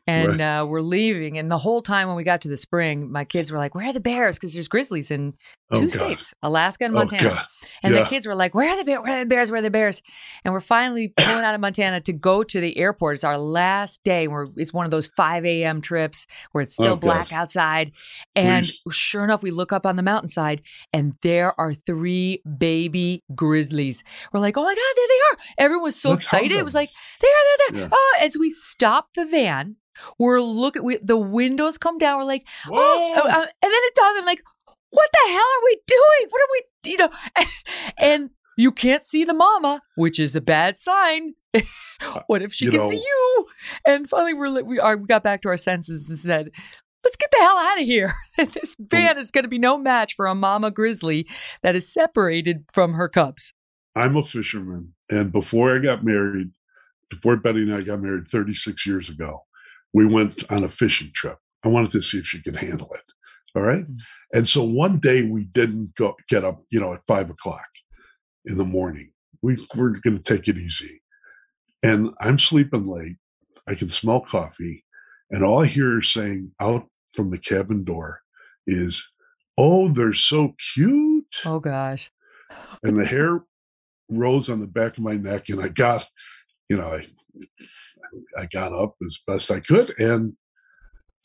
and 0.08 0.40
right. 0.40 0.62
uh, 0.62 0.66
we're 0.66 0.82
leaving. 0.82 1.38
And 1.38 1.52
the 1.52 1.58
whole 1.58 1.82
time 1.82 2.08
when 2.08 2.16
we 2.16 2.24
got 2.24 2.42
to 2.42 2.48
the 2.48 2.58
spring, 2.58 3.12
my 3.12 3.26
kids 3.26 3.52
were 3.52 3.58
like, 3.58 3.76
"Where 3.76 3.88
are 3.88 3.94
the 3.94 4.00
bears?" 4.00 4.40
Because 4.40 4.54
there's 4.54 4.70
grizzlies 4.70 5.12
in 5.12 5.36
two 5.74 5.86
oh, 5.86 5.88
states, 5.88 6.34
Alaska 6.42 6.86
and 6.86 6.94
oh, 6.94 7.00
Montana. 7.00 7.42
Oh, 7.42 7.68
and 7.84 7.94
yeah. 7.94 8.02
the 8.02 8.06
kids 8.10 8.26
were 8.26 8.36
like, 8.36 8.56
"Where 8.56 8.70
are 8.70 8.78
the 8.78 8.86
bears? 8.86 9.02
Where 9.02 9.16
are 9.16 9.20
the 9.20 9.26
bears? 9.26 9.52
Where 9.52 9.60
are 9.60 9.62
the 9.62 9.70
bears?" 9.70 10.02
And 10.46 10.54
we're 10.54 10.62
finally 10.62 11.10
pulling 11.18 11.44
out 11.44 11.56
of 11.56 11.62
Montana 11.62 12.02
to 12.02 12.14
go 12.14 12.44
to 12.44 12.62
the 12.62 12.78
airport. 12.78 13.16
It's 13.16 13.24
our 13.24 13.38
last 13.38 14.04
day. 14.04 14.28
Where 14.28 14.48
it's 14.56 14.74
one 14.74 14.86
of 14.86 14.92
those 14.92 15.08
5 15.08 15.46
a.m. 15.46 15.82
trips 15.82 16.26
where 16.52 16.62
it's 16.62 16.74
still 16.74 16.94
oh, 16.94 16.98
black 16.98 17.34
outside. 17.34 17.92
And 18.36 18.66
Please. 18.66 18.82
sure 18.96 19.24
enough, 19.24 19.44
we 19.44 19.52
look 19.52 19.74
up 19.74 19.86
on 19.86 19.96
the 19.96 20.04
mountainside, 20.04 20.62
and 20.94 21.16
there 21.22 21.60
are 21.60 21.74
three 21.74 22.42
baby 22.58 23.24
grizzlies. 23.36 24.04
We're 24.32 24.40
like, 24.40 24.58
"Oh 24.58 24.64
my 24.64 24.74
god, 24.74 24.94
there 24.96 25.08
they 25.08 25.14
are!" 25.32 25.66
Everyone 25.66 25.84
was 25.84 26.00
so 26.00 26.12
Let's 26.12 26.26
excited. 26.26 26.54
It 26.54 26.66
was 26.66 26.76
like, 26.76 26.92
"There, 27.22 27.30
there, 27.32 27.80
there!" 27.80 27.82
Yeah. 27.84 27.90
Oh, 27.92 28.18
as 28.22 28.38
we 28.38 28.52
stopped 28.52 29.16
the 29.16 29.26
van 29.26 29.76
we're 30.18 30.42
looking, 30.42 30.84
we, 30.84 30.98
the 30.98 31.18
windows 31.18 31.78
come 31.78 31.98
down. 31.98 32.18
We're 32.18 32.26
like, 32.26 32.46
Whoa. 32.68 32.78
oh, 32.80 33.14
uh, 33.16 33.28
uh, 33.28 33.42
and 33.42 33.48
then 33.62 33.72
it 33.72 33.96
does. 33.96 34.18
I'm 34.18 34.26
like, 34.26 34.42
what 34.90 35.10
the 35.12 35.32
hell 35.32 35.38
are 35.38 35.66
we 35.66 35.80
doing? 35.88 36.30
What 36.30 36.42
are 36.42 36.52
we, 36.52 36.92
you 36.92 36.98
know? 36.98 37.10
and 37.98 38.30
you 38.58 38.72
can't 38.72 39.04
see 39.04 39.24
the 39.24 39.34
mama, 39.34 39.82
which 39.96 40.20
is 40.20 40.36
a 40.36 40.42
bad 40.42 40.78
sign. 40.78 41.34
Uh, 41.54 42.22
what 42.28 42.42
if 42.42 42.54
she 42.54 42.66
you 42.66 42.72
can 42.72 42.82
know, 42.82 42.90
see 42.90 42.98
you? 42.98 43.48
And 43.86 44.10
finally, 44.10 44.34
we're 44.34 44.64
we 44.64 44.80
are 44.80 44.98
we 44.98 45.08
got 45.08 45.24
back 45.24 45.42
to 45.42 45.50
our 45.50 45.58
senses 45.58 46.10
and 46.10 46.20
said, 46.20 46.52
let's 47.04 47.16
get 47.16 47.32
the 47.32 47.40
hell 47.40 47.58
out 47.58 47.80
of 47.80 47.86
here. 47.86 48.14
this 48.38 48.76
van 48.80 49.18
is 49.18 49.32
going 49.32 49.44
to 49.44 49.50
be 49.50 49.60
no 49.60 49.78
match 49.78 50.14
for 50.16 50.28
a 50.28 50.36
mama 50.36 50.72
grizzly 50.72 51.28
that 51.64 51.76
is 51.76 51.92
separated 51.92 52.66
from 52.74 52.94
her 52.94 53.08
cubs. 53.08 53.54
I'm 53.96 54.16
a 54.16 54.24
fisherman, 54.24 54.94
and 55.10 55.32
before 55.32 55.76
I 55.76 55.80
got 55.80 56.04
married, 56.04 56.52
before 57.10 57.38
Betty 57.38 57.64
and 57.64 57.74
I 57.74 57.82
got 57.82 58.02
married 58.02 58.28
36 58.28 58.86
years 58.86 59.10
ago, 59.10 59.44
we 59.94 60.06
went 60.06 60.44
on 60.52 60.64
a 60.64 60.70
fishing 60.70 61.12
trip. 61.16 61.38
I 61.64 61.70
wanted 61.70 61.92
to 61.94 62.02
see 62.02 62.20
if 62.20 62.26
she 62.26 62.42
could 62.42 62.58
handle 62.58 62.94
it. 62.94 63.02
All 63.56 63.62
right? 63.64 63.84
mm-hmm. 63.84 63.98
And 64.34 64.48
so 64.48 64.64
one 64.64 65.00
day 65.00 65.24
we 65.24 65.46
didn't 65.46 65.96
go 65.96 66.16
get 66.30 66.44
up, 66.44 66.62
you 66.70 66.80
know, 66.80 66.94
at 66.94 67.02
five 67.08 67.30
o'clock 67.30 67.68
in 68.46 68.58
the 68.58 68.66
morning. 68.66 69.12
We 69.42 69.58
we're 69.76 69.96
gonna 70.04 70.20
take 70.20 70.48
it 70.48 70.58
easy. 70.58 71.02
And 71.84 72.14
I'm 72.20 72.40
sleeping 72.40 72.86
late. 72.86 73.18
I 73.68 73.76
can 73.76 73.88
smell 73.90 74.22
coffee. 74.22 74.84
And 75.30 75.44
all 75.44 75.62
I 75.62 75.68
hear 75.68 76.02
saying 76.02 76.52
out 76.60 76.88
from 77.14 77.30
the 77.32 77.38
cabin 77.38 77.84
door 77.84 78.22
is, 78.66 79.06
Oh, 79.58 79.90
they're 79.90 80.14
so 80.14 80.54
cute. 80.74 81.26
Oh 81.46 81.60
gosh. 81.60 82.12
and 82.84 82.98
the 82.98 83.06
hair 83.06 83.44
rose 84.10 84.50
on 84.50 84.60
the 84.60 84.68
back 84.68 84.98
of 84.98 85.04
my 85.04 85.16
neck, 85.16 85.50
and 85.50 85.62
I 85.62 85.68
got, 85.68 86.08
you 86.70 86.78
know, 86.78 86.94
I 86.94 87.06
I 88.38 88.46
got 88.46 88.74
up 88.74 88.96
as 89.06 89.20
best 89.28 89.52
I 89.52 89.60
could 89.60 89.98
and 90.00 90.34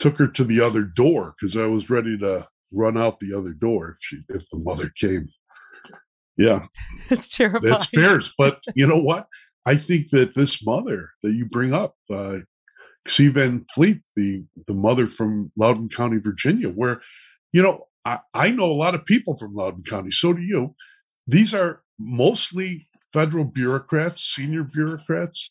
took 0.02 0.18
her 0.18 0.26
to 0.26 0.42
the 0.42 0.60
other 0.60 0.82
door 0.82 1.34
because 1.38 1.56
I 1.56 1.66
was 1.66 1.88
ready 1.88 2.18
to 2.18 2.46
run 2.72 2.98
out 2.98 3.20
the 3.20 3.32
other 3.32 3.52
door 3.52 3.90
if 3.90 3.98
she 4.00 4.18
if 4.28 4.48
the 4.50 4.58
mother 4.58 4.90
came. 4.98 5.28
Yeah. 6.36 6.66
It's 7.08 7.28
terrible. 7.36 7.68
That's 7.68 7.86
fierce. 7.86 8.34
But 8.36 8.60
you 8.74 8.86
know 8.86 8.98
what? 8.98 9.28
I 9.64 9.76
think 9.76 10.10
that 10.10 10.34
this 10.34 10.66
mother 10.66 11.10
that 11.22 11.34
you 11.34 11.46
bring 11.46 11.72
up, 11.72 11.94
uh 12.10 12.38
Xi 13.06 13.28
Van 13.28 13.64
Fleet, 13.74 14.00
the 14.16 14.44
the 14.66 14.74
mother 14.74 15.06
from 15.06 15.52
Loudoun 15.56 15.88
County, 15.88 16.18
Virginia, 16.18 16.68
where, 16.68 17.00
you 17.52 17.62
know, 17.62 17.86
I, 18.04 18.18
I 18.34 18.50
know 18.50 18.66
a 18.70 18.80
lot 18.84 18.96
of 18.96 19.04
people 19.04 19.36
from 19.36 19.54
Loudoun 19.54 19.84
County. 19.84 20.10
So 20.10 20.32
do 20.32 20.42
you. 20.42 20.74
These 21.28 21.54
are 21.54 21.82
mostly 22.00 22.88
federal 23.12 23.44
bureaucrats, 23.44 24.20
senior 24.20 24.64
bureaucrats 24.64 25.50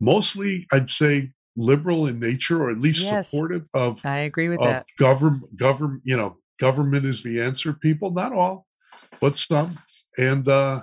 mostly 0.00 0.66
I'd 0.72 0.90
say 0.90 1.32
liberal 1.56 2.06
in 2.06 2.18
nature 2.18 2.62
or 2.62 2.70
at 2.70 2.78
least 2.78 3.02
yes, 3.02 3.30
supportive 3.30 3.66
of 3.74 4.04
I 4.04 4.18
agree 4.18 4.48
with 4.48 4.60
that. 4.60 4.86
Government 4.98 5.56
government, 5.56 6.02
you 6.04 6.16
know, 6.16 6.36
government 6.60 7.06
is 7.06 7.22
the 7.22 7.40
answer 7.40 7.72
people, 7.72 8.10
not 8.12 8.32
all, 8.32 8.66
but 9.20 9.36
some. 9.36 9.72
And 10.18 10.48
uh 10.48 10.82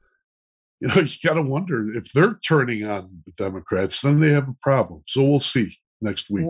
you 0.80 0.88
know, 0.88 1.02
you 1.02 1.16
got 1.22 1.34
to 1.34 1.42
wonder 1.42 1.84
if 1.94 2.10
they're 2.12 2.38
turning 2.46 2.86
on 2.86 3.22
the 3.26 3.32
Democrats, 3.32 4.00
then 4.00 4.18
they 4.18 4.30
have 4.30 4.48
a 4.48 4.56
problem. 4.62 5.02
So 5.06 5.22
we'll 5.22 5.38
see 5.38 5.76
next 6.00 6.30
week. 6.30 6.46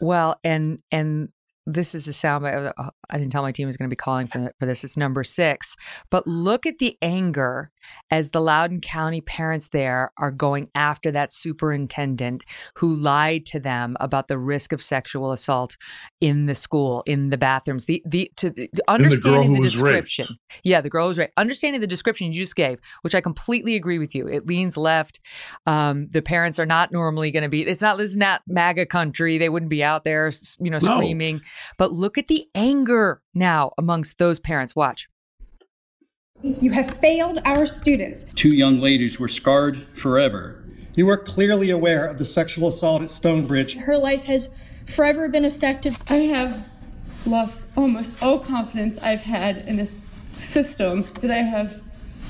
Well, 0.00 0.40
and 0.42 0.78
and 0.90 1.28
this 1.66 1.94
is 1.94 2.06
a 2.08 2.10
soundbite. 2.10 2.72
Uh, 2.76 2.90
I 3.08 3.18
didn't 3.18 3.32
tell 3.32 3.42
my 3.42 3.52
team 3.52 3.66
was 3.66 3.76
going 3.76 3.88
to 3.88 3.92
be 3.92 3.96
calling 3.96 4.26
for, 4.26 4.52
for 4.58 4.66
this. 4.66 4.84
It's 4.84 4.96
number 4.96 5.24
six. 5.24 5.76
But 6.10 6.26
look 6.26 6.66
at 6.66 6.78
the 6.78 6.98
anger 7.00 7.70
as 8.10 8.30
the 8.30 8.40
Loudoun 8.40 8.80
County 8.80 9.20
parents 9.20 9.68
there 9.68 10.10
are 10.18 10.30
going 10.30 10.68
after 10.74 11.10
that 11.12 11.32
superintendent 11.32 12.44
who 12.76 12.94
lied 12.94 13.46
to 13.46 13.60
them 13.60 13.96
about 14.00 14.28
the 14.28 14.38
risk 14.38 14.72
of 14.72 14.82
sexual 14.82 15.32
assault 15.32 15.76
in 16.20 16.46
the 16.46 16.54
school, 16.54 17.02
in 17.06 17.30
the 17.30 17.38
bathrooms. 17.38 17.86
The 17.86 18.02
the 18.06 18.30
to 18.36 18.50
the, 18.50 18.68
understanding 18.88 19.54
the, 19.54 19.60
the 19.60 19.68
description. 19.68 20.26
Yeah, 20.62 20.80
the 20.80 20.90
girl 20.90 21.08
was 21.08 21.18
right. 21.18 21.30
Understanding 21.36 21.80
the 21.80 21.86
description 21.86 22.26
you 22.26 22.32
just 22.32 22.56
gave, 22.56 22.78
which 23.02 23.14
I 23.14 23.20
completely 23.20 23.74
agree 23.74 23.98
with 23.98 24.14
you. 24.14 24.26
It 24.26 24.46
leans 24.46 24.76
left. 24.76 25.20
Um, 25.66 26.08
the 26.08 26.22
parents 26.22 26.58
are 26.58 26.66
not 26.66 26.92
normally 26.92 27.30
going 27.30 27.42
to 27.42 27.48
be. 27.48 27.62
It's 27.62 27.82
not. 27.82 27.98
This 27.98 28.10
is 28.10 28.16
not 28.16 28.42
MAGA 28.46 28.86
country. 28.86 29.38
They 29.38 29.48
wouldn't 29.48 29.70
be 29.70 29.82
out 29.82 30.04
there, 30.04 30.30
you 30.60 30.70
know, 30.70 30.78
screaming. 30.78 31.36
No. 31.36 31.40
But 31.76 31.92
look 31.92 32.18
at 32.18 32.28
the 32.28 32.46
anger 32.54 33.22
now 33.34 33.72
amongst 33.78 34.18
those 34.18 34.40
parents. 34.40 34.74
Watch. 34.74 35.08
You 36.42 36.72
have 36.72 36.90
failed 36.90 37.38
our 37.44 37.64
students. 37.64 38.24
Two 38.34 38.54
young 38.54 38.80
ladies 38.80 39.18
were 39.18 39.28
scarred 39.28 39.76
forever. 39.76 40.64
You 40.94 41.08
are 41.08 41.16
clearly 41.16 41.70
aware 41.70 42.06
of 42.06 42.18
the 42.18 42.24
sexual 42.24 42.68
assault 42.68 43.02
at 43.02 43.10
Stonebridge. 43.10 43.74
Her 43.76 43.98
life 43.98 44.24
has 44.24 44.50
forever 44.86 45.28
been 45.28 45.44
affected. 45.44 45.96
I 46.08 46.16
have 46.16 46.68
lost 47.26 47.66
almost 47.76 48.22
all 48.22 48.38
confidence 48.38 48.98
I've 49.02 49.22
had 49.22 49.58
in 49.66 49.76
this 49.76 50.12
system 50.34 51.04
that 51.20 51.30
I 51.30 51.38
have 51.38 51.82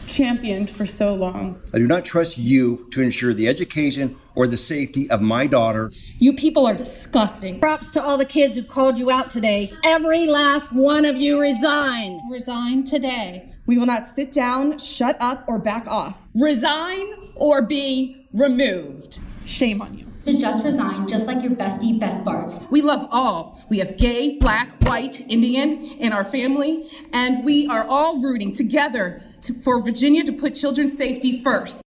championed 0.07 0.71
for 0.71 0.87
so 0.87 1.15
long. 1.15 1.61
I 1.73 1.79
do 1.79 1.87
not 1.87 2.05
trust 2.05 2.39
you 2.39 2.89
to 2.93 3.03
ensure 3.03 3.35
the 3.35 3.49
education 3.49 4.17
or 4.35 4.47
the 4.47 4.57
safety 4.57 5.11
of 5.11 5.21
my 5.21 5.47
daughter. 5.47 5.91
You 6.19 6.35
people 6.35 6.67
are 6.67 6.75
disgusting. 6.75 7.61
Props 7.61 7.91
to 7.93 8.03
all 8.03 8.17
the 8.17 8.25
kids 8.25 8.57
who 8.57 8.63
called 8.63 8.99
you 8.99 9.11
out 9.11 9.31
today. 9.31 9.73
Every 9.85 10.27
last 10.27 10.73
one 10.73 11.05
of 11.05 11.17
you 11.17 11.41
resign. 11.41 12.21
Resign 12.31 12.85
today. 12.85 13.53
We 13.67 13.79
will 13.79 13.87
not 13.87 14.09
sit 14.09 14.33
down, 14.33 14.79
shut 14.79 15.17
up, 15.21 15.45
or 15.49 15.59
back 15.59 15.87
off. 15.87 16.29
Resign 16.35 17.07
or 17.35 17.63
be 17.63 18.27
removed. 18.33 19.19
Shame 19.47 19.81
on 19.81 19.99
you 19.99 20.14
to 20.25 20.39
just 20.39 20.65
resign, 20.65 21.07
just 21.07 21.27
like 21.27 21.43
your 21.43 21.53
bestie 21.53 21.99
Beth 21.99 22.25
Barts. 22.25 22.67
We 22.71 22.83
love 22.83 23.07
all. 23.11 23.61
We 23.69 23.79
have 23.79 23.97
gay, 23.97 24.39
black, 24.39 24.73
white, 24.85 25.21
Indian 25.29 25.83
in 25.99 26.13
our 26.13 26.25
family, 26.25 26.89
and 27.13 27.45
we 27.45 27.67
are 27.69 27.85
all 27.89 28.23
rooting 28.23 28.53
together 28.53 29.21
to, 29.43 29.55
for 29.55 29.83
Virginia 29.83 30.25
to 30.25 30.33
put 30.33 30.55
children's 30.55 30.97
safety 30.97 31.41
first. 31.43 31.83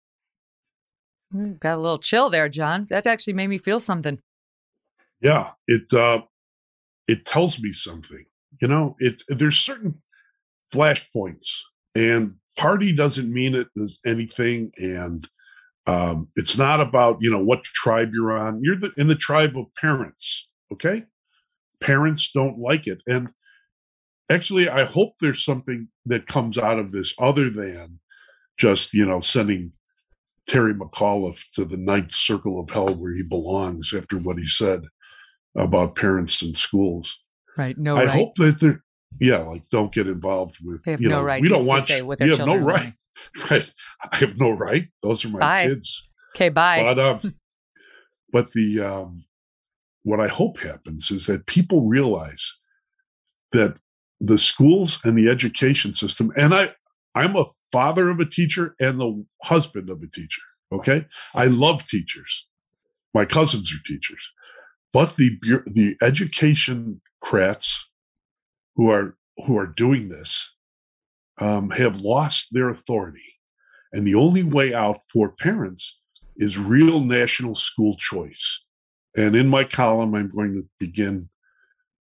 Got 1.59 1.75
a 1.75 1.81
little 1.81 1.99
chill 1.99 2.31
there, 2.31 2.49
John. 2.49 2.87
That 2.91 3.07
actually 3.07 3.35
made 3.35 3.49
me 3.49 3.59
feel 3.59 3.81
something. 3.81 4.21
Yeah, 5.21 5.51
it 5.67 5.93
uh, 5.93 6.23
it 7.09 7.25
tells 7.25 7.59
me 7.61 7.73
something. 7.73 8.25
You 8.61 8.69
know, 8.69 8.97
it 8.99 9.23
there's 9.29 9.59
certain 9.59 9.93
flashpoints, 10.73 11.63
and 11.95 12.37
party 12.57 12.93
doesn't 12.93 13.33
mean 13.33 13.55
it 13.55 13.69
as 13.81 13.99
anything, 14.07 14.73
and 14.79 15.29
um, 15.87 16.29
it's 16.37 16.59
not 16.59 16.81
about 16.81 17.19
you 17.21 17.31
know 17.31 17.43
what 17.43 17.65
tribe 17.65 18.11
you're 18.13 18.37
on. 18.37 18.61
You're 18.63 18.79
the, 18.79 18.93
in 18.97 19.07
the 19.07 19.15
tribe 19.15 19.57
of 19.57 19.67
parents. 19.81 20.49
Okay, 20.73 21.05
parents 21.81 22.31
don't 22.33 22.59
like 22.59 22.87
it, 22.87 23.01
and 23.07 23.29
actually, 24.31 24.69
I 24.69 24.85
hope 24.85 25.15
there's 25.21 25.45
something 25.45 25.89
that 26.07 26.27
comes 26.27 26.59
out 26.59 26.79
of 26.79 26.93
this 26.93 27.15
other 27.21 27.51
than 27.51 28.01
just 28.59 28.93
you 28.93 29.07
know 29.07 29.21
sending 29.21 29.73
Terry 30.49 30.75
McAuliffe 30.75 31.45
to 31.55 31.65
the 31.65 31.77
ninth 31.77 32.13
circle 32.13 32.61
of 32.61 32.71
hell 32.71 32.95
where 32.95 33.15
he 33.15 33.23
belongs 33.23 33.93
after 33.95 34.19
what 34.19 34.39
he 34.39 34.47
said 34.47 34.83
about 35.57 35.97
parents 35.97 36.43
and 36.43 36.57
schools. 36.57 37.17
Right. 37.57 37.77
No. 37.79 37.97
I 37.97 38.05
right. 38.05 38.11
hope 38.11 38.35
that 38.37 38.61
there. 38.61 38.83
Yeah, 39.21 39.39
like 39.39 39.69
don't 39.71 39.93
get 39.93 40.07
involved 40.07 40.59
with. 40.63 40.83
They 40.85 40.93
have 40.93 41.01
you 41.01 41.09
no 41.09 41.19
know, 41.19 41.25
right 41.25 41.41
we 41.41 41.49
to- 41.49 41.55
don't 41.55 41.67
want 41.67 41.81
to 41.81 41.87
say 41.87 42.03
what 42.03 42.19
their 42.19 42.29
you 42.29 42.37
have 42.37 42.47
no 42.47 42.57
right. 42.57 42.93
Right. 43.51 43.73
I 44.13 44.17
have 44.19 44.39
no 44.39 44.51
right. 44.51 44.89
Those 45.03 45.25
are 45.25 45.29
my 45.31 45.39
Bye. 45.39 45.67
kids. 45.69 46.09
Okay, 46.35 46.51
bye. 46.51 46.83
But 46.83 46.99
um, 46.99 47.35
but 48.33 48.53
the 48.53 48.81
um, 48.81 49.25
what 50.03 50.21
I 50.21 50.29
hope 50.29 50.59
happens 50.59 51.11
is 51.11 51.27
that 51.27 51.47
people 51.47 51.89
realize 51.89 52.55
that 53.53 53.77
the 54.21 54.39
schools 54.39 55.01
and 55.05 55.17
the 55.19 55.29
education 55.29 55.95
system, 55.95 56.31
and 56.37 56.55
I 56.55 56.75
I'm 57.15 57.37
a 57.37 57.47
father 57.73 58.11
of 58.11 58.21
a 58.21 58.27
teacher 58.27 58.75
and 58.79 59.01
the 59.01 59.25
husband 59.43 59.89
of 59.89 60.03
a 60.03 60.07
teacher. 60.09 60.43
Okay, 60.73 61.07
I 61.35 61.47
love 61.47 61.87
teachers. 61.87 62.47
My 63.15 63.25
cousins 63.25 63.73
are 63.73 63.83
teachers, 63.87 64.31
but 64.93 65.17
the 65.17 65.39
the 65.67 65.97
education 66.03 67.01
crats 67.23 67.89
who 68.77 68.91
are 68.91 69.17
who 69.47 69.59
are 69.59 69.67
doing 69.67 70.09
this 70.09 70.55
um, 71.41 71.71
have 71.71 72.01
lost 72.01 72.49
their 72.53 72.69
authority, 72.69 73.35
and 73.93 74.07
the 74.07 74.15
only 74.15 74.43
way 74.43 74.73
out 74.75 74.99
for 75.13 75.31
parents 75.31 76.01
is 76.37 76.59
real 76.59 77.01
national 77.01 77.55
school 77.55 77.97
choice. 77.97 78.63
And 79.17 79.35
in 79.35 79.49
my 79.49 79.65
column, 79.65 80.15
I'm 80.15 80.31
going 80.31 80.55
to 80.55 80.69
begin 80.79 81.29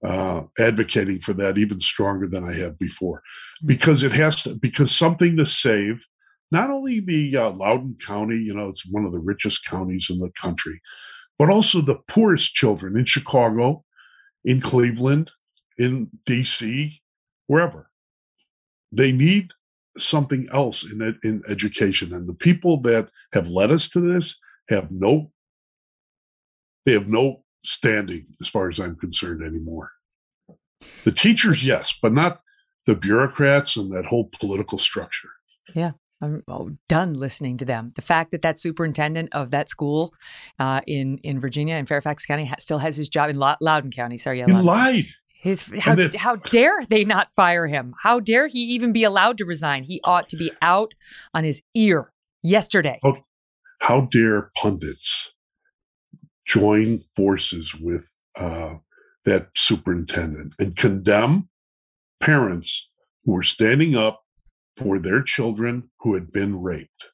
uh, 0.06 0.43
advocating 0.60 1.19
for 1.19 1.34
that 1.34 1.57
even 1.57 1.80
stronger 1.80 2.27
than 2.27 2.43
I 2.43 2.53
have 2.53 2.77
before, 2.77 3.22
because 3.65 4.03
it 4.03 4.11
has 4.11 4.43
to 4.43 4.56
because 4.56 4.95
something 4.95 5.38
to 5.38 5.45
save 5.45 6.06
not 6.52 6.69
only 6.69 6.99
the 6.99 7.35
uh, 7.35 7.49
Loudoun 7.49 7.97
County, 8.06 8.38
you 8.38 8.53
know, 8.53 8.69
it's 8.69 8.85
one 8.89 9.06
of 9.06 9.11
the 9.11 9.19
richest 9.19 9.65
counties 9.65 10.07
in 10.10 10.19
the 10.19 10.31
country, 10.39 10.80
but 11.39 11.49
also 11.49 11.81
the 11.81 11.99
poorest 12.07 12.53
children 12.53 12.97
in 12.97 13.06
Chicago, 13.06 13.84
in 14.43 14.61
Cleveland, 14.61 15.31
in 15.77 16.10
DC, 16.27 16.93
wherever. 17.47 17.89
They 18.91 19.11
need 19.11 19.52
something 19.97 20.47
else 20.52 20.89
in 20.89 21.02
ed- 21.02 21.19
in 21.23 21.41
education, 21.47 22.14
and 22.14 22.27
the 22.27 22.35
people 22.35 22.81
that 22.81 23.10
have 23.34 23.47
led 23.47 23.72
us 23.72 23.89
to 23.89 23.99
this 23.99 24.38
have 24.69 24.89
no 24.91 25.31
they 26.85 26.93
have 26.93 27.07
no 27.07 27.43
standing 27.64 28.27
as 28.39 28.47
far 28.47 28.69
as 28.69 28.80
I'm 28.80 28.95
concerned 28.95 29.43
anymore. 29.43 29.91
The 31.03 31.11
teachers, 31.11 31.65
yes, 31.65 31.97
but 31.99 32.14
not 32.14 32.41
the 32.85 32.95
bureaucrats 32.95 33.76
and 33.76 33.91
that 33.91 34.06
whole 34.06 34.30
political 34.39 34.77
structure. 34.77 35.30
Yeah. 35.73 35.91
I'm 36.22 36.43
oh, 36.47 36.72
done 36.88 37.14
listening 37.14 37.57
to 37.57 37.65
them. 37.65 37.89
The 37.95 38.02
fact 38.02 38.31
that 38.31 38.41
that 38.41 38.60
superintendent 38.60 39.30
of 39.34 39.52
that 39.52 39.69
school 39.69 40.14
uh, 40.60 40.81
in 40.88 41.18
in 41.19 41.39
Virginia 41.41 41.76
in 41.76 41.85
Fairfax 41.85 42.26
County 42.26 42.45
ha- 42.45 42.56
still 42.57 42.80
has 42.80 42.95
his 42.95 43.10
job 43.10 43.30
in 43.30 43.38
Lou- 43.38 43.56
Loudoun 43.60 43.91
County. 43.91 44.18
Sorry, 44.18 44.39
yeah, 44.39 44.45
He 44.47 44.53
lied. 44.53 45.07
His, 45.45 45.61
how, 45.77 45.93
then- 45.93 46.09
how 46.17 46.38
dare 46.38 46.84
they 46.89 47.05
not 47.05 47.30
fire 47.30 47.67
him? 47.67 47.93
How 48.01 48.19
dare 48.19 48.47
he 48.47 48.61
even 48.61 48.91
be 48.91 49.03
allowed 49.03 49.38
to 49.38 49.45
resign? 49.45 49.84
He 49.84 50.01
ought 50.03 50.27
to 50.30 50.35
be 50.35 50.51
out 50.59 50.95
on 51.35 51.43
his 51.43 51.61
ear 51.76 52.11
yesterday. 52.41 52.99
How, 53.03 53.23
how 53.80 54.01
dare 54.11 54.49
pundits 54.57 55.35
join 56.47 56.97
forces 57.15 57.76
with 57.76 58.11
uh, 58.35 58.77
that 59.26 59.49
superintendent 59.55 60.55
and 60.57 60.76
condemn 60.76 61.47
parents 62.19 62.89
who 63.23 63.38
are 63.38 63.43
standing 63.43 63.95
up 63.95 64.23
for 64.77 64.97
their 64.97 65.22
children 65.22 65.91
who 65.99 66.15
had 66.15 66.31
been 66.31 66.59
raped? 66.59 67.11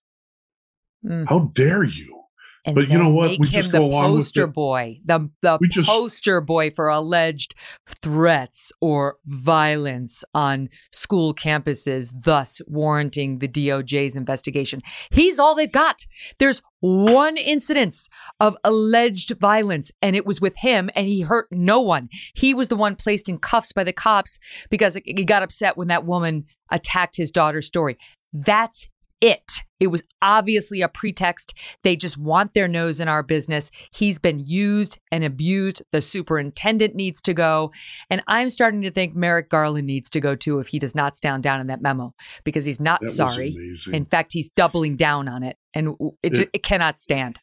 Mm. 1.05 1.27
How 1.27 1.51
dare 1.53 1.83
you? 1.83 2.20
And 2.63 2.75
but 2.75 2.89
you 2.89 2.97
know 2.97 3.09
what? 3.09 3.39
We 3.39 3.47
just 3.47 3.71
the 3.71 3.79
go 3.79 3.85
along 3.85 4.11
with 4.13 4.25
poster 4.25 4.43
it. 4.43 4.53
boy, 4.53 4.99
the 5.03 5.29
the 5.41 5.57
just- 5.69 5.89
poster 5.89 6.41
boy 6.41 6.69
for 6.69 6.89
alleged 6.89 7.55
threats 8.03 8.71
or 8.81 9.17
violence 9.25 10.23
on 10.35 10.69
school 10.91 11.33
campuses, 11.33 12.11
thus 12.13 12.61
warranting 12.67 13.39
the 13.39 13.47
DOJ's 13.47 14.15
investigation. 14.15 14.81
He's 15.11 15.39
all 15.39 15.55
they've 15.55 15.71
got. 15.71 16.05
There's 16.37 16.61
one 16.81 17.37
incidence 17.37 18.09
of 18.39 18.55
alleged 18.63 19.31
violence, 19.39 19.91
and 20.01 20.15
it 20.15 20.25
was 20.25 20.39
with 20.39 20.55
him, 20.57 20.89
and 20.95 21.07
he 21.07 21.21
hurt 21.21 21.47
no 21.51 21.79
one. 21.79 22.09
He 22.35 22.53
was 22.53 22.67
the 22.69 22.75
one 22.75 22.95
placed 22.95 23.27
in 23.27 23.39
cuffs 23.39 23.71
by 23.71 23.83
the 23.83 23.93
cops 23.93 24.37
because 24.69 24.97
he 25.03 25.25
got 25.25 25.43
upset 25.43 25.77
when 25.77 25.87
that 25.87 26.05
woman 26.05 26.45
attacked 26.71 27.17
his 27.17 27.31
daughter's 27.31 27.65
story. 27.67 27.97
That's 28.33 28.87
it. 29.21 29.61
It 29.79 29.87
was 29.87 30.03
obviously 30.21 30.81
a 30.81 30.87
pretext. 30.87 31.53
They 31.83 31.95
just 31.95 32.17
want 32.17 32.53
their 32.53 32.67
nose 32.67 32.99
in 32.99 33.07
our 33.07 33.23
business. 33.23 33.71
He's 33.93 34.19
been 34.19 34.39
used 34.39 34.99
and 35.11 35.23
abused. 35.23 35.81
The 35.91 36.01
superintendent 36.01 36.93
needs 36.95 37.21
to 37.23 37.33
go. 37.33 37.71
And 38.09 38.21
I'm 38.27 38.49
starting 38.49 38.81
to 38.83 38.91
think 38.91 39.15
Merrick 39.15 39.49
Garland 39.49 39.87
needs 39.87 40.09
to 40.11 40.19
go 40.21 40.35
too 40.35 40.59
if 40.59 40.67
he 40.67 40.77
does 40.79 40.93
not 40.95 41.15
stand 41.15 41.41
down 41.43 41.59
in 41.61 41.67
that 41.67 41.81
memo 41.81 42.13
because 42.43 42.65
he's 42.65 42.79
not 42.79 43.01
That 43.01 43.11
sorry. 43.11 43.55
In 43.91 44.05
fact, 44.05 44.33
he's 44.33 44.49
doubling 44.49 44.97
down 44.97 45.27
on 45.27 45.43
it 45.43 45.57
and 45.73 45.95
it, 46.23 46.37
It- 46.39 46.49
it 46.53 46.63
cannot 46.63 46.99
stand. 46.99 47.39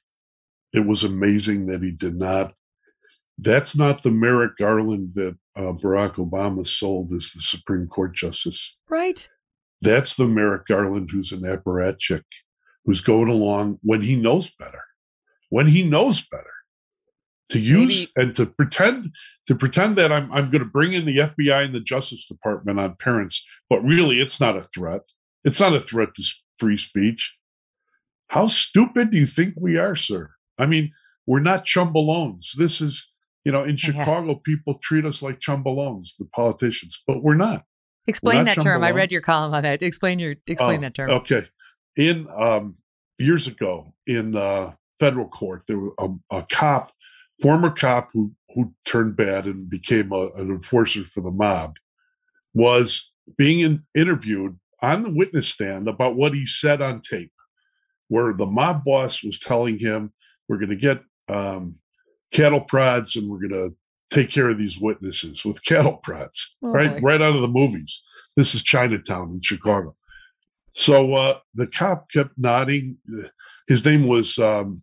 it 0.72 0.86
was 0.86 1.02
amazing 1.02 1.66
that 1.66 1.82
he 1.82 1.90
did 1.90 2.16
not. 2.16 2.54
That's 3.38 3.76
not 3.76 4.02
the 4.02 4.10
Merrick 4.10 4.56
Garland 4.56 5.12
that 5.14 5.36
uh, 5.56 5.72
Barack 5.72 6.14
Obama 6.16 6.66
sold 6.66 7.12
as 7.12 7.30
the 7.34 7.40
Supreme 7.40 7.86
Court 7.86 8.14
justice. 8.14 8.76
Right? 8.88 9.28
That's 9.80 10.16
the 10.16 10.26
Merrick 10.26 10.66
Garland 10.66 11.10
who's 11.10 11.32
an 11.32 11.40
apparatchik, 11.40 12.24
who's 12.84 13.00
going 13.00 13.28
along 13.28 13.78
when 13.82 14.00
he 14.00 14.16
knows 14.16 14.50
better. 14.58 14.82
When 15.50 15.66
he 15.66 15.82
knows 15.82 16.26
better. 16.26 16.44
To 17.50 17.58
use 17.58 18.12
and 18.14 18.36
to 18.36 18.44
pretend 18.44 19.14
to 19.46 19.54
pretend 19.54 19.96
that 19.96 20.12
I'm 20.12 20.30
I'm 20.30 20.50
going 20.50 20.62
to 20.62 20.68
bring 20.68 20.92
in 20.92 21.06
the 21.06 21.16
FBI 21.16 21.64
and 21.64 21.74
the 21.74 21.80
Justice 21.80 22.26
Department 22.26 22.78
on 22.78 22.96
parents, 22.96 23.42
but 23.70 23.82
really 23.82 24.20
it's 24.20 24.38
not 24.38 24.58
a 24.58 24.64
threat. 24.64 25.00
It's 25.44 25.58
not 25.58 25.72
a 25.72 25.80
threat 25.80 26.10
to 26.16 26.22
free 26.58 26.76
speech. 26.76 27.34
How 28.28 28.48
stupid 28.48 29.12
do 29.12 29.16
you 29.16 29.24
think 29.24 29.54
we 29.56 29.78
are, 29.78 29.96
sir? 29.96 30.30
I 30.58 30.66
mean, 30.66 30.92
we're 31.26 31.40
not 31.40 31.64
chumbolones. 31.64 32.52
This 32.56 32.80
is, 32.80 33.08
you 33.44 33.52
know, 33.52 33.64
in 33.64 33.76
Chicago, 33.78 34.34
people 34.34 34.74
treat 34.82 35.04
us 35.04 35.22
like 35.22 35.40
chumbolones, 35.40 36.16
the 36.18 36.26
politicians, 36.26 37.02
but 37.06 37.22
we're 37.22 37.34
not. 37.34 37.64
Explain 38.08 38.46
that 38.46 38.60
term. 38.60 38.82
I 38.82 38.90
read 38.90 39.12
your 39.12 39.20
column 39.20 39.54
on 39.54 39.62
that. 39.62 39.82
Explain 39.82 40.18
your 40.18 40.34
explain 40.46 40.78
Oh, 40.78 40.82
that 40.82 40.94
term. 40.94 41.10
Okay. 41.10 41.46
In 41.96 42.26
um, 42.34 42.76
years 43.18 43.46
ago 43.46 43.92
in 44.06 44.34
uh, 44.34 44.72
federal 44.98 45.28
court, 45.28 45.64
there 45.68 45.78
was 45.78 45.94
a, 45.98 46.38
a 46.38 46.46
cop, 46.50 46.92
former 47.40 47.70
cop 47.70 48.10
who 48.12 48.32
who 48.54 48.74
turned 48.86 49.14
bad 49.14 49.44
and 49.44 49.68
became 49.68 50.10
a, 50.12 50.28
an 50.36 50.50
enforcer 50.50 51.04
for 51.04 51.20
the 51.20 51.30
mob, 51.30 51.76
was 52.54 53.12
being 53.36 53.60
in, 53.60 53.82
interviewed 53.94 54.58
on 54.80 55.02
the 55.02 55.12
witness 55.12 55.48
stand 55.48 55.86
about 55.86 56.16
what 56.16 56.32
he 56.32 56.46
said 56.46 56.80
on 56.80 57.02
tape, 57.02 57.32
where 58.08 58.32
the 58.32 58.46
mob 58.46 58.84
boss 58.84 59.22
was 59.22 59.38
telling 59.38 59.78
him, 59.78 60.12
"We're 60.48 60.58
going 60.58 60.70
to 60.70 60.76
get 60.76 61.02
um, 61.28 61.76
cattle 62.32 62.60
prods 62.60 63.16
and 63.16 63.28
we're 63.28 63.46
going 63.46 63.70
to 63.70 63.76
take 64.10 64.30
care 64.30 64.48
of 64.48 64.58
these 64.58 64.78
witnesses 64.78 65.44
with 65.44 65.64
cattle 65.64 65.96
prods." 65.98 66.56
Oh, 66.62 66.70
right, 66.70 67.00
boy. 67.00 67.06
right 67.06 67.22
out 67.22 67.34
of 67.34 67.42
the 67.42 67.48
movies. 67.48 68.02
This 68.36 68.54
is 68.54 68.62
Chinatown 68.62 69.30
in 69.32 69.40
Chicago. 69.42 69.90
So 70.72 71.14
uh, 71.14 71.38
the 71.54 71.66
cop 71.66 72.10
kept 72.12 72.32
nodding. 72.38 72.98
His 73.66 73.84
name 73.84 74.06
was 74.06 74.38
um, 74.38 74.82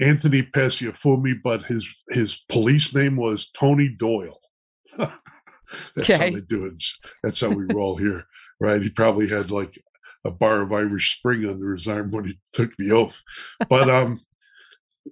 Anthony 0.00 0.42
Passafiume, 0.42 1.40
but 1.42 1.62
his 1.62 1.88
his 2.10 2.44
police 2.50 2.94
name 2.94 3.16
was 3.16 3.48
Tony 3.50 3.88
Doyle. 3.88 4.38
That's 4.98 6.10
Okay. 6.10 6.18
how 6.18 6.30
they 6.34 6.42
do 6.42 6.66
it. 6.66 6.82
That's 7.22 7.40
how 7.40 7.48
we 7.50 7.64
roll 7.64 7.96
here, 7.96 8.24
right? 8.60 8.82
He 8.82 8.90
probably 8.90 9.28
had 9.28 9.50
like 9.50 9.80
a 10.24 10.30
bar 10.30 10.60
of 10.60 10.72
Irish 10.72 11.16
Spring 11.16 11.48
under 11.48 11.72
his 11.72 11.88
arm 11.88 12.10
when 12.10 12.26
he 12.26 12.38
took 12.52 12.76
the 12.76 12.92
oath. 12.92 13.22
But 13.70 13.88
um, 13.88 14.20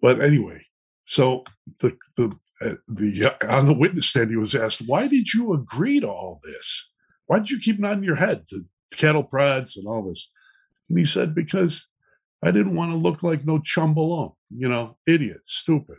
but 0.02 0.20
anyway, 0.20 0.60
so 1.04 1.44
the 1.78 1.96
the 2.16 2.36
uh, 2.62 2.74
the 2.88 3.26
uh, 3.26 3.48
on 3.48 3.66
the 3.66 3.74
witness 3.74 4.08
stand, 4.08 4.30
he 4.30 4.36
was 4.36 4.54
asked, 4.54 4.82
"Why 4.86 5.06
did 5.06 5.32
you 5.32 5.52
agree 5.52 6.00
to 6.00 6.08
all 6.08 6.40
this? 6.44 6.88
Why 7.26 7.38
did 7.38 7.50
you 7.50 7.58
keep 7.58 7.78
nodding 7.78 8.04
your 8.04 8.16
head 8.16 8.46
to 8.48 8.64
cattle 8.92 9.24
prods 9.24 9.76
and 9.76 9.86
all 9.86 10.06
this?" 10.06 10.30
And 10.88 10.98
he 10.98 11.04
said, 11.04 11.34
"Because 11.34 11.86
I 12.42 12.50
didn't 12.50 12.76
want 12.76 12.92
to 12.92 12.96
look 12.96 13.22
like 13.22 13.44
no 13.44 13.58
chumbolone, 13.60 14.34
you 14.50 14.68
know, 14.68 14.96
idiot, 15.06 15.40
stupid." 15.44 15.98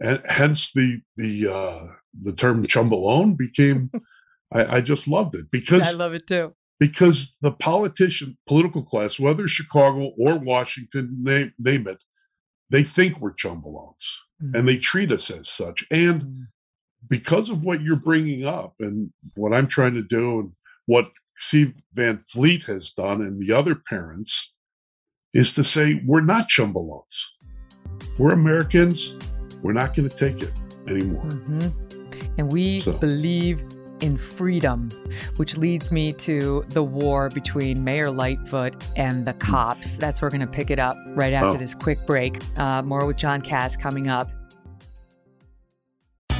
And 0.00 0.22
hence 0.28 0.72
the 0.72 1.00
the 1.16 1.52
uh, 1.52 1.86
the 2.14 2.32
term 2.32 2.64
chumbolone 2.64 3.36
became. 3.36 3.90
I, 4.52 4.76
I 4.76 4.80
just 4.82 5.08
loved 5.08 5.34
it 5.34 5.50
because 5.50 5.88
I 5.88 5.96
love 5.96 6.12
it 6.12 6.26
too. 6.26 6.54
because 6.78 7.36
the 7.40 7.52
politician 7.52 8.36
political 8.46 8.82
class 8.82 9.18
whether 9.18 9.48
chicago 9.48 10.12
or 10.18 10.36
washington 10.38 11.16
name, 11.22 11.54
name 11.58 11.88
it 11.88 12.02
they 12.72 12.82
think 12.82 13.20
we're 13.20 13.32
chumbolones 13.34 14.06
and 14.54 14.66
they 14.66 14.76
treat 14.76 15.12
us 15.12 15.30
as 15.30 15.48
such. 15.48 15.84
And 15.92 16.48
because 17.08 17.48
of 17.50 17.62
what 17.62 17.80
you're 17.82 17.96
bringing 18.10 18.44
up 18.46 18.74
and 18.80 19.12
what 19.36 19.52
i'm 19.52 19.66
trying 19.66 19.94
to 19.94 20.02
do 20.02 20.40
and 20.40 20.52
what 20.86 21.06
steve 21.36 21.72
van 21.94 22.18
fleet 22.32 22.62
has 22.64 22.90
done 22.90 23.20
and 23.22 23.40
the 23.42 23.52
other 23.52 23.74
parents 23.74 24.54
is 25.34 25.52
to 25.52 25.62
say 25.64 26.00
we're 26.06 26.20
not 26.34 26.48
chumbolones 26.48 27.16
we're 28.18 28.32
americans. 28.34 29.16
We're 29.62 29.72
not 29.82 29.94
going 29.94 30.08
to 30.08 30.16
take 30.16 30.42
it 30.42 30.52
anymore. 30.88 31.22
Mhm. 31.24 32.34
And 32.38 32.50
we 32.52 32.80
So. 32.80 32.92
believe 32.98 33.62
in 34.02 34.16
freedom, 34.16 34.90
which 35.36 35.56
leads 35.56 35.90
me 35.90 36.12
to 36.12 36.64
the 36.68 36.82
war 36.82 37.30
between 37.30 37.84
Mayor 37.84 38.10
Lightfoot 38.10 38.74
and 38.96 39.24
the 39.24 39.32
cops. 39.34 39.96
That's 39.96 40.20
where 40.20 40.26
we're 40.26 40.36
going 40.36 40.48
to 40.48 40.52
pick 40.52 40.70
it 40.70 40.78
up 40.78 40.96
right 41.14 41.32
after 41.32 41.56
oh. 41.56 41.60
this 41.60 41.74
quick 41.74 42.04
break. 42.04 42.38
Uh, 42.56 42.82
more 42.82 43.06
with 43.06 43.16
John 43.16 43.40
Kass 43.40 43.76
coming 43.76 44.08
up. 44.08 44.30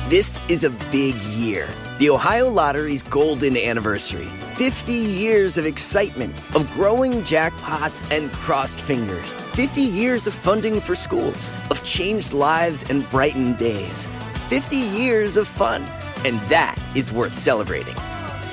This 0.09 0.43
is 0.51 0.65
a 0.65 0.71
big 0.91 1.15
year. 1.39 1.67
The 1.99 2.11
Ohio 2.11 2.51
Lottery's 2.51 3.03
golden 3.03 3.57
anniversary. 3.57 4.27
50 4.57 4.93
years 4.93 5.57
of 5.57 5.65
excitement, 5.65 6.35
of 6.55 6.71
growing 6.75 7.23
jackpots 7.23 8.05
and 8.15 8.31
crossed 8.33 8.81
fingers. 8.81 9.33
50 9.33 9.81
years 9.81 10.27
of 10.27 10.35
funding 10.35 10.81
for 10.81 10.95
schools, 10.95 11.51
of 11.71 11.83
changed 11.85 12.35
lives 12.35 12.85
and 12.91 13.09
brightened 13.11 13.57
days. 13.57 14.07
50 14.49 14.77
years 14.77 15.39
of 15.39 15.49
fun. 15.49 15.83
And 16.24 16.40
that 16.49 16.77
is 16.94 17.12
worth 17.12 17.35
celebrating. 17.35 17.97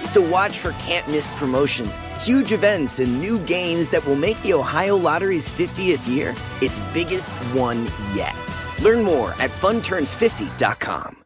So 0.05 0.21
watch 0.21 0.57
for 0.57 0.71
can't 0.73 1.07
miss 1.07 1.27
promotions, 1.37 1.97
huge 2.23 2.51
events, 2.51 2.99
and 2.99 3.19
new 3.19 3.39
games 3.39 3.89
that 3.91 4.05
will 4.05 4.15
make 4.15 4.41
the 4.41 4.53
Ohio 4.53 4.95
Lottery's 4.95 5.51
50th 5.51 6.07
year 6.07 6.35
its 6.61 6.79
biggest 6.93 7.33
one 7.53 7.85
yet. 8.13 8.35
Learn 8.81 9.03
more 9.03 9.31
at 9.39 9.51
funturns50.com. 9.51 11.17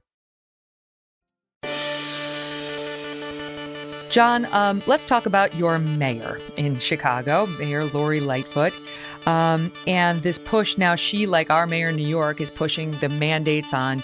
John, 4.14 4.46
um, 4.54 4.80
let's 4.86 5.08
talk 5.08 5.26
about 5.26 5.56
your 5.56 5.80
mayor 5.80 6.38
in 6.56 6.78
Chicago, 6.78 7.48
Mayor 7.58 7.84
Lori 7.86 8.20
Lightfoot. 8.20 8.72
Um, 9.26 9.72
and 9.88 10.20
this 10.20 10.38
push 10.38 10.78
now, 10.78 10.94
she, 10.94 11.26
like 11.26 11.50
our 11.50 11.66
mayor 11.66 11.88
in 11.88 11.96
New 11.96 12.08
York, 12.08 12.40
is 12.40 12.52
pushing 12.52 12.92
the 12.92 13.10
mandates 13.10 13.74
on 13.74 14.04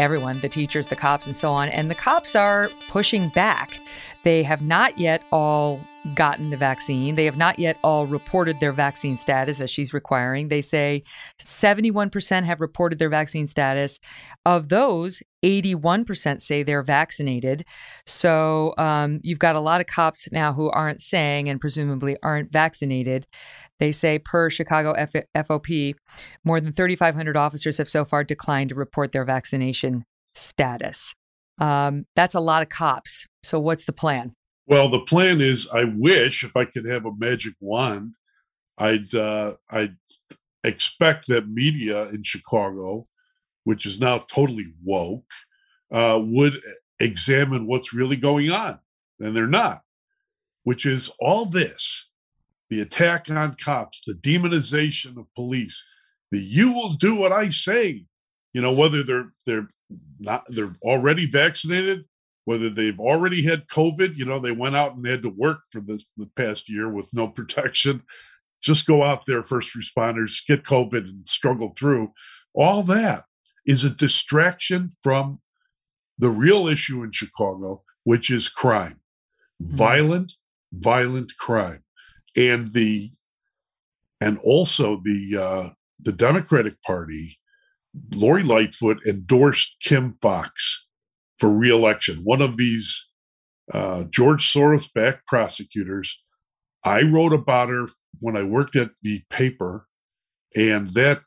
everyone 0.00 0.40
the 0.40 0.48
teachers, 0.48 0.88
the 0.88 0.96
cops, 0.96 1.26
and 1.26 1.36
so 1.36 1.52
on. 1.52 1.68
And 1.68 1.90
the 1.90 1.94
cops 1.94 2.34
are 2.34 2.70
pushing 2.88 3.28
back. 3.28 3.78
They 4.24 4.42
have 4.42 4.62
not 4.62 4.98
yet 4.98 5.22
all 5.30 5.80
gotten 6.14 6.48
the 6.48 6.56
vaccine. 6.56 7.14
They 7.14 7.26
have 7.26 7.36
not 7.36 7.58
yet 7.58 7.76
all 7.84 8.06
reported 8.06 8.58
their 8.58 8.72
vaccine 8.72 9.18
status 9.18 9.60
as 9.60 9.70
she's 9.70 9.92
requiring. 9.92 10.48
They 10.48 10.62
say 10.62 11.02
71% 11.44 12.44
have 12.44 12.60
reported 12.60 12.98
their 12.98 13.10
vaccine 13.10 13.46
status. 13.46 13.98
Of 14.46 14.70
those, 14.70 15.22
81% 15.44 16.40
say 16.40 16.62
they're 16.62 16.82
vaccinated. 16.82 17.66
So 18.06 18.74
um, 18.78 19.20
you've 19.22 19.38
got 19.38 19.56
a 19.56 19.60
lot 19.60 19.80
of 19.80 19.86
cops 19.86 20.30
now 20.32 20.54
who 20.54 20.70
aren't 20.70 21.02
saying 21.02 21.48
and 21.48 21.60
presumably 21.60 22.16
aren't 22.22 22.50
vaccinated. 22.50 23.26
They 23.80 23.92
say, 23.92 24.18
per 24.18 24.50
Chicago 24.50 24.92
F- 24.92 25.24
FOP, 25.34 25.94
more 26.44 26.60
than 26.60 26.72
3,500 26.72 27.36
officers 27.36 27.78
have 27.78 27.88
so 27.88 28.04
far 28.04 28.22
declined 28.22 28.68
to 28.68 28.76
report 28.76 29.12
their 29.12 29.24
vaccination 29.24 30.04
status. 30.34 31.14
Um, 31.58 32.06
that's 32.14 32.34
a 32.34 32.40
lot 32.40 32.62
of 32.62 32.68
cops. 32.68 33.26
So, 33.42 33.58
what's 33.58 33.86
the 33.86 33.92
plan? 33.92 34.32
Well, 34.66 34.88
the 34.88 35.00
plan 35.00 35.40
is 35.40 35.66
I 35.72 35.84
wish 35.84 36.44
if 36.44 36.56
I 36.56 36.64
could 36.64 36.84
have 36.84 37.04
a 37.04 37.14
magic 37.16 37.54
wand, 37.60 38.14
I'd 38.78 39.14
uh, 39.14 39.54
I'd 39.68 39.96
expect 40.62 41.26
that 41.28 41.48
media 41.48 42.04
in 42.10 42.22
Chicago, 42.22 43.06
which 43.64 43.84
is 43.84 43.98
now 43.98 44.18
totally 44.18 44.72
woke, 44.84 45.30
uh, 45.92 46.20
would 46.22 46.60
examine 46.98 47.66
what's 47.66 47.92
really 47.92 48.16
going 48.16 48.50
on, 48.50 48.78
and 49.18 49.34
they're 49.34 49.46
not. 49.46 49.82
Which 50.64 50.86
is 50.86 51.10
all 51.18 51.46
this: 51.46 52.09
the 52.70 52.80
attack 52.80 53.30
on 53.30 53.54
cops, 53.54 54.00
the 54.06 54.14
demonization 54.14 55.18
of 55.18 55.26
police, 55.34 55.84
the 56.30 56.40
"you 56.40 56.72
will 56.72 56.94
do 56.94 57.14
what 57.14 57.32
I 57.32 57.50
say." 57.50 58.06
You 58.52 58.62
know, 58.62 58.72
whether 58.72 59.02
they're 59.02 59.32
they're 59.46 59.68
not 60.18 60.44
they're 60.48 60.74
already 60.82 61.26
vaccinated 61.26 62.04
whether 62.50 62.68
they've 62.68 62.98
already 62.98 63.42
had 63.44 63.68
COVID, 63.68 64.16
you 64.16 64.24
know, 64.24 64.40
they 64.40 64.52
went 64.52 64.74
out 64.74 64.96
and 64.96 65.06
had 65.06 65.22
to 65.22 65.28
work 65.28 65.60
for 65.70 65.80
this 65.80 66.08
the 66.16 66.28
past 66.36 66.68
year 66.68 66.88
with 66.88 67.06
no 67.12 67.28
protection. 67.38 68.02
Just 68.60 68.86
go 68.86 69.04
out 69.04 69.22
there, 69.26 69.44
first 69.44 69.70
responders, 69.76 70.44
get 70.46 70.64
COVID 70.64 71.08
and 71.08 71.28
struggle 71.28 71.72
through. 71.78 72.12
All 72.52 72.82
that 72.82 73.24
is 73.66 73.84
a 73.84 73.90
distraction 73.90 74.90
from 75.00 75.40
the 76.18 76.28
real 76.28 76.66
issue 76.66 77.04
in 77.04 77.12
Chicago, 77.12 77.84
which 78.04 78.30
is 78.30 78.48
crime, 78.48 79.00
mm-hmm. 79.62 79.76
violent, 79.76 80.32
violent 80.72 81.36
crime, 81.38 81.84
and 82.36 82.72
the 82.72 83.10
and 84.20 84.38
also 84.38 85.00
the 85.04 85.36
uh, 85.36 85.70
the 86.00 86.12
Democratic 86.12 86.80
Party. 86.82 87.36
Lori 88.14 88.44
Lightfoot 88.44 89.00
endorsed 89.04 89.76
Kim 89.82 90.12
Foxx 90.22 90.86
for 91.38 91.50
reelection. 91.50 92.18
One 92.22 92.40
of 92.40 92.56
these 92.56 93.08
uh, 93.72 94.04
George 94.04 94.52
Soros 94.52 94.88
backed 94.94 95.26
prosecutors. 95.26 96.22
I 96.84 97.02
wrote 97.02 97.32
about 97.32 97.68
her 97.68 97.86
when 98.20 98.36
I 98.36 98.42
worked 98.42 98.76
at 98.76 98.90
the 99.02 99.22
paper, 99.28 99.86
and 100.54 100.90
that 100.90 101.22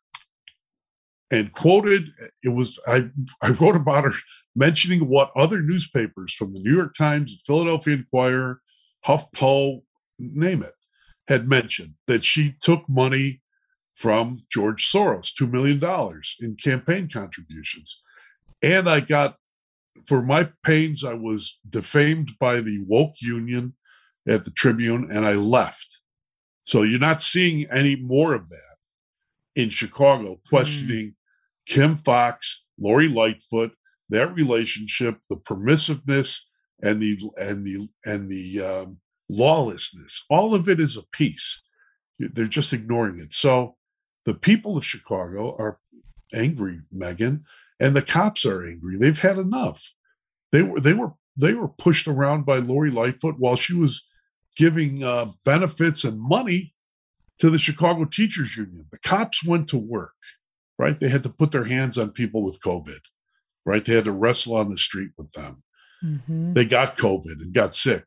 and 1.32 1.52
quoted 1.52 2.10
it 2.44 2.50
was 2.50 2.80
I 2.88 3.10
I 3.42 3.50
wrote 3.50 3.76
about 3.76 4.06
her 4.06 4.14
mentioning 4.56 5.08
what 5.10 5.32
other 5.36 5.62
newspapers 5.62 6.34
from 6.34 6.54
the 6.54 6.60
New 6.60 6.76
York 6.76 6.96
Times, 6.96 7.42
Philadelphia 7.46 7.96
Inquirer, 7.96 8.62
HuffPo, 9.06 9.82
name 10.20 10.64
it, 10.64 10.74
had 11.28 11.48
mentioned 11.48 11.94
that 12.08 12.24
she 12.24 12.56
took 12.62 12.88
money 12.90 13.42
from 13.96 14.44
George 14.52 14.92
Soros, 14.92 15.32
$2 15.40 15.50
million 15.52 15.82
in 16.40 16.56
campaign 16.56 17.08
contributions. 17.12 18.02
And 18.62 18.90
I 18.90 19.00
got 19.02 19.36
for 20.08 20.22
my 20.22 20.50
pains, 20.64 21.04
I 21.04 21.14
was 21.14 21.60
defamed 21.70 22.32
by 22.40 22.62
the 22.62 22.84
woke 22.88 23.16
union 23.22 23.74
at 24.28 24.46
the 24.46 24.52
Tribune 24.52 25.10
and 25.12 25.26
I 25.26 25.34
left. 25.34 26.02
So 26.66 26.82
you're 26.82 27.00
not 27.00 27.22
seeing 27.22 27.68
any 27.72 27.96
more 27.96 28.34
of 28.34 28.50
that 28.50 28.76
in 29.56 29.70
Chicago, 29.70 30.40
questioning 30.48 31.08
mm. 31.08 31.14
Kim 31.68 31.98
Foxx, 31.98 32.64
Lori 32.80 33.08
Lightfoot, 33.08 33.72
that 34.10 34.34
relationship, 34.34 35.20
the 35.30 35.36
permissiveness 35.36 36.40
and 36.82 37.02
the 37.02 37.18
and 37.38 37.66
the 37.66 37.88
and 38.06 38.30
the 38.30 38.62
um, 38.62 38.98
lawlessness. 39.38 40.26
All 40.30 40.54
of 40.54 40.70
it 40.70 40.80
is 40.80 40.98
a 40.98 41.04
piece. 41.12 41.62
They're 42.20 42.46
just 42.46 42.74
ignoring 42.74 43.20
it. 43.20 43.34
So 43.34 43.76
the 44.26 44.34
people 44.34 44.78
of 44.78 44.86
Chicago 44.86 45.56
are 45.58 45.80
angry, 46.34 46.80
Megyn, 46.94 47.42
and 47.80 47.96
the 47.96 48.02
cops 48.02 48.46
are 48.46 48.66
angry. 48.66 48.98
They've 48.98 49.18
had 49.18 49.38
enough. 49.38 49.94
They 50.52 50.62
were 50.62 50.80
they 50.80 50.94
were 50.94 51.14
they 51.36 51.54
were 51.54 51.68
pushed 51.68 52.08
around 52.08 52.46
by 52.46 52.58
Lori 52.58 52.92
Lightfoot 52.92 53.36
while 53.40 53.56
she 53.56 53.74
was 53.74 54.06
giving 54.56 55.04
uh, 55.04 55.32
benefits 55.44 56.04
and 56.04 56.20
money 56.20 56.74
to 57.40 57.50
the 57.50 57.58
Chicago 57.58 58.06
Teachers 58.06 58.56
Union. 58.56 58.86
The 58.92 59.00
cops 59.00 59.44
went 59.44 59.68
to 59.70 59.78
work, 59.78 60.14
right? 60.78 61.00
They 61.00 61.10
had 61.10 61.24
to 61.24 61.30
put 61.30 61.52
their 61.52 61.66
hands 61.66 61.98
on 61.98 62.12
people 62.12 62.44
with 62.44 62.62
COVID, 62.62 63.00
right? 63.66 63.84
They 63.84 63.96
had 63.96 64.06
to 64.06 64.12
wrestle 64.12 64.56
on 64.56 64.70
the 64.70 64.78
street 64.78 65.10
with 65.18 65.32
them. 65.32 65.64
Mm-hmm. 66.04 66.54
They 66.54 66.66
got 66.66 66.98
COVID 66.98 67.42
and 67.42 67.54
got 67.54 67.74
sick. 67.74 68.04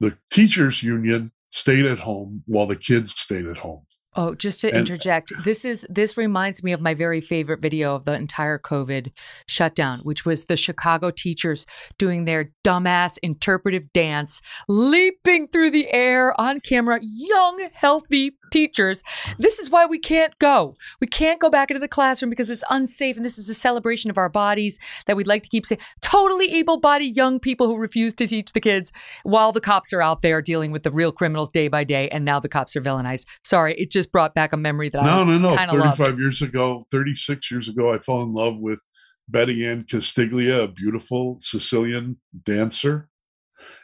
The 0.00 0.16
teachers 0.30 0.82
union 0.82 1.32
stayed 1.50 1.86
at 1.86 2.00
home 2.00 2.42
while 2.46 2.66
the 2.66 2.76
kids 2.76 3.12
stayed 3.12 3.46
at 3.46 3.58
home. 3.58 3.82
Oh, 4.16 4.34
just 4.34 4.62
to 4.62 4.68
and, 4.68 4.78
interject, 4.78 5.32
this 5.44 5.64
is 5.64 5.86
this 5.88 6.16
reminds 6.16 6.64
me 6.64 6.72
of 6.72 6.80
my 6.80 6.92
very 6.92 7.20
favorite 7.20 7.60
video 7.60 7.94
of 7.94 8.04
the 8.04 8.14
entire 8.14 8.58
COVID 8.58 9.12
shutdown, 9.46 10.00
which 10.00 10.24
was 10.24 10.46
the 10.46 10.56
Chicago 10.56 11.10
teachers 11.10 11.66
doing 11.98 12.24
their 12.24 12.50
dumbass 12.64 13.18
interpretive 13.22 13.92
dance, 13.92 14.40
leaping 14.66 15.46
through 15.46 15.70
the 15.70 15.92
air 15.92 16.38
on 16.40 16.58
camera, 16.58 16.98
young, 17.00 17.68
healthy 17.72 18.32
teachers. 18.50 19.02
This 19.38 19.58
is 19.58 19.70
why 19.70 19.86
we 19.86 19.98
can't 19.98 20.38
go. 20.38 20.76
We 21.00 21.06
can't 21.06 21.40
go 21.40 21.50
back 21.50 21.70
into 21.70 21.80
the 21.80 21.88
classroom 21.88 22.30
because 22.30 22.50
it's 22.50 22.64
unsafe 22.70 23.16
and 23.16 23.24
this 23.24 23.38
is 23.38 23.48
a 23.48 23.54
celebration 23.54 24.10
of 24.10 24.18
our 24.18 24.28
bodies 24.28 24.78
that 25.06 25.16
we'd 25.16 25.26
like 25.26 25.42
to 25.42 25.48
keep 25.48 25.66
safe. 25.66 25.78
Totally 26.00 26.52
able-bodied 26.54 27.16
young 27.16 27.38
people 27.40 27.66
who 27.66 27.76
refuse 27.76 28.14
to 28.14 28.26
teach 28.26 28.52
the 28.52 28.60
kids 28.60 28.92
while 29.22 29.52
the 29.52 29.60
cops 29.60 29.92
are 29.92 30.02
out 30.02 30.22
there 30.22 30.42
dealing 30.42 30.72
with 30.72 30.82
the 30.82 30.90
real 30.90 31.12
criminals 31.12 31.50
day 31.50 31.68
by 31.68 31.84
day 31.84 32.08
and 32.08 32.24
now 32.24 32.40
the 32.40 32.48
cops 32.48 32.76
are 32.76 32.80
villainized. 32.80 33.26
Sorry, 33.44 33.74
it 33.74 33.90
just 33.90 34.12
brought 34.12 34.34
back 34.34 34.52
a 34.52 34.56
memory 34.56 34.88
that 34.88 35.04
no, 35.04 35.22
I 35.22 35.24
no, 35.24 35.38
no. 35.38 35.56
Thirty-five 35.56 35.98
loved. 35.98 36.18
years 36.18 36.42
ago, 36.42 36.86
thirty-six 36.90 37.50
years 37.50 37.68
ago, 37.68 37.92
I 37.92 37.98
fell 37.98 38.22
in 38.22 38.32
love 38.32 38.58
with 38.58 38.80
Betty 39.28 39.66
Ann 39.66 39.84
Castiglia, 39.84 40.64
a 40.64 40.68
beautiful 40.68 41.36
Sicilian 41.40 42.18
dancer, 42.44 43.08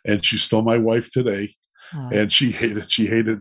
and 0.04 0.24
she's 0.24 0.42
still 0.42 0.62
my 0.62 0.78
wife 0.78 1.10
today. 1.10 1.50
Oh. 1.94 2.08
And 2.12 2.32
she 2.32 2.50
hated. 2.50 2.90
She 2.90 3.06
hated. 3.06 3.40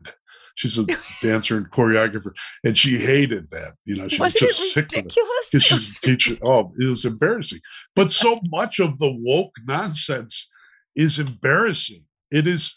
She's 0.55 0.77
a 0.77 0.85
dancer 1.21 1.57
and 1.57 1.69
choreographer, 1.71 2.31
and 2.63 2.77
she 2.77 2.97
hated 2.97 3.49
that. 3.49 3.73
You 3.85 3.95
know, 3.95 4.07
she 4.07 4.19
Wasn't 4.19 4.43
was 4.43 4.57
just 4.57 4.73
sick 4.73 4.95
of 4.97 5.05
it 5.07 5.63
she's 5.63 5.97
a 5.97 6.01
teacher. 6.01 6.37
Oh, 6.43 6.71
it 6.79 6.85
was 6.85 7.05
embarrassing. 7.05 7.59
But 7.95 8.11
so 8.11 8.39
much 8.51 8.79
of 8.79 8.99
the 8.99 9.11
woke 9.11 9.53
nonsense 9.65 10.49
is 10.95 11.17
embarrassing. 11.17 12.05
It 12.29 12.47
is, 12.47 12.75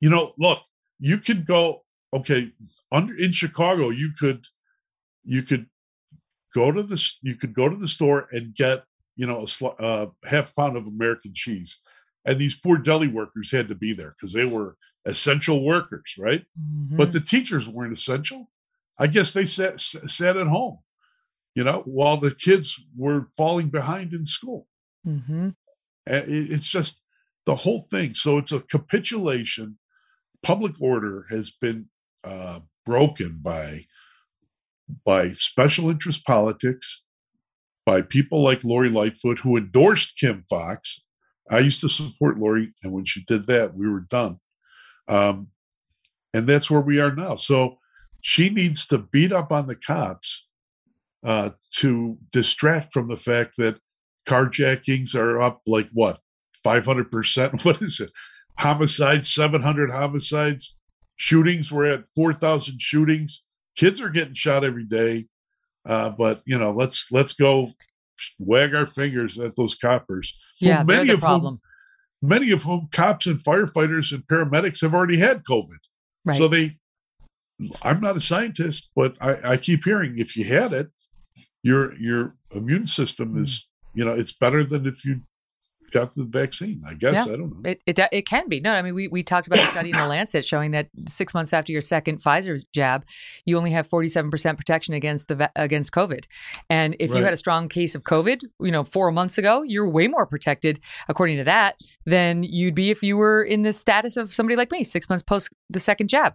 you 0.00 0.10
know, 0.10 0.32
look, 0.36 0.60
you 1.02 1.18
could 1.18 1.46
go 1.46 1.82
okay 2.14 2.50
under 2.90 3.16
in 3.18 3.32
chicago 3.32 3.90
you 3.90 4.10
could 4.18 4.46
you 5.24 5.42
could 5.42 5.66
go 6.54 6.70
to 6.70 6.82
the 6.82 7.12
you 7.22 7.34
could 7.34 7.52
go 7.52 7.68
to 7.68 7.76
the 7.76 7.88
store 7.88 8.28
and 8.32 8.54
get 8.54 8.84
you 9.16 9.26
know 9.26 9.44
a 9.62 9.66
uh, 9.82 10.06
half 10.24 10.54
pound 10.54 10.76
of 10.76 10.86
american 10.86 11.32
cheese 11.34 11.78
and 12.24 12.38
these 12.38 12.54
poor 12.54 12.78
deli 12.78 13.08
workers 13.08 13.50
had 13.50 13.68
to 13.68 13.74
be 13.74 13.92
there 13.92 14.14
because 14.16 14.32
they 14.32 14.44
were 14.44 14.76
essential 15.04 15.64
workers, 15.64 16.14
right? 16.18 16.44
Mm-hmm. 16.60 16.96
But 16.96 17.12
the 17.12 17.20
teachers 17.20 17.68
weren't 17.68 17.92
essential. 17.92 18.50
I 18.98 19.06
guess 19.06 19.32
they 19.32 19.46
sat 19.46 19.80
sat 19.80 20.36
at 20.36 20.46
home, 20.46 20.78
you 21.54 21.64
know, 21.64 21.82
while 21.86 22.16
the 22.16 22.34
kids 22.34 22.80
were 22.96 23.28
falling 23.36 23.68
behind 23.68 24.12
in 24.12 24.24
school. 24.24 24.66
Mm-hmm. 25.06 25.50
It's 26.06 26.66
just 26.66 27.00
the 27.46 27.54
whole 27.54 27.86
thing. 27.90 28.14
So 28.14 28.38
it's 28.38 28.52
a 28.52 28.60
capitulation. 28.60 29.78
Public 30.42 30.80
order 30.80 31.26
has 31.30 31.50
been 31.50 31.88
uh, 32.24 32.60
broken 32.84 33.40
by 33.42 33.86
by 35.04 35.32
special 35.32 35.90
interest 35.90 36.24
politics, 36.26 37.02
by 37.86 38.02
people 38.02 38.42
like 38.42 38.64
Lori 38.64 38.90
Lightfoot 38.90 39.40
who 39.40 39.56
endorsed 39.56 40.18
Kim 40.18 40.44
Foxx. 40.48 41.04
I 41.50 41.60
used 41.60 41.80
to 41.80 41.88
support 41.88 42.38
Lori, 42.38 42.72
and 42.82 42.92
when 42.92 43.04
she 43.04 43.24
did 43.24 43.46
that, 43.46 43.74
we 43.74 43.88
were 43.88 44.06
done. 44.10 44.38
Um, 45.08 45.48
and 46.34 46.48
that's 46.48 46.70
where 46.70 46.80
we 46.80 47.00
are 47.00 47.14
now. 47.14 47.34
So 47.34 47.78
she 48.20 48.50
needs 48.50 48.86
to 48.86 48.98
beat 48.98 49.32
up 49.32 49.52
on 49.52 49.66
the 49.66 49.76
cops 49.76 50.46
uh, 51.24 51.50
to 51.76 52.18
distract 52.32 52.92
from 52.92 53.08
the 53.08 53.16
fact 53.16 53.54
that 53.58 53.78
carjackings 54.26 55.14
are 55.14 55.42
up 55.42 55.60
like 55.66 55.88
what 55.92 56.20
500% 56.64 57.64
what 57.64 57.82
is 57.82 58.00
it? 58.00 58.10
Homicides 58.58 59.32
700 59.32 59.90
homicides. 59.90 60.76
Shootings 61.16 61.70
we're 61.70 61.86
at 61.86 62.08
4000 62.14 62.80
shootings. 62.80 63.42
Kids 63.76 64.00
are 64.00 64.10
getting 64.10 64.34
shot 64.34 64.64
every 64.64 64.84
day. 64.84 65.26
Uh, 65.84 66.10
but 66.10 66.42
you 66.44 66.56
know 66.56 66.70
let's 66.70 67.06
let's 67.10 67.32
go 67.32 67.68
wag 68.38 68.72
our 68.74 68.86
fingers 68.86 69.36
at 69.38 69.56
those 69.56 69.74
coppers 69.74 70.38
yeah 70.60 70.84
many 70.84 71.08
the 71.08 71.14
of 71.14 71.20
problem. 71.20 71.54
whom 71.54 71.60
many 72.22 72.50
of 72.52 72.62
whom 72.62 72.88
cops 72.92 73.26
and 73.26 73.38
firefighters 73.42 74.12
and 74.12 74.26
paramedics 74.28 74.80
have 74.80 74.94
already 74.94 75.18
had 75.18 75.42
covid 75.44 75.78
right. 76.24 76.38
so 76.38 76.48
they 76.48 76.70
i'm 77.82 78.00
not 78.00 78.16
a 78.16 78.20
scientist 78.20 78.90
but 78.96 79.14
I, 79.20 79.52
I 79.52 79.56
keep 79.56 79.84
hearing 79.84 80.18
if 80.18 80.36
you 80.36 80.44
had 80.44 80.72
it 80.72 80.88
your 81.62 81.94
your 81.98 82.34
immune 82.52 82.86
system 82.86 83.32
Hmm. 83.32 83.42
is 83.42 83.66
you 83.94 84.04
know 84.04 84.12
it's 84.12 84.32
better 84.32 84.64
than 84.64 84.86
if 84.86 85.04
you 85.04 85.20
got 85.92 86.14
the 86.14 86.24
vaccine 86.24 86.82
i 86.86 86.94
guess 86.94 87.14
Yeah. 87.14 87.32
i 87.32 87.36
don't 87.36 87.62
know 87.62 87.70
It, 87.70 87.82
it 87.86 87.98
it 88.12 88.26
can 88.26 88.48
be. 88.48 88.60
No, 88.60 88.72
I 88.72 88.82
mean 88.82 88.94
we 88.94 89.08
we 89.08 89.22
talked 89.22 89.46
about 89.46 89.60
a 89.60 89.66
study 89.66 89.90
in 89.90 89.96
the 89.96 90.06
Lancet 90.08 90.44
showing 90.44 90.72
that 90.72 90.88
six 91.06 91.32
months 91.34 91.52
after 91.52 91.70
your 91.72 91.80
second 91.80 92.22
Pfizer 92.22 92.60
jab, 92.72 93.04
you 93.46 93.56
only 93.56 93.70
have 93.70 93.86
forty 93.86 94.08
seven 94.08 94.30
percent 94.30 94.58
protection 94.58 94.94
against 94.94 95.28
the 95.28 95.50
against 95.56 95.92
COVID. 95.92 96.24
And 96.68 96.96
if 96.98 97.10
you 97.14 97.22
had 97.22 97.32
a 97.32 97.36
strong 97.36 97.68
case 97.68 97.94
of 97.94 98.02
COVID, 98.02 98.42
you 98.60 98.70
know, 98.72 98.82
four 98.82 99.12
months 99.12 99.38
ago, 99.38 99.62
you're 99.62 99.88
way 99.88 100.08
more 100.08 100.26
protected, 100.26 100.80
according 101.08 101.36
to 101.38 101.44
that, 101.44 101.78
than 102.06 102.42
you'd 102.42 102.74
be 102.74 102.90
if 102.90 103.02
you 103.02 103.16
were 103.16 103.42
in 103.42 103.62
the 103.62 103.72
status 103.72 104.16
of 104.16 104.34
somebody 104.34 104.56
like 104.56 104.72
me, 104.72 104.82
six 104.84 105.08
months 105.08 105.22
post 105.22 105.50
the 105.70 105.80
second 105.80 106.08
jab. 106.08 106.34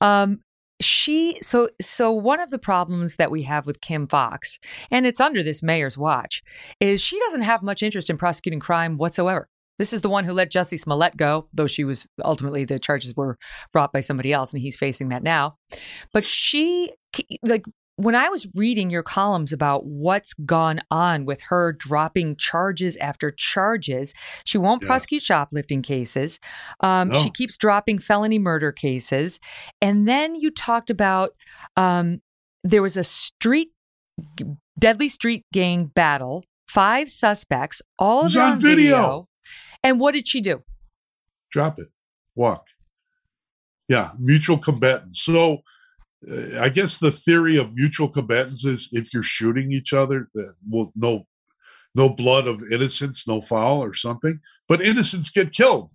Um, 0.00 0.40
she 0.84 1.38
so 1.42 1.68
so 1.80 2.12
one 2.12 2.40
of 2.40 2.50
the 2.50 2.58
problems 2.58 3.16
that 3.16 3.30
we 3.30 3.42
have 3.42 3.66
with 3.66 3.80
Kim 3.80 4.06
Foxx, 4.06 4.58
and 4.90 5.06
it's 5.06 5.20
under 5.20 5.42
this 5.42 5.62
mayor's 5.62 5.98
watch, 5.98 6.42
is 6.80 7.00
she 7.00 7.18
doesn't 7.20 7.42
have 7.42 7.62
much 7.62 7.82
interest 7.82 8.10
in 8.10 8.16
prosecuting 8.16 8.60
crime 8.60 8.96
whatsoever. 8.96 9.48
This 9.78 9.92
is 9.92 10.02
the 10.02 10.08
one 10.08 10.24
who 10.24 10.32
let 10.32 10.52
Jussie 10.52 10.78
Smollett 10.78 11.16
go, 11.16 11.48
though 11.52 11.66
she 11.66 11.82
was 11.82 12.06
ultimately 12.24 12.64
the 12.64 12.78
charges 12.78 13.16
were 13.16 13.38
brought 13.72 13.92
by 13.92 14.00
somebody 14.00 14.32
else, 14.32 14.52
and 14.52 14.62
he's 14.62 14.76
facing 14.76 15.08
that 15.08 15.22
now. 15.22 15.56
But 16.12 16.24
she, 16.24 16.92
like, 17.42 17.64
when 17.96 18.14
I 18.14 18.28
was 18.28 18.46
reading 18.54 18.90
your 18.90 19.02
columns 19.04 19.52
about 19.52 19.86
what's 19.86 20.34
gone 20.34 20.80
on 20.90 21.24
with 21.24 21.40
her 21.42 21.72
dropping 21.72 22.36
charges 22.36 22.96
after 22.96 23.30
charges, 23.30 24.12
she 24.44 24.58
won't 24.58 24.82
Yeah. 24.82 24.86
prosecute 24.88 25.22
shoplifting 25.22 25.82
cases. 25.82 26.40
Um, 26.80 27.10
No. 27.10 27.22
She 27.22 27.30
keeps 27.30 27.56
dropping 27.56 28.00
felony 28.00 28.38
murder 28.38 28.72
cases. 28.72 29.38
And 29.80 30.08
then 30.08 30.34
you 30.34 30.50
talked 30.50 30.90
about 30.90 31.30
um, 31.76 32.20
there 32.64 32.82
was 32.82 32.96
a 32.96 33.04
street, 33.04 33.68
deadly 34.78 35.08
street 35.08 35.44
gang 35.52 35.86
battle, 35.86 36.44
five 36.68 37.08
suspects, 37.08 37.80
all 37.98 38.26
of 38.26 38.36
on 38.36 38.60
video. 38.60 38.76
video. 38.76 39.28
And 39.82 40.00
what 40.00 40.14
did 40.14 40.26
she 40.28 40.40
do? 40.40 40.62
drop 41.52 41.78
it 41.78 41.86
walk 42.34 42.64
yeah 43.88 44.10
mutual 44.18 44.58
combatants 44.58 45.20
so 45.22 45.58
i 46.60 46.68
guess 46.68 46.98
the 46.98 47.10
theory 47.10 47.56
of 47.56 47.74
mutual 47.74 48.08
combatants 48.08 48.64
is 48.64 48.88
if 48.92 49.12
you're 49.12 49.22
shooting 49.22 49.72
each 49.72 49.92
other 49.92 50.28
well 50.68 50.92
no 50.96 51.26
no 51.94 52.08
blood 52.08 52.46
of 52.46 52.62
innocence 52.70 53.26
no 53.26 53.40
foul 53.40 53.82
or 53.82 53.94
something 53.94 54.40
but 54.68 54.82
innocents 54.82 55.30
get 55.30 55.52
killed. 55.52 55.90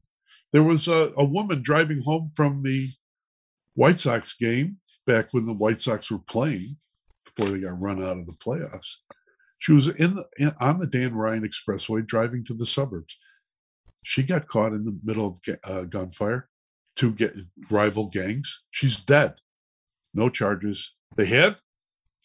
There 0.52 0.64
was 0.64 0.88
a, 0.88 1.12
a 1.18 1.24
woman 1.24 1.62
driving 1.62 2.02
home 2.02 2.32
from 2.36 2.64
the 2.64 2.90
white 3.76 4.00
sox 4.00 4.34
game 4.34 4.78
back 5.06 5.28
when 5.32 5.46
the 5.46 5.54
white 5.54 5.80
sox 5.80 6.10
were 6.10 6.20
playing 6.20 6.78
before 7.26 7.52
they 7.52 7.60
got 7.60 7.82
run 7.82 8.04
out 8.04 8.18
of 8.18 8.26
the 8.26 8.38
playoffs. 8.44 8.98
She 9.60 9.74
was 9.74 9.88
in, 9.88 10.16
the, 10.16 10.26
in 10.38 10.54
on 10.60 10.80
the 10.80 10.88
dan 10.88 11.14
ryan 11.14 11.48
expressway 11.48 12.06
driving 12.06 12.44
to 12.46 12.54
the 12.54 12.66
suburbs. 12.66 13.16
She 14.04 14.24
got 14.24 14.48
caught 14.48 14.74
in 14.74 14.86
the 14.86 14.98
middle 15.04 15.28
of 15.28 15.56
uh, 15.64 15.84
gunfire 15.84 16.50
two 16.96 17.16
rival 17.70 18.08
gangs. 18.08 18.64
She's 18.72 18.98
dead 18.98 19.36
no 20.14 20.30
charges. 20.30 20.94
They 21.16 21.26
had 21.26 21.58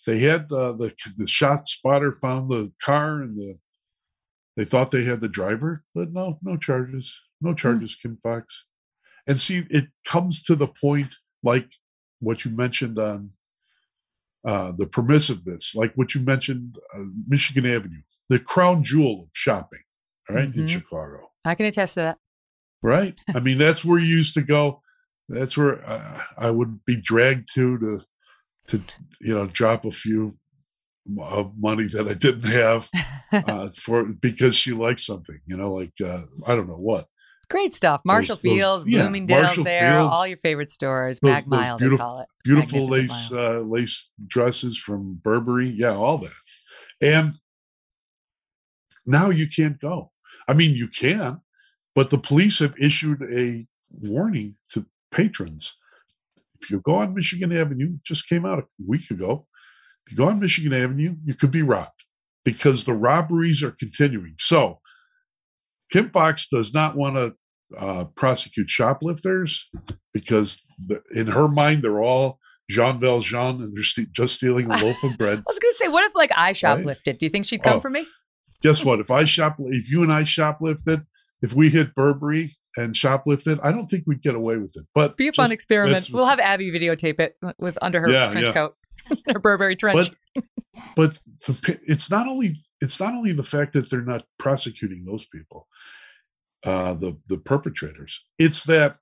they 0.07 0.19
had 0.19 0.51
uh, 0.53 0.73
the 0.73 0.95
the 1.17 1.27
shot 1.27 1.69
spotter 1.69 2.13
found 2.13 2.51
the 2.51 2.73
car 2.83 3.23
and 3.23 3.37
the 3.37 3.59
they 4.57 4.65
thought 4.65 4.91
they 4.91 5.05
had 5.05 5.21
the 5.21 5.29
driver 5.29 5.83
but 5.95 6.13
no 6.13 6.39
no 6.43 6.57
charges 6.57 7.19
no 7.41 7.55
charges 7.55 7.95
kim 7.97 8.19
foxx. 8.23 8.65
And 9.27 9.41
see 9.41 9.65
it 9.71 9.87
comes 10.05 10.43
to 10.45 10.55
the 10.55 10.69
point 10.69 11.15
like 11.43 11.69
what 12.21 12.45
you 12.45 12.51
mentioned 12.51 12.99
on 12.99 13.31
uh, 14.47 14.73
the 14.73 14.87
permissiveness 14.87 15.75
like 15.75 15.93
what 15.95 16.15
you 16.15 16.21
mentioned 16.21 16.77
uh, 16.95 17.05
michigan 17.27 17.65
avenue 17.67 18.03
the 18.29 18.39
crown 18.39 18.83
jewel 18.85 19.23
of 19.23 19.29
shopping 19.33 19.81
right 20.29 20.55
in 20.55 20.67
Mhm. 20.67 20.69
chicago. 20.69 21.31
I 21.45 21.55
can 21.55 21.67
attest 21.67 21.95
to 21.95 22.01
that. 22.01 22.19
right? 22.83 23.19
I 23.35 23.41
mean 23.41 23.57
that's 23.59 23.85
where 23.85 23.99
you 23.99 24.15
used 24.17 24.35
to 24.35 24.43
go 24.43 24.83
that's 25.29 25.57
where 25.57 25.83
uh, 25.89 26.21
i 26.39 26.51
would 26.51 26.85
be 26.85 26.97
dragged 26.97 27.49
to 27.55 27.79
to 27.79 28.01
to 28.69 28.83
you 29.21 29.35
know 29.35 29.47
drop 29.47 29.85
a 29.85 29.91
few 29.91 30.35
of 31.21 31.53
money 31.59 31.87
that 31.87 32.09
i 32.09 32.15
didn't 32.15 32.51
have 32.51 32.89
uh, 33.33 33.69
for 33.77 34.05
because 34.05 34.55
she 34.57 34.73
likes 34.73 35.05
something 35.07 35.39
you 35.47 35.57
know 35.57 35.73
like 35.75 35.93
uh, 36.05 36.23
i 36.47 36.55
don't 36.55 36.69
know 36.69 36.75
what 36.77 37.07
Great 37.51 37.75
stuff. 37.75 38.01
Marshall 38.07 38.37
Those- 38.37 38.43
those- 38.43 38.53
Fields, 38.57 38.85
yeah, 38.89 39.01
Bloomingdale's 39.03 39.43
Marshall 39.49 39.65
there, 39.65 39.93
Fields. 39.93 40.15
all 40.15 40.27
your 40.27 40.39
favorite 40.39 40.71
stores, 40.71 41.21
Those- 41.21 41.31
Mag 41.31 41.43
those 41.45 41.51
Mile, 41.51 41.77
they 41.79 41.83
beautiful, 41.83 42.07
call 42.07 42.21
it. 42.21 42.29
beautiful 42.43 42.87
lace 42.89 43.31
uh, 43.33 43.61
lace 43.61 44.11
dresses 44.29 44.79
from 44.79 45.21
burberry 45.23 45.69
yeah 45.69 45.95
all 45.95 46.17
that 46.19 46.33
and 47.03 47.35
now 49.07 49.29
you 49.31 49.47
can't 49.47 49.79
go 49.79 50.11
i 50.49 50.55
mean 50.55 50.75
you 50.75 50.89
can 50.89 51.41
but 51.95 52.09
the 52.11 52.19
police 52.19 52.59
have 52.61 52.75
issued 52.81 53.23
a 53.31 53.67
warning 53.91 54.55
to 54.73 54.87
patrons 55.15 55.75
if 56.61 56.71
you 56.71 56.81
go 56.81 56.95
on 56.97 57.15
michigan 57.15 57.57
avenue 57.57 57.97
just 58.05 58.29
came 58.29 58.45
out 58.45 58.59
a 58.59 58.65
week 58.87 59.11
ago 59.11 59.47
if 60.07 60.13
you 60.13 60.17
go 60.19 60.29
on 60.29 60.41
michigan 60.41 60.73
avenue 60.73 61.15
you 61.25 61.35
could 61.35 61.51
be 61.51 61.63
robbed 61.63 62.05
because 62.45 62.85
the 62.85 62.93
robberies 62.93 63.63
are 63.63 63.71
continuing 63.73 64.35
so 64.39 64.81
kim 65.93 66.11
foxx 66.11 66.49
does 66.49 66.75
not 66.75 66.97
want 66.97 67.15
to 67.17 67.35
uh, 67.79 68.05
prosecute 68.15 68.69
shoplifters 68.71 69.71
because 70.13 70.63
the, 70.87 71.03
in 71.15 71.27
her 71.27 71.49
mind 71.49 71.83
they're 71.83 72.03
all 72.03 72.39
Jean 72.71 72.99
Valjean 72.99 73.61
and 73.63 73.77
they're 73.77 73.83
ste- 73.83 74.11
just 74.13 74.37
stealing 74.37 74.71
a 74.71 74.77
loaf 74.83 74.97
of 75.05 75.19
bread. 75.19 75.39
I 75.39 75.43
was 75.47 75.59
going 75.59 75.73
to 75.73 75.77
say, 75.77 75.89
what 75.89 76.03
if 76.05 76.15
like 76.15 76.31
I 76.35 76.53
shoplifted? 76.55 77.19
Do 77.19 77.27
you 77.27 77.31
think 77.31 77.45
she'd 77.45 77.63
come 77.63 77.77
Oh. 77.77 77.81
for 77.81 77.91
me? 77.91 78.07
Guess 78.63 78.83
what? 78.87 79.01
If 79.01 79.11
I 79.11 79.25
shop, 79.25 79.57
if 79.59 79.91
you 79.91 80.03
and 80.03 80.11
I 80.11 80.23
shoplifted, 80.23 81.05
if 81.45 81.53
we 81.53 81.69
hit 81.69 81.95
Burberry 81.95 82.51
and 82.77 82.95
shoplifted, 82.95 83.61
I 83.63 83.71
don't 83.71 83.87
think 83.87 84.05
we'd 84.07 84.23
get 84.23 84.35
away 84.35 84.57
with 84.57 84.77
it. 84.77 84.87
But 84.95 85.17
Be 85.17 85.29
a 85.29 85.33
fun 85.33 85.45
just- 85.47 85.53
experiment. 85.55 86.09
We'll 86.13 86.27
have 86.27 86.41
Abby 86.41 86.71
videotape 86.73 87.21
it 87.21 87.37
with 87.59 87.77
under 87.83 88.01
her 88.01 88.09
Yeah, 88.11 88.31
trench 88.31 88.47
yeah. 88.49 88.53
coat, 88.53 88.75
her 89.33 89.39
Burberry 89.39 89.77
trench. 89.77 90.11
But 90.35 90.45
but 90.97 91.19
the, 91.47 91.79
it's 91.87 92.11
not 92.11 92.27
only 92.27 92.63
it's 92.81 92.99
not 92.99 93.15
only 93.15 93.33
the 93.33 93.45
fact 93.45 93.73
that 93.75 93.91
they're 93.91 94.03
not 94.15 94.25
prosecuting 94.39 95.05
those 95.05 95.25
people, 95.27 95.69
uh, 96.65 96.95
the 96.95 97.19
the 97.29 97.39
perpetrators. 97.39 98.25
It's 98.39 98.65
that 98.65 98.97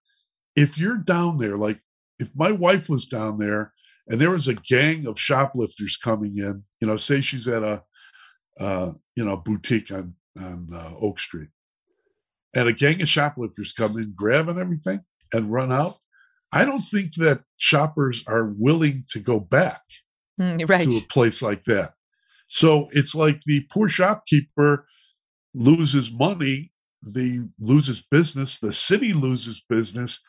if 0.57 0.77
you're 0.77 0.99
down 0.99 1.39
there, 1.39 1.57
like 1.57 1.79
if 2.19 2.31
my 2.37 2.51
wife 2.53 2.89
was 2.89 3.07
down 3.07 3.39
there 3.39 3.73
and 4.09 4.21
there 4.21 4.31
was 4.31 4.49
a 4.49 4.55
gang 4.55 5.07
of 5.07 5.19
shoplifters 5.19 5.97
coming 5.97 6.37
in, 6.37 6.65
you 6.81 6.87
know, 6.89 6.97
say 6.97 7.21
she's 7.21 7.49
at 7.49 7.63
a 7.63 7.83
uh, 8.61 8.93
you 9.17 9.25
know 9.25 9.37
boutique 9.37 9.91
on 9.93 10.15
on 10.39 10.69
uh, 10.73 10.91
Oak 11.01 11.19
Street, 11.21 11.49
and 12.55 12.69
a 12.69 12.73
gang 12.73 13.01
of 13.03 13.09
shoplifters 13.09 13.73
come 13.73 13.99
in, 13.99 14.13
grabbing 14.15 14.59
everything 14.59 15.01
and 15.33 15.53
run 15.53 15.73
out. 15.73 15.97
I 16.53 16.65
don't 16.65 16.83
think 16.83 17.15
that 17.15 17.43
shoppers 17.57 18.23
are 18.27 18.53
willing 18.59 19.05
to 19.11 19.21
go 19.21 19.41
back 19.41 19.83
Mm, 20.41 20.67
right. 20.69 20.89
to 20.89 20.97
a 20.97 21.09
place 21.09 21.43
like 21.43 21.65
that. 21.65 21.93
So 22.49 22.89
it's 22.93 23.15
like 23.15 23.43
the 23.45 23.67
poor 23.71 23.89
shopkeeper 23.89 24.87
loses 25.55 26.11
money 26.11 26.73
they 27.05 27.41
loses 27.59 28.01
business, 28.01 28.59
the 28.59 28.73
city 28.73 29.13
loses 29.13 29.63
business, 29.69 30.21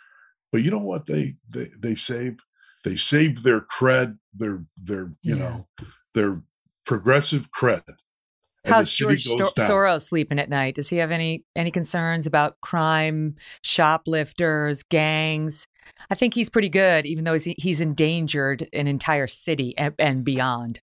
but 0.51 0.63
you 0.63 0.71
know 0.71 0.79
what 0.79 1.05
they 1.05 1.35
they, 1.49 1.69
they 1.79 1.95
save? 1.95 2.37
They 2.83 2.95
save 2.95 3.43
their 3.43 3.61
cred, 3.61 4.17
their 4.33 4.65
their 4.77 5.13
you 5.21 5.35
yeah. 5.35 5.39
know 5.39 5.67
their 6.13 6.41
progressive 6.85 7.49
cred. 7.51 7.83
How's 8.65 8.93
George 8.93 9.25
Soros 9.25 10.03
sleeping 10.03 10.39
at 10.39 10.49
night? 10.49 10.75
Does 10.75 10.89
he 10.89 10.97
have 10.97 11.11
any 11.11 11.43
any 11.55 11.71
concerns 11.71 12.25
about 12.25 12.59
crime, 12.61 13.35
shoplifters, 13.61 14.83
gangs? 14.83 15.67
I 16.09 16.15
think 16.15 16.33
he's 16.33 16.49
pretty 16.49 16.69
good, 16.69 17.05
even 17.05 17.25
though 17.25 17.33
he's, 17.33 17.43
he's 17.43 17.81
endangered 17.81 18.67
an 18.71 18.87
entire 18.87 19.27
city 19.27 19.77
and, 19.77 19.93
and 19.99 20.23
beyond. 20.23 20.79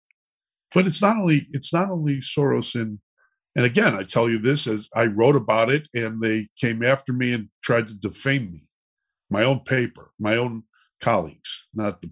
But 0.75 0.87
it's 0.87 1.01
not 1.01 1.17
only 1.17 1.43
it's 1.53 1.73
not 1.73 1.91
only 1.91 2.17
Soros 2.21 2.75
and 2.81 2.99
and 3.57 3.65
again, 3.65 3.95
I 3.95 4.05
tell 4.05 4.29
you 4.29 4.39
this 4.39 4.67
as 4.67 4.89
I 4.95 5.07
wrote 5.07 5.37
about 5.37 5.71
it, 5.71 5.89
and 5.95 6.21
they 6.21 6.49
came 6.57 6.83
after 6.85 7.13
me 7.13 7.33
and 7.33 7.49
tried 7.63 7.89
to 7.89 7.95
defame 7.95 8.53
me. 8.53 8.69
My 9.29 9.43
own 9.43 9.61
paper, 9.61 10.13
my 10.21 10.37
own 10.37 10.65
colleagues, 11.01 11.67
not 11.75 12.01
the 12.03 12.11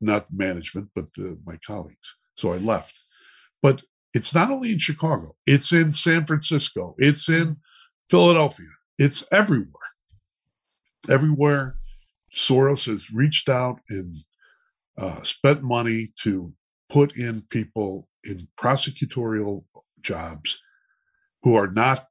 not 0.00 0.26
management, 0.32 0.88
but 0.94 1.06
the, 1.16 1.38
my 1.44 1.56
colleagues. 1.66 2.16
So 2.36 2.52
I 2.52 2.56
left. 2.58 2.98
But 3.62 3.82
it's 4.14 4.34
not 4.34 4.50
only 4.50 4.72
in 4.72 4.78
Chicago, 4.78 5.34
it's 5.46 5.72
in 5.72 5.92
San 5.92 6.26
Francisco, 6.26 6.94
it's 6.98 7.28
in 7.28 7.56
Philadelphia, 8.10 8.68
it's 8.98 9.26
everywhere. 9.32 9.68
Everywhere, 11.10 11.76
Soros 12.34 12.86
has 12.86 13.10
reached 13.10 13.48
out 13.48 13.80
and 13.88 14.16
uh, 14.98 15.22
spent 15.22 15.62
money 15.62 16.12
to 16.22 16.52
put 16.88 17.16
in 17.16 17.42
people 17.50 18.08
in 18.24 18.46
prosecutorial 18.58 19.64
jobs 20.02 20.60
who 21.42 21.56
are 21.56 21.68
not 21.68 22.06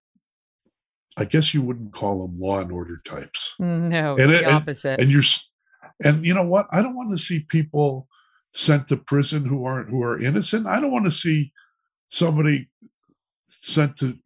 I 1.18 1.26
guess 1.26 1.54
you 1.54 1.62
wouldn't 1.62 1.94
call 1.94 2.26
them 2.26 2.40
law 2.40 2.60
and 2.60 2.72
order 2.72 3.02
types. 3.06 3.56
No, 3.60 4.16
and, 4.18 4.32
the 4.32 4.50
opposite. 4.50 4.94
And, 4.94 5.02
and 5.02 5.12
you're, 5.12 5.24
and 6.04 6.26
you 6.26 6.34
know 6.34 6.46
what? 6.46 6.68
I 6.72 6.82
don't 6.82 6.96
want 6.96 7.12
to 7.12 7.18
see 7.18 7.42
people 7.42 8.08
sent 8.54 8.88
to 8.88 8.98
prison 8.98 9.46
who 9.46 9.66
aren't 9.66 9.90
who 9.90 10.04
are 10.04 10.20
innocent. 10.20 10.68
I 10.68 10.80
don't 10.80 10.92
want 10.92 11.06
to 11.06 11.12
see 11.12 11.52
somebody 12.12 12.70
sent 13.48 13.98
to 13.98 14.18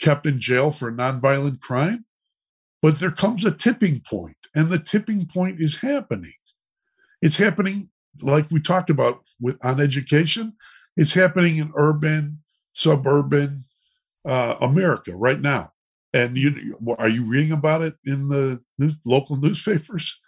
kept 0.00 0.26
in 0.26 0.40
jail 0.40 0.70
for 0.70 0.88
a 0.88 0.92
nonviolent 0.92 1.60
crime. 1.60 2.04
But 2.82 2.98
there 2.98 3.10
comes 3.10 3.44
a 3.44 3.50
tipping 3.50 4.00
point, 4.00 4.36
and 4.54 4.68
the 4.68 4.78
tipping 4.78 5.26
point 5.26 5.60
is 5.60 5.80
happening. 5.80 6.34
It's 7.22 7.36
happening, 7.36 7.90
like 8.20 8.48
we 8.50 8.60
talked 8.60 8.90
about 8.90 9.20
with 9.40 9.56
on 9.64 9.80
education. 9.80 10.52
It's 10.96 11.14
happening 11.14 11.56
in 11.56 11.72
urban, 11.76 12.38
suburban 12.72 13.64
uh, 14.24 14.56
America 14.60 15.16
right 15.16 15.40
now. 15.40 15.72
And 16.14 16.36
you 16.36 16.78
are 16.98 17.08
you 17.08 17.24
reading 17.24 17.52
about 17.52 17.82
it 17.82 17.94
in 18.04 18.28
the 18.28 18.60
news, 18.78 18.94
local 19.04 19.36
newspapers? 19.36 20.18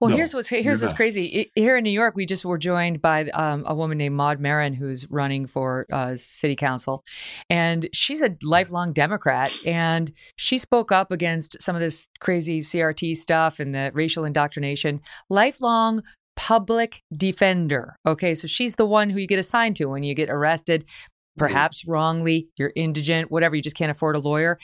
Well, 0.00 0.10
no, 0.10 0.16
here's 0.16 0.34
what's 0.34 0.48
here's 0.48 0.82
what's 0.82 0.94
crazy. 0.94 1.50
Here 1.54 1.76
in 1.76 1.84
New 1.84 1.90
York, 1.90 2.16
we 2.16 2.26
just 2.26 2.44
were 2.44 2.58
joined 2.58 3.00
by 3.00 3.26
um, 3.30 3.64
a 3.66 3.74
woman 3.74 3.98
named 3.98 4.16
Maud 4.16 4.40
Maron, 4.40 4.72
who's 4.72 5.08
running 5.10 5.46
for 5.46 5.86
uh, 5.92 6.14
city 6.16 6.56
council, 6.56 7.04
and 7.48 7.88
she's 7.92 8.22
a 8.22 8.36
lifelong 8.42 8.92
Democrat. 8.92 9.54
And 9.64 10.12
she 10.36 10.58
spoke 10.58 10.90
up 10.90 11.12
against 11.12 11.60
some 11.60 11.76
of 11.76 11.80
this 11.80 12.08
crazy 12.20 12.62
CRT 12.62 13.16
stuff 13.16 13.60
and 13.60 13.74
the 13.74 13.90
racial 13.94 14.24
indoctrination. 14.24 15.00
Lifelong 15.28 16.02
public 16.36 17.02
defender. 17.14 17.96
Okay, 18.06 18.34
so 18.34 18.46
she's 18.46 18.76
the 18.76 18.86
one 18.86 19.10
who 19.10 19.18
you 19.18 19.26
get 19.26 19.38
assigned 19.38 19.76
to 19.76 19.86
when 19.86 20.02
you 20.02 20.14
get 20.14 20.30
arrested 20.30 20.84
perhaps 21.40 21.86
wrongly, 21.86 22.48
you're 22.58 22.72
indigent, 22.76 23.30
whatever, 23.30 23.56
you 23.56 23.62
just 23.62 23.76
can't 23.76 23.90
afford 23.90 24.14
a 24.14 24.18
lawyer. 24.18 24.58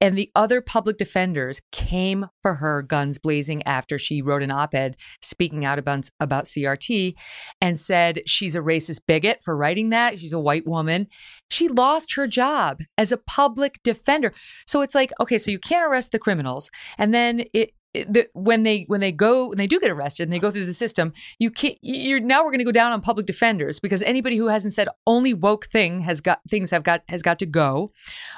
And 0.00 0.16
the 0.16 0.30
other 0.34 0.60
public 0.60 0.96
defenders 0.96 1.60
came 1.72 2.26
for 2.42 2.54
her 2.54 2.82
guns 2.82 3.18
blazing 3.18 3.62
after 3.64 3.98
she 3.98 4.22
wrote 4.22 4.42
an 4.42 4.50
op 4.50 4.74
ed 4.74 4.96
speaking 5.20 5.64
out 5.64 5.78
about, 5.78 6.08
about 6.18 6.46
CRT 6.46 7.14
and 7.60 7.78
said 7.78 8.22
she's 8.26 8.54
a 8.54 8.60
racist 8.60 9.00
bigot 9.06 9.44
for 9.44 9.56
writing 9.56 9.90
that. 9.90 10.18
She's 10.18 10.32
a 10.32 10.40
white 10.40 10.66
woman. 10.66 11.06
She 11.50 11.68
lost 11.68 12.14
her 12.14 12.26
job 12.26 12.80
as 12.96 13.12
a 13.12 13.18
public 13.18 13.80
defender. 13.84 14.32
So 14.66 14.80
it's 14.80 14.94
like, 14.94 15.12
okay, 15.20 15.36
so 15.36 15.50
you 15.50 15.58
can't 15.58 15.90
arrest 15.90 16.12
the 16.12 16.18
criminals. 16.18 16.70
And 16.96 17.12
then 17.12 17.44
it, 17.52 17.72
the, 17.94 18.28
when 18.34 18.62
they 18.62 18.84
when 18.86 19.00
they 19.00 19.12
go 19.12 19.48
when 19.48 19.58
they 19.58 19.66
do 19.66 19.80
get 19.80 19.90
arrested 19.90 20.24
and 20.24 20.32
they 20.32 20.38
go 20.38 20.50
through 20.50 20.64
the 20.64 20.74
system, 20.74 21.12
you 21.38 21.50
can't. 21.50 21.76
You're 21.82 22.20
now 22.20 22.44
we're 22.44 22.50
going 22.50 22.58
to 22.58 22.64
go 22.64 22.72
down 22.72 22.92
on 22.92 23.00
public 23.00 23.26
defenders 23.26 23.80
because 23.80 24.02
anybody 24.02 24.36
who 24.36 24.48
hasn't 24.48 24.74
said 24.74 24.88
only 25.06 25.34
woke 25.34 25.66
thing 25.66 26.00
has 26.00 26.20
got 26.20 26.40
things 26.48 26.70
have 26.70 26.82
got 26.82 27.02
has 27.08 27.22
got 27.22 27.38
to 27.40 27.46
go, 27.46 27.90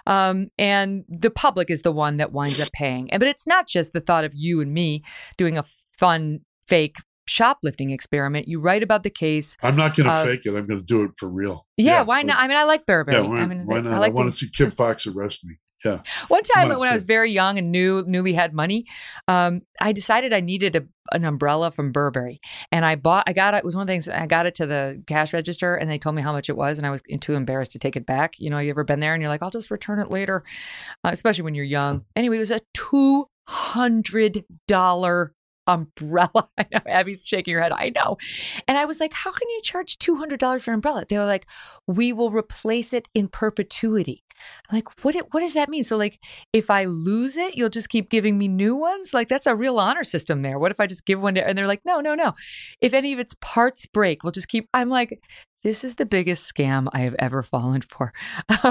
um, 0.07 0.49
and 0.59 1.05
the 1.09 1.31
public 1.31 1.71
is 1.71 1.83
the 1.83 1.93
one 1.93 2.17
that 2.17 2.33
winds 2.33 2.61
up 2.61 2.71
paying. 2.73 3.11
And 3.11 3.21
but 3.21 3.29
it's 3.29 3.47
not 3.47 3.69
just 3.69 3.93
the 3.93 4.01
thought 4.01 4.25
of 4.25 4.33
you 4.35 4.61
and 4.61 4.73
me 4.73 5.03
doing 5.37 5.59
a 5.59 5.65
fun 5.99 6.41
fake 6.67 6.97
shoplifting 7.27 7.91
experiment. 7.91 8.49
You 8.49 8.61
write 8.61 8.83
about 8.83 9.03
the 9.03 9.11
case. 9.11 9.57
I'm 9.63 9.77
not 9.77 9.97
going 9.97 10.07
to 10.07 10.13
uh, 10.13 10.25
fake 10.25 10.43
it. 10.45 10.51
I'm 10.51 10.67
going 10.67 10.81
to 10.81 10.85
do 10.85 11.05
it 11.05 11.13
for 11.17 11.29
real. 11.29 11.67
Yeah, 11.77 11.85
yeah 11.85 12.03
why 12.03 12.23
not? 12.23 12.39
I 12.39 12.49
mean, 12.49 12.57
I 12.57 12.65
like 12.65 12.87
Burberry. 12.87 13.23
Yeah, 13.23 13.29
why, 13.29 13.39
I 13.39 13.47
mean, 13.47 13.67
why 13.67 13.81
not? 13.81 13.93
I, 13.93 13.99
like 13.99 14.13
I 14.13 14.15
want 14.15 14.33
to 14.33 14.37
see 14.37 14.51
Kim 14.51 14.71
Foxx 14.71 15.07
arrest 15.07 15.45
me. 15.45 15.57
Yeah. 15.85 16.01
One 16.29 16.43
time 16.43 16.69
when 16.69 16.89
I 16.89 16.93
was 16.93 17.03
very 17.03 17.33
young 17.33 17.59
and 17.59 17.73
new, 17.73 18.05
newly 18.07 18.35
had 18.35 18.53
money, 18.53 18.87
um, 19.29 19.63
I 19.81 19.93
decided 19.93 20.33
I 20.33 20.41
needed 20.41 20.77
a, 20.77 20.83
an 21.11 21.25
umbrella 21.25 21.71
from 21.71 21.93
Burberry, 21.93 22.41
and 22.71 22.85
I 22.85 22.97
bought. 22.97 23.25
I 23.27 23.33
got 23.33 23.55
it. 23.55 23.59
it. 23.59 23.65
Was 23.65 23.75
one 23.75 23.83
of 23.83 23.87
the 23.87 23.93
things 23.93 24.09
I 24.09 24.27
got 24.27 24.47
it 24.47 24.55
to 24.57 24.67
the 24.67 25.03
cash 25.07 25.33
register, 25.33 25.75
and 25.75 25.91
they 25.91 25.99
told 25.99 26.15
me 26.15 26.23
how 26.23 26.33
much 26.33 26.49
it 26.49 26.57
was, 26.57 26.79
and 26.79 26.87
I 26.87 26.91
was 26.91 27.03
too 27.21 27.35
embarrassed 27.35 27.73
to 27.73 27.79
take 27.79 27.97
it 27.97 28.07
back. 28.07 28.39
You 28.39 28.51
know, 28.51 28.59
you 28.59 28.71
ever 28.71 28.85
been 28.85 29.01
there 29.01 29.15
and 29.15 29.21
you're 29.21 29.31
like, 29.31 29.43
I'll 29.43 29.51
just 29.51 29.71
return 29.71 29.99
it 29.99 30.11
later, 30.11 30.45
uh, 31.05 31.11
especially 31.13 31.45
when 31.45 31.55
you're 31.55 31.65
young. 31.65 32.05
Anyway, 32.17 32.37
it 32.37 32.41
was 32.41 32.51
a 32.51 32.61
two 32.75 33.27
hundred 33.47 34.45
dollar 34.69 35.35
umbrella. 35.67 36.49
I 36.59 36.67
know 36.73 36.81
Abby's 36.87 37.27
shaking 37.27 37.55
her 37.55 37.63
head. 37.63 37.73
I 37.73 37.93
know. 37.95 38.17
And 38.69 38.79
I 38.79 38.85
was 38.85 39.01
like, 39.01 39.13
how 39.13 39.33
can 39.33 39.49
you 39.49 39.61
charge 39.63 39.99
$200 39.99 40.61
for 40.61 40.71
an 40.71 40.75
umbrella? 40.75 41.05
They 41.09 41.19
were 41.19 41.25
like, 41.25 41.47
we 41.87 42.13
will 42.13 42.31
replace 42.31 42.93
it 42.93 43.09
in 43.15 43.29
perpetuity. 43.29 44.25
I'm 44.69 44.77
like, 44.77 45.05
what, 45.05 45.15
what 45.31 45.41
does 45.41 45.55
that 45.55 45.69
mean? 45.69 45.85
So, 45.85 45.97
like, 45.97 46.19
if 46.53 46.71
I 46.71 46.85
lose 46.85 47.37
it, 47.37 47.57
you'll 47.57 47.69
just 47.69 47.89
keep 47.89 48.11
giving 48.11 48.39
me 48.39 48.49
new 48.49 48.75
ones? 48.75 49.15
Like, 49.15 49.29
that's 49.29 49.47
a 49.47 49.55
real 49.55 49.79
honor 49.79 50.05
system 50.05 50.43
there. 50.43 50.59
What 50.59 50.73
if 50.73 50.81
I 50.81 50.87
just 50.87 51.05
give 51.05 51.21
one 51.21 51.35
to, 51.35 51.47
and 51.47 51.57
they're 51.57 51.67
like, 51.67 51.83
no, 51.85 52.01
no, 52.01 52.15
no. 52.15 52.33
If 52.81 52.93
any 52.95 53.13
of 53.13 53.19
its 53.19 53.35
parts 53.41 53.87
break, 53.87 54.23
we'll 54.23 54.33
just 54.33 54.49
keep, 54.49 54.69
I'm 54.75 54.89
like, 54.89 55.21
this 55.63 55.85
is 55.85 55.95
the 55.95 56.07
biggest 56.07 56.53
scam 56.53 56.89
I 56.93 57.01
have 57.01 57.17
ever 57.19 57.43
fallen 57.43 57.83
for. 57.83 58.13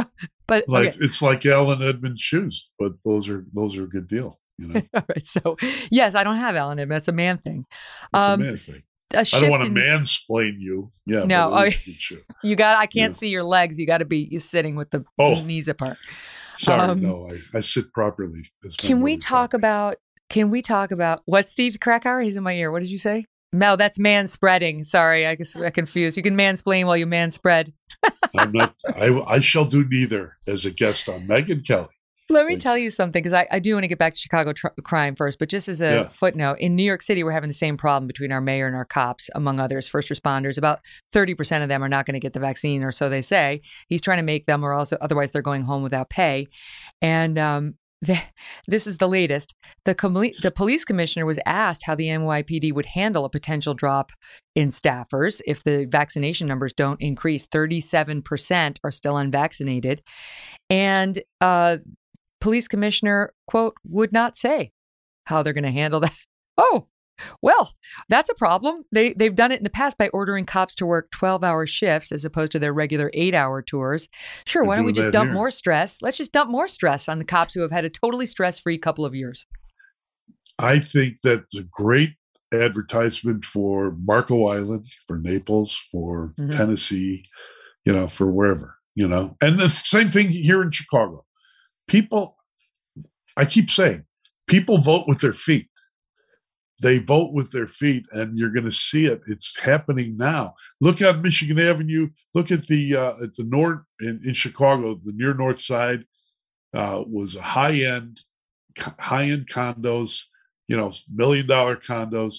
but 0.48 0.68
like, 0.68 0.90
okay. 0.90 0.98
it's 1.00 1.22
like 1.22 1.46
Allen 1.46 1.82
Edmonds 1.82 2.22
shoes, 2.22 2.74
but 2.78 2.94
those 3.06 3.30
are, 3.30 3.46
those 3.54 3.78
are 3.78 3.84
a 3.84 3.90
good 3.90 4.08
deal. 4.08 4.40
You 4.62 4.68
know? 4.74 4.82
All 4.94 5.04
right. 5.10 5.26
So, 5.26 5.58
yes, 5.90 6.16
I 6.16 6.24
don't 6.24 6.38
have 6.38 6.56
Allen 6.56 6.80
Edmonds. 6.80 7.06
That's 7.06 7.08
a 7.08 7.14
man 7.14 7.38
thing. 7.38 7.66
Um, 8.14 8.42
a 8.42 8.44
man 8.46 8.56
thing. 8.56 8.84
I 9.14 9.24
don't 9.24 9.50
want 9.50 9.64
to 9.64 9.68
in... 9.68 9.74
mansplain 9.74 10.60
you. 10.60 10.92
Yeah. 11.06 11.24
No, 11.24 11.52
oh, 11.54 11.70
you 12.44 12.56
got. 12.56 12.78
I 12.78 12.86
can't 12.86 13.12
yeah. 13.12 13.18
see 13.18 13.30
your 13.30 13.44
legs. 13.44 13.78
You 13.80 13.86
got 13.86 14.00
to 14.00 14.06
be 14.06 14.40
sitting 14.40 14.76
with 14.76 14.92
the 14.92 15.04
oh. 15.20 15.42
knees 15.42 15.68
apart. 15.68 15.98
Sorry, 16.58 16.82
um, 16.82 17.02
no, 17.02 17.30
I, 17.30 17.58
I 17.58 17.62
sit 17.62 17.92
properly. 17.94 18.44
Can 18.78 19.02
we 19.02 19.18
talk 19.18 19.54
about? 19.54 19.96
Can 20.30 20.50
we 20.50 20.62
talk 20.62 20.92
about 20.92 21.22
what 21.26 21.50
Steve 21.50 21.78
Krakauer? 21.82 22.22
He's 22.22 22.38
in 22.38 22.44
my 22.44 22.54
ear. 22.54 22.72
What 22.72 22.82
did 22.82 22.92
you 22.92 22.98
say? 22.98 23.26
No, 23.54 23.76
that's 23.76 24.00
man 24.00 24.28
spreading. 24.28 24.84
Sorry, 24.84 25.26
I 25.28 25.36
guess 25.36 25.56
I 25.56 25.70
confused. 25.72 26.16
You 26.16 26.24
can 26.24 26.38
mansplain 26.38 26.86
while 26.86 26.96
you 26.96 27.06
manspread. 27.06 27.74
I'm 28.38 28.52
not. 28.54 28.76
I, 28.96 29.22
I 29.28 29.40
shall 29.40 29.66
do 29.66 29.86
neither 29.88 30.38
as 30.48 30.66
a 30.66 30.72
guest 30.72 31.10
on 31.10 31.28
Megyn 31.28 31.66
Kelly. 31.68 31.90
Let 32.32 32.48
me 32.48 32.56
tell 32.56 32.78
you 32.78 32.90
something 32.90 33.22
because 33.22 33.34
I, 33.34 33.45
I, 33.52 33.60
do 33.60 33.74
want 33.74 33.84
to 33.84 33.90
get 33.90 33.98
back 33.98 34.14
to 34.14 34.20
Chicago 34.20 34.53
tr- 34.53 34.68
crime 34.84 35.16
first, 35.16 35.38
but 35.38 35.49
just 35.49 35.68
as 35.68 35.82
a 35.82 35.86
yeah. 35.86 36.08
footnote, 36.08 36.60
in 36.60 36.76
New 36.76 36.84
York 36.84 37.02
City, 37.02 37.24
we're 37.24 37.32
having 37.32 37.49
the 37.49 37.53
same 37.53 37.76
problem 37.76 38.08
between 38.08 38.32
our 38.32 38.40
mayor 38.40 38.68
and 38.68 38.76
our 38.76 38.86
cops, 38.86 39.30
among 39.36 39.60
others, 39.60 39.88
first 39.88 40.10
responders. 40.10 40.58
About 40.58 40.80
30% 41.14 41.62
of 41.62 41.68
them 41.70 41.84
are 41.84 41.90
not 41.90 42.06
going 42.06 42.14
to 42.14 42.20
get 42.20 42.34
the 42.34 42.40
vaccine, 42.40 42.84
or 42.84 42.91
so 42.91 43.10
they 43.10 43.22
say. 43.22 43.62
He's 43.90 44.02
trying 44.02 44.20
to 44.20 44.24
make 44.24 44.45
them, 44.45 44.64
or 44.64 44.74
also 44.74 44.98
otherwise 45.02 45.32
they're 45.32 45.41
going 45.41 45.64
home 45.64 45.84
without 45.84 46.10
pay. 46.10 46.48
And 47.02 47.38
um, 47.38 47.76
the, 48.02 48.20
this 48.68 48.88
is 48.88 48.98
the 48.98 49.10
latest. 49.10 49.53
The, 49.86 49.94
com- 49.94 50.14
the 50.14 50.53
police 50.56 50.86
commissioner 50.86 51.26
was 51.26 51.40
asked 51.45 51.84
how 51.86 51.95
the 51.95 52.08
NYPD 52.08 52.74
would 52.74 52.88
handle 52.88 53.26
a 53.26 53.30
potential 53.30 53.74
drop 53.74 54.12
in 54.56 54.70
staffers 54.70 55.41
if 55.45 55.64
the 55.64 55.86
vaccination 55.90 56.48
numbers 56.48 56.74
don't 56.74 57.02
increase. 57.02 57.45
37% 57.45 58.78
are 58.84 58.91
still 58.91 59.18
unvaccinated. 59.18 60.02
And 60.70 61.20
uh, 61.41 61.78
police 62.42 62.68
commissioner, 62.68 63.34
quote, 63.48 63.76
would 63.86 64.12
not 64.12 64.36
say 64.36 64.74
how 65.26 65.44
they're 65.44 65.54
going 65.54 65.64
to 65.64 65.72
handle 65.72 66.02
that. 66.02 66.14
Oh, 66.58 66.88
well, 67.42 67.74
that's 68.10 68.30
a 68.30 68.36
problem. 68.36 68.84
They 68.92 69.14
they've 69.14 69.34
done 69.34 69.52
it 69.52 69.58
in 69.58 69.64
the 69.64 69.70
past 69.70 69.98
by 69.98 70.10
ordering 70.10 70.46
cops 70.46 70.76
to 70.76 70.86
work 70.86 71.10
12-hour 71.12 71.66
shifts 71.66 72.12
as 72.12 72.26
opposed 72.26 72.52
to 72.52 72.60
their 72.60 72.74
regular 72.74 73.10
8-hour 73.16 73.62
tours. 73.64 74.10
Sure, 74.46 74.64
why 74.64 74.76
don't 74.76 74.86
we 74.86 74.92
just 74.92 75.12
dump 75.12 75.30
here. 75.30 75.34
more 75.34 75.50
stress? 75.50 76.02
Let's 76.02 76.18
just 76.18 76.34
dump 76.34 76.52
more 76.52 76.68
stress 76.68 77.08
on 77.08 77.20
the 77.20 77.26
cops 77.26 77.54
who 77.54 77.62
have 77.62 77.72
had 77.72 77.86
a 77.86 77.90
totally 77.90 78.26
stress-free 78.26 78.78
couple 78.80 79.06
of 79.06 79.16
years. 79.16 79.46
I 80.60 80.80
think 80.80 81.18
that's 81.24 81.56
a 81.56 81.64
great 81.64 82.16
advertisement 82.54 83.46
for 83.46 83.96
Marco 84.04 84.48
Island, 84.48 84.86
for 85.08 85.18
Naples, 85.18 85.76
for 85.92 86.34
mm-hmm. 86.38 86.50
Tennessee, 86.52 87.24
you 87.86 87.94
know, 87.94 88.08
for 88.08 88.30
wherever, 88.30 88.76
you 88.94 89.08
know. 89.08 89.38
And 89.42 89.58
the 89.58 89.70
same 89.70 90.12
thing 90.12 90.30
here 90.30 90.62
in 90.62 90.72
Chicago 90.72 91.26
people 91.92 92.38
I 93.38 93.46
keep 93.46 93.70
saying, 93.70 94.06
people 94.48 94.80
vote 94.80 95.08
with 95.08 95.20
their 95.20 95.34
feet. 95.34 95.68
They 96.82 96.98
vote 96.98 97.32
with 97.32 97.52
their 97.52 97.68
feet, 97.68 98.06
and 98.12 98.38
you're 98.38 98.50
going 98.50 98.66
to 98.66 98.72
see 98.72 99.06
it. 99.06 99.22
It's 99.28 99.60
happening 99.60 100.18
now. 100.18 100.56
Look 100.80 101.00
at 101.00 101.22
Michigan 101.22 101.60
Avenue. 101.60 102.10
Look 102.34 102.50
at 102.50 102.66
the 102.66 102.96
uh, 102.96 103.14
at 103.24 103.36
the 103.36 103.44
north 103.44 103.82
in, 104.00 104.20
in 104.26 104.34
Chicago. 104.34 105.00
The 105.04 105.14
near 105.14 105.36
north 105.36 105.60
side 105.60 106.06
uh, 106.74 107.04
was 107.06 107.36
a 107.36 107.42
high 107.42 107.76
end, 107.82 108.24
high 108.78 109.26
end 109.26 109.48
condos. 109.48 110.24
You 110.68 110.78
know, 110.78 110.92
million 111.14 111.46
dollar 111.46 111.76
condos. 111.76 112.38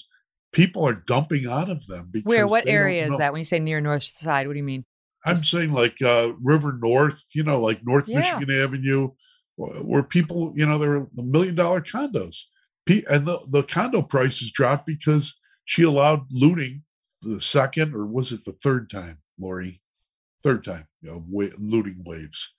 People 0.51 0.85
are 0.85 0.93
dumping 1.07 1.47
out 1.47 1.69
of 1.69 1.87
them. 1.87 2.09
Because 2.11 2.27
Where? 2.27 2.45
What 2.45 2.67
area 2.67 3.05
is 3.05 3.15
that? 3.17 3.31
When 3.31 3.39
you 3.39 3.45
say 3.45 3.59
near 3.59 3.79
north 3.79 4.03
side, 4.03 4.47
what 4.47 4.53
do 4.53 4.57
you 4.57 4.65
mean? 4.65 4.83
I'm 5.25 5.35
saying 5.35 5.71
like 5.71 6.01
uh, 6.01 6.33
River 6.41 6.77
North. 6.81 7.23
You 7.33 7.43
know, 7.43 7.61
like 7.61 7.79
North 7.85 8.09
yeah. 8.09 8.19
Michigan 8.19 8.61
Avenue, 8.61 9.11
where 9.55 10.03
people, 10.03 10.53
you 10.55 10.65
know, 10.65 10.77
there 10.77 11.07
the 11.13 11.23
million 11.23 11.55
dollar 11.55 11.81
condos 11.81 12.37
and 12.87 13.25
the, 13.25 13.39
the 13.49 13.63
condo 13.63 14.01
prices 14.01 14.51
dropped 14.51 14.85
because 14.85 15.39
she 15.65 15.83
allowed 15.83 16.21
looting 16.31 16.83
the 17.21 17.39
second 17.39 17.93
or 17.93 18.05
was 18.05 18.31
it 18.31 18.43
the 18.45 18.51
third 18.63 18.89
time, 18.89 19.19
Lori? 19.39 19.81
Third 20.43 20.65
time, 20.65 20.85
you 21.01 21.09
know, 21.09 21.23
wa- 21.27 21.55
looting 21.57 22.03
waves. 22.05 22.53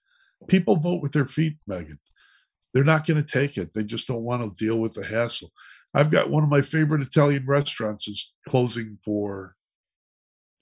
People 0.48 0.76
vote 0.76 1.02
with 1.02 1.12
their 1.12 1.26
feet, 1.26 1.56
Megyn. 1.68 1.98
They're 2.72 2.84
not 2.84 3.06
going 3.06 3.22
to 3.22 3.30
take 3.30 3.58
it. 3.58 3.72
They 3.74 3.84
just 3.84 4.08
don't 4.08 4.22
want 4.22 4.42
to 4.42 4.64
deal 4.64 4.78
with 4.78 4.94
the 4.94 5.04
hassle. 5.04 5.52
I've 5.92 6.10
got 6.10 6.30
one 6.30 6.42
of 6.42 6.48
my 6.48 6.62
favorite 6.62 7.02
Italian 7.02 7.46
restaurants 7.46 8.08
is 8.08 8.32
closing 8.48 8.98
for 9.04 9.54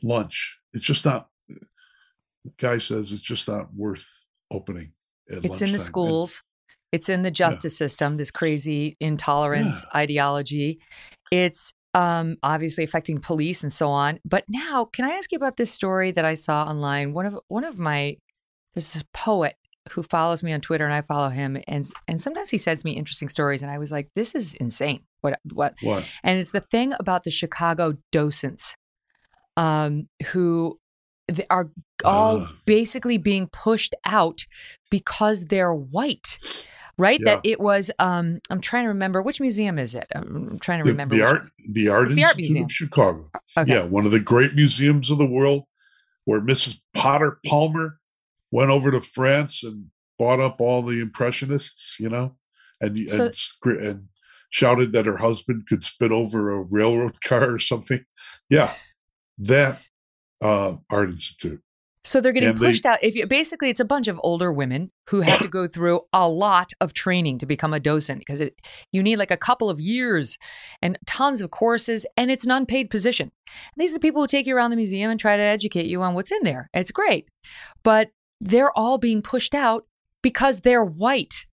lunch. 0.03 0.59
It's 0.75 0.85
just 0.85 1.05
not. 1.05 1.29
The 1.49 2.51
guy 2.59 2.79
says 2.79 3.13
it's 3.13 3.23
just 3.23 3.49
not 3.49 3.73
worth 3.73 4.07
opening. 4.51 4.93
It's 5.33 5.49
lunchtime. 5.49 5.69
in 5.69 5.73
the 5.73 5.79
schools. 5.79 6.43
It's 6.93 7.09
in 7.09 7.23
the 7.23 7.31
justice 7.31 7.75
yeah. 7.75 7.87
system, 7.87 8.17
this 8.19 8.31
crazy 8.31 8.97
intolerance 9.01 9.87
yeah. 9.87 10.01
ideology. 10.01 10.79
It's 11.31 11.73
um, 11.95 12.37
obviously 12.43 12.85
affecting 12.85 13.19
police 13.19 13.63
and 13.63 13.73
so 13.73 13.89
on. 13.89 14.19
But 14.25 14.45
now, 14.49 14.85
can 14.85 15.07
I 15.07 15.15
ask 15.15 15.33
you 15.33 15.37
about 15.37 15.57
this 15.57 15.71
story 15.71 16.13
that 16.13 16.25
I 16.25 16.35
saw 16.35 16.65
online? 16.65 17.13
One 17.13 17.27
of 17.27 17.39
one 17.49 17.65
of 17.65 17.79
my 17.79 18.17
there's 18.75 18.93
this 18.93 19.05
poet 19.13 19.55
who 19.91 20.03
follows 20.03 20.43
me 20.43 20.53
on 20.53 20.61
Twitter, 20.61 20.85
and 20.85 20.95
I 20.95 21.03
follow 21.03 21.29
him, 21.29 21.59
and 21.67 21.89
and 22.07 22.21
sometimes 22.21 22.51
he 22.51 22.59
sends 22.59 22.85
me 22.85 22.93
interesting 22.93 23.29
stories, 23.29 23.63
and 23.63 23.71
I 23.71 23.79
was 23.79 23.91
like, 23.91 24.09
this 24.15 24.35
is 24.35 24.55
insane. 24.55 25.01
What 25.21 25.39
what? 25.53 25.75
What? 25.83 26.05
And 26.23 26.39
it's 26.39 26.53
the 26.53 26.61
thing 26.61 26.93
about 26.99 27.25
the 27.25 27.31
Chicago 27.31 27.95
docents, 28.11 28.75
um, 29.57 30.09
who 30.27 30.79
are 31.51 31.71
all 32.05 32.41
uh. 32.43 32.47
basically 32.67 33.19
being 33.19 33.49
pushed 33.49 33.95
out 34.05 34.45
because 34.91 35.47
they're 35.47 35.75
white 35.75 36.39
right? 36.99 37.21
Yeah. 37.21 37.35
That 37.35 37.41
it 37.45 37.61
was. 37.61 37.91
Um, 37.99 38.39
I'm 38.51 38.61
trying 38.61 38.85
to 38.85 38.89
remember 38.89 39.23
which 39.23 39.41
museum 39.41 39.79
is 39.79 39.95
it. 39.95 40.07
I'm 40.15 40.59
trying 40.59 40.83
to 40.83 40.91
remember 40.91 41.15
the 41.15 41.23
art, 41.23 41.49
the 41.71 41.89
art, 41.89 42.09
the 42.11 42.25
art 42.25 42.37
museum 42.37 42.65
of 42.65 42.73
Chicago. 42.73 43.31
Okay. 43.57 43.73
Yeah, 43.73 43.85
one 43.85 44.07
of 44.07 44.13
the 44.13 44.21
great 44.21 44.55
museums 44.55 45.11
of 45.11 45.19
the 45.19 45.27
world, 45.27 45.65
where 46.25 46.41
Mrs. 46.41 46.79
Potter 46.95 47.39
Palmer 47.47 47.99
went 48.51 48.71
over 48.71 48.91
to 48.91 49.01
France 49.01 49.63
and 49.65 49.87
bought 50.19 50.41
up 50.41 50.61
all 50.61 50.83
the 50.83 51.01
impressionists. 51.01 51.97
You 51.99 52.09
know, 52.09 52.37
and 52.81 53.11
so, 53.11 53.31
and, 53.65 53.81
and 53.81 54.09
shouted 54.51 54.93
that 54.93 55.07
her 55.07 55.17
husband 55.17 55.67
could 55.67 55.83
spit 55.83 56.13
over 56.13 56.53
a 56.53 56.63
railroad 56.63 57.21
car 57.23 57.55
or 57.55 57.59
something. 57.59 58.05
Yeah, 58.49 58.73
that 59.39 59.81
uh, 60.43 60.77
art 60.91 61.11
institute. 61.11 61.61
So 62.05 62.21
they're 62.21 62.33
getting 62.33 62.51
and 62.51 62.59
pushed 62.59 62.83
they, 62.83 62.89
out. 62.89 62.99
If 63.01 63.15
you, 63.15 63.27
basically, 63.27 63.71
it's 63.71 63.79
a 63.79 63.85
bunch 63.85 64.09
of 64.09 64.19
older 64.23 64.53
women 64.53 64.91
who 65.09 65.21
have 65.21 65.39
to 65.39 65.49
go 65.49 65.69
through 65.69 66.01
a 66.13 66.29
lot 66.29 66.73
of 66.81 66.95
training 66.95 67.39
to 67.39 67.47
become 67.47 67.73
a 67.73 67.79
docent 67.79 68.19
because 68.19 68.41
it, 68.41 68.61
you 68.91 69.03
need 69.03 69.17
like 69.17 69.31
a 69.31 69.37
couple 69.37 69.71
of 69.71 69.81
years 69.81 70.37
and 70.81 70.99
tons 71.07 71.41
of 71.41 71.53
courses, 71.53 72.05
and 72.17 72.31
it's 72.31 72.45
an 72.45 72.51
unpaid 72.51 72.91
position. 72.91 73.31
And 73.47 73.81
these 73.81 73.93
are 73.93 73.97
the 73.97 74.01
people 74.01 74.21
who 74.21 74.27
take 74.27 74.47
you 74.47 74.57
around 74.57 74.71
the 74.71 74.77
museum 74.77 75.11
and 75.11 75.21
try 75.21 75.37
to 75.37 75.43
educate 75.43 75.87
you 75.87 76.03
on 76.03 76.15
what's 76.15 76.33
in 76.33 76.43
there. 76.43 76.69
It's 76.75 76.91
great, 76.91 77.29
but 77.85 78.11
they're 78.41 78.77
all 78.77 78.99
being 78.99 79.23
pushed 79.23 79.55
out 79.55 79.87
because 80.23 80.63
they're 80.63 80.85
white, 80.85 81.47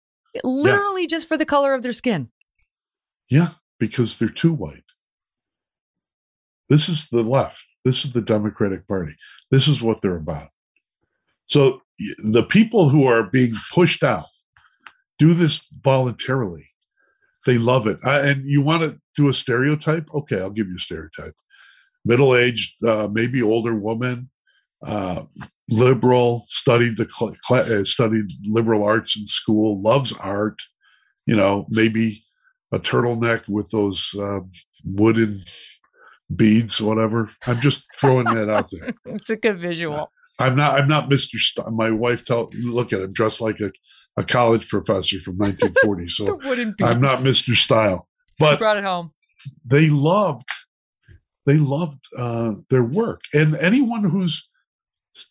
literally 0.43 1.01
yeah. 1.03 1.09
just 1.09 1.27
for 1.27 1.37
the 1.37 1.45
color 1.45 1.75
of 1.75 1.83
their 1.83 1.93
skin. 1.93 2.29
Yeah, 3.29 3.49
because 3.79 4.17
they're 4.17 4.29
too 4.29 4.53
white. 4.53 4.83
This 6.69 6.89
is 6.89 7.09
the 7.09 7.23
left. 7.23 7.65
This 7.85 8.05
is 8.05 8.13
the 8.13 8.21
Democratic 8.21 8.87
Party. 8.87 9.13
This 9.51 9.67
is 9.67 9.81
what 9.81 10.01
they're 10.01 10.17
about. 10.17 10.49
So 11.45 11.81
the 12.23 12.43
people 12.43 12.89
who 12.89 13.07
are 13.07 13.23
being 13.23 13.53
pushed 13.73 14.03
out 14.03 14.27
do 15.17 15.33
this 15.33 15.61
voluntarily. 15.83 16.69
They 17.45 17.57
love 17.57 17.87
it. 17.87 17.97
I, 18.03 18.19
and 18.19 18.45
you 18.45 18.61
want 18.61 18.83
to 18.83 18.99
do 19.15 19.29
a 19.29 19.33
stereotype? 19.33 20.07
Okay, 20.13 20.39
I'll 20.39 20.49
give 20.49 20.67
you 20.67 20.75
a 20.75 20.79
stereotype. 20.79 21.33
Middle 22.05 22.35
aged, 22.35 22.83
uh, 22.85 23.09
maybe 23.11 23.41
older 23.41 23.75
woman, 23.75 24.29
uh, 24.85 25.23
liberal, 25.69 26.45
studied 26.47 26.97
the 26.97 27.09
cl- 27.09 27.35
cl- 27.43 27.81
uh, 27.81 27.83
studied 27.83 28.27
liberal 28.45 28.83
arts 28.83 29.17
in 29.17 29.27
school, 29.27 29.81
loves 29.81 30.13
art. 30.13 30.59
You 31.25 31.35
know, 31.35 31.65
maybe 31.69 32.21
a 32.71 32.79
turtleneck 32.79 33.47
with 33.49 33.69
those 33.71 34.13
uh, 34.19 34.39
wooden 34.85 35.43
beads, 36.35 36.81
whatever. 36.81 37.29
I'm 37.47 37.59
just 37.61 37.83
throwing 37.95 38.25
that 38.25 38.49
out 38.49 38.69
there. 38.71 38.93
it's 39.05 39.29
a 39.29 39.35
good 39.35 39.59
visual. 39.59 40.11
I'm 40.37 40.55
not. 40.55 40.79
I'm 40.79 40.87
not 40.87 41.09
Mr. 41.09 41.37
St- 41.37 41.71
my 41.73 41.91
wife 41.91 42.25
tell 42.25 42.49
look 42.63 42.93
at 42.93 43.01
him 43.01 43.11
dressed 43.11 43.41
like 43.41 43.59
a, 43.59 43.71
a 44.17 44.23
college 44.23 44.67
professor 44.69 45.19
from 45.19 45.37
1940. 45.37 46.07
So 46.09 46.39
I'm 46.85 47.01
not 47.01 47.19
Mr. 47.19 47.55
Style. 47.55 48.07
But 48.37 48.53
she 48.53 48.57
brought 48.57 48.77
it 48.77 48.83
home. 48.83 49.11
They 49.65 49.89
loved. 49.89 50.47
They 51.45 51.57
loved 51.57 51.99
uh, 52.15 52.53
their 52.69 52.83
work, 52.83 53.21
and 53.33 53.55
anyone 53.55 54.03
who's 54.03 54.47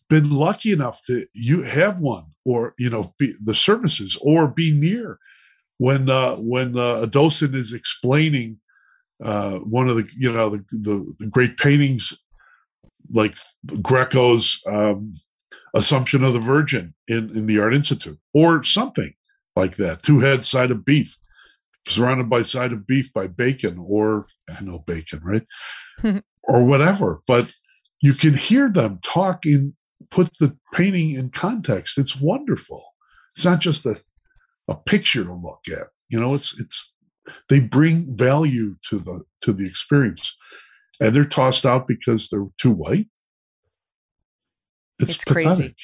been 0.08 0.28
lucky 0.30 0.72
enough 0.72 1.00
to 1.06 1.26
you 1.32 1.62
have 1.62 2.00
one 2.00 2.24
or 2.44 2.74
you 2.78 2.90
know 2.90 3.14
be, 3.18 3.34
the 3.42 3.54
services 3.54 4.18
or 4.20 4.48
be 4.48 4.72
near 4.72 5.18
when 5.78 6.10
uh, 6.10 6.34
when 6.36 6.76
uh, 6.76 6.96
a 7.02 7.06
docent 7.06 7.54
is 7.54 7.72
explaining 7.72 8.58
uh, 9.22 9.58
one 9.58 9.88
of 9.88 9.96
the 9.96 10.08
you 10.16 10.32
know 10.32 10.50
the, 10.50 10.64
the, 10.70 11.14
the 11.18 11.26
great 11.26 11.56
paintings 11.56 12.12
like 13.12 13.36
Greco's 13.66 14.60
um, 14.66 15.14
Assumption 15.74 16.24
of 16.24 16.32
the 16.32 16.40
Virgin 16.40 16.94
in, 17.08 17.30
in 17.36 17.46
the 17.46 17.58
Art 17.58 17.74
Institute, 17.74 18.18
or 18.34 18.62
something 18.62 19.12
like 19.56 19.76
that. 19.76 20.02
Two 20.02 20.20
heads, 20.20 20.48
side 20.48 20.70
of 20.70 20.84
beef, 20.84 21.16
surrounded 21.86 22.28
by 22.28 22.42
side 22.42 22.72
of 22.72 22.86
beef 22.86 23.12
by 23.12 23.26
bacon, 23.26 23.78
or 23.78 24.26
I 24.48 24.62
know 24.62 24.78
bacon, 24.78 25.20
right? 25.22 25.46
or 26.42 26.64
whatever. 26.64 27.20
But 27.26 27.52
you 28.02 28.14
can 28.14 28.34
hear 28.34 28.70
them 28.70 29.00
talking, 29.02 29.74
put 30.10 30.30
the 30.38 30.56
painting 30.72 31.12
in 31.12 31.30
context. 31.30 31.98
It's 31.98 32.20
wonderful. 32.20 32.84
It's 33.36 33.44
not 33.44 33.60
just 33.60 33.86
a, 33.86 34.00
a 34.68 34.74
picture 34.74 35.24
to 35.24 35.32
look 35.32 35.60
at. 35.70 35.88
You 36.08 36.18
know, 36.18 36.34
it's 36.34 36.58
it's 36.58 36.94
they 37.48 37.60
bring 37.60 38.16
value 38.16 38.76
to 38.90 38.98
the 38.98 39.24
to 39.42 39.52
the 39.52 39.66
experience. 39.66 40.36
And 41.00 41.14
they're 41.14 41.24
tossed 41.24 41.64
out 41.64 41.86
because 41.86 42.28
they're 42.28 42.46
too 42.58 42.72
white? 42.72 43.06
It's, 44.98 45.12
it's 45.12 45.24
crazy. 45.24 45.76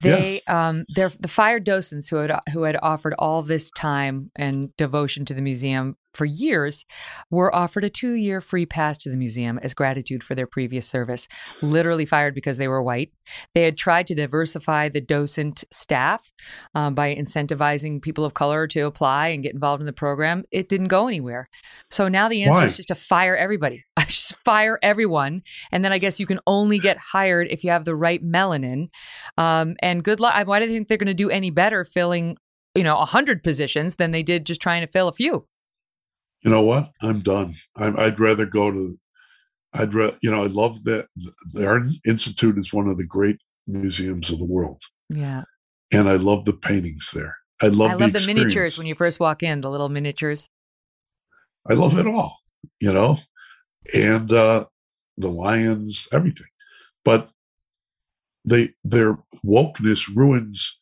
they 0.00 0.40
yeah. 0.48 0.68
um 0.68 0.84
they're 0.94 1.12
the 1.20 1.28
fired 1.28 1.64
docents 1.64 2.08
who 2.08 2.16
had 2.16 2.32
who 2.52 2.62
had 2.62 2.78
offered 2.82 3.14
all 3.18 3.42
this 3.42 3.70
time 3.72 4.30
and 4.36 4.74
devotion 4.76 5.24
to 5.26 5.34
the 5.34 5.42
museum 5.42 5.96
for 6.18 6.26
years 6.26 6.84
were 7.30 7.54
offered 7.54 7.84
a 7.84 7.88
two 7.88 8.12
year 8.12 8.40
free 8.40 8.66
pass 8.66 8.98
to 8.98 9.08
the 9.08 9.16
museum 9.16 9.58
as 9.62 9.72
gratitude 9.72 10.22
for 10.22 10.34
their 10.34 10.46
previous 10.46 10.86
service, 10.86 11.28
literally 11.62 12.04
fired 12.04 12.34
because 12.34 12.58
they 12.58 12.68
were 12.68 12.82
white. 12.82 13.14
They 13.54 13.62
had 13.62 13.78
tried 13.78 14.08
to 14.08 14.14
diversify 14.14 14.88
the 14.88 15.00
docent 15.00 15.64
staff 15.70 16.30
um, 16.74 16.94
by 16.94 17.14
incentivizing 17.14 18.02
people 18.02 18.24
of 18.24 18.34
color 18.34 18.66
to 18.66 18.80
apply 18.80 19.28
and 19.28 19.42
get 19.42 19.54
involved 19.54 19.80
in 19.80 19.86
the 19.86 19.92
program. 19.92 20.44
It 20.50 20.68
didn't 20.68 20.88
go 20.88 21.06
anywhere. 21.06 21.46
So 21.90 22.08
now 22.08 22.28
the 22.28 22.42
answer 22.42 22.58
Why? 22.58 22.66
is 22.66 22.76
just 22.76 22.88
to 22.88 22.94
fire 22.96 23.36
everybody. 23.36 23.84
just 24.00 24.36
fire 24.44 24.78
everyone. 24.82 25.42
And 25.70 25.84
then 25.84 25.92
I 25.92 25.98
guess 25.98 26.18
you 26.18 26.26
can 26.26 26.40
only 26.46 26.78
get 26.80 26.98
hired 26.98 27.46
if 27.48 27.62
you 27.62 27.70
have 27.70 27.84
the 27.84 27.96
right 27.96 28.22
melanin. 28.22 28.88
Um, 29.36 29.76
and 29.80 30.02
good 30.02 30.18
luck. 30.18 30.46
Why 30.46 30.58
do 30.58 30.66
you 30.66 30.72
think 30.72 30.88
they're 30.88 30.98
going 30.98 31.06
to 31.06 31.14
do 31.14 31.30
any 31.30 31.50
better 31.50 31.84
filling 31.84 32.36
you 32.74 32.84
know, 32.84 32.98
a 32.98 33.04
hundred 33.04 33.42
positions 33.42 33.96
than 33.96 34.12
they 34.12 34.22
did 34.22 34.46
just 34.46 34.60
trying 34.60 34.82
to 34.82 34.86
fill 34.86 35.08
a 35.08 35.12
few 35.12 35.46
you 36.42 36.50
know 36.50 36.62
what? 36.62 36.90
I'm 37.02 37.20
done. 37.20 37.54
i 37.76 37.88
would 37.88 38.20
rather 38.20 38.46
go 38.46 38.70
to. 38.70 38.98
I'd 39.74 39.92
rather, 39.92 40.16
you 40.22 40.30
know, 40.30 40.42
I 40.42 40.46
love 40.46 40.82
that 40.84 41.08
the 41.52 41.66
Art 41.66 41.82
Institute 42.06 42.56
is 42.58 42.72
one 42.72 42.88
of 42.88 42.96
the 42.96 43.04
great 43.04 43.38
museums 43.66 44.30
of 44.30 44.38
the 44.38 44.44
world. 44.44 44.80
Yeah. 45.10 45.42
And 45.92 46.08
I 46.08 46.14
love 46.14 46.44
the 46.44 46.54
paintings 46.54 47.10
there. 47.12 47.36
I 47.60 47.66
love. 47.66 47.90
I 47.90 47.94
love 47.94 48.12
the, 48.12 48.20
the 48.20 48.26
miniatures 48.26 48.78
when 48.78 48.86
you 48.86 48.94
first 48.94 49.20
walk 49.20 49.42
in, 49.42 49.60
the 49.60 49.70
little 49.70 49.88
miniatures. 49.88 50.48
I 51.68 51.74
love 51.74 51.98
it 51.98 52.06
all, 52.06 52.38
you 52.80 52.92
know, 52.92 53.18
and 53.92 54.32
uh, 54.32 54.66
the 55.16 55.28
lions, 55.28 56.08
everything, 56.12 56.46
but 57.04 57.30
they 58.44 58.70
their 58.84 59.18
wokeness 59.44 60.08
ruins 60.14 60.78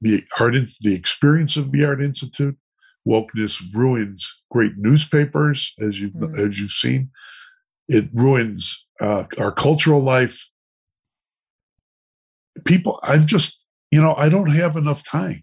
the 0.00 0.22
art, 0.38 0.54
the 0.80 0.94
experience 0.94 1.56
of 1.56 1.72
the 1.72 1.84
Art 1.84 2.02
Institute. 2.02 2.56
Wokeness 3.06 3.62
ruins 3.74 4.42
great 4.50 4.72
newspapers, 4.76 5.72
as 5.80 6.00
you've 6.00 6.12
mm. 6.12 6.38
as 6.38 6.58
you've 6.58 6.72
seen. 6.72 7.10
It 7.88 8.08
ruins 8.12 8.86
uh, 9.00 9.24
our 9.38 9.50
cultural 9.50 10.02
life. 10.02 10.48
People, 12.64 13.00
I'm 13.02 13.26
just, 13.26 13.66
you 13.90 14.00
know, 14.00 14.14
I 14.14 14.28
don't 14.28 14.50
have 14.50 14.76
enough 14.76 15.04
time 15.04 15.42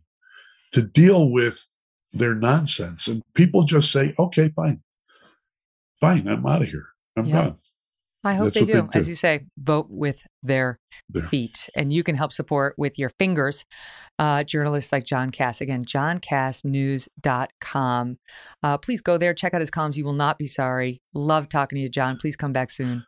to 0.72 0.82
deal 0.82 1.30
with 1.30 1.66
their 2.14 2.36
nonsense, 2.36 3.08
and 3.08 3.24
people 3.34 3.64
just 3.64 3.92
say, 3.92 4.14
"Okay, 4.18 4.50
fine, 4.50 4.82
fine, 6.00 6.28
I'm 6.28 6.46
out 6.46 6.62
of 6.62 6.68
here. 6.68 6.88
I'm 7.18 7.26
yeah. 7.26 7.34
gone." 7.34 7.58
I 8.28 8.34
hope 8.34 8.54
they 8.54 8.62
do. 8.62 8.66
they 8.66 8.82
do. 8.82 8.90
As 8.94 9.10
you 9.10 9.16
say, 9.16 9.46
vote 9.58 9.88
with 9.90 10.24
their 10.44 10.80
feet. 11.30 11.70
And 11.76 11.92
you 11.92 12.04
can 12.04 12.16
help 12.16 12.34
support 12.34 12.76
with 12.78 13.00
your 13.00 13.10
fingers 13.18 13.66
uh, 14.20 14.44
journalists 14.44 14.92
like 14.92 15.06
John 15.06 15.32
Kass. 15.32 15.62
Again, 15.62 15.86
johnkassnews.com. 15.86 18.18
Uh, 18.64 18.78
please 18.78 19.02
go 19.02 19.18
there, 19.18 19.34
check 19.34 19.54
out 19.54 19.62
his 19.62 19.72
columns. 19.72 19.98
You 19.98 20.06
will 20.06 20.14
not 20.14 20.38
be 20.38 20.48
sorry. 20.48 21.02
Love 21.14 21.50
talking 21.50 21.78
to 21.78 21.82
you, 21.82 21.90
John. 21.90 22.18
Please 22.18 22.36
come 22.36 22.54
back 22.54 22.72
soon. 22.72 23.06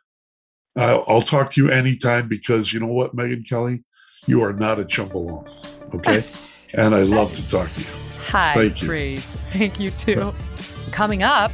Uh, 0.78 1.02
I'll 1.08 1.22
talk 1.22 1.50
to 1.52 1.62
you 1.62 1.70
anytime 1.70 2.28
because 2.28 2.72
you 2.72 2.80
know 2.80 2.86
what, 2.86 3.14
Megyn 3.14 3.48
Kelly? 3.48 3.84
You 4.26 4.42
are 4.44 4.52
not 4.52 4.78
a 4.78 4.84
chumbolone. 4.84 5.48
Okay? 5.94 6.24
and 6.74 6.94
I 6.94 7.02
love 7.02 7.34
to 7.34 7.48
talk 7.48 7.72
to 7.72 7.80
you. 7.80 7.86
Hi, 8.26 8.54
Thank 8.54 8.82
you. 8.82 8.88
praise. 8.88 9.32
Thank 9.50 9.80
you 9.80 9.90
too. 9.90 10.32
Coming 10.92 11.24
up, 11.24 11.50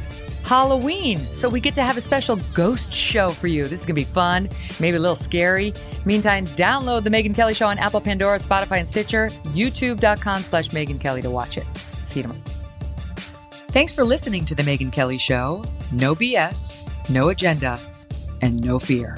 Halloween. 0.47 1.19
So 1.19 1.49
we 1.49 1.59
get 1.59 1.75
to 1.75 1.83
have 1.83 1.97
a 1.97 2.01
special 2.01 2.37
ghost 2.53 2.93
show 2.93 3.29
for 3.29 3.47
you. 3.47 3.63
This 3.63 3.81
is 3.81 3.85
going 3.85 3.95
to 3.95 4.01
be 4.01 4.05
fun, 4.05 4.49
maybe 4.79 4.95
a 4.95 4.99
little 4.99 5.15
scary. 5.15 5.73
Meantime, 6.05 6.45
download 6.45 7.03
The 7.03 7.09
Megyn 7.09 7.35
Kelly 7.35 7.53
Show 7.53 7.67
on 7.67 7.77
Apple, 7.77 7.99
Pandora, 7.99 8.37
Spotify, 8.37 8.79
and 8.79 8.87
Stitcher, 8.87 9.27
youtube.com 9.53 10.41
slash 10.43 10.69
Megyn 10.69 10.99
Kelly 10.99 11.21
to 11.21 11.29
watch 11.29 11.57
it. 11.57 11.65
See 12.05 12.21
you 12.21 12.23
tomorrow. 12.23 12.41
Thanks 13.71 13.91
for 13.91 14.05
listening 14.05 14.45
to 14.45 14.55
The 14.55 14.63
Megyn 14.63 14.91
Kelly 14.91 15.17
Show. 15.17 15.65
No 15.91 16.15
BS, 16.15 17.09
no 17.09 17.29
agenda, 17.29 17.77
and 18.41 18.63
no 18.63 18.79
fear. 18.79 19.17